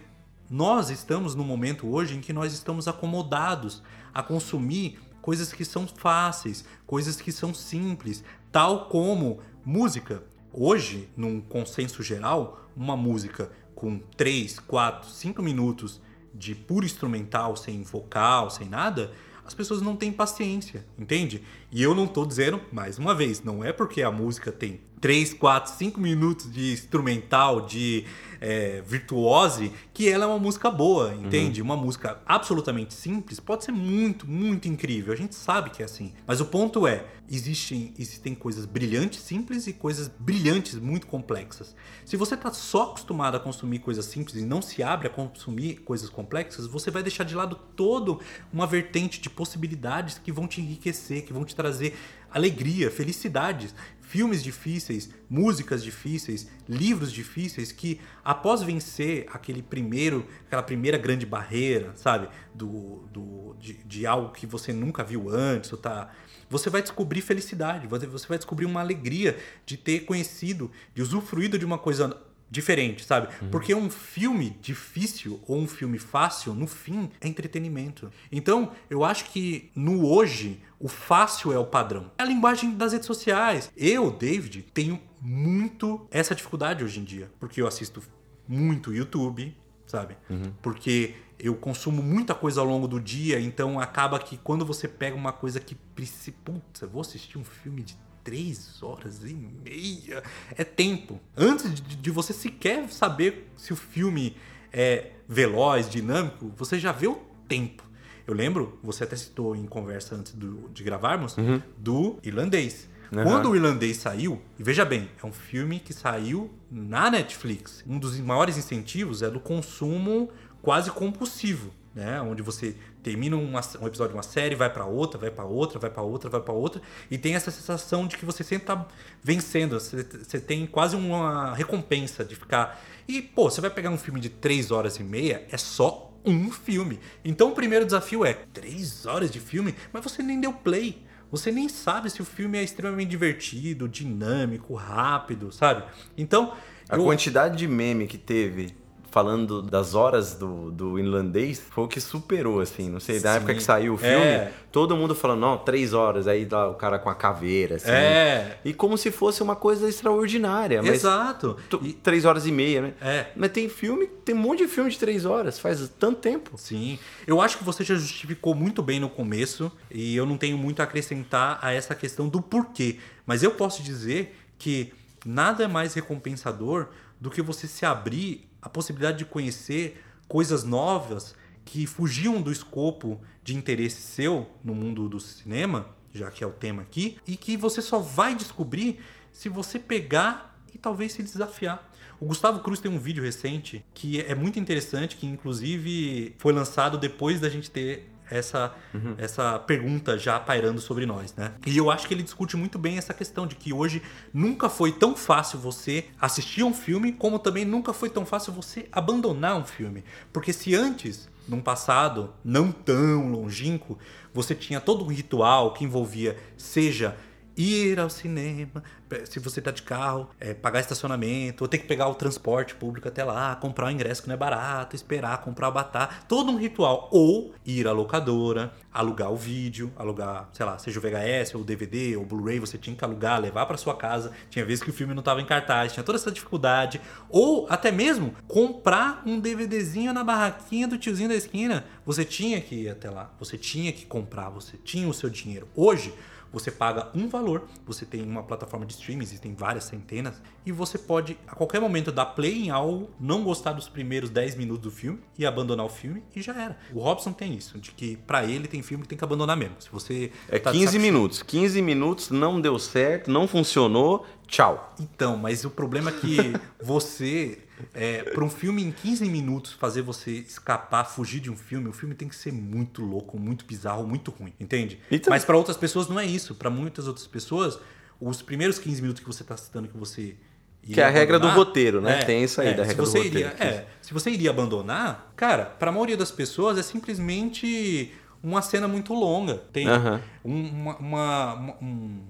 nós 0.51 0.89
estamos 0.89 1.35
no 1.35 1.45
momento 1.45 1.87
hoje 1.89 2.17
em 2.17 2.21
que 2.21 2.33
nós 2.33 2.53
estamos 2.53 2.89
acomodados 2.89 3.83
a 4.15 4.23
consumir 4.23 4.99
coisas 5.29 5.53
que 5.53 5.63
são 5.63 5.87
fáceis, 5.87 6.65
coisas 6.87 7.21
que 7.21 7.31
são 7.31 7.53
simples, 7.53 8.25
tal 8.51 8.87
como 8.87 9.41
música. 9.63 10.23
Hoje, 10.51 11.07
num 11.15 11.39
consenso 11.39 12.03
geral, 12.03 12.67
uma 12.75 12.97
música 12.97 13.53
com 13.75 13.99
3, 14.17 14.59
4, 14.61 15.11
5 15.11 15.43
minutos 15.43 16.01
de 16.35 16.55
puro 16.55 16.87
instrumental, 16.87 17.59
sem 17.59 17.83
vocal, 17.83 18.49
sem 18.49 18.71
nada, 18.71 19.13
as 19.45 19.53
pessoas 19.53 19.83
não 19.83 19.97
têm 19.97 20.11
paciência, 20.11 20.87
entende? 20.99 21.45
E 21.71 21.83
eu 21.83 21.95
não 21.95 22.07
estou 22.07 22.25
dizendo, 22.25 22.63
mais 22.73 22.97
uma 22.97 23.15
vez, 23.15 23.43
não 23.43 23.63
é 23.63 23.71
porque 23.71 24.01
a 24.01 24.11
música 24.11 24.51
tem 24.51 24.81
3, 25.01 25.35
4, 25.35 25.73
5 25.75 26.01
minutos 26.01 26.53
de 26.53 26.73
instrumental, 26.73 27.63
de 27.63 28.05
é, 28.41 28.83
virtuose, 28.87 29.73
que 29.93 30.09
ela 30.09 30.25
é 30.25 30.27
uma 30.27 30.39
música 30.39 30.71
boa, 30.71 31.15
entende? 31.15 31.61
Uhum. 31.61 31.69
Uma 31.69 31.77
música 31.77 32.21
absolutamente 32.27 32.95
simples 32.95 33.41
pode 33.41 33.65
ser 33.65 33.73
muito, 33.73 34.29
muito 34.29 34.69
incrível. 34.69 35.13
A 35.13 35.17
gente 35.17 35.35
sabe 35.35 35.71
que 35.71 35.83
é 35.83 35.85
assim. 35.85 36.13
Mas 36.27 36.41
o 36.41 36.47
ponto 36.47 36.87
é, 36.87 37.05
existem, 37.29 37.93
existem 37.99 38.35
coisas 38.35 38.65
brilhantes, 38.65 39.21
simples 39.21 39.67
e 39.67 39.73
coisas 39.73 40.09
brilhantes, 40.19 40.75
muito 40.77 41.07
complexas. 41.07 41.75
Se 42.05 42.17
você 42.17 42.35
está 42.35 42.53
só 42.53 42.85
acostumado 42.85 43.37
a 43.37 43.41
consumir 43.41 43.81
coisas 43.81 44.05
simples 44.05 44.37
e 44.37 44.45
não 44.45 44.63
se 44.63 44.83
abre 44.83 45.09
a 45.09 45.11
consumir 45.11 45.77
coisas 45.79 46.09
complexas, 46.09 46.67
você 46.67 46.91
vai 46.91 47.03
deixar 47.03 47.25
de 47.25 47.35
lado 47.35 47.57
toda 47.77 48.19
uma 48.53 48.67
vertente 48.67 49.21
de 49.21 49.29
possibilidades 49.29 50.19
que 50.19 50.33
vão 50.33 50.47
te 50.47 50.61
enriquecer, 50.61 51.25
que 51.25 51.33
vão 51.33 51.45
te 51.45 51.55
trazer 51.55 51.97
alegria, 52.31 52.91
felicidades 52.91 53.75
filmes 54.09 54.43
difíceis, 54.43 55.11
músicas 55.29 55.85
difíceis, 55.85 56.49
livros 56.67 57.13
difíceis 57.13 57.71
que 57.71 58.01
após 58.25 58.63
vencer 58.63 59.27
aquele 59.31 59.63
primeiro, 59.63 60.27
aquela 60.47 60.63
primeira 60.63 60.97
grande 60.97 61.27
barreira, 61.27 61.93
sabe, 61.95 62.29
do, 62.55 63.07
do 63.13 63.57
de, 63.61 63.75
de 63.85 64.07
algo 64.07 64.33
que 64.33 64.47
você 64.47 64.73
nunca 64.73 65.05
viu 65.05 65.29
antes, 65.29 65.71
ou 65.73 65.79
tá, 65.79 66.11
você 66.49 66.71
vai 66.71 66.81
descobrir 66.81 67.21
felicidade, 67.21 67.87
você 67.87 68.27
vai 68.27 68.39
descobrir 68.39 68.65
uma 68.65 68.81
alegria 68.81 69.37
de 69.67 69.77
ter 69.77 70.01
conhecido, 70.01 70.71
de 70.95 71.03
usufruído 71.03 71.59
de 71.59 71.67
uma 71.67 71.77
coisa 71.77 72.19
diferente, 72.51 73.05
sabe? 73.05 73.29
Uhum. 73.43 73.51
Porque 73.51 73.75
um 73.75 73.91
filme 73.91 74.57
difícil 74.63 75.39
ou 75.47 75.59
um 75.59 75.69
filme 75.69 75.99
fácil, 75.99 76.55
no 76.55 76.67
fim, 76.67 77.11
é 77.21 77.29
entretenimento. 77.29 78.11
Então, 78.33 78.73
eu 78.89 79.05
acho 79.05 79.27
que 79.27 79.71
no 79.75 80.07
hoje, 80.07 80.59
o 80.79 80.89
fácil 80.89 81.53
é 81.53 81.59
o 81.59 81.67
padrão. 81.67 82.11
É 82.19 82.23
a 82.23 82.27
linguagem 82.27 82.75
das 82.75 82.93
redes 82.93 83.07
sociais. 83.07 83.71
Eu, 83.77 84.11
David, 84.11 84.63
tenho 84.73 85.01
muito 85.21 86.07
essa 86.11 86.35
dificuldade 86.35 86.85
hoje 86.85 87.01
em 87.01 87.05
dia, 87.05 87.31
porque 87.41 87.61
eu 87.61 87.67
assisto 87.67 88.03
muito 88.47 88.95
YouTube, 88.95 89.57
sabe? 89.87 90.17
Uhum. 90.31 90.53
Porque 90.63 91.15
eu 91.39 91.55
consumo 91.55 92.03
muita 92.03 92.35
coisa 92.35 92.61
ao 92.61 92.67
longo 92.67 92.87
do 92.87 93.01
dia, 93.01 93.41
então 93.41 93.79
acaba 93.79 94.19
que 94.19 94.37
quando 94.37 94.65
você 94.65 94.89
pega 94.89 95.17
uma 95.17 95.33
coisa 95.33 95.61
que 95.61 95.75
precisa, 95.75 96.37
putz, 96.45 96.81
eu 96.81 96.89
vou 96.89 97.01
assistir 97.01 97.39
um 97.39 97.45
filme 97.45 97.83
de 97.83 97.97
três 98.23 98.83
horas 98.83 99.23
e 99.25 99.35
meia. 99.35 100.23
É 100.55 100.63
tempo. 100.63 101.21
Antes 101.37 101.75
de, 101.75 101.97
de, 101.97 102.11
você 102.11 102.33
sequer 102.33 102.89
saber 102.91 103.51
se 103.57 103.73
o 103.73 103.77
filme 103.77 104.37
é 104.73 105.13
veloz, 105.27 105.89
dinâmico, 105.89 106.53
você 106.57 106.79
já 106.79 106.93
vê 106.93 107.07
o 107.07 107.23
tempo. 107.49 107.88
Eu 108.29 108.35
lembro, 108.35 108.79
você 108.83 109.05
até 109.05 109.17
citou 109.17 109.57
em 109.57 109.65
conversa 109.65 110.15
antes 110.15 110.35
do, 110.35 110.69
de 110.69 110.85
gravarmos, 110.85 111.35
uhum. 111.39 111.63
do 111.79 112.19
irlandês. 112.23 112.87
Uhum. 113.11 113.23
Quando 113.23 113.49
o 113.49 113.57
irlandês 113.57 113.97
saiu, 113.97 114.39
e 114.59 114.63
veja 114.63 114.85
bem, 114.85 115.09
é 115.23 115.27
um 115.27 115.33
filme 115.33 115.81
que 115.81 115.95
saiu 115.95 116.51
na 116.71 117.11
Netflix. 117.11 117.83
Um 117.89 117.99
dos 117.99 118.21
maiores 118.21 118.59
incentivos 118.59 119.23
é 119.23 119.31
do 119.31 119.41
consumo 119.41 120.29
quase 120.61 120.91
compulsivo 120.91 121.73
né? 121.99 122.21
Onde 122.23 122.43
você 122.43 122.77
termina 123.03 123.37
uma, 123.37 123.61
um 123.81 123.87
episódio 123.87 124.13
de 124.13 124.17
uma 124.17 124.23
série, 124.23 124.55
vai 124.55 124.71
para 124.71 124.87
outra, 124.87 125.19
vai 125.19 125.31
para 125.33 125.45
outra, 125.45 125.81
vai 125.81 125.91
para 125.91 126.03
outra, 126.03 126.31
vai 126.31 126.41
para 126.41 126.55
outra, 126.55 126.81
e 127.11 127.19
tem 127.19 127.35
essa 127.35 127.51
sensação 127.51 128.07
de 128.07 128.17
que 128.17 128.25
você 128.25 128.45
sempre 128.45 128.67
tá 128.67 128.87
vencendo, 129.21 129.81
você, 129.81 130.05
você, 130.05 130.39
tem 130.39 130.65
quase 130.65 130.95
uma 130.95 131.55
recompensa 131.55 132.25
de 132.25 132.37
ficar. 132.37 132.81
E, 133.09 133.21
pô, 133.21 133.51
você 133.51 133.61
vai 133.61 133.71
pegar 133.71 133.91
um 133.91 133.99
filme 133.99 134.21
de 134.21 134.29
três 134.29 134.71
horas 134.71 134.97
e 134.97 135.03
meia, 135.03 135.45
é 135.51 135.57
só 135.57 136.08
um 136.25 136.51
filme. 136.51 136.99
Então 137.25 137.51
o 137.51 137.55
primeiro 137.55 137.85
desafio 137.85 138.25
é 138.25 138.35
três 138.53 139.07
horas 139.07 139.31
de 139.31 139.41
filme, 139.41 139.75
mas 139.93 140.03
você 140.03 140.23
nem 140.23 140.41
deu 140.41 140.53
play. 140.53 141.03
Você 141.31 141.53
nem 141.53 141.69
sabe 141.69 142.09
se 142.09 142.23
o 142.23 142.25
filme 142.25 142.57
é 142.57 142.63
extremamente 142.63 143.11
divertido, 143.11 143.89
dinâmico, 143.89 144.75
rápido, 144.75 145.53
sabe? 145.53 145.85
Então. 146.17 146.55
A 146.89 146.97
eu... 146.97 147.05
quantidade 147.05 147.57
de 147.59 147.69
meme 147.69 148.07
que 148.07 148.17
teve 148.17 148.75
falando 149.11 149.63
das 149.63 149.95
horas 149.95 150.35
do, 150.35 150.71
do 150.71 150.99
inlandês, 150.99 151.61
foi 151.71 151.85
o 151.85 151.89
que 151.89 152.01
superou, 152.01 152.61
assim. 152.61 152.89
Não 152.91 153.01
sei, 153.01 153.21
na 153.21 153.37
época 153.37 153.55
que 153.55 153.63
saiu 153.63 153.95
o 153.95 153.99
filme, 153.99 154.15
é. 154.15 154.53
todo 154.71 154.97
mundo 154.97 155.15
falando, 155.15 155.41
não, 155.41 155.59
três 155.59 155.93
horas, 155.93 156.29
aí 156.29 156.45
dá 156.45 156.69
o 156.69 156.75
cara 156.75 156.99
com 156.99 157.09
a 157.09 157.15
caveira, 157.15 157.77
assim. 157.77 157.91
É. 157.91 158.59
E 158.65 158.75
como 158.75 158.99
se 158.99 159.11
fosse 159.11 159.43
uma 159.43 159.57
coisa 159.57 159.89
extraordinária. 159.89 160.81
Exato. 160.85 161.57
E... 161.83 161.93
Três 161.93 162.25
horas 162.25 162.47
e 162.47 162.53
meia, 162.53 162.83
né? 162.83 162.95
É. 163.01 163.27
Mas 163.35 163.51
tem 163.51 163.69
filme, 163.69 164.07
tem 164.07 164.35
um 164.35 164.39
monte 164.39 164.59
de 164.59 164.69
filme 164.69 164.91
de 164.91 164.99
três 164.99 165.25
horas, 165.25 165.59
faz 165.59 165.91
tanto 165.99 166.21
tempo. 166.21 166.57
Sim. 166.57 166.99
Eu 167.27 167.41
acho 167.41 167.59
que 167.59 167.65
você 167.65 167.83
já 167.83 167.95
justificou 167.95 168.55
muito 168.55 168.83
bem 168.83 169.01
no 169.01 169.09
começo, 169.09 169.73
e 169.91 170.17
eu 170.17 170.27
não 170.27 170.37
tenho 170.37 170.59
muito 170.59 170.81
a 170.81 170.85
acrescentar 170.85 171.59
a 171.63 171.73
essa 171.73 171.95
questão 171.95 172.29
do 172.29 172.43
porquê. 172.43 172.99
Mas 173.27 173.43
eu 173.43 173.53
posso 173.53 173.83
dizer 173.83 174.37
que 174.59 174.93
nada 175.25 175.65
é 175.65 175.69
mais 175.69 175.95
recompensador 175.95 176.89
do 177.21 177.31
que 177.31 177.43
você 177.43 177.67
se 177.67 177.85
abrir 177.85 178.48
a 178.61 178.69
possibilidade 178.69 179.19
de 179.19 179.25
conhecer 179.25 180.03
coisas 180.27 180.65
novas 180.65 181.35
que 181.65 181.87
fugiam 181.87 182.41
do 182.41 182.51
escopo 182.51 183.21
de 183.43 183.55
interesse 183.55 184.01
seu 184.01 184.49
no 184.65 184.75
mundo 184.75 185.09
do 185.09 185.21
cinema, 185.21 185.89
já 186.13 186.31
que 186.31 186.43
é 186.43 186.47
o 186.47 186.53
tema 186.53 186.83
aqui, 186.83 187.19
e 187.27 187.37
que 187.37 187.57
você 187.57 187.83
só 187.83 187.99
vai 187.99 188.35
descobrir 188.35 189.01
se 189.33 189.49
você 189.49 189.79
pegar 189.79 190.59
e 190.75 190.79
talvez 190.79 191.13
se 191.13 191.23
desafiar. 191.23 191.91
O 192.21 192.27
Gustavo 192.27 192.61
Cruz 192.61 192.81
tem 192.81 192.91
um 192.91 192.99
vídeo 192.99 193.23
recente 193.23 193.85
que 193.95 194.21
é 194.21 194.35
muito 194.35 194.59
interessante, 194.59 195.17
que 195.17 195.27
inclusive 195.27 196.35
foi 196.39 196.53
lançado 196.53 196.99
depois 196.99 197.41
da 197.41 197.49
gente 197.49 197.71
ter 197.71 198.11
essa, 198.31 198.75
uhum. 198.95 199.15
essa 199.19 199.59
pergunta 199.59 200.19
já 200.19 200.39
pairando 200.39 200.81
sobre 200.81 201.07
nós, 201.07 201.35
né? 201.35 201.53
E 201.67 201.77
eu 201.77 201.91
acho 201.91 202.07
que 202.07 202.15
ele 202.15 202.23
discute 202.23 202.57
muito 202.57 202.79
bem 202.79 202.99
essa 202.99 203.15
questão 203.15 203.47
de 203.47 203.55
que 203.55 203.73
hoje 203.73 204.03
nunca 204.33 204.69
foi 204.69 204.93
tão 204.93 205.17
fácil 205.17 205.59
você 205.59 206.07
assistir 206.21 206.63
um 206.63 206.75
filme, 206.75 207.13
como 207.13 207.39
também 207.39 207.65
nunca 207.65 207.93
foi 207.93 208.11
tão 208.11 208.25
fácil 208.25 208.53
você 208.53 208.89
abandonar 208.93 209.57
um 209.57 209.65
filme. 209.65 210.05
Porque 210.33 210.53
se 210.53 210.75
antes, 210.75 211.29
num 211.49 211.61
passado 211.61 212.33
não 212.45 212.71
tão 212.71 213.31
longínquo, 213.31 213.99
você 214.33 214.55
tinha 214.55 214.81
todo 214.81 215.05
um 215.05 215.09
ritual 215.09 215.73
que 215.73 215.85
envolvia, 215.85 216.37
seja 216.57 217.17
ir 217.57 217.99
ao 217.99 218.09
cinema, 218.09 218.85
se 219.25 219.39
você 219.39 219.61
tá 219.61 219.71
de 219.71 219.83
carro, 219.83 220.29
é, 220.39 220.55
pagar 220.55 220.81
estacionamento, 220.81 221.65
ou 221.65 221.69
ter 221.69 221.79
que 221.79 221.87
pegar 221.87 222.09
o 222.09 222.15
transporte 222.15 222.75
público 222.75 223.09
até 223.09 223.25
lá, 223.25 223.57
comprar 223.57 223.87
o 223.87 223.91
ingresso 223.91 224.23
que 224.23 224.29
não 224.29 224.35
é 224.35 224.39
barato, 224.39 224.95
esperar, 224.95 225.39
comprar 225.39 225.69
o 225.69 225.73
batá, 225.73 226.09
todo 226.29 226.51
um 226.51 226.57
ritual. 226.57 227.09
Ou 227.11 227.55
ir 227.65 227.87
à 227.87 227.93
locadora, 227.93 228.73
alugar 228.93 229.31
o 229.31 229.37
vídeo, 229.37 229.93
alugar, 229.97 230.49
sei 230.53 230.67
lá, 230.67 230.79
seja 230.79 230.99
o 230.99 231.03
VHS 231.03 231.55
ou 231.55 231.61
o 231.61 231.65
DVD 231.65 232.17
ou 232.17 232.25
Blu-ray, 232.25 232.59
você 232.59 232.77
tinha 232.77 232.97
que 232.97 233.05
alugar, 233.05 233.41
levar 233.41 233.67
para 233.67 233.77
sua 233.77 233.95
casa. 233.95 234.33
Tinha 234.51 234.65
vezes 234.65 234.83
que 234.83 234.91
o 234.91 234.93
filme 234.93 235.15
não 235.15 235.23
tava 235.23 235.41
em 235.41 235.47
cartaz, 235.47 235.93
tinha 235.93 236.05
toda 236.05 236.19
essa 236.19 236.31
dificuldade. 236.31 237.01
Ou 237.29 237.67
até 237.71 237.91
mesmo 237.91 238.35
comprar 238.47 239.23
um 239.25 239.39
DVDzinho 239.39 240.13
na 240.13 240.25
barraquinha 240.25 240.89
do 240.89 240.99
tiozinho 240.99 241.29
da 241.29 241.35
esquina. 241.35 241.85
Você 242.05 242.25
tinha 242.25 242.61
que 242.61 242.75
ir 242.75 242.89
até 242.89 243.11
lá, 243.11 243.31
você 243.39 243.57
tinha 243.57 243.93
que 243.93 244.07
comprar, 244.07 244.49
você 244.51 244.77
tinha 244.77 245.09
o 245.09 245.15
seu 245.15 245.31
dinheiro. 245.31 245.69
Hoje, 245.75 246.13
você 246.53 246.71
paga 246.71 247.09
um 247.15 247.29
valor, 247.29 247.69
você 247.87 248.05
tem 248.05 248.23
uma 248.23 248.43
plataforma 248.43 248.87
de 248.87 248.95
streaming, 248.95 249.23
existem 249.23 249.55
várias 249.55 249.85
centenas, 249.85 250.41
e 250.65 250.73
você 250.73 250.99
pode 250.99 251.39
a 251.47 251.55
qualquer 251.55 251.81
momento 251.81 252.11
dar 252.11 252.27
play 252.27 252.67
em 252.67 252.71
algo, 252.71 253.11
não 253.21 253.43
gostar 253.45 253.73
dos 253.73 253.89
primeiros 253.89 254.31
10 254.31 254.57
minutos 254.57 254.83
do 254.83 254.91
filme 254.91 255.21
e 255.39 255.45
abandonar 255.47 255.87
o 255.87 255.89
filme 255.89 256.23
e 256.35 256.43
já 256.43 256.55
era. 256.55 256.79
O 256.93 257.01
Robson 257.01 257.33
tem 257.33 257.55
isso, 257.55 257.79
de 257.79 257.91
que 257.93 258.17
para 258.17 258.45
ele 258.45 258.69
tem 258.69 258.83
filme 258.83 259.03
que 259.03 259.09
tem 259.09 259.19
que 259.19 259.25
abandonar 259.25 259.57
mesmo. 259.57 259.77
Se 259.79 259.91
você 259.91 260.33
É 260.49 260.59
tá 260.59 260.73
15 260.73 260.99
minutos. 260.99 261.43
15 261.43 261.83
minutos 261.83 262.31
não 262.31 262.61
deu 262.61 262.79
certo, 262.79 263.31
não 263.31 263.47
funcionou, 263.47 264.27
tchau. 264.47 264.95
Então, 265.01 265.37
mas 265.37 265.65
o 265.65 265.71
problema 265.71 266.11
é 266.11 266.13
que 266.13 266.37
você 266.83 267.59
é, 267.95 268.23
para 268.23 268.45
um 268.45 268.51
filme 268.51 268.83
em 268.83 268.91
15 268.91 269.25
minutos 269.27 269.73
fazer 269.73 270.03
você 270.03 270.31
escapar, 270.31 271.05
fugir 271.05 271.41
de 271.41 271.51
um 271.51 271.57
filme, 271.57 271.89
o 271.89 271.93
filme 271.93 272.15
tem 272.15 272.29
que 272.29 272.37
ser 272.37 272.53
muito 272.53 273.03
louco, 273.03 273.39
muito 273.39 273.65
bizarro, 273.65 274.07
muito 274.07 274.31
ruim, 274.31 274.53
entende? 274.59 275.01
Então... 275.11 275.31
Mas 275.31 275.45
para 275.45 275.57
outras 275.57 275.77
pessoas 275.77 276.09
não 276.09 276.19
é 276.19 276.27
isso. 276.27 276.55
Para 276.55 276.71
muitas 276.71 277.07
outras 277.07 277.27
pessoas, 277.27 277.79
os 278.21 278.43
primeiros 278.43 278.79
15 278.79 279.03
minutos 279.03 279.23
que 279.23 279.27
você 279.27 279.43
está 279.43 279.57
citando 279.57 279.89
que 279.89 279.97
você 279.97 280.37
que 280.83 281.01
é 281.01 281.05
a 281.05 281.11
regra 281.11 281.39
do 281.39 281.49
roteiro, 281.49 282.01
né? 282.01 282.21
É, 282.21 282.25
Tem 282.25 282.43
isso 282.43 282.61
aí 282.61 282.69
é, 282.69 282.75
da 282.75 282.83
regra 282.83 283.05
do 283.05 283.11
roteiro. 283.11 283.27
Iria, 283.27 283.55
é, 283.59 283.87
se 284.01 284.15
você 284.15 284.31
iria 284.31 284.49
abandonar, 284.49 285.33
cara, 285.37 285.67
para 285.67 285.91
a 285.91 285.93
maioria 285.93 286.17
das 286.17 286.31
pessoas 286.31 286.79
é 286.79 286.83
simplesmente 286.83 288.13
uma 288.43 288.63
cena 288.63 288.89
muito 288.89 289.13
longa. 289.13 289.57
Tem 289.73 289.87
uh 289.87 289.93
-huh. 289.93 290.21
uma, 290.45 290.97
uma, 290.97 291.55
uma, 291.55 291.77
um, 291.83 292.21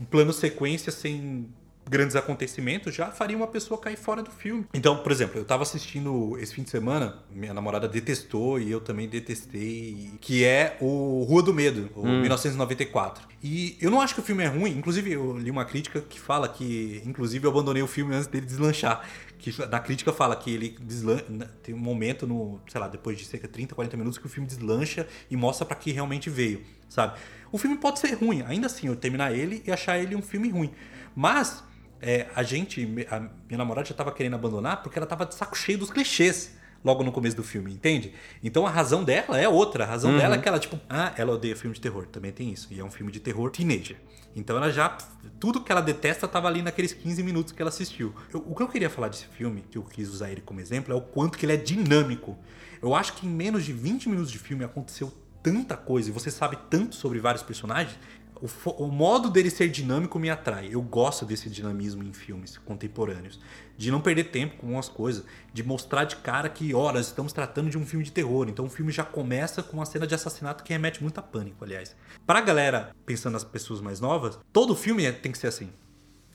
um 0.00 0.04
plano 0.04 0.32
sequência 0.32 0.92
sem 0.92 1.48
grandes 1.88 2.16
acontecimentos 2.16 2.94
já 2.94 3.06
faria 3.06 3.36
uma 3.36 3.46
pessoa 3.46 3.80
cair 3.80 3.96
fora 3.96 4.22
do 4.22 4.30
filme. 4.30 4.66
Então, 4.74 4.98
por 4.98 5.10
exemplo, 5.10 5.38
eu 5.38 5.44
tava 5.44 5.62
assistindo 5.62 6.36
esse 6.38 6.54
fim 6.54 6.62
de 6.62 6.70
semana, 6.70 7.22
minha 7.30 7.54
namorada 7.54 7.88
detestou 7.88 8.60
e 8.60 8.70
eu 8.70 8.80
também 8.80 9.08
detestei, 9.08 10.12
que 10.20 10.44
é 10.44 10.76
o 10.80 11.24
Rua 11.28 11.42
do 11.42 11.54
Medo, 11.54 11.90
o 11.94 12.02
hum. 12.06 12.20
1994. 12.20 13.26
E 13.42 13.76
eu 13.80 13.90
não 13.90 14.00
acho 14.00 14.14
que 14.14 14.20
o 14.20 14.22
filme 14.22 14.42
é 14.42 14.48
ruim, 14.48 14.76
inclusive 14.76 15.12
eu 15.12 15.38
li 15.38 15.50
uma 15.50 15.64
crítica 15.64 16.00
que 16.00 16.18
fala 16.18 16.48
que, 16.48 17.02
inclusive, 17.06 17.46
eu 17.46 17.50
abandonei 17.50 17.82
o 17.82 17.86
filme 17.86 18.14
antes 18.14 18.26
dele 18.26 18.46
deslanchar. 18.46 19.08
Que 19.38 19.54
na 19.66 19.78
crítica 19.78 20.12
fala 20.12 20.34
que 20.34 20.52
ele 20.52 20.76
deslancha, 20.80 21.24
tem 21.62 21.72
um 21.72 21.78
momento 21.78 22.26
no, 22.26 22.60
sei 22.68 22.80
lá, 22.80 22.88
depois 22.88 23.16
de 23.16 23.24
cerca 23.24 23.46
de 23.46 23.52
30, 23.52 23.74
40 23.74 23.96
minutos 23.96 24.18
que 24.18 24.26
o 24.26 24.28
filme 24.28 24.48
deslancha 24.48 25.06
e 25.30 25.36
mostra 25.36 25.64
para 25.64 25.76
que 25.76 25.92
realmente 25.92 26.28
veio, 26.28 26.62
sabe? 26.88 27.16
O 27.52 27.56
filme 27.56 27.76
pode 27.76 28.00
ser 28.00 28.14
ruim, 28.14 28.42
ainda 28.42 28.66
assim, 28.66 28.88
eu 28.88 28.96
terminar 28.96 29.32
ele 29.32 29.62
e 29.64 29.70
achar 29.70 29.98
ele 29.98 30.16
um 30.16 30.22
filme 30.22 30.48
ruim. 30.48 30.72
Mas 31.14 31.62
é, 32.00 32.26
a 32.34 32.42
gente, 32.42 32.82
a 33.10 33.20
minha 33.20 33.58
namorada 33.58 33.86
já 33.86 33.92
estava 33.92 34.12
querendo 34.12 34.34
abandonar 34.34 34.82
porque 34.82 34.98
ela 34.98 35.04
estava 35.04 35.26
de 35.26 35.34
saco 35.34 35.56
cheio 35.56 35.78
dos 35.78 35.90
clichês 35.90 36.56
logo 36.84 37.02
no 37.02 37.10
começo 37.10 37.36
do 37.36 37.42
filme, 37.42 37.72
entende? 37.72 38.12
Então 38.42 38.66
a 38.66 38.70
razão 38.70 39.02
dela 39.02 39.38
é 39.38 39.48
outra. 39.48 39.84
A 39.84 39.86
razão 39.86 40.12
uhum. 40.12 40.18
dela 40.18 40.36
é 40.36 40.38
que 40.38 40.48
ela, 40.48 40.58
tipo, 40.58 40.78
ah, 40.88 41.12
ela 41.16 41.32
odeia 41.32 41.56
filme 41.56 41.74
de 41.74 41.80
terror. 41.80 42.06
Também 42.06 42.32
tem 42.32 42.50
isso. 42.50 42.68
E 42.70 42.78
é 42.78 42.84
um 42.84 42.90
filme 42.90 43.10
de 43.10 43.20
terror 43.20 43.50
teenager. 43.50 43.96
Então 44.34 44.56
ela 44.56 44.70
já. 44.70 44.96
Tudo 45.40 45.60
que 45.60 45.72
ela 45.72 45.80
detesta 45.80 46.26
estava 46.26 46.48
ali 46.48 46.62
naqueles 46.62 46.92
15 46.92 47.22
minutos 47.22 47.52
que 47.52 47.60
ela 47.60 47.68
assistiu. 47.68 48.14
Eu, 48.32 48.44
o 48.46 48.54
que 48.54 48.62
eu 48.62 48.68
queria 48.68 48.88
falar 48.88 49.08
desse 49.08 49.26
filme, 49.26 49.64
que 49.70 49.78
eu 49.78 49.82
quis 49.82 50.08
usar 50.08 50.30
ele 50.30 50.40
como 50.40 50.60
exemplo, 50.60 50.92
é 50.92 50.96
o 50.96 51.00
quanto 51.00 51.36
que 51.36 51.44
ele 51.44 51.52
é 51.52 51.56
dinâmico. 51.56 52.38
Eu 52.80 52.94
acho 52.94 53.14
que 53.14 53.26
em 53.26 53.30
menos 53.30 53.64
de 53.64 53.72
20 53.72 54.08
minutos 54.08 54.30
de 54.30 54.38
filme 54.38 54.64
aconteceu 54.64 55.12
tanta 55.42 55.76
coisa 55.76 56.10
e 56.10 56.12
você 56.12 56.30
sabe 56.30 56.58
tanto 56.68 56.94
sobre 56.94 57.18
vários 57.18 57.42
personagens 57.42 57.96
o, 58.40 58.84
o, 58.84 58.88
modo 58.88 59.30
dele 59.30 59.50
ser 59.50 59.68
dinâmico 59.68 60.18
me 60.18 60.30
atrai. 60.30 60.68
Eu 60.70 60.80
gosto 60.80 61.24
desse 61.24 61.50
dinamismo 61.50 62.02
em 62.02 62.12
filmes 62.12 62.56
contemporâneos. 62.58 63.40
De 63.76 63.90
não 63.90 64.00
perder 64.00 64.24
tempo 64.24 64.56
com 64.56 64.72
umas 64.72 64.88
coisas. 64.88 65.24
De 65.52 65.62
mostrar 65.62 66.04
de 66.04 66.16
cara 66.16 66.48
que, 66.48 66.72
nós 66.72 67.06
estamos 67.06 67.32
tratando 67.32 67.70
de 67.70 67.76
um 67.76 67.84
filme 67.84 68.04
de 68.04 68.12
terror. 68.12 68.48
Então 68.48 68.64
o 68.66 68.70
filme 68.70 68.92
já 68.92 69.04
começa 69.04 69.62
com 69.62 69.76
uma 69.76 69.86
cena 69.86 70.06
de 70.06 70.14
assassinato 70.14 70.62
que 70.62 70.72
remete 70.72 71.02
muito 71.02 71.18
a 71.18 71.22
pânico, 71.22 71.64
aliás. 71.64 71.96
Pra 72.26 72.40
galera, 72.40 72.94
pensando 73.04 73.34
nas 73.34 73.44
pessoas 73.44 73.80
mais 73.80 74.00
novas, 74.00 74.38
todo 74.52 74.74
filme 74.74 75.04
é, 75.04 75.12
tem 75.12 75.32
que 75.32 75.38
ser 75.38 75.48
assim. 75.48 75.70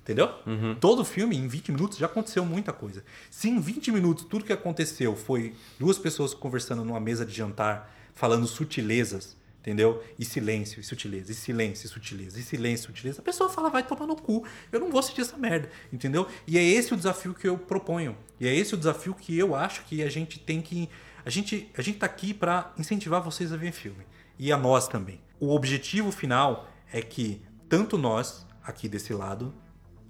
Entendeu? 0.01 0.29
Uhum. 0.45 0.75
Todo 0.75 1.05
filme, 1.05 1.37
em 1.37 1.47
20 1.47 1.71
minutos, 1.71 1.97
já 1.97 2.07
aconteceu 2.07 2.43
muita 2.43 2.73
coisa. 2.73 3.05
Se 3.31 3.47
em 3.47 3.59
20 3.61 3.89
minutos 3.93 4.25
tudo 4.25 4.43
que 4.43 4.51
aconteceu 4.51 5.15
foi 5.15 5.55
duas 5.79 5.97
pessoas 5.97 6.33
conversando 6.33 6.83
numa 6.83 6.99
mesa 6.99 7.25
de 7.25 7.33
jantar, 7.33 7.89
falando 8.13 8.45
sutilezas 8.45 9.37
entendeu? 9.63 10.03
E 10.19 10.25
silêncio, 10.25 10.81
e 10.81 10.83
sutileza, 10.83 11.31
e 11.31 11.35
silêncio, 11.35 11.85
e 11.85 11.89
sutileza, 11.89 12.37
e 12.37 12.43
silêncio, 12.43 12.83
e 12.83 12.87
sutileza. 12.87 13.21
A 13.21 13.23
pessoa 13.23 13.49
fala, 13.49 13.69
vai 13.69 13.81
tomar 13.81 14.05
no 14.05 14.17
cu. 14.17 14.45
Eu 14.69 14.79
não 14.81 14.91
vou 14.91 14.99
assistir 14.99 15.21
essa 15.21 15.37
merda, 15.37 15.69
entendeu? 15.91 16.27
E 16.45 16.57
é 16.57 16.63
esse 16.63 16.93
o 16.93 16.97
desafio 16.97 17.33
que 17.33 17.47
eu 17.47 17.57
proponho. 17.57 18.17
E 18.41 18.47
é 18.47 18.53
esse 18.53 18.73
o 18.73 18.77
desafio 18.77 19.13
que 19.13 19.37
eu 19.37 19.55
acho 19.55 19.85
que 19.85 20.03
a 20.03 20.09
gente 20.09 20.37
tem 20.37 20.61
que. 20.61 20.89
A 21.25 21.29
gente, 21.29 21.71
a 21.77 21.81
gente 21.81 21.99
tá 21.99 22.05
aqui 22.05 22.33
para 22.33 22.73
incentivar 22.77 23.21
vocês 23.21 23.53
a 23.53 23.57
ver 23.57 23.71
filme. 23.71 24.05
E 24.37 24.51
a 24.51 24.57
nós 24.57 24.89
também. 24.89 25.21
O 25.39 25.55
objetivo 25.55 26.11
final 26.11 26.69
é 26.91 27.01
que 27.01 27.41
tanto 27.69 27.97
nós, 27.97 28.45
aqui 28.61 28.89
desse 28.89 29.13
lado, 29.13 29.53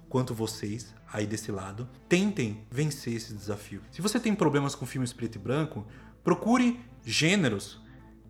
quanto 0.09 0.33
vocês, 0.33 0.95
aí 1.11 1.27
desse 1.27 1.51
lado, 1.51 1.87
tentem 2.09 2.65
vencer 2.71 3.13
esse 3.13 3.31
desafio. 3.31 3.81
Se 3.91 4.01
você 4.01 4.19
tem 4.19 4.33
problemas 4.33 4.73
com 4.73 4.87
filmes 4.87 5.13
preto 5.13 5.35
e 5.35 5.39
branco, 5.39 5.85
procure 6.23 6.79
gêneros 7.05 7.82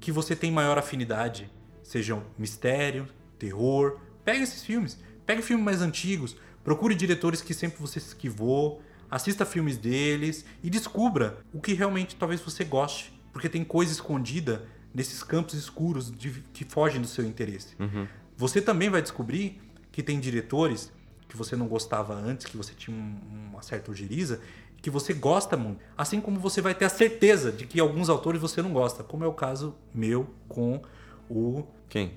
que 0.04 0.12
você 0.12 0.36
tem 0.36 0.52
maior 0.52 0.78
afinidade, 0.78 1.50
sejam 1.82 2.26
mistério, 2.38 3.08
terror. 3.40 4.02
Pegue 4.26 4.44
esses 4.44 4.62
filmes, 4.62 5.00
pegue 5.26 5.42
filmes 5.42 5.64
mais 5.64 5.82
antigos, 5.82 6.36
procure 6.62 6.94
diretores 6.94 7.42
que 7.42 7.54
sempre 7.54 7.80
você 7.80 8.02
se 8.02 8.08
esquivou, 8.08 8.84
assista 9.10 9.46
filmes 9.46 9.78
deles 9.78 10.44
e 10.62 10.70
descubra 10.70 11.38
o 11.54 11.62
que 11.62 11.74
realmente 11.74 12.18
talvez 12.18 12.42
você 12.42 12.66
goste, 12.66 13.18
porque 13.32 13.48
tem 13.48 13.64
coisa 13.64 13.94
escondida 13.94 14.68
nesses 14.94 15.24
campos 15.24 15.54
escuros 15.54 16.12
de, 16.12 16.32
que 16.52 16.66
fogem 16.66 17.00
do 17.00 17.08
seu 17.08 17.24
interesse. 17.24 17.74
Uhum. 17.80 18.06
Você 18.36 18.62
também 18.62 18.90
vai 18.90 19.02
descobrir 19.02 19.62
que 19.90 20.04
tem 20.04 20.20
diretores 20.20 20.92
que 21.30 21.38
você 21.38 21.56
não 21.56 21.70
gostava 21.70 22.14
antes, 22.14 22.46
que 22.46 22.58
você 22.58 22.74
tinha 22.74 22.96
um, 22.96 23.50
uma 23.52 23.62
certa 23.62 23.90
ojeriza, 23.90 24.42
que 24.84 24.90
você 24.90 25.14
gosta 25.14 25.56
muito. 25.56 25.80
Assim 25.98 26.20
como 26.20 26.38
você 26.38 26.62
vai 26.62 26.76
ter 26.76 26.84
a 26.84 26.90
certeza 26.90 27.54
de 27.54 27.66
que 27.66 27.80
alguns 27.80 28.10
autores 28.10 28.42
você 28.42 28.62
não 28.62 28.74
gosta, 28.74 29.02
como 29.02 29.24
é 29.24 29.28
o 29.28 29.32
caso 29.32 29.74
meu 29.96 30.28
com 30.50 30.82
o. 31.30 31.64
Quem? 31.88 32.12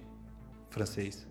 Francês. 0.69 1.25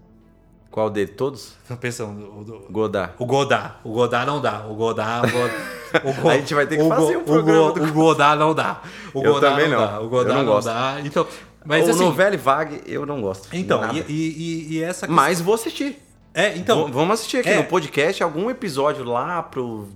Qual 0.72 0.90
dele? 0.90 1.12
Todos? 1.12 1.56
Pensando. 1.82 2.22
O, 2.22 2.40
o, 2.40 2.72
Godard. 2.72 3.14
O 3.20 3.26
Godard. 3.26 3.76
O 3.84 3.92
Godard 3.92 4.26
não 4.26 4.42
dá. 4.42 4.66
O 4.66 4.76
Godard. 4.76 5.28
O, 5.28 6.14
Godard, 6.14 6.30
a 6.32 6.38
gente 6.38 6.54
vai 6.54 6.66
ter 6.66 6.78
que 6.78 6.88
fazer 6.88 7.18
um 7.18 7.24
programa. 7.26 7.70
O, 7.70 7.74
do... 7.74 7.84
o 7.84 7.92
Godard 7.92 8.40
não 8.40 8.56
dá. 8.56 8.82
O 9.14 9.22
eu 9.22 9.34
Godard 9.34 9.56
também 9.56 9.70
não. 9.70 9.86
Dá. 9.86 10.00
O 10.00 10.08
Godard 10.08 10.30
eu 10.30 10.36
não, 10.38 10.44
não 10.46 10.54
gosto. 10.54 10.68
dá. 10.68 11.02
Então, 11.04 11.28
mas, 11.66 11.86
o 11.86 11.92
assim, 11.92 12.38
Vague 12.38 12.82
eu 12.86 13.06
não 13.06 13.20
gosto. 13.20 13.50
Então, 13.52 13.82
e, 13.94 14.00
e, 14.08 14.68
e, 14.74 14.84
essa 14.84 15.06
questão... 15.06 15.16
Mas 15.16 15.42
vou 15.42 15.56
assistir. 15.56 16.02
É, 16.34 16.56
então. 16.56 16.86
V 16.86 16.92
vamos 16.94 17.16
assistir 17.16 17.38
aqui 17.40 17.50
é. 17.50 17.58
no 17.58 17.66
podcast 17.66 18.24
algum 18.24 18.50
episódio 18.50 19.04
lá 19.04 19.44
pro 19.44 19.90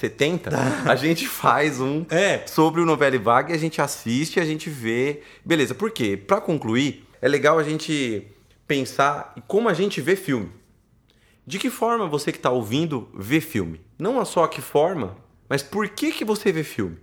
70, 0.00 0.50
a 0.86 0.96
gente 0.96 1.28
faz 1.28 1.78
um 1.80 2.06
é. 2.08 2.46
sobre 2.46 2.80
o 2.80 2.86
Novelle 2.86 3.18
Vague, 3.18 3.52
a 3.52 3.58
gente 3.58 3.82
assiste, 3.82 4.40
a 4.40 4.44
gente 4.44 4.70
vê. 4.70 5.20
Beleza, 5.44 5.74
por 5.74 5.90
quê? 5.90 6.16
Para 6.16 6.40
concluir, 6.40 7.06
é 7.20 7.28
legal 7.28 7.58
a 7.58 7.62
gente 7.62 8.26
pensar 8.66 9.34
como 9.46 9.68
a 9.68 9.74
gente 9.74 10.00
vê 10.00 10.16
filme. 10.16 10.50
De 11.46 11.58
que 11.58 11.68
forma 11.68 12.06
você 12.06 12.32
que 12.32 12.38
está 12.38 12.50
ouvindo 12.50 13.10
vê 13.14 13.40
filme? 13.40 13.80
Não 13.98 14.24
só 14.24 14.46
que 14.46 14.62
forma, 14.62 15.16
mas 15.48 15.62
por 15.62 15.88
que, 15.88 16.12
que 16.12 16.24
você 16.24 16.50
vê 16.50 16.64
filme? 16.64 16.96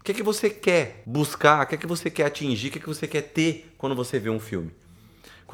O 0.00 0.04
que 0.04 0.12
é 0.12 0.14
que 0.14 0.22
você 0.22 0.50
quer 0.50 1.02
buscar? 1.06 1.64
O 1.64 1.66
que 1.66 1.74
é 1.74 1.78
que 1.78 1.86
você 1.86 2.10
quer 2.10 2.26
atingir? 2.26 2.68
O 2.68 2.70
que 2.70 2.78
é 2.78 2.80
que 2.80 2.86
você 2.86 3.08
quer 3.08 3.22
ter 3.22 3.74
quando 3.78 3.96
você 3.96 4.18
vê 4.18 4.30
um 4.30 4.38
filme? 4.38 4.70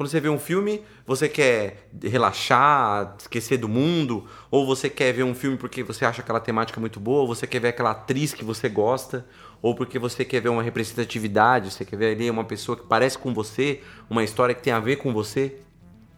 Quando 0.01 0.09
você 0.09 0.19
vê 0.19 0.29
um 0.29 0.39
filme, 0.39 0.81
você 1.05 1.29
quer 1.29 1.87
relaxar, 2.01 3.15
esquecer 3.19 3.57
do 3.57 3.69
mundo, 3.69 4.25
ou 4.49 4.65
você 4.65 4.89
quer 4.89 5.13
ver 5.13 5.21
um 5.21 5.35
filme 5.35 5.57
porque 5.57 5.83
você 5.83 6.03
acha 6.03 6.23
aquela 6.23 6.39
temática 6.39 6.79
muito 6.79 6.99
boa, 6.99 7.21
ou 7.21 7.27
você 7.27 7.45
quer 7.45 7.59
ver 7.59 7.67
aquela 7.67 7.91
atriz 7.91 8.33
que 8.33 8.43
você 8.43 8.67
gosta, 8.67 9.23
ou 9.61 9.75
porque 9.75 9.99
você 9.99 10.25
quer 10.25 10.41
ver 10.41 10.49
uma 10.49 10.63
representatividade, 10.63 11.69
você 11.69 11.85
quer 11.85 11.97
ver 11.97 12.15
ali 12.15 12.31
uma 12.31 12.43
pessoa 12.43 12.75
que 12.75 12.83
parece 12.87 13.15
com 13.15 13.31
você, 13.31 13.81
uma 14.09 14.23
história 14.23 14.55
que 14.55 14.63
tem 14.63 14.73
a 14.73 14.79
ver 14.79 14.95
com 14.95 15.13
você, 15.13 15.57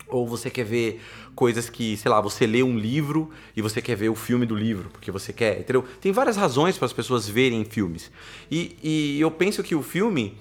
ou 0.08 0.26
você 0.26 0.50
quer 0.50 0.64
ver 0.64 1.02
coisas 1.36 1.70
que, 1.70 1.98
sei 1.98 2.10
lá, 2.10 2.22
você 2.22 2.48
lê 2.48 2.64
um 2.64 2.78
livro 2.78 3.32
e 3.54 3.62
você 3.62 3.82
quer 3.82 3.98
ver 3.98 4.08
o 4.08 4.16
filme 4.16 4.46
do 4.46 4.56
livro, 4.56 4.90
porque 4.92 5.12
você 5.12 5.34
quer, 5.34 5.60
entendeu? 5.60 5.84
Tem 6.00 6.14
várias 6.14 6.38
razões 6.38 6.78
para 6.78 6.86
as 6.86 6.94
pessoas 6.94 7.28
verem 7.28 7.66
filmes. 7.66 8.10
E, 8.50 8.78
e 8.82 9.20
eu 9.20 9.30
penso 9.30 9.62
que 9.62 9.76
o 9.76 9.84
filme, 9.84 10.38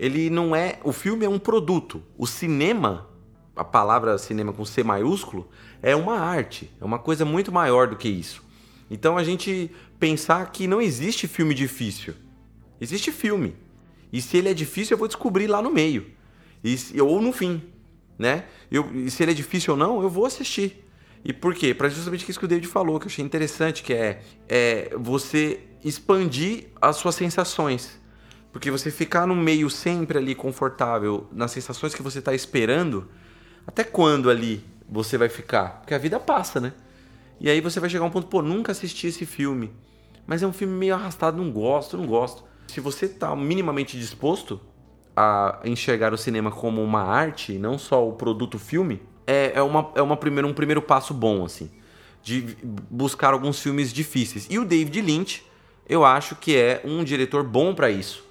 ele 0.00 0.30
não 0.30 0.56
é. 0.56 0.78
O 0.82 0.92
filme 0.92 1.24
é 1.24 1.28
um 1.28 1.38
produto. 1.38 2.02
O 2.16 2.26
cinema, 2.26 3.08
a 3.54 3.62
palavra 3.62 4.16
cinema 4.18 4.52
com 4.52 4.64
C 4.64 4.82
maiúsculo, 4.82 5.48
é 5.82 5.94
uma 5.94 6.18
arte, 6.18 6.70
é 6.80 6.84
uma 6.84 6.98
coisa 6.98 7.24
muito 7.24 7.52
maior 7.52 7.86
do 7.86 7.96
que 7.96 8.08
isso. 8.08 8.42
Então 8.90 9.16
a 9.16 9.22
gente 9.22 9.70
pensar 9.98 10.50
que 10.50 10.66
não 10.66 10.80
existe 10.80 11.28
filme 11.28 11.54
difícil. 11.54 12.14
Existe 12.80 13.12
filme. 13.12 13.54
E 14.12 14.20
se 14.20 14.38
ele 14.38 14.48
é 14.48 14.54
difícil, 14.54 14.94
eu 14.94 14.98
vou 14.98 15.06
descobrir 15.06 15.46
lá 15.46 15.60
no 15.62 15.70
meio. 15.70 16.10
E, 16.64 17.00
ou 17.00 17.20
no 17.20 17.32
fim 17.32 17.62
né? 18.20 18.44
Eu, 18.70 18.86
se 19.08 19.22
ele 19.22 19.32
é 19.32 19.34
difícil 19.34 19.72
ou 19.72 19.78
não, 19.78 20.02
eu 20.02 20.10
vou 20.10 20.26
assistir. 20.26 20.84
E 21.24 21.32
por 21.32 21.54
quê? 21.54 21.72
Para 21.72 21.88
justamente 21.88 22.28
isso 22.28 22.38
que 22.38 22.44
o 22.44 22.48
David 22.48 22.68
falou, 22.68 23.00
que 23.00 23.06
eu 23.06 23.10
achei 23.10 23.24
interessante, 23.24 23.82
que 23.82 23.94
é, 23.94 24.20
é 24.46 24.90
você 24.98 25.60
expandir 25.82 26.66
as 26.80 26.96
suas 26.96 27.14
sensações. 27.14 27.98
Porque 28.52 28.70
você 28.70 28.90
ficar 28.90 29.26
no 29.26 29.34
meio 29.34 29.70
sempre 29.70 30.18
ali 30.18 30.34
confortável, 30.34 31.28
nas 31.32 31.52
sensações 31.52 31.94
que 31.94 32.02
você 32.02 32.18
está 32.18 32.34
esperando, 32.34 33.08
até 33.66 33.84
quando 33.84 34.28
ali 34.28 34.64
você 34.88 35.16
vai 35.16 35.28
ficar? 35.28 35.80
Porque 35.80 35.94
a 35.94 35.98
vida 35.98 36.18
passa, 36.18 36.60
né? 36.60 36.72
E 37.38 37.48
aí 37.48 37.60
você 37.60 37.78
vai 37.78 37.88
chegar 37.88 38.04
a 38.04 38.08
um 38.08 38.10
ponto, 38.10 38.26
pô, 38.26 38.42
nunca 38.42 38.72
assisti 38.72 39.06
esse 39.06 39.24
filme. 39.24 39.72
Mas 40.26 40.42
é 40.42 40.46
um 40.46 40.52
filme 40.52 40.74
meio 40.74 40.94
arrastado, 40.94 41.42
não 41.42 41.50
gosto, 41.50 41.96
não 41.96 42.06
gosto. 42.06 42.44
Se 42.66 42.80
você 42.80 43.08
tá 43.08 43.34
minimamente 43.34 43.98
disposto, 43.98 44.60
a 45.16 45.60
enxergar 45.64 46.12
o 46.12 46.18
cinema 46.18 46.50
como 46.50 46.82
uma 46.82 47.02
arte, 47.02 47.58
não 47.58 47.78
só 47.78 48.06
o 48.06 48.12
produto 48.12 48.58
filme, 48.58 49.02
é, 49.26 49.52
é, 49.54 49.62
uma, 49.62 49.90
é 49.94 50.02
uma 50.02 50.16
primeiro, 50.16 50.48
um 50.48 50.54
primeiro 50.54 50.82
passo 50.82 51.14
bom, 51.14 51.44
assim. 51.44 51.70
De 52.22 52.56
buscar 52.90 53.32
alguns 53.32 53.60
filmes 53.60 53.92
difíceis. 53.92 54.46
E 54.50 54.58
o 54.58 54.64
David 54.64 55.00
Lynch, 55.00 55.44
eu 55.88 56.04
acho 56.04 56.36
que 56.36 56.56
é 56.56 56.80
um 56.84 57.02
diretor 57.02 57.42
bom 57.42 57.74
para 57.74 57.90
isso. 57.90 58.24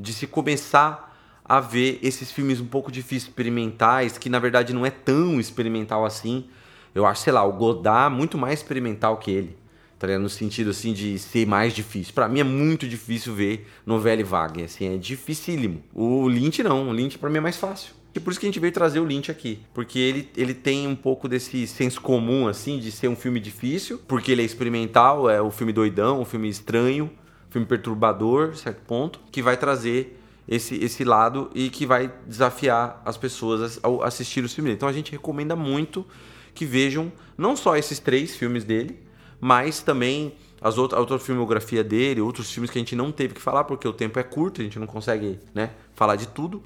De 0.00 0.12
se 0.12 0.26
começar 0.26 1.14
a 1.44 1.60
ver 1.60 1.98
esses 2.02 2.32
filmes 2.32 2.60
um 2.60 2.66
pouco 2.66 2.90
difíceis, 2.90 3.24
experimentais, 3.24 4.16
que 4.16 4.30
na 4.30 4.38
verdade 4.38 4.72
não 4.72 4.86
é 4.86 4.90
tão 4.90 5.38
experimental 5.38 6.04
assim. 6.04 6.46
Eu 6.94 7.06
acho, 7.06 7.22
sei 7.22 7.32
lá, 7.32 7.44
o 7.44 7.52
Godard 7.52 8.14
muito 8.14 8.38
mais 8.38 8.60
experimental 8.60 9.18
que 9.18 9.30
ele 9.30 9.60
tá 10.00 10.06
ligado? 10.06 10.22
No 10.22 10.30
sentido, 10.30 10.70
assim, 10.70 10.94
de 10.94 11.18
ser 11.18 11.46
mais 11.46 11.74
difícil. 11.74 12.14
para 12.14 12.26
mim 12.26 12.40
é 12.40 12.44
muito 12.44 12.88
difícil 12.88 13.34
ver 13.34 13.68
novela 13.84 14.22
e 14.22 14.24
Wagner, 14.24 14.64
assim, 14.64 14.94
é 14.94 14.96
dificílimo. 14.96 15.82
O 15.94 16.26
Lynch 16.26 16.62
não, 16.62 16.88
o 16.88 16.92
Lynch 16.92 17.18
para 17.18 17.28
mim 17.28 17.36
é 17.36 17.40
mais 17.42 17.58
fácil. 17.58 17.92
E 18.14 18.18
por 18.18 18.30
isso 18.30 18.40
que 18.40 18.46
a 18.46 18.48
gente 18.48 18.58
veio 18.58 18.72
trazer 18.72 18.98
o 18.98 19.04
Lynch 19.04 19.30
aqui. 19.30 19.60
Porque 19.74 19.98
ele, 19.98 20.28
ele 20.34 20.54
tem 20.54 20.88
um 20.88 20.96
pouco 20.96 21.28
desse 21.28 21.66
senso 21.66 22.00
comum, 22.00 22.48
assim, 22.48 22.78
de 22.78 22.90
ser 22.90 23.08
um 23.08 23.14
filme 23.14 23.38
difícil, 23.38 24.00
porque 24.08 24.32
ele 24.32 24.40
é 24.40 24.44
experimental, 24.44 25.28
é 25.28 25.40
o 25.40 25.50
filme 25.50 25.72
doidão, 25.72 26.22
um 26.22 26.24
filme 26.24 26.48
estranho, 26.48 27.04
um 27.04 27.10
filme 27.50 27.66
perturbador, 27.66 28.56
certo 28.56 28.80
ponto, 28.86 29.20
que 29.30 29.42
vai 29.42 29.56
trazer 29.56 30.18
esse, 30.48 30.76
esse 30.76 31.04
lado 31.04 31.50
e 31.54 31.68
que 31.68 31.84
vai 31.84 32.12
desafiar 32.26 33.02
as 33.04 33.16
pessoas 33.16 33.78
a, 33.82 34.06
assistir 34.06 34.44
os 34.44 34.54
filmes 34.54 34.70
dele. 34.70 34.76
Então 34.76 34.88
a 34.88 34.92
gente 34.92 35.12
recomenda 35.12 35.54
muito 35.54 36.06
que 36.54 36.64
vejam 36.64 37.12
não 37.36 37.56
só 37.56 37.76
esses 37.76 37.98
três 37.98 38.34
filmes 38.34 38.64
dele, 38.64 39.00
mas 39.40 39.80
também 39.80 40.34
as 40.60 40.76
outras, 40.76 40.98
a 40.98 41.00
outra 41.00 41.18
filmografia 41.18 41.82
dele, 41.82 42.20
outros 42.20 42.50
filmes 42.50 42.70
que 42.70 42.78
a 42.78 42.80
gente 42.80 42.94
não 42.94 43.10
teve 43.10 43.34
que 43.34 43.40
falar 43.40 43.64
porque 43.64 43.86
o 43.86 43.92
tempo 43.92 44.18
é 44.18 44.22
curto, 44.22 44.60
a 44.60 44.64
gente 44.64 44.78
não 44.78 44.86
consegue 44.86 45.38
né, 45.54 45.70
falar 45.94 46.16
de 46.16 46.28
tudo. 46.28 46.62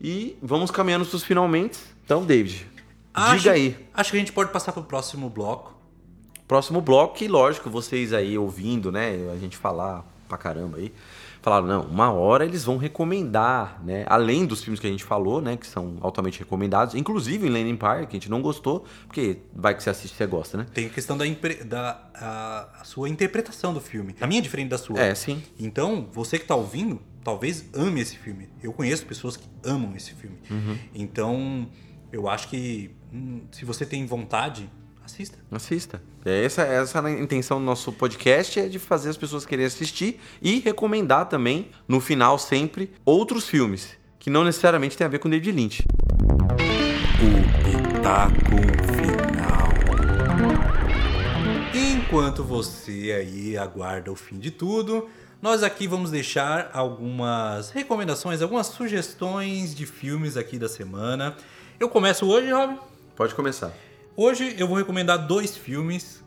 E 0.00 0.36
vamos 0.42 0.70
caminhando 0.70 1.06
para 1.06 1.16
os 1.16 1.22
finalmente. 1.22 1.78
Então, 2.04 2.24
David, 2.24 2.66
acho, 3.14 3.38
diga 3.38 3.52
aí. 3.52 3.76
Acho 3.94 4.10
que 4.10 4.16
a 4.16 4.20
gente 4.20 4.32
pode 4.32 4.50
passar 4.50 4.72
para 4.72 4.80
o 4.80 4.84
próximo 4.84 5.30
bloco. 5.30 5.81
Próximo 6.52 6.82
bloco, 6.82 7.24
e 7.24 7.28
lógico, 7.28 7.70
vocês 7.70 8.12
aí 8.12 8.36
ouvindo, 8.36 8.92
né, 8.92 9.30
a 9.32 9.38
gente 9.38 9.56
falar 9.56 10.04
pra 10.28 10.36
caramba 10.36 10.76
aí 10.76 10.92
falaram, 11.40 11.66
não, 11.66 11.80
uma 11.86 12.12
hora 12.12 12.44
eles 12.44 12.62
vão 12.62 12.76
recomendar, 12.76 13.82
né? 13.82 14.04
Além 14.06 14.44
dos 14.44 14.62
filmes 14.62 14.78
que 14.78 14.86
a 14.86 14.90
gente 14.90 15.02
falou, 15.02 15.40
né? 15.40 15.56
Que 15.56 15.66
são 15.66 15.96
altamente 16.02 16.38
recomendados, 16.38 16.94
inclusive 16.94 17.46
em 17.48 17.50
Land 17.50 17.70
Empire, 17.70 18.06
que 18.06 18.16
a 18.16 18.20
gente 18.20 18.30
não 18.30 18.42
gostou, 18.42 18.84
porque 19.06 19.38
vai 19.54 19.74
que 19.74 19.82
você 19.82 19.88
assiste 19.88 20.12
e 20.12 20.16
você 20.18 20.26
gosta, 20.26 20.58
né? 20.58 20.66
Tem 20.74 20.86
a 20.86 20.90
questão 20.90 21.16
da, 21.16 21.24
da 21.64 22.10
a, 22.14 22.80
a 22.82 22.84
sua 22.84 23.08
interpretação 23.08 23.72
do 23.72 23.80
filme. 23.80 24.14
A 24.20 24.26
minha 24.26 24.40
é 24.40 24.42
diferente 24.42 24.68
da 24.68 24.76
sua. 24.76 25.00
É, 25.00 25.14
sim. 25.14 25.42
Então, 25.58 26.06
você 26.12 26.38
que 26.38 26.44
tá 26.44 26.54
ouvindo, 26.54 27.00
talvez 27.24 27.64
ame 27.74 28.02
esse 28.02 28.18
filme. 28.18 28.50
Eu 28.62 28.74
conheço 28.74 29.06
pessoas 29.06 29.38
que 29.38 29.48
amam 29.64 29.96
esse 29.96 30.12
filme. 30.12 30.36
Uhum. 30.50 30.78
Então, 30.94 31.68
eu 32.12 32.28
acho 32.28 32.48
que 32.48 32.94
hum, 33.10 33.40
se 33.50 33.64
você 33.64 33.86
tem 33.86 34.04
vontade, 34.04 34.70
Assista. 35.04 35.38
Assista. 35.50 36.02
É 36.24 36.44
essa, 36.44 36.62
essa 36.62 36.98
é 36.98 37.06
a 37.06 37.10
intenção 37.10 37.58
do 37.58 37.64
nosso 37.64 37.92
podcast, 37.92 38.60
é 38.60 38.68
de 38.68 38.78
fazer 38.78 39.10
as 39.10 39.16
pessoas 39.16 39.44
quererem 39.44 39.66
assistir 39.66 40.20
e 40.40 40.60
recomendar 40.60 41.28
também, 41.28 41.68
no 41.88 42.00
final 42.00 42.38
sempre, 42.38 42.92
outros 43.04 43.48
filmes, 43.48 43.96
que 44.18 44.30
não 44.30 44.44
necessariamente 44.44 44.96
tem 44.96 45.04
a 45.04 45.10
ver 45.10 45.18
com 45.18 45.28
David 45.28 45.52
Lynch. 45.52 45.84
O 47.18 47.94
Pitaco 47.94 48.56
Final. 48.94 49.68
Enquanto 51.74 52.44
você 52.44 53.12
aí 53.12 53.58
aguarda 53.58 54.12
o 54.12 54.16
fim 54.16 54.38
de 54.38 54.50
tudo, 54.52 55.08
nós 55.40 55.64
aqui 55.64 55.88
vamos 55.88 56.12
deixar 56.12 56.70
algumas 56.72 57.70
recomendações, 57.70 58.40
algumas 58.40 58.68
sugestões 58.68 59.74
de 59.74 59.84
filmes 59.84 60.36
aqui 60.36 60.58
da 60.58 60.68
semana. 60.68 61.36
Eu 61.80 61.88
começo 61.88 62.26
hoje, 62.26 62.52
Rob? 62.52 62.78
Pode 63.16 63.34
começar. 63.34 63.72
Hoje 64.14 64.54
eu 64.58 64.68
vou 64.68 64.76
recomendar 64.76 65.26
dois 65.26 65.56
filmes 65.56 66.22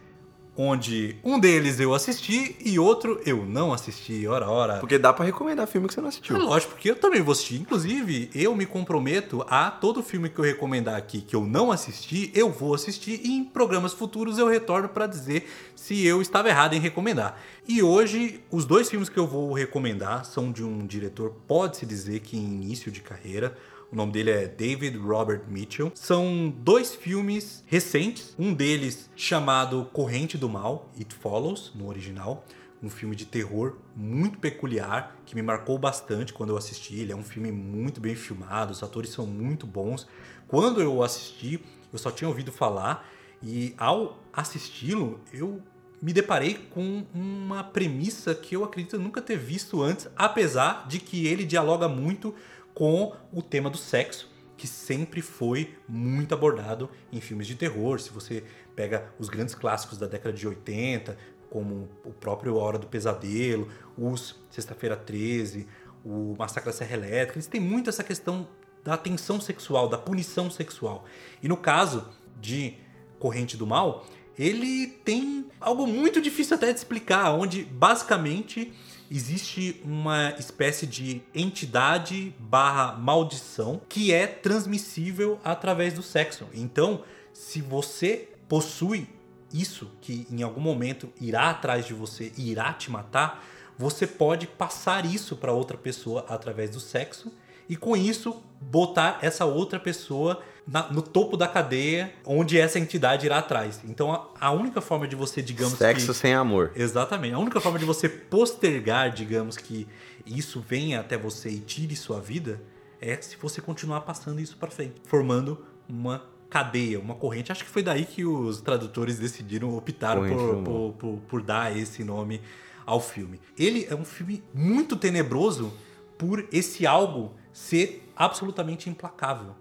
onde 0.57 1.17
um 1.23 1.39
deles 1.39 1.79
eu 1.79 1.93
assisti 1.93 2.55
e 2.63 2.79
outro 2.79 3.21
eu 3.25 3.45
não 3.45 3.71
assisti, 3.71 4.25
ora 4.25 4.49
ora. 4.49 4.79
Porque 4.79 4.97
dá 4.97 5.13
para 5.13 5.25
recomendar 5.25 5.67
filme 5.67 5.87
que 5.87 5.93
você 5.93 6.01
não 6.01 6.07
assistiu. 6.07 6.35
É 6.35 6.39
lógico, 6.39 6.73
porque 6.73 6.89
eu 6.89 6.95
também 6.95 7.21
vou 7.21 7.33
assistir. 7.33 7.61
Inclusive, 7.61 8.31
eu 8.33 8.55
me 8.55 8.65
comprometo 8.65 9.45
a 9.47 9.69
todo 9.69 10.01
filme 10.01 10.29
que 10.29 10.39
eu 10.39 10.45
recomendar 10.45 10.95
aqui 10.95 11.21
que 11.21 11.35
eu 11.35 11.45
não 11.45 11.71
assisti, 11.71 12.31
eu 12.33 12.49
vou 12.49 12.73
assistir 12.73 13.21
e 13.23 13.33
em 13.33 13.43
programas 13.43 13.93
futuros 13.93 14.39
eu 14.39 14.47
retorno 14.47 14.89
para 14.89 15.05
dizer 15.05 15.47
se 15.75 16.03
eu 16.07 16.23
estava 16.23 16.49
errado 16.49 16.73
em 16.73 16.79
recomendar. 16.79 17.39
E 17.67 17.83
hoje, 17.83 18.43
os 18.49 18.65
dois 18.65 18.89
filmes 18.89 19.09
que 19.09 19.17
eu 19.19 19.27
vou 19.27 19.53
recomendar 19.53 20.25
são 20.25 20.51
de 20.51 20.63
um 20.63 20.87
diretor, 20.87 21.35
pode-se 21.47 21.85
dizer 21.85 22.21
que 22.21 22.35
em 22.35 22.45
início 22.45 22.91
de 22.91 23.01
carreira, 23.01 23.55
o 23.91 23.95
nome 23.95 24.11
dele 24.11 24.31
é 24.31 24.47
David 24.47 24.97
Robert 24.97 25.43
Mitchell. 25.47 25.91
São 25.95 26.53
dois 26.59 26.95
filmes 26.95 27.63
recentes, 27.67 28.35
um 28.37 28.53
deles 28.53 29.09
chamado 29.15 29.89
Corrente 29.93 30.37
do 30.37 30.49
Mal, 30.49 30.91
It 30.97 31.13
Follows, 31.13 31.71
no 31.75 31.87
original. 31.87 32.45
Um 32.83 32.89
filme 32.89 33.15
de 33.15 33.25
terror 33.25 33.77
muito 33.95 34.37
peculiar, 34.37 35.15
que 35.25 35.33
me 35.33 35.41
marcou 35.41 35.77
bastante 35.77 36.33
quando 36.33 36.49
eu 36.49 36.57
assisti. 36.57 36.99
Ele 36.99 37.11
é 37.11 37.15
um 37.15 37.23
filme 37.23 37.51
muito 37.51 38.01
bem 38.01 38.15
filmado, 38.15 38.71
os 38.71 38.83
atores 38.83 39.11
são 39.11 39.25
muito 39.25 39.65
bons. 39.65 40.07
Quando 40.47 40.81
eu 40.81 41.01
assisti, 41.01 41.59
eu 41.91 41.97
só 41.97 42.11
tinha 42.11 42.27
ouvido 42.27 42.51
falar, 42.51 43.09
e 43.41 43.73
ao 43.77 44.19
assisti-lo, 44.33 45.19
eu 45.33 45.61
me 46.01 46.13
deparei 46.13 46.55
com 46.69 47.05
uma 47.13 47.63
premissa 47.63 48.35
que 48.35 48.55
eu 48.55 48.63
acredito 48.63 48.99
nunca 48.99 49.21
ter 49.21 49.37
visto 49.37 49.81
antes, 49.81 50.07
apesar 50.15 50.87
de 50.87 50.99
que 50.99 51.25
ele 51.25 51.45
dialoga 51.45 51.87
muito 51.87 52.35
com 52.75 53.15
o 53.33 53.41
tema 53.41 53.69
do 53.69 53.77
sexo, 53.77 54.29
que 54.57 54.67
sempre 54.67 55.21
foi 55.21 55.75
muito 55.87 56.33
abordado 56.33 56.89
em 57.11 57.19
filmes 57.19 57.47
de 57.47 57.55
terror. 57.55 57.99
Se 57.99 58.11
você 58.11 58.43
pega 58.75 59.11
os 59.17 59.29
grandes 59.29 59.55
clássicos 59.55 59.97
da 59.97 60.05
década 60.05 60.35
de 60.35 60.47
80, 60.47 61.17
como 61.49 61.89
o 62.03 62.11
próprio 62.11 62.57
Hora 62.57 62.77
do 62.77 62.85
Pesadelo, 62.85 63.69
os 63.97 64.35
Sexta-feira 64.49 64.95
13, 64.95 65.67
o 66.03 66.35
Massacre 66.37 66.69
da 66.69 66.77
Serra 66.77 66.93
Elétrica, 66.93 67.37
eles 67.37 67.47
têm 67.47 67.61
muito 67.61 67.89
essa 67.89 68.03
questão 68.03 68.47
da 68.83 68.95
tensão 68.95 69.41
sexual, 69.41 69.87
da 69.87 69.97
punição 69.97 70.51
sexual. 70.51 71.05
E 71.41 71.47
no 71.47 71.57
caso 71.57 72.09
de 72.39 72.75
Corrente 73.17 73.57
do 73.57 73.65
Mal, 73.65 74.05
ele 74.37 74.87
tem 74.87 75.49
algo 75.59 75.87
muito 75.87 76.21
difícil 76.21 76.55
até 76.55 76.71
de 76.71 76.77
explicar, 76.77 77.31
onde 77.31 77.63
basicamente 77.63 78.73
existe 79.09 79.81
uma 79.83 80.33
espécie 80.39 80.85
de 80.87 81.21
entidade 81.33 82.35
barra 82.39 82.93
maldição 82.93 83.81
que 83.87 84.13
é 84.13 84.27
transmissível 84.27 85.39
através 85.43 85.93
do 85.93 86.01
sexo. 86.01 86.47
Então, 86.53 87.03
se 87.33 87.61
você 87.61 88.29
possui 88.47 89.07
isso, 89.53 89.91
que 90.01 90.27
em 90.29 90.43
algum 90.43 90.61
momento 90.61 91.11
irá 91.19 91.49
atrás 91.49 91.85
de 91.85 91.93
você 91.93 92.31
e 92.37 92.51
irá 92.51 92.73
te 92.73 92.91
matar, 92.91 93.45
você 93.77 94.07
pode 94.07 94.47
passar 94.47 95.05
isso 95.05 95.35
para 95.35 95.51
outra 95.51 95.77
pessoa 95.77 96.25
através 96.29 96.69
do 96.71 96.79
sexo 96.79 97.31
e 97.67 97.75
com 97.75 97.95
isso 97.95 98.41
botar 98.61 99.19
essa 99.21 99.45
outra 99.45 99.79
pessoa 99.79 100.41
na- 100.67 100.91
no 100.91 101.01
topo 101.01 101.37
da 101.37 101.47
cadeia, 101.47 102.13
onde 102.25 102.57
essa 102.59 102.79
entidade 102.79 103.25
irá 103.25 103.37
atrás. 103.39 103.81
Então 103.85 104.11
a, 104.11 104.27
a 104.39 104.51
única 104.51 104.81
forma 104.81 105.07
de 105.07 105.15
você, 105.15 105.41
digamos 105.41 105.77
Sexo 105.77 106.07
que 106.07 106.13
sem 106.13 106.33
amor. 106.33 106.71
Exatamente. 106.75 107.33
A 107.35 107.39
única 107.39 107.59
forma 107.61 107.77
de 107.79 107.85
você 107.85 108.09
postergar, 108.09 109.11
digamos, 109.11 109.57
que 109.57 109.87
isso 110.25 110.59
venha 110.67 110.99
até 110.99 111.17
você 111.17 111.49
e 111.49 111.59
tire 111.59 111.95
sua 111.95 112.19
vida 112.19 112.61
é 112.99 113.15
se 113.21 113.35
você 113.37 113.61
continuar 113.61 114.01
passando 114.01 114.39
isso 114.39 114.57
para 114.57 114.71
frente, 114.71 114.95
formando 115.05 115.63
uma 115.87 116.23
cadeia, 116.49 116.99
uma 116.99 117.13
corrente. 117.15 117.51
Acho 117.51 117.63
que 117.63 117.69
foi 117.69 117.83
daí 117.83 118.05
que 118.05 118.25
os 118.25 118.61
tradutores 118.61 119.19
decidiram, 119.19 119.75
optaram 119.77 120.21
Corrente 120.21 120.39
por, 120.43 120.63
por, 120.63 120.93
por- 120.93 121.19
por 121.27 121.41
dar 121.43 121.75
esse 121.77 122.03
nome 122.03 122.41
ao 122.85 122.99
filme. 123.01 123.39
Ele 123.57 123.85
é 123.89 123.93
um 123.95 124.05
filme 124.05 124.43
muito 124.53 124.95
tenebroso 124.95 125.73
por 126.17 126.47
esse 126.51 126.87
algo 126.87 127.33
ser 127.51 128.07
absolutamente 128.15 128.89
implacável. 128.89 129.55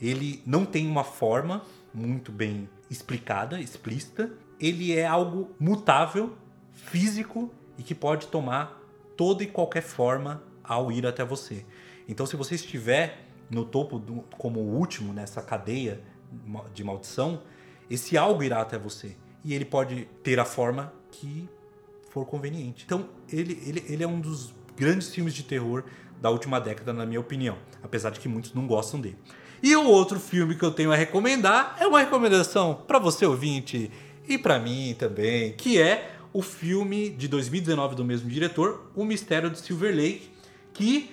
Ele 0.00 0.42
não 0.46 0.64
tem 0.64 0.86
uma 0.86 1.04
forma 1.04 1.62
muito 1.92 2.30
bem 2.32 2.68
explicada, 2.90 3.60
explícita. 3.60 4.30
Ele 4.60 4.94
é 4.96 5.06
algo 5.06 5.50
mutável, 5.58 6.36
físico 6.72 7.52
e 7.76 7.82
que 7.82 7.94
pode 7.94 8.28
tomar 8.28 8.80
toda 9.16 9.42
e 9.42 9.46
qualquer 9.46 9.82
forma 9.82 10.42
ao 10.62 10.90
ir 10.92 11.06
até 11.06 11.24
você. 11.24 11.64
Então, 12.08 12.24
se 12.26 12.36
você 12.36 12.54
estiver 12.54 13.24
no 13.50 13.64
topo 13.64 13.98
do- 13.98 14.22
como 14.36 14.60
o 14.60 14.76
último 14.76 15.12
nessa 15.12 15.42
cadeia 15.42 16.00
de 16.74 16.84
maldição, 16.84 17.42
esse 17.90 18.16
algo 18.16 18.42
irá 18.42 18.60
até 18.60 18.78
você 18.78 19.16
e 19.44 19.54
ele 19.54 19.64
pode 19.64 20.04
ter 20.22 20.38
a 20.38 20.44
forma 20.44 20.92
que 21.10 21.48
for 22.10 22.24
conveniente. 22.26 22.84
Então, 22.84 23.08
ele, 23.30 23.60
ele, 23.66 23.84
ele 23.88 24.02
é 24.02 24.06
um 24.06 24.20
dos 24.20 24.54
grandes 24.76 25.08
filmes 25.08 25.34
de 25.34 25.42
terror 25.42 25.84
da 26.20 26.30
última 26.30 26.60
década, 26.60 26.92
na 26.92 27.06
minha 27.06 27.20
opinião. 27.20 27.56
Apesar 27.82 28.10
de 28.10 28.20
que 28.20 28.28
muitos 28.28 28.52
não 28.54 28.66
gostam 28.66 29.00
dele. 29.00 29.18
E 29.62 29.74
o 29.74 29.84
outro 29.84 30.20
filme 30.20 30.54
que 30.54 30.64
eu 30.64 30.70
tenho 30.70 30.92
a 30.92 30.96
recomendar 30.96 31.76
é 31.80 31.86
uma 31.86 32.00
recomendação 32.00 32.82
para 32.86 32.98
você, 32.98 33.26
ouvinte, 33.26 33.90
e 34.28 34.38
para 34.38 34.58
mim 34.58 34.94
também, 34.98 35.52
que 35.52 35.80
é 35.80 36.12
o 36.32 36.42
filme 36.42 37.10
de 37.10 37.26
2019 37.26 37.94
do 37.94 38.04
mesmo 38.04 38.28
diretor, 38.28 38.90
O 38.94 39.04
Mistério 39.04 39.50
de 39.50 39.58
Silver 39.58 39.94
Lake, 39.94 40.30
que 40.72 41.10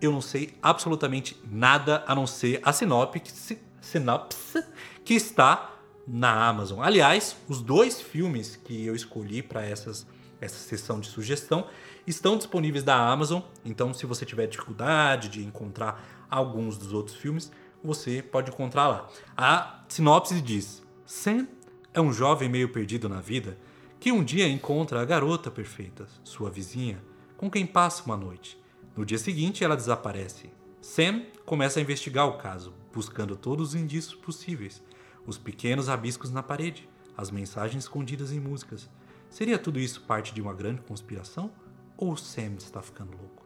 eu 0.00 0.12
não 0.12 0.20
sei 0.20 0.54
absolutamente 0.62 1.36
nada 1.50 2.04
a 2.06 2.14
não 2.14 2.26
ser 2.26 2.60
a 2.62 2.72
sinopse, 2.72 3.58
sinopse 3.80 4.64
que 5.04 5.14
está 5.14 5.74
na 6.06 6.46
Amazon. 6.46 6.80
Aliás, 6.80 7.36
os 7.48 7.60
dois 7.60 8.00
filmes 8.00 8.56
que 8.56 8.86
eu 8.86 8.94
escolhi 8.94 9.42
para 9.42 9.64
essas 9.64 10.06
essa 10.40 10.56
sessão 10.56 11.00
de 11.00 11.08
sugestão 11.08 11.66
estão 12.06 12.36
disponíveis 12.36 12.84
da 12.84 12.94
Amazon. 12.94 13.42
Então, 13.64 13.92
se 13.92 14.06
você 14.06 14.24
tiver 14.24 14.46
dificuldade 14.46 15.28
de 15.28 15.44
encontrar 15.44 16.26
alguns 16.30 16.78
dos 16.78 16.92
outros 16.92 17.16
filmes, 17.16 17.50
você 17.82 18.22
pode 18.22 18.50
encontrar 18.50 18.88
lá. 18.88 19.08
A 19.36 19.84
sinopse 19.88 20.40
diz: 20.40 20.82
Sam 21.06 21.46
é 21.92 22.00
um 22.00 22.12
jovem 22.12 22.48
meio 22.48 22.70
perdido 22.70 23.08
na 23.08 23.20
vida 23.20 23.58
que 24.00 24.12
um 24.12 24.22
dia 24.22 24.48
encontra 24.48 25.00
a 25.00 25.04
garota 25.04 25.50
perfeita, 25.50 26.06
sua 26.22 26.50
vizinha, 26.50 27.02
com 27.36 27.50
quem 27.50 27.66
passa 27.66 28.04
uma 28.04 28.16
noite. 28.16 28.56
No 28.96 29.04
dia 29.04 29.18
seguinte, 29.18 29.64
ela 29.64 29.76
desaparece. 29.76 30.50
Sam 30.80 31.22
começa 31.44 31.78
a 31.78 31.82
investigar 31.82 32.26
o 32.26 32.38
caso, 32.38 32.72
buscando 32.92 33.36
todos 33.36 33.70
os 33.70 33.74
indícios 33.74 34.14
possíveis: 34.14 34.82
os 35.26 35.36
pequenos 35.36 35.88
rabiscos 35.88 36.30
na 36.30 36.42
parede, 36.42 36.88
as 37.16 37.30
mensagens 37.30 37.84
escondidas 37.84 38.32
em 38.32 38.40
músicas. 38.40 38.88
Seria 39.28 39.58
tudo 39.58 39.78
isso 39.78 40.02
parte 40.02 40.32
de 40.32 40.40
uma 40.40 40.54
grande 40.54 40.80
conspiração? 40.80 41.50
Ou 41.96 42.16
Sam 42.16 42.54
está 42.58 42.80
ficando 42.80 43.16
louco? 43.16 43.37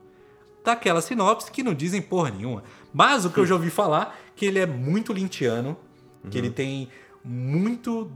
Daquela 0.64 1.00
sinopse 1.00 1.50
que 1.50 1.62
não 1.62 1.74
dizem 1.74 2.00
porra 2.00 2.30
nenhuma. 2.30 2.62
Mas 2.92 3.24
o 3.24 3.30
que 3.30 3.38
eu 3.40 3.46
já 3.46 3.54
ouvi 3.54 3.70
falar 3.70 4.18
que 4.36 4.46
ele 4.46 4.58
é 4.58 4.66
muito 4.66 5.12
lintiano, 5.12 5.76
que 6.30 6.38
ele 6.38 6.50
tem 6.50 6.88
muito 7.24 8.10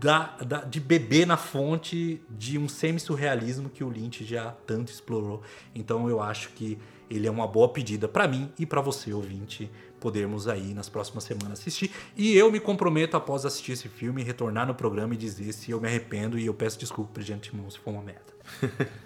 da, 0.00 0.36
da- 0.38 0.64
de 0.64 0.80
beber 0.80 1.26
na 1.26 1.36
fonte 1.36 2.20
de 2.30 2.58
um 2.58 2.68
semi-surrealismo 2.68 3.68
que 3.70 3.84
o 3.84 3.88
Lynch 3.88 4.24
já 4.24 4.52
tanto 4.66 4.90
explorou. 4.92 5.42
Então 5.74 6.08
eu 6.08 6.20
acho 6.20 6.50
que 6.50 6.78
ele 7.10 7.26
é 7.26 7.30
uma 7.30 7.46
boa 7.46 7.68
pedida 7.68 8.08
para 8.08 8.26
mim 8.26 8.50
e 8.58 8.64
para 8.64 8.80
você, 8.80 9.12
ouvinte, 9.12 9.70
podermos 10.00 10.48
aí 10.48 10.72
nas 10.74 10.88
próximas 10.88 11.24
semanas 11.24 11.60
assistir. 11.60 11.92
E 12.16 12.34
eu 12.34 12.50
me 12.50 12.58
comprometo 12.58 13.16
após 13.16 13.44
assistir 13.44 13.72
esse 13.72 13.88
filme, 13.88 14.22
retornar 14.22 14.66
no 14.66 14.74
programa 14.74 15.14
e 15.14 15.16
dizer 15.16 15.52
se 15.52 15.70
eu 15.70 15.80
me 15.80 15.86
arrependo 15.88 16.38
e 16.38 16.46
eu 16.46 16.54
peço 16.54 16.78
desculpa 16.78 17.20
de 17.22 17.32
antemão 17.32 17.70
se 17.70 17.78
for 17.78 17.90
uma 17.92 18.02
merda. 18.02 18.32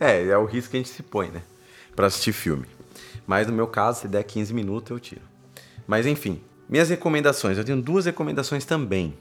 É, 0.00 0.24
é 0.28 0.38
o 0.38 0.44
risco 0.44 0.70
que 0.70 0.76
a 0.76 0.80
gente 0.80 0.90
se 0.90 1.02
põe, 1.02 1.28
né? 1.30 1.42
Pra 1.98 2.06
assistir 2.06 2.32
filme. 2.32 2.64
Mas 3.26 3.48
no 3.48 3.52
meu 3.52 3.66
caso, 3.66 4.02
se 4.02 4.06
der 4.06 4.22
15 4.22 4.54
minutos, 4.54 4.88
eu 4.88 5.00
tiro. 5.00 5.22
Mas 5.84 6.06
enfim, 6.06 6.40
minhas 6.68 6.90
recomendações. 6.90 7.58
Eu 7.58 7.64
tenho 7.64 7.82
duas 7.82 8.04
recomendações 8.04 8.64
também. 8.64 9.14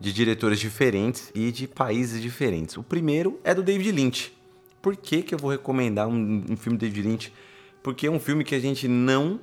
De 0.00 0.12
diretores 0.12 0.58
diferentes 0.58 1.30
e 1.36 1.52
de 1.52 1.68
países 1.68 2.20
diferentes. 2.20 2.76
O 2.76 2.82
primeiro 2.82 3.38
é 3.44 3.54
do 3.54 3.62
David 3.62 3.92
Lynch. 3.92 4.36
Por 4.82 4.96
que, 4.96 5.22
que 5.22 5.36
eu 5.36 5.38
vou 5.38 5.52
recomendar 5.52 6.08
um, 6.08 6.46
um 6.50 6.56
filme 6.56 6.76
do 6.76 6.80
David 6.80 7.06
Lynch? 7.06 7.32
Porque 7.80 8.08
é 8.08 8.10
um 8.10 8.18
filme 8.18 8.42
que 8.42 8.56
a 8.56 8.60
gente 8.60 8.88
não 8.88 9.38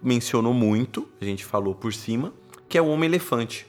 mencionou 0.00 0.54
muito, 0.54 1.08
a 1.20 1.24
gente 1.24 1.44
falou 1.44 1.74
por 1.74 1.92
cima, 1.92 2.32
que 2.68 2.78
é 2.78 2.80
O 2.80 2.86
Homem 2.86 3.08
Elefante, 3.08 3.66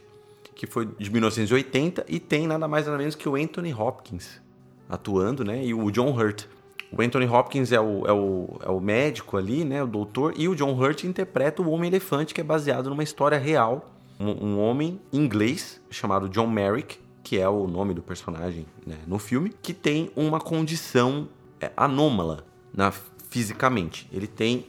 que 0.53 0.67
foi 0.67 0.85
de 0.99 1.09
1980 1.09 2.05
e 2.07 2.19
tem 2.19 2.45
nada 2.45 2.67
mais 2.67 2.85
nada 2.85 2.99
menos 2.99 3.15
que 3.15 3.27
o 3.27 3.35
Anthony 3.35 3.73
Hopkins 3.73 4.39
atuando, 4.87 5.43
né? 5.43 5.65
E 5.65 5.73
o 5.73 5.89
John 5.89 6.15
Hurt. 6.15 6.45
O 6.95 7.01
Anthony 7.01 7.25
Hopkins 7.27 7.71
é 7.71 7.79
o, 7.79 8.05
é 8.05 8.13
o, 8.13 8.59
é 8.61 8.69
o 8.69 8.79
médico 8.79 9.35
ali, 9.37 9.65
né? 9.65 9.81
O 9.83 9.87
doutor. 9.87 10.33
E 10.37 10.47
o 10.47 10.55
John 10.55 10.73
Hurt 10.73 11.03
interpreta 11.03 11.61
o 11.61 11.69
Homem-Elefante, 11.71 12.33
que 12.33 12.41
é 12.41 12.43
baseado 12.43 12.89
numa 12.89 13.03
história 13.03 13.37
real. 13.37 13.89
Um, 14.19 14.47
um 14.49 14.59
homem 14.59 15.01
inglês 15.11 15.81
chamado 15.89 16.29
John 16.29 16.47
Merrick, 16.47 16.97
que 17.23 17.39
é 17.39 17.49
o 17.49 17.65
nome 17.67 17.93
do 17.93 18.01
personagem 18.01 18.65
né, 18.85 18.97
no 19.07 19.17
filme, 19.17 19.51
que 19.61 19.73
tem 19.73 20.11
uma 20.15 20.39
condição 20.39 21.27
é, 21.59 21.71
anômala 21.75 22.45
na, 22.73 22.91
fisicamente. 23.29 24.07
Ele 24.13 24.27
tem 24.27 24.67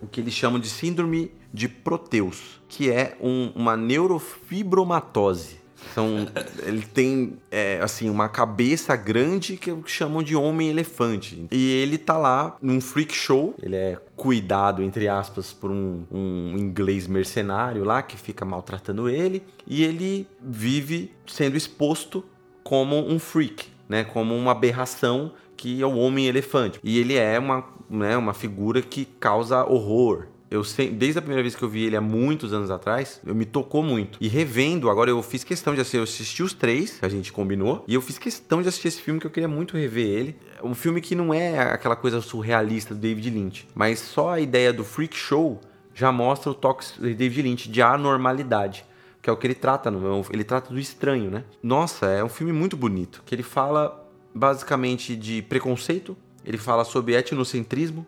o 0.00 0.06
que 0.06 0.20
eles 0.20 0.32
chamam 0.32 0.58
de 0.58 0.70
síndrome 0.70 1.30
de 1.52 1.68
Proteus, 1.68 2.60
que 2.68 2.90
é 2.90 3.16
um- 3.20 3.52
uma 3.54 3.76
neurofibromatose. 3.76 5.60
São, 5.94 6.26
ele 6.64 6.82
tem 6.82 7.38
é, 7.50 7.78
assim 7.82 8.08
uma 8.08 8.28
cabeça 8.28 8.96
grande 8.96 9.56
que 9.56 9.74
chamam 9.86 10.22
de 10.22 10.34
homem 10.34 10.70
elefante. 10.70 11.46
E 11.50 11.70
ele 11.70 11.98
tá 11.98 12.16
lá 12.16 12.56
num 12.62 12.80
freak 12.80 13.14
show. 13.14 13.54
Ele 13.62 13.76
é 13.76 13.98
cuidado 14.16 14.82
entre 14.82 15.08
aspas 15.08 15.52
por 15.52 15.70
um, 15.70 16.04
um 16.10 16.56
inglês 16.56 17.06
mercenário 17.06 17.84
lá 17.84 18.02
que 18.02 18.16
fica 18.16 18.44
maltratando 18.44 19.08
ele. 19.08 19.42
E 19.66 19.84
ele 19.84 20.26
vive 20.40 21.12
sendo 21.26 21.56
exposto 21.56 22.24
como 22.62 22.96
um 22.96 23.18
freak, 23.18 23.66
né? 23.88 24.04
Como 24.04 24.34
uma 24.34 24.52
aberração 24.52 25.32
que 25.62 25.80
é 25.80 25.86
o 25.86 25.96
homem 25.96 26.26
elefante. 26.26 26.80
E 26.82 26.98
ele 26.98 27.14
é 27.14 27.38
uma, 27.38 27.64
né, 27.88 28.16
uma 28.16 28.34
figura 28.34 28.82
que 28.82 29.04
causa 29.04 29.64
horror. 29.64 30.26
Eu 30.52 30.62
sei, 30.62 30.90
desde 30.90 31.18
a 31.18 31.22
primeira 31.22 31.42
vez 31.42 31.54
que 31.54 31.62
eu 31.62 31.68
vi 31.68 31.84
ele 31.84 31.96
há 31.96 32.00
muitos 32.00 32.52
anos 32.52 32.70
atrás, 32.70 33.20
eu 33.24 33.34
me 33.34 33.46
tocou 33.46 33.82
muito. 33.82 34.18
E 34.20 34.28
revendo, 34.28 34.90
agora 34.90 35.08
eu 35.08 35.22
fiz 35.22 35.42
questão 35.42 35.74
de 35.74 35.80
assistir, 35.80 35.96
eu 35.96 36.02
assisti 36.02 36.42
os 36.42 36.52
três, 36.52 36.98
a 37.00 37.08
gente 37.08 37.32
combinou, 37.32 37.84
e 37.88 37.94
eu 37.94 38.02
fiz 38.02 38.18
questão 38.18 38.60
de 38.60 38.68
assistir 38.68 38.88
esse 38.88 39.00
filme 39.00 39.18
que 39.18 39.26
eu 39.26 39.30
queria 39.30 39.48
muito 39.48 39.76
rever 39.76 40.06
ele. 40.06 40.36
É 40.62 40.66
Um 40.66 40.74
filme 40.74 41.00
que 41.00 41.14
não 41.14 41.32
é 41.32 41.58
aquela 41.72 41.96
coisa 41.96 42.20
surrealista 42.20 42.94
do 42.94 43.00
David 43.00 43.30
Lynch, 43.30 43.66
mas 43.74 43.98
só 43.98 44.30
a 44.30 44.40
ideia 44.40 44.72
do 44.72 44.84
freak 44.84 45.16
show 45.16 45.58
já 45.94 46.12
mostra 46.12 46.50
o 46.50 46.54
toque 46.54 46.84
de 47.00 47.14
David 47.14 47.42
Lynch 47.42 47.70
de 47.70 47.80
anormalidade 47.82 48.84
que 49.22 49.30
é 49.30 49.32
o 49.32 49.36
que 49.36 49.46
ele 49.46 49.54
trata, 49.54 49.88
no- 49.88 50.26
ele 50.32 50.42
trata 50.42 50.74
do 50.74 50.80
estranho, 50.80 51.30
né? 51.30 51.44
Nossa, 51.62 52.06
é 52.06 52.24
um 52.24 52.28
filme 52.28 52.52
muito 52.52 52.76
bonito, 52.76 53.22
que 53.24 53.32
ele 53.32 53.44
fala 53.44 54.04
basicamente 54.34 55.14
de 55.14 55.40
preconceito, 55.42 56.16
ele 56.44 56.58
fala 56.58 56.84
sobre 56.84 57.14
etnocentrismo, 57.14 58.04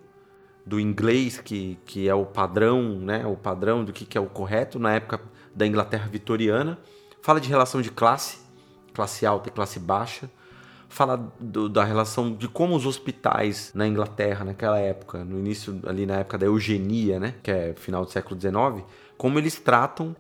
do 0.66 0.80
inglês 0.80 1.38
que, 1.38 1.78
que 1.84 2.08
é 2.08 2.14
o 2.14 2.24
padrão, 2.24 2.82
né? 2.98 3.26
O 3.26 3.36
padrão 3.36 3.84
do 3.84 3.92
que, 3.92 4.04
que 4.04 4.16
é 4.16 4.20
o 4.20 4.26
correto 4.26 4.78
na 4.78 4.94
época 4.94 5.20
da 5.54 5.66
Inglaterra 5.66 6.08
vitoriana. 6.08 6.78
Fala 7.22 7.40
de 7.40 7.48
relação 7.48 7.80
de 7.82 7.90
classe, 7.90 8.38
classe 8.92 9.26
alta 9.26 9.48
e 9.48 9.52
classe 9.52 9.78
baixa. 9.78 10.30
Fala 10.88 11.16
do- 11.40 11.68
da 11.68 11.82
relação 11.84 12.32
de 12.34 12.46
como 12.48 12.76
os 12.76 12.86
hospitais 12.86 13.72
na 13.74 13.86
Inglaterra 13.86 14.44
naquela 14.44 14.78
época, 14.78 15.24
no 15.24 15.38
início 15.38 15.80
ali 15.86 16.06
na 16.06 16.16
época 16.20 16.38
da 16.38 16.46
eugenia, 16.46 17.18
né? 17.18 17.34
Que 17.42 17.50
é 17.50 17.74
final 17.74 18.04
do 18.04 18.10
século 18.10 18.40
XIX, 18.40 18.84
como 19.18 19.38
eles 19.38 19.58
tratam 19.58 20.14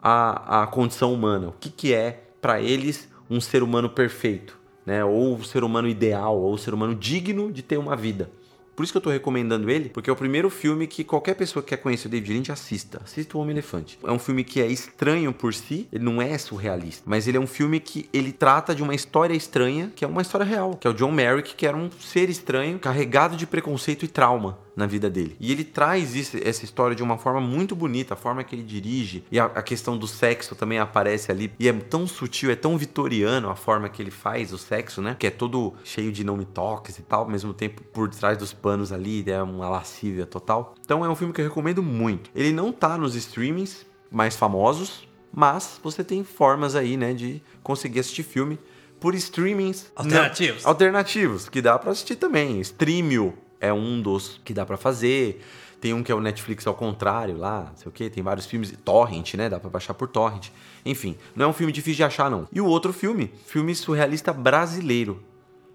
a, 0.00 0.62
a 0.62 0.66
condição 0.66 1.12
humana. 1.12 1.48
O 1.48 1.52
que, 1.52 1.68
que 1.70 1.92
é 1.92 2.24
para 2.40 2.60
eles 2.60 3.08
um 3.28 3.40
ser 3.40 3.62
humano 3.62 3.88
perfeito, 3.90 4.58
né? 4.86 5.04
Ou 5.04 5.36
o 5.36 5.44
ser 5.44 5.64
humano 5.64 5.88
ideal, 5.88 6.38
ou 6.38 6.52
o 6.54 6.58
ser 6.58 6.72
humano 6.72 6.94
digno 6.94 7.52
de 7.52 7.62
ter 7.62 7.76
uma 7.78 7.96
vida. 7.96 8.30
Por 8.74 8.82
isso 8.82 8.92
que 8.92 8.96
eu 8.96 9.02
tô 9.02 9.10
recomendando 9.10 9.70
ele, 9.70 9.88
porque 9.88 10.08
é 10.08 10.12
o 10.12 10.16
primeiro 10.16 10.48
filme 10.48 10.86
que 10.86 11.04
qualquer 11.04 11.34
pessoa 11.34 11.62
que 11.62 11.70
quer 11.70 11.76
conhecer 11.76 12.08
o 12.08 12.10
David 12.10 12.32
Lynch 12.32 12.52
assista. 12.52 13.00
Assista 13.04 13.36
o 13.36 13.40
Homem-Elefante. 13.40 13.98
É 14.02 14.10
um 14.10 14.18
filme 14.18 14.44
que 14.44 14.60
é 14.60 14.66
estranho 14.66 15.32
por 15.32 15.52
si, 15.52 15.88
ele 15.92 16.04
não 16.04 16.20
é 16.22 16.36
surrealista, 16.38 17.02
mas 17.06 17.28
ele 17.28 17.36
é 17.36 17.40
um 17.40 17.46
filme 17.46 17.80
que 17.80 18.08
ele 18.12 18.32
trata 18.32 18.74
de 18.74 18.82
uma 18.82 18.94
história 18.94 19.34
estranha, 19.34 19.92
que 19.94 20.04
é 20.04 20.08
uma 20.08 20.22
história 20.22 20.44
real, 20.44 20.76
que 20.76 20.86
é 20.86 20.90
o 20.90 20.94
John 20.94 21.12
Merrick, 21.12 21.54
que 21.54 21.66
era 21.66 21.76
um 21.76 21.90
ser 22.00 22.30
estranho, 22.30 22.78
carregado 22.78 23.36
de 23.36 23.46
preconceito 23.46 24.04
e 24.04 24.08
trauma. 24.08 24.58
Na 24.74 24.86
vida 24.86 25.10
dele. 25.10 25.36
E 25.38 25.52
ele 25.52 25.64
traz 25.64 26.14
isso, 26.14 26.36
essa 26.42 26.64
história 26.64 26.96
de 26.96 27.02
uma 27.02 27.18
forma 27.18 27.40
muito 27.40 27.76
bonita, 27.76 28.14
a 28.14 28.16
forma 28.16 28.42
que 28.42 28.54
ele 28.54 28.62
dirige 28.62 29.24
e 29.30 29.38
a, 29.38 29.44
a, 29.44 29.62
questão 29.62 29.96
do 29.96 30.06
sexo 30.06 30.54
também 30.54 30.78
aparece 30.78 31.30
ali 31.30 31.52
e 31.58 31.68
é 31.68 31.72
tão 31.72 32.06
sutil, 32.06 32.50
é 32.50 32.56
tão 32.56 32.76
vitoriano 32.78 33.50
a 33.50 33.54
forma 33.54 33.88
que 33.88 34.00
ele 34.00 34.10
faz 34.10 34.52
o 34.52 34.58
sexo, 34.58 35.02
né? 35.02 35.16
Que 35.18 35.26
é 35.26 35.30
todo 35.30 35.74
cheio 35.84 36.10
de 36.10 36.24
não 36.24 36.36
me 36.36 36.44
toques 36.44 36.98
e 36.98 37.02
tal, 37.02 37.24
ao 37.24 37.28
mesmo 37.28 37.52
tempo 37.52 37.82
por 37.82 38.08
trás 38.08 38.38
dos 38.38 38.52
panos 38.52 38.92
ali 38.92 39.22
é 39.26 39.42
uma 39.42 39.68
lascívia 39.68 40.26
total. 40.26 40.74
Então 40.84 41.04
é 41.04 41.08
um 41.08 41.14
filme 41.14 41.32
que 41.32 41.40
eu 41.40 41.44
recomendo 41.44 41.82
muito. 41.82 42.30
Ele 42.34 42.52
não 42.52 42.72
tá 42.72 42.96
nos 42.96 43.14
streamings 43.14 43.86
mais 44.10 44.36
famosos, 44.36 45.06
mas 45.32 45.80
você 45.82 46.04
tem 46.04 46.24
formas 46.24 46.74
aí, 46.74 46.96
né, 46.96 47.14
de 47.14 47.42
conseguir 47.62 48.00
assistir 48.00 48.22
filme 48.22 48.58
por 49.00 49.14
streamings 49.14 49.90
alternativos, 49.96 50.62
não, 50.62 50.70
alternativos 50.70 51.48
que 51.48 51.60
dá 51.60 51.78
para 51.78 51.90
assistir 51.90 52.16
também. 52.16 52.60
Streamio 52.60 53.34
é 53.62 53.72
um 53.72 54.02
dos 54.02 54.40
que 54.44 54.52
dá 54.52 54.66
para 54.66 54.76
fazer. 54.76 55.40
Tem 55.80 55.94
um 55.94 56.02
que 56.02 56.12
é 56.12 56.14
o 56.14 56.20
Netflix 56.20 56.66
ao 56.66 56.74
contrário 56.74 57.36
lá, 57.36 57.68
não 57.70 57.76
sei 57.76 57.88
o 57.88 57.92
que, 57.92 58.10
tem 58.10 58.22
vários 58.22 58.44
filmes. 58.44 58.74
Torrent, 58.84 59.34
né? 59.34 59.48
Dá 59.48 59.58
pra 59.58 59.70
baixar 59.70 59.94
por 59.94 60.08
Torrent. 60.08 60.48
Enfim, 60.84 61.16
não 61.34 61.46
é 61.46 61.48
um 61.48 61.52
filme 61.52 61.72
difícil 61.72 61.96
de 61.96 62.04
achar, 62.04 62.30
não. 62.30 62.46
E 62.52 62.60
o 62.60 62.66
outro 62.66 62.92
filme, 62.92 63.32
filme 63.46 63.74
surrealista 63.74 64.32
brasileiro. 64.32 65.22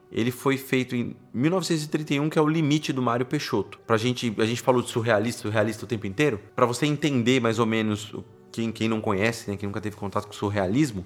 Ele 0.09 0.31
foi 0.31 0.57
feito 0.57 0.95
em 0.95 1.15
1931, 1.33 2.29
que 2.29 2.39
é 2.39 2.41
o 2.41 2.47
limite 2.47 2.93
do 2.93 3.01
Mário 3.01 3.25
Peixoto. 3.25 3.77
Pra 3.85 3.97
gente, 3.97 4.33
a 4.37 4.45
gente 4.45 4.61
falou 4.61 4.81
de 4.81 4.89
surrealista, 4.89 5.41
surrealista 5.41 5.83
o 5.83 5.87
tempo 5.87 6.07
inteiro. 6.07 6.39
Para 6.55 6.65
você 6.65 6.85
entender 6.85 7.41
mais 7.41 7.59
ou 7.59 7.65
menos 7.65 8.13
quem, 8.51 8.71
quem 8.71 8.87
não 8.87 9.01
conhece, 9.01 9.49
né, 9.49 9.57
quem 9.57 9.67
nunca 9.67 9.81
teve 9.81 9.97
contato 9.97 10.27
com 10.27 10.33
surrealismo, 10.33 11.05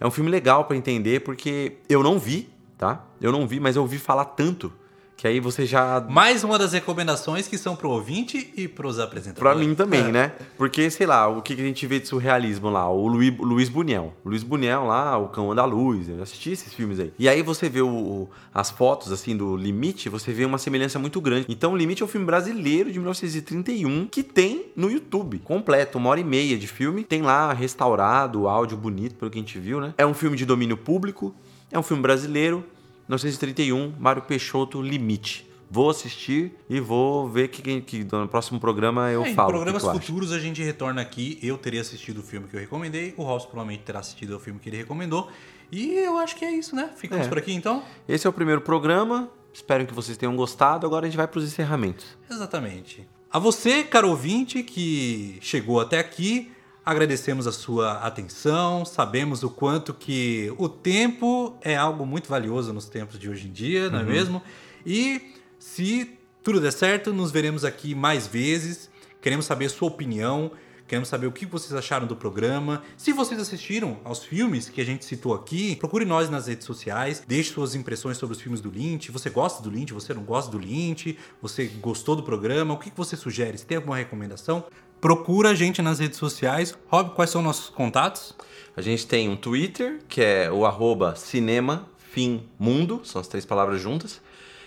é 0.00 0.06
um 0.06 0.10
filme 0.10 0.30
legal 0.30 0.64
para 0.64 0.76
entender 0.76 1.20
porque 1.20 1.76
eu 1.88 2.02
não 2.02 2.18
vi, 2.18 2.48
tá? 2.76 3.04
Eu 3.20 3.30
não 3.30 3.46
vi, 3.46 3.60
mas 3.60 3.76
eu 3.76 3.82
ouvi 3.82 3.98
falar 3.98 4.24
tanto 4.24 4.72
que 5.20 5.28
aí 5.28 5.38
você 5.38 5.66
já. 5.66 6.00
Mais 6.08 6.42
uma 6.44 6.58
das 6.58 6.72
recomendações 6.72 7.46
que 7.46 7.58
são 7.58 7.76
pro 7.76 7.90
ouvinte 7.90 8.54
e 8.56 8.66
pros 8.66 8.98
apresentadores. 8.98 9.38
Pra 9.38 9.54
mim 9.54 9.74
também, 9.74 10.04
é. 10.04 10.10
né? 10.10 10.32
Porque, 10.56 10.90
sei 10.90 11.06
lá, 11.06 11.28
o 11.28 11.42
que 11.42 11.52
a 11.52 11.56
gente 11.56 11.86
vê 11.86 12.00
de 12.00 12.08
surrealismo 12.08 12.70
lá? 12.70 12.88
O 12.88 13.06
Luiz, 13.06 13.36
Luiz 13.36 13.68
Buniel. 13.68 14.14
Luiz 14.24 14.42
Buniel 14.42 14.86
lá, 14.86 15.18
o 15.18 15.28
Cão 15.28 15.52
Andaluz. 15.52 16.08
Eu 16.08 16.22
assisti 16.22 16.52
esses 16.52 16.72
filmes 16.72 16.98
aí. 16.98 17.12
E 17.18 17.28
aí 17.28 17.42
você 17.42 17.68
vê 17.68 17.82
o, 17.82 18.30
as 18.54 18.70
fotos, 18.70 19.12
assim, 19.12 19.36
do 19.36 19.58
Limite, 19.58 20.08
você 20.08 20.32
vê 20.32 20.46
uma 20.46 20.56
semelhança 20.56 20.98
muito 20.98 21.20
grande. 21.20 21.44
Então, 21.50 21.74
o 21.74 21.76
Limite 21.76 22.00
é 22.00 22.06
um 22.06 22.08
filme 22.08 22.24
brasileiro 22.24 22.90
de 22.90 22.98
1931 22.98 24.08
que 24.10 24.22
tem 24.22 24.72
no 24.74 24.90
YouTube. 24.90 25.40
Completo, 25.40 25.98
uma 25.98 26.08
hora 26.08 26.20
e 26.20 26.24
meia 26.24 26.56
de 26.56 26.66
filme. 26.66 27.04
Tem 27.04 27.20
lá 27.20 27.52
restaurado, 27.52 28.48
áudio 28.48 28.78
bonito, 28.78 29.16
pelo 29.16 29.30
que 29.30 29.36
a 29.36 29.42
gente 29.42 29.58
viu, 29.58 29.82
né? 29.82 29.92
É 29.98 30.06
um 30.06 30.14
filme 30.14 30.34
de 30.34 30.46
domínio 30.46 30.78
público. 30.78 31.34
É 31.70 31.78
um 31.78 31.82
filme 31.82 32.02
brasileiro 32.02 32.64
1931, 33.10 33.94
Mário 33.98 34.22
Peixoto, 34.22 34.80
Limite. 34.80 35.44
Vou 35.68 35.90
assistir 35.90 36.52
e 36.68 36.78
vou 36.78 37.28
ver 37.28 37.48
que, 37.48 37.80
que, 37.80 38.04
no 38.04 38.28
próximo 38.28 38.60
programa 38.60 39.10
eu 39.10 39.24
é, 39.24 39.34
falo. 39.34 39.50
Em 39.50 39.52
programas 39.52 39.82
futuros 39.82 40.32
a 40.32 40.38
gente 40.38 40.62
retorna 40.62 41.00
aqui. 41.00 41.38
Eu 41.42 41.58
teria 41.58 41.80
assistido 41.80 42.18
o 42.18 42.22
filme 42.22 42.46
que 42.46 42.54
eu 42.54 42.60
recomendei, 42.60 43.14
o 43.16 43.22
Robson 43.22 43.48
provavelmente 43.48 43.82
terá 43.82 43.98
assistido 43.98 44.36
o 44.36 44.40
filme 44.40 44.60
que 44.60 44.68
ele 44.68 44.76
recomendou. 44.76 45.28
E 45.72 45.92
eu 45.94 46.18
acho 46.18 46.36
que 46.36 46.44
é 46.44 46.52
isso, 46.52 46.74
né? 46.74 46.90
Ficamos 46.96 47.26
é. 47.26 47.28
por 47.28 47.38
aqui 47.38 47.52
então. 47.52 47.82
Esse 48.08 48.26
é 48.26 48.30
o 48.30 48.32
primeiro 48.32 48.60
programa. 48.60 49.28
Espero 49.52 49.84
que 49.86 49.94
vocês 49.94 50.16
tenham 50.16 50.34
gostado. 50.36 50.86
Agora 50.86 51.06
a 51.06 51.08
gente 51.08 51.16
vai 51.16 51.26
para 51.26 51.38
os 51.38 51.44
encerramentos. 51.44 52.06
Exatamente. 52.28 53.08
A 53.30 53.38
você, 53.38 53.82
caro 53.82 54.08
ouvinte, 54.08 54.62
que 54.62 55.38
chegou 55.40 55.80
até 55.80 55.98
aqui, 55.98 56.50
Agradecemos 56.84 57.46
a 57.46 57.52
sua 57.52 57.92
atenção, 57.98 58.84
sabemos 58.84 59.42
o 59.42 59.50
quanto 59.50 59.92
que 59.92 60.52
o 60.56 60.68
tempo 60.68 61.56
é 61.60 61.76
algo 61.76 62.06
muito 62.06 62.28
valioso 62.28 62.72
nos 62.72 62.86
tempos 62.86 63.18
de 63.18 63.28
hoje 63.28 63.48
em 63.48 63.52
dia, 63.52 63.90
não 63.90 63.98
é 63.98 64.02
uhum. 64.02 64.08
mesmo? 64.08 64.42
E 64.84 65.34
se 65.58 66.18
tudo 66.42 66.58
der 66.58 66.72
certo, 66.72 67.12
nos 67.12 67.30
veremos 67.30 67.66
aqui 67.66 67.94
mais 67.94 68.26
vezes. 68.26 68.88
Queremos 69.20 69.44
saber 69.44 69.68
sua 69.68 69.88
opinião, 69.88 70.50
queremos 70.88 71.10
saber 71.10 71.26
o 71.26 71.32
que 71.32 71.44
vocês 71.44 71.74
acharam 71.74 72.06
do 72.06 72.16
programa. 72.16 72.82
Se 72.96 73.12
vocês 73.12 73.38
assistiram 73.38 74.00
aos 74.02 74.24
filmes 74.24 74.70
que 74.70 74.80
a 74.80 74.84
gente 74.84 75.04
citou 75.04 75.34
aqui, 75.34 75.76
procure 75.76 76.06
nós 76.06 76.30
nas 76.30 76.46
redes 76.46 76.64
sociais, 76.66 77.22
deixe 77.28 77.52
suas 77.52 77.74
impressões 77.74 78.16
sobre 78.16 78.34
os 78.34 78.40
filmes 78.42 78.62
do 78.62 78.70
Lynch. 78.70 79.12
Você 79.12 79.28
gosta 79.28 79.62
do 79.62 79.68
Lynch? 79.68 79.92
Você 79.92 80.14
não 80.14 80.22
gosta 80.22 80.50
do 80.50 80.56
Lynch? 80.56 81.18
Você 81.42 81.66
gostou 81.66 82.16
do 82.16 82.22
programa? 82.22 82.72
O 82.72 82.78
que 82.78 82.90
você 82.96 83.16
sugere? 83.16 83.58
Se 83.58 83.66
tem 83.66 83.76
alguma 83.76 83.98
recomendação? 83.98 84.64
Procura 85.00 85.50
a 85.50 85.54
gente 85.54 85.80
nas 85.80 85.98
redes 85.98 86.18
sociais. 86.18 86.76
Rob, 86.88 87.14
quais 87.14 87.30
são 87.30 87.40
nossos 87.40 87.70
contatos? 87.70 88.34
A 88.76 88.82
gente 88.82 89.06
tem 89.06 89.30
um 89.30 89.36
Twitter, 89.36 90.00
que 90.06 90.20
é 90.20 90.52
o 90.52 90.66
arroba 90.66 91.16
cinemafimmundo, 91.16 93.00
são 93.02 93.18
as 93.20 93.26
três 93.26 93.46
palavras 93.46 93.80
juntas. 93.80 94.20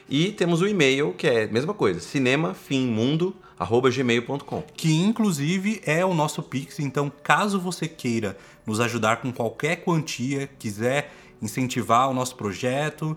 E 0.09 0.31
temos 0.31 0.59
o 0.61 0.67
e-mail, 0.67 1.13
que 1.13 1.27
é 1.27 1.43
a 1.43 1.47
mesma 1.47 1.75
coisa, 1.75 1.99
cinemafimmundo.gmail.com. 1.99 4.63
Que 4.75 4.91
inclusive 4.91 5.79
é 5.85 6.03
o 6.03 6.15
nosso 6.15 6.41
Pix, 6.41 6.79
então 6.79 7.11
caso 7.21 7.59
você 7.59 7.87
queira 7.87 8.35
nos 8.65 8.79
ajudar 8.79 9.17
com 9.17 9.31
qualquer 9.31 9.83
quantia, 9.83 10.49
quiser 10.57 11.13
incentivar 11.41 12.09
o 12.09 12.13
nosso 12.13 12.35
projeto, 12.35 13.15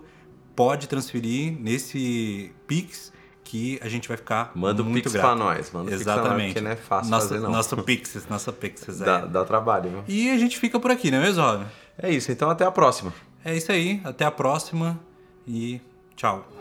pode 0.55 0.87
transferir 0.87 1.57
nesse 1.59 2.53
Pix 2.67 3.11
que 3.47 3.79
a 3.81 3.87
gente 3.87 4.09
vai 4.09 4.17
ficar 4.17 4.51
Manda 4.53 4.83
muito 4.83 4.97
o 4.97 5.03
Pix 5.03 5.13
grato. 5.13 5.25
pra 5.25 5.35
nós. 5.35 5.71
Manda 5.71 5.91
Exatamente. 5.91 6.35
Pix 6.37 6.53
porque 6.53 6.61
não 6.61 6.71
é 6.71 6.75
fácil 6.75 7.11
nosso, 7.11 7.27
fazer, 7.29 7.39
não. 7.39 7.51
Nosso 7.51 7.77
Pix, 7.77 8.27
nossa 8.29 8.51
Pix. 8.51 8.99
Dá, 8.99 9.25
dá 9.25 9.45
trabalho, 9.45 9.89
viu? 9.89 10.03
E 10.07 10.29
a 10.29 10.37
gente 10.37 10.59
fica 10.59 10.77
por 10.79 10.91
aqui, 10.91 11.09
não 11.09 11.19
é 11.19 11.21
mesmo, 11.21 11.41
Robin? 11.41 11.65
É 11.97 12.11
isso, 12.11 12.29
então 12.31 12.49
até 12.49 12.65
a 12.65 12.71
próxima. 12.71 13.13
É 13.45 13.55
isso 13.55 13.71
aí, 13.71 14.01
até 14.03 14.25
a 14.25 14.31
próxima 14.31 14.99
e 15.47 15.79
tchau. 16.15 16.56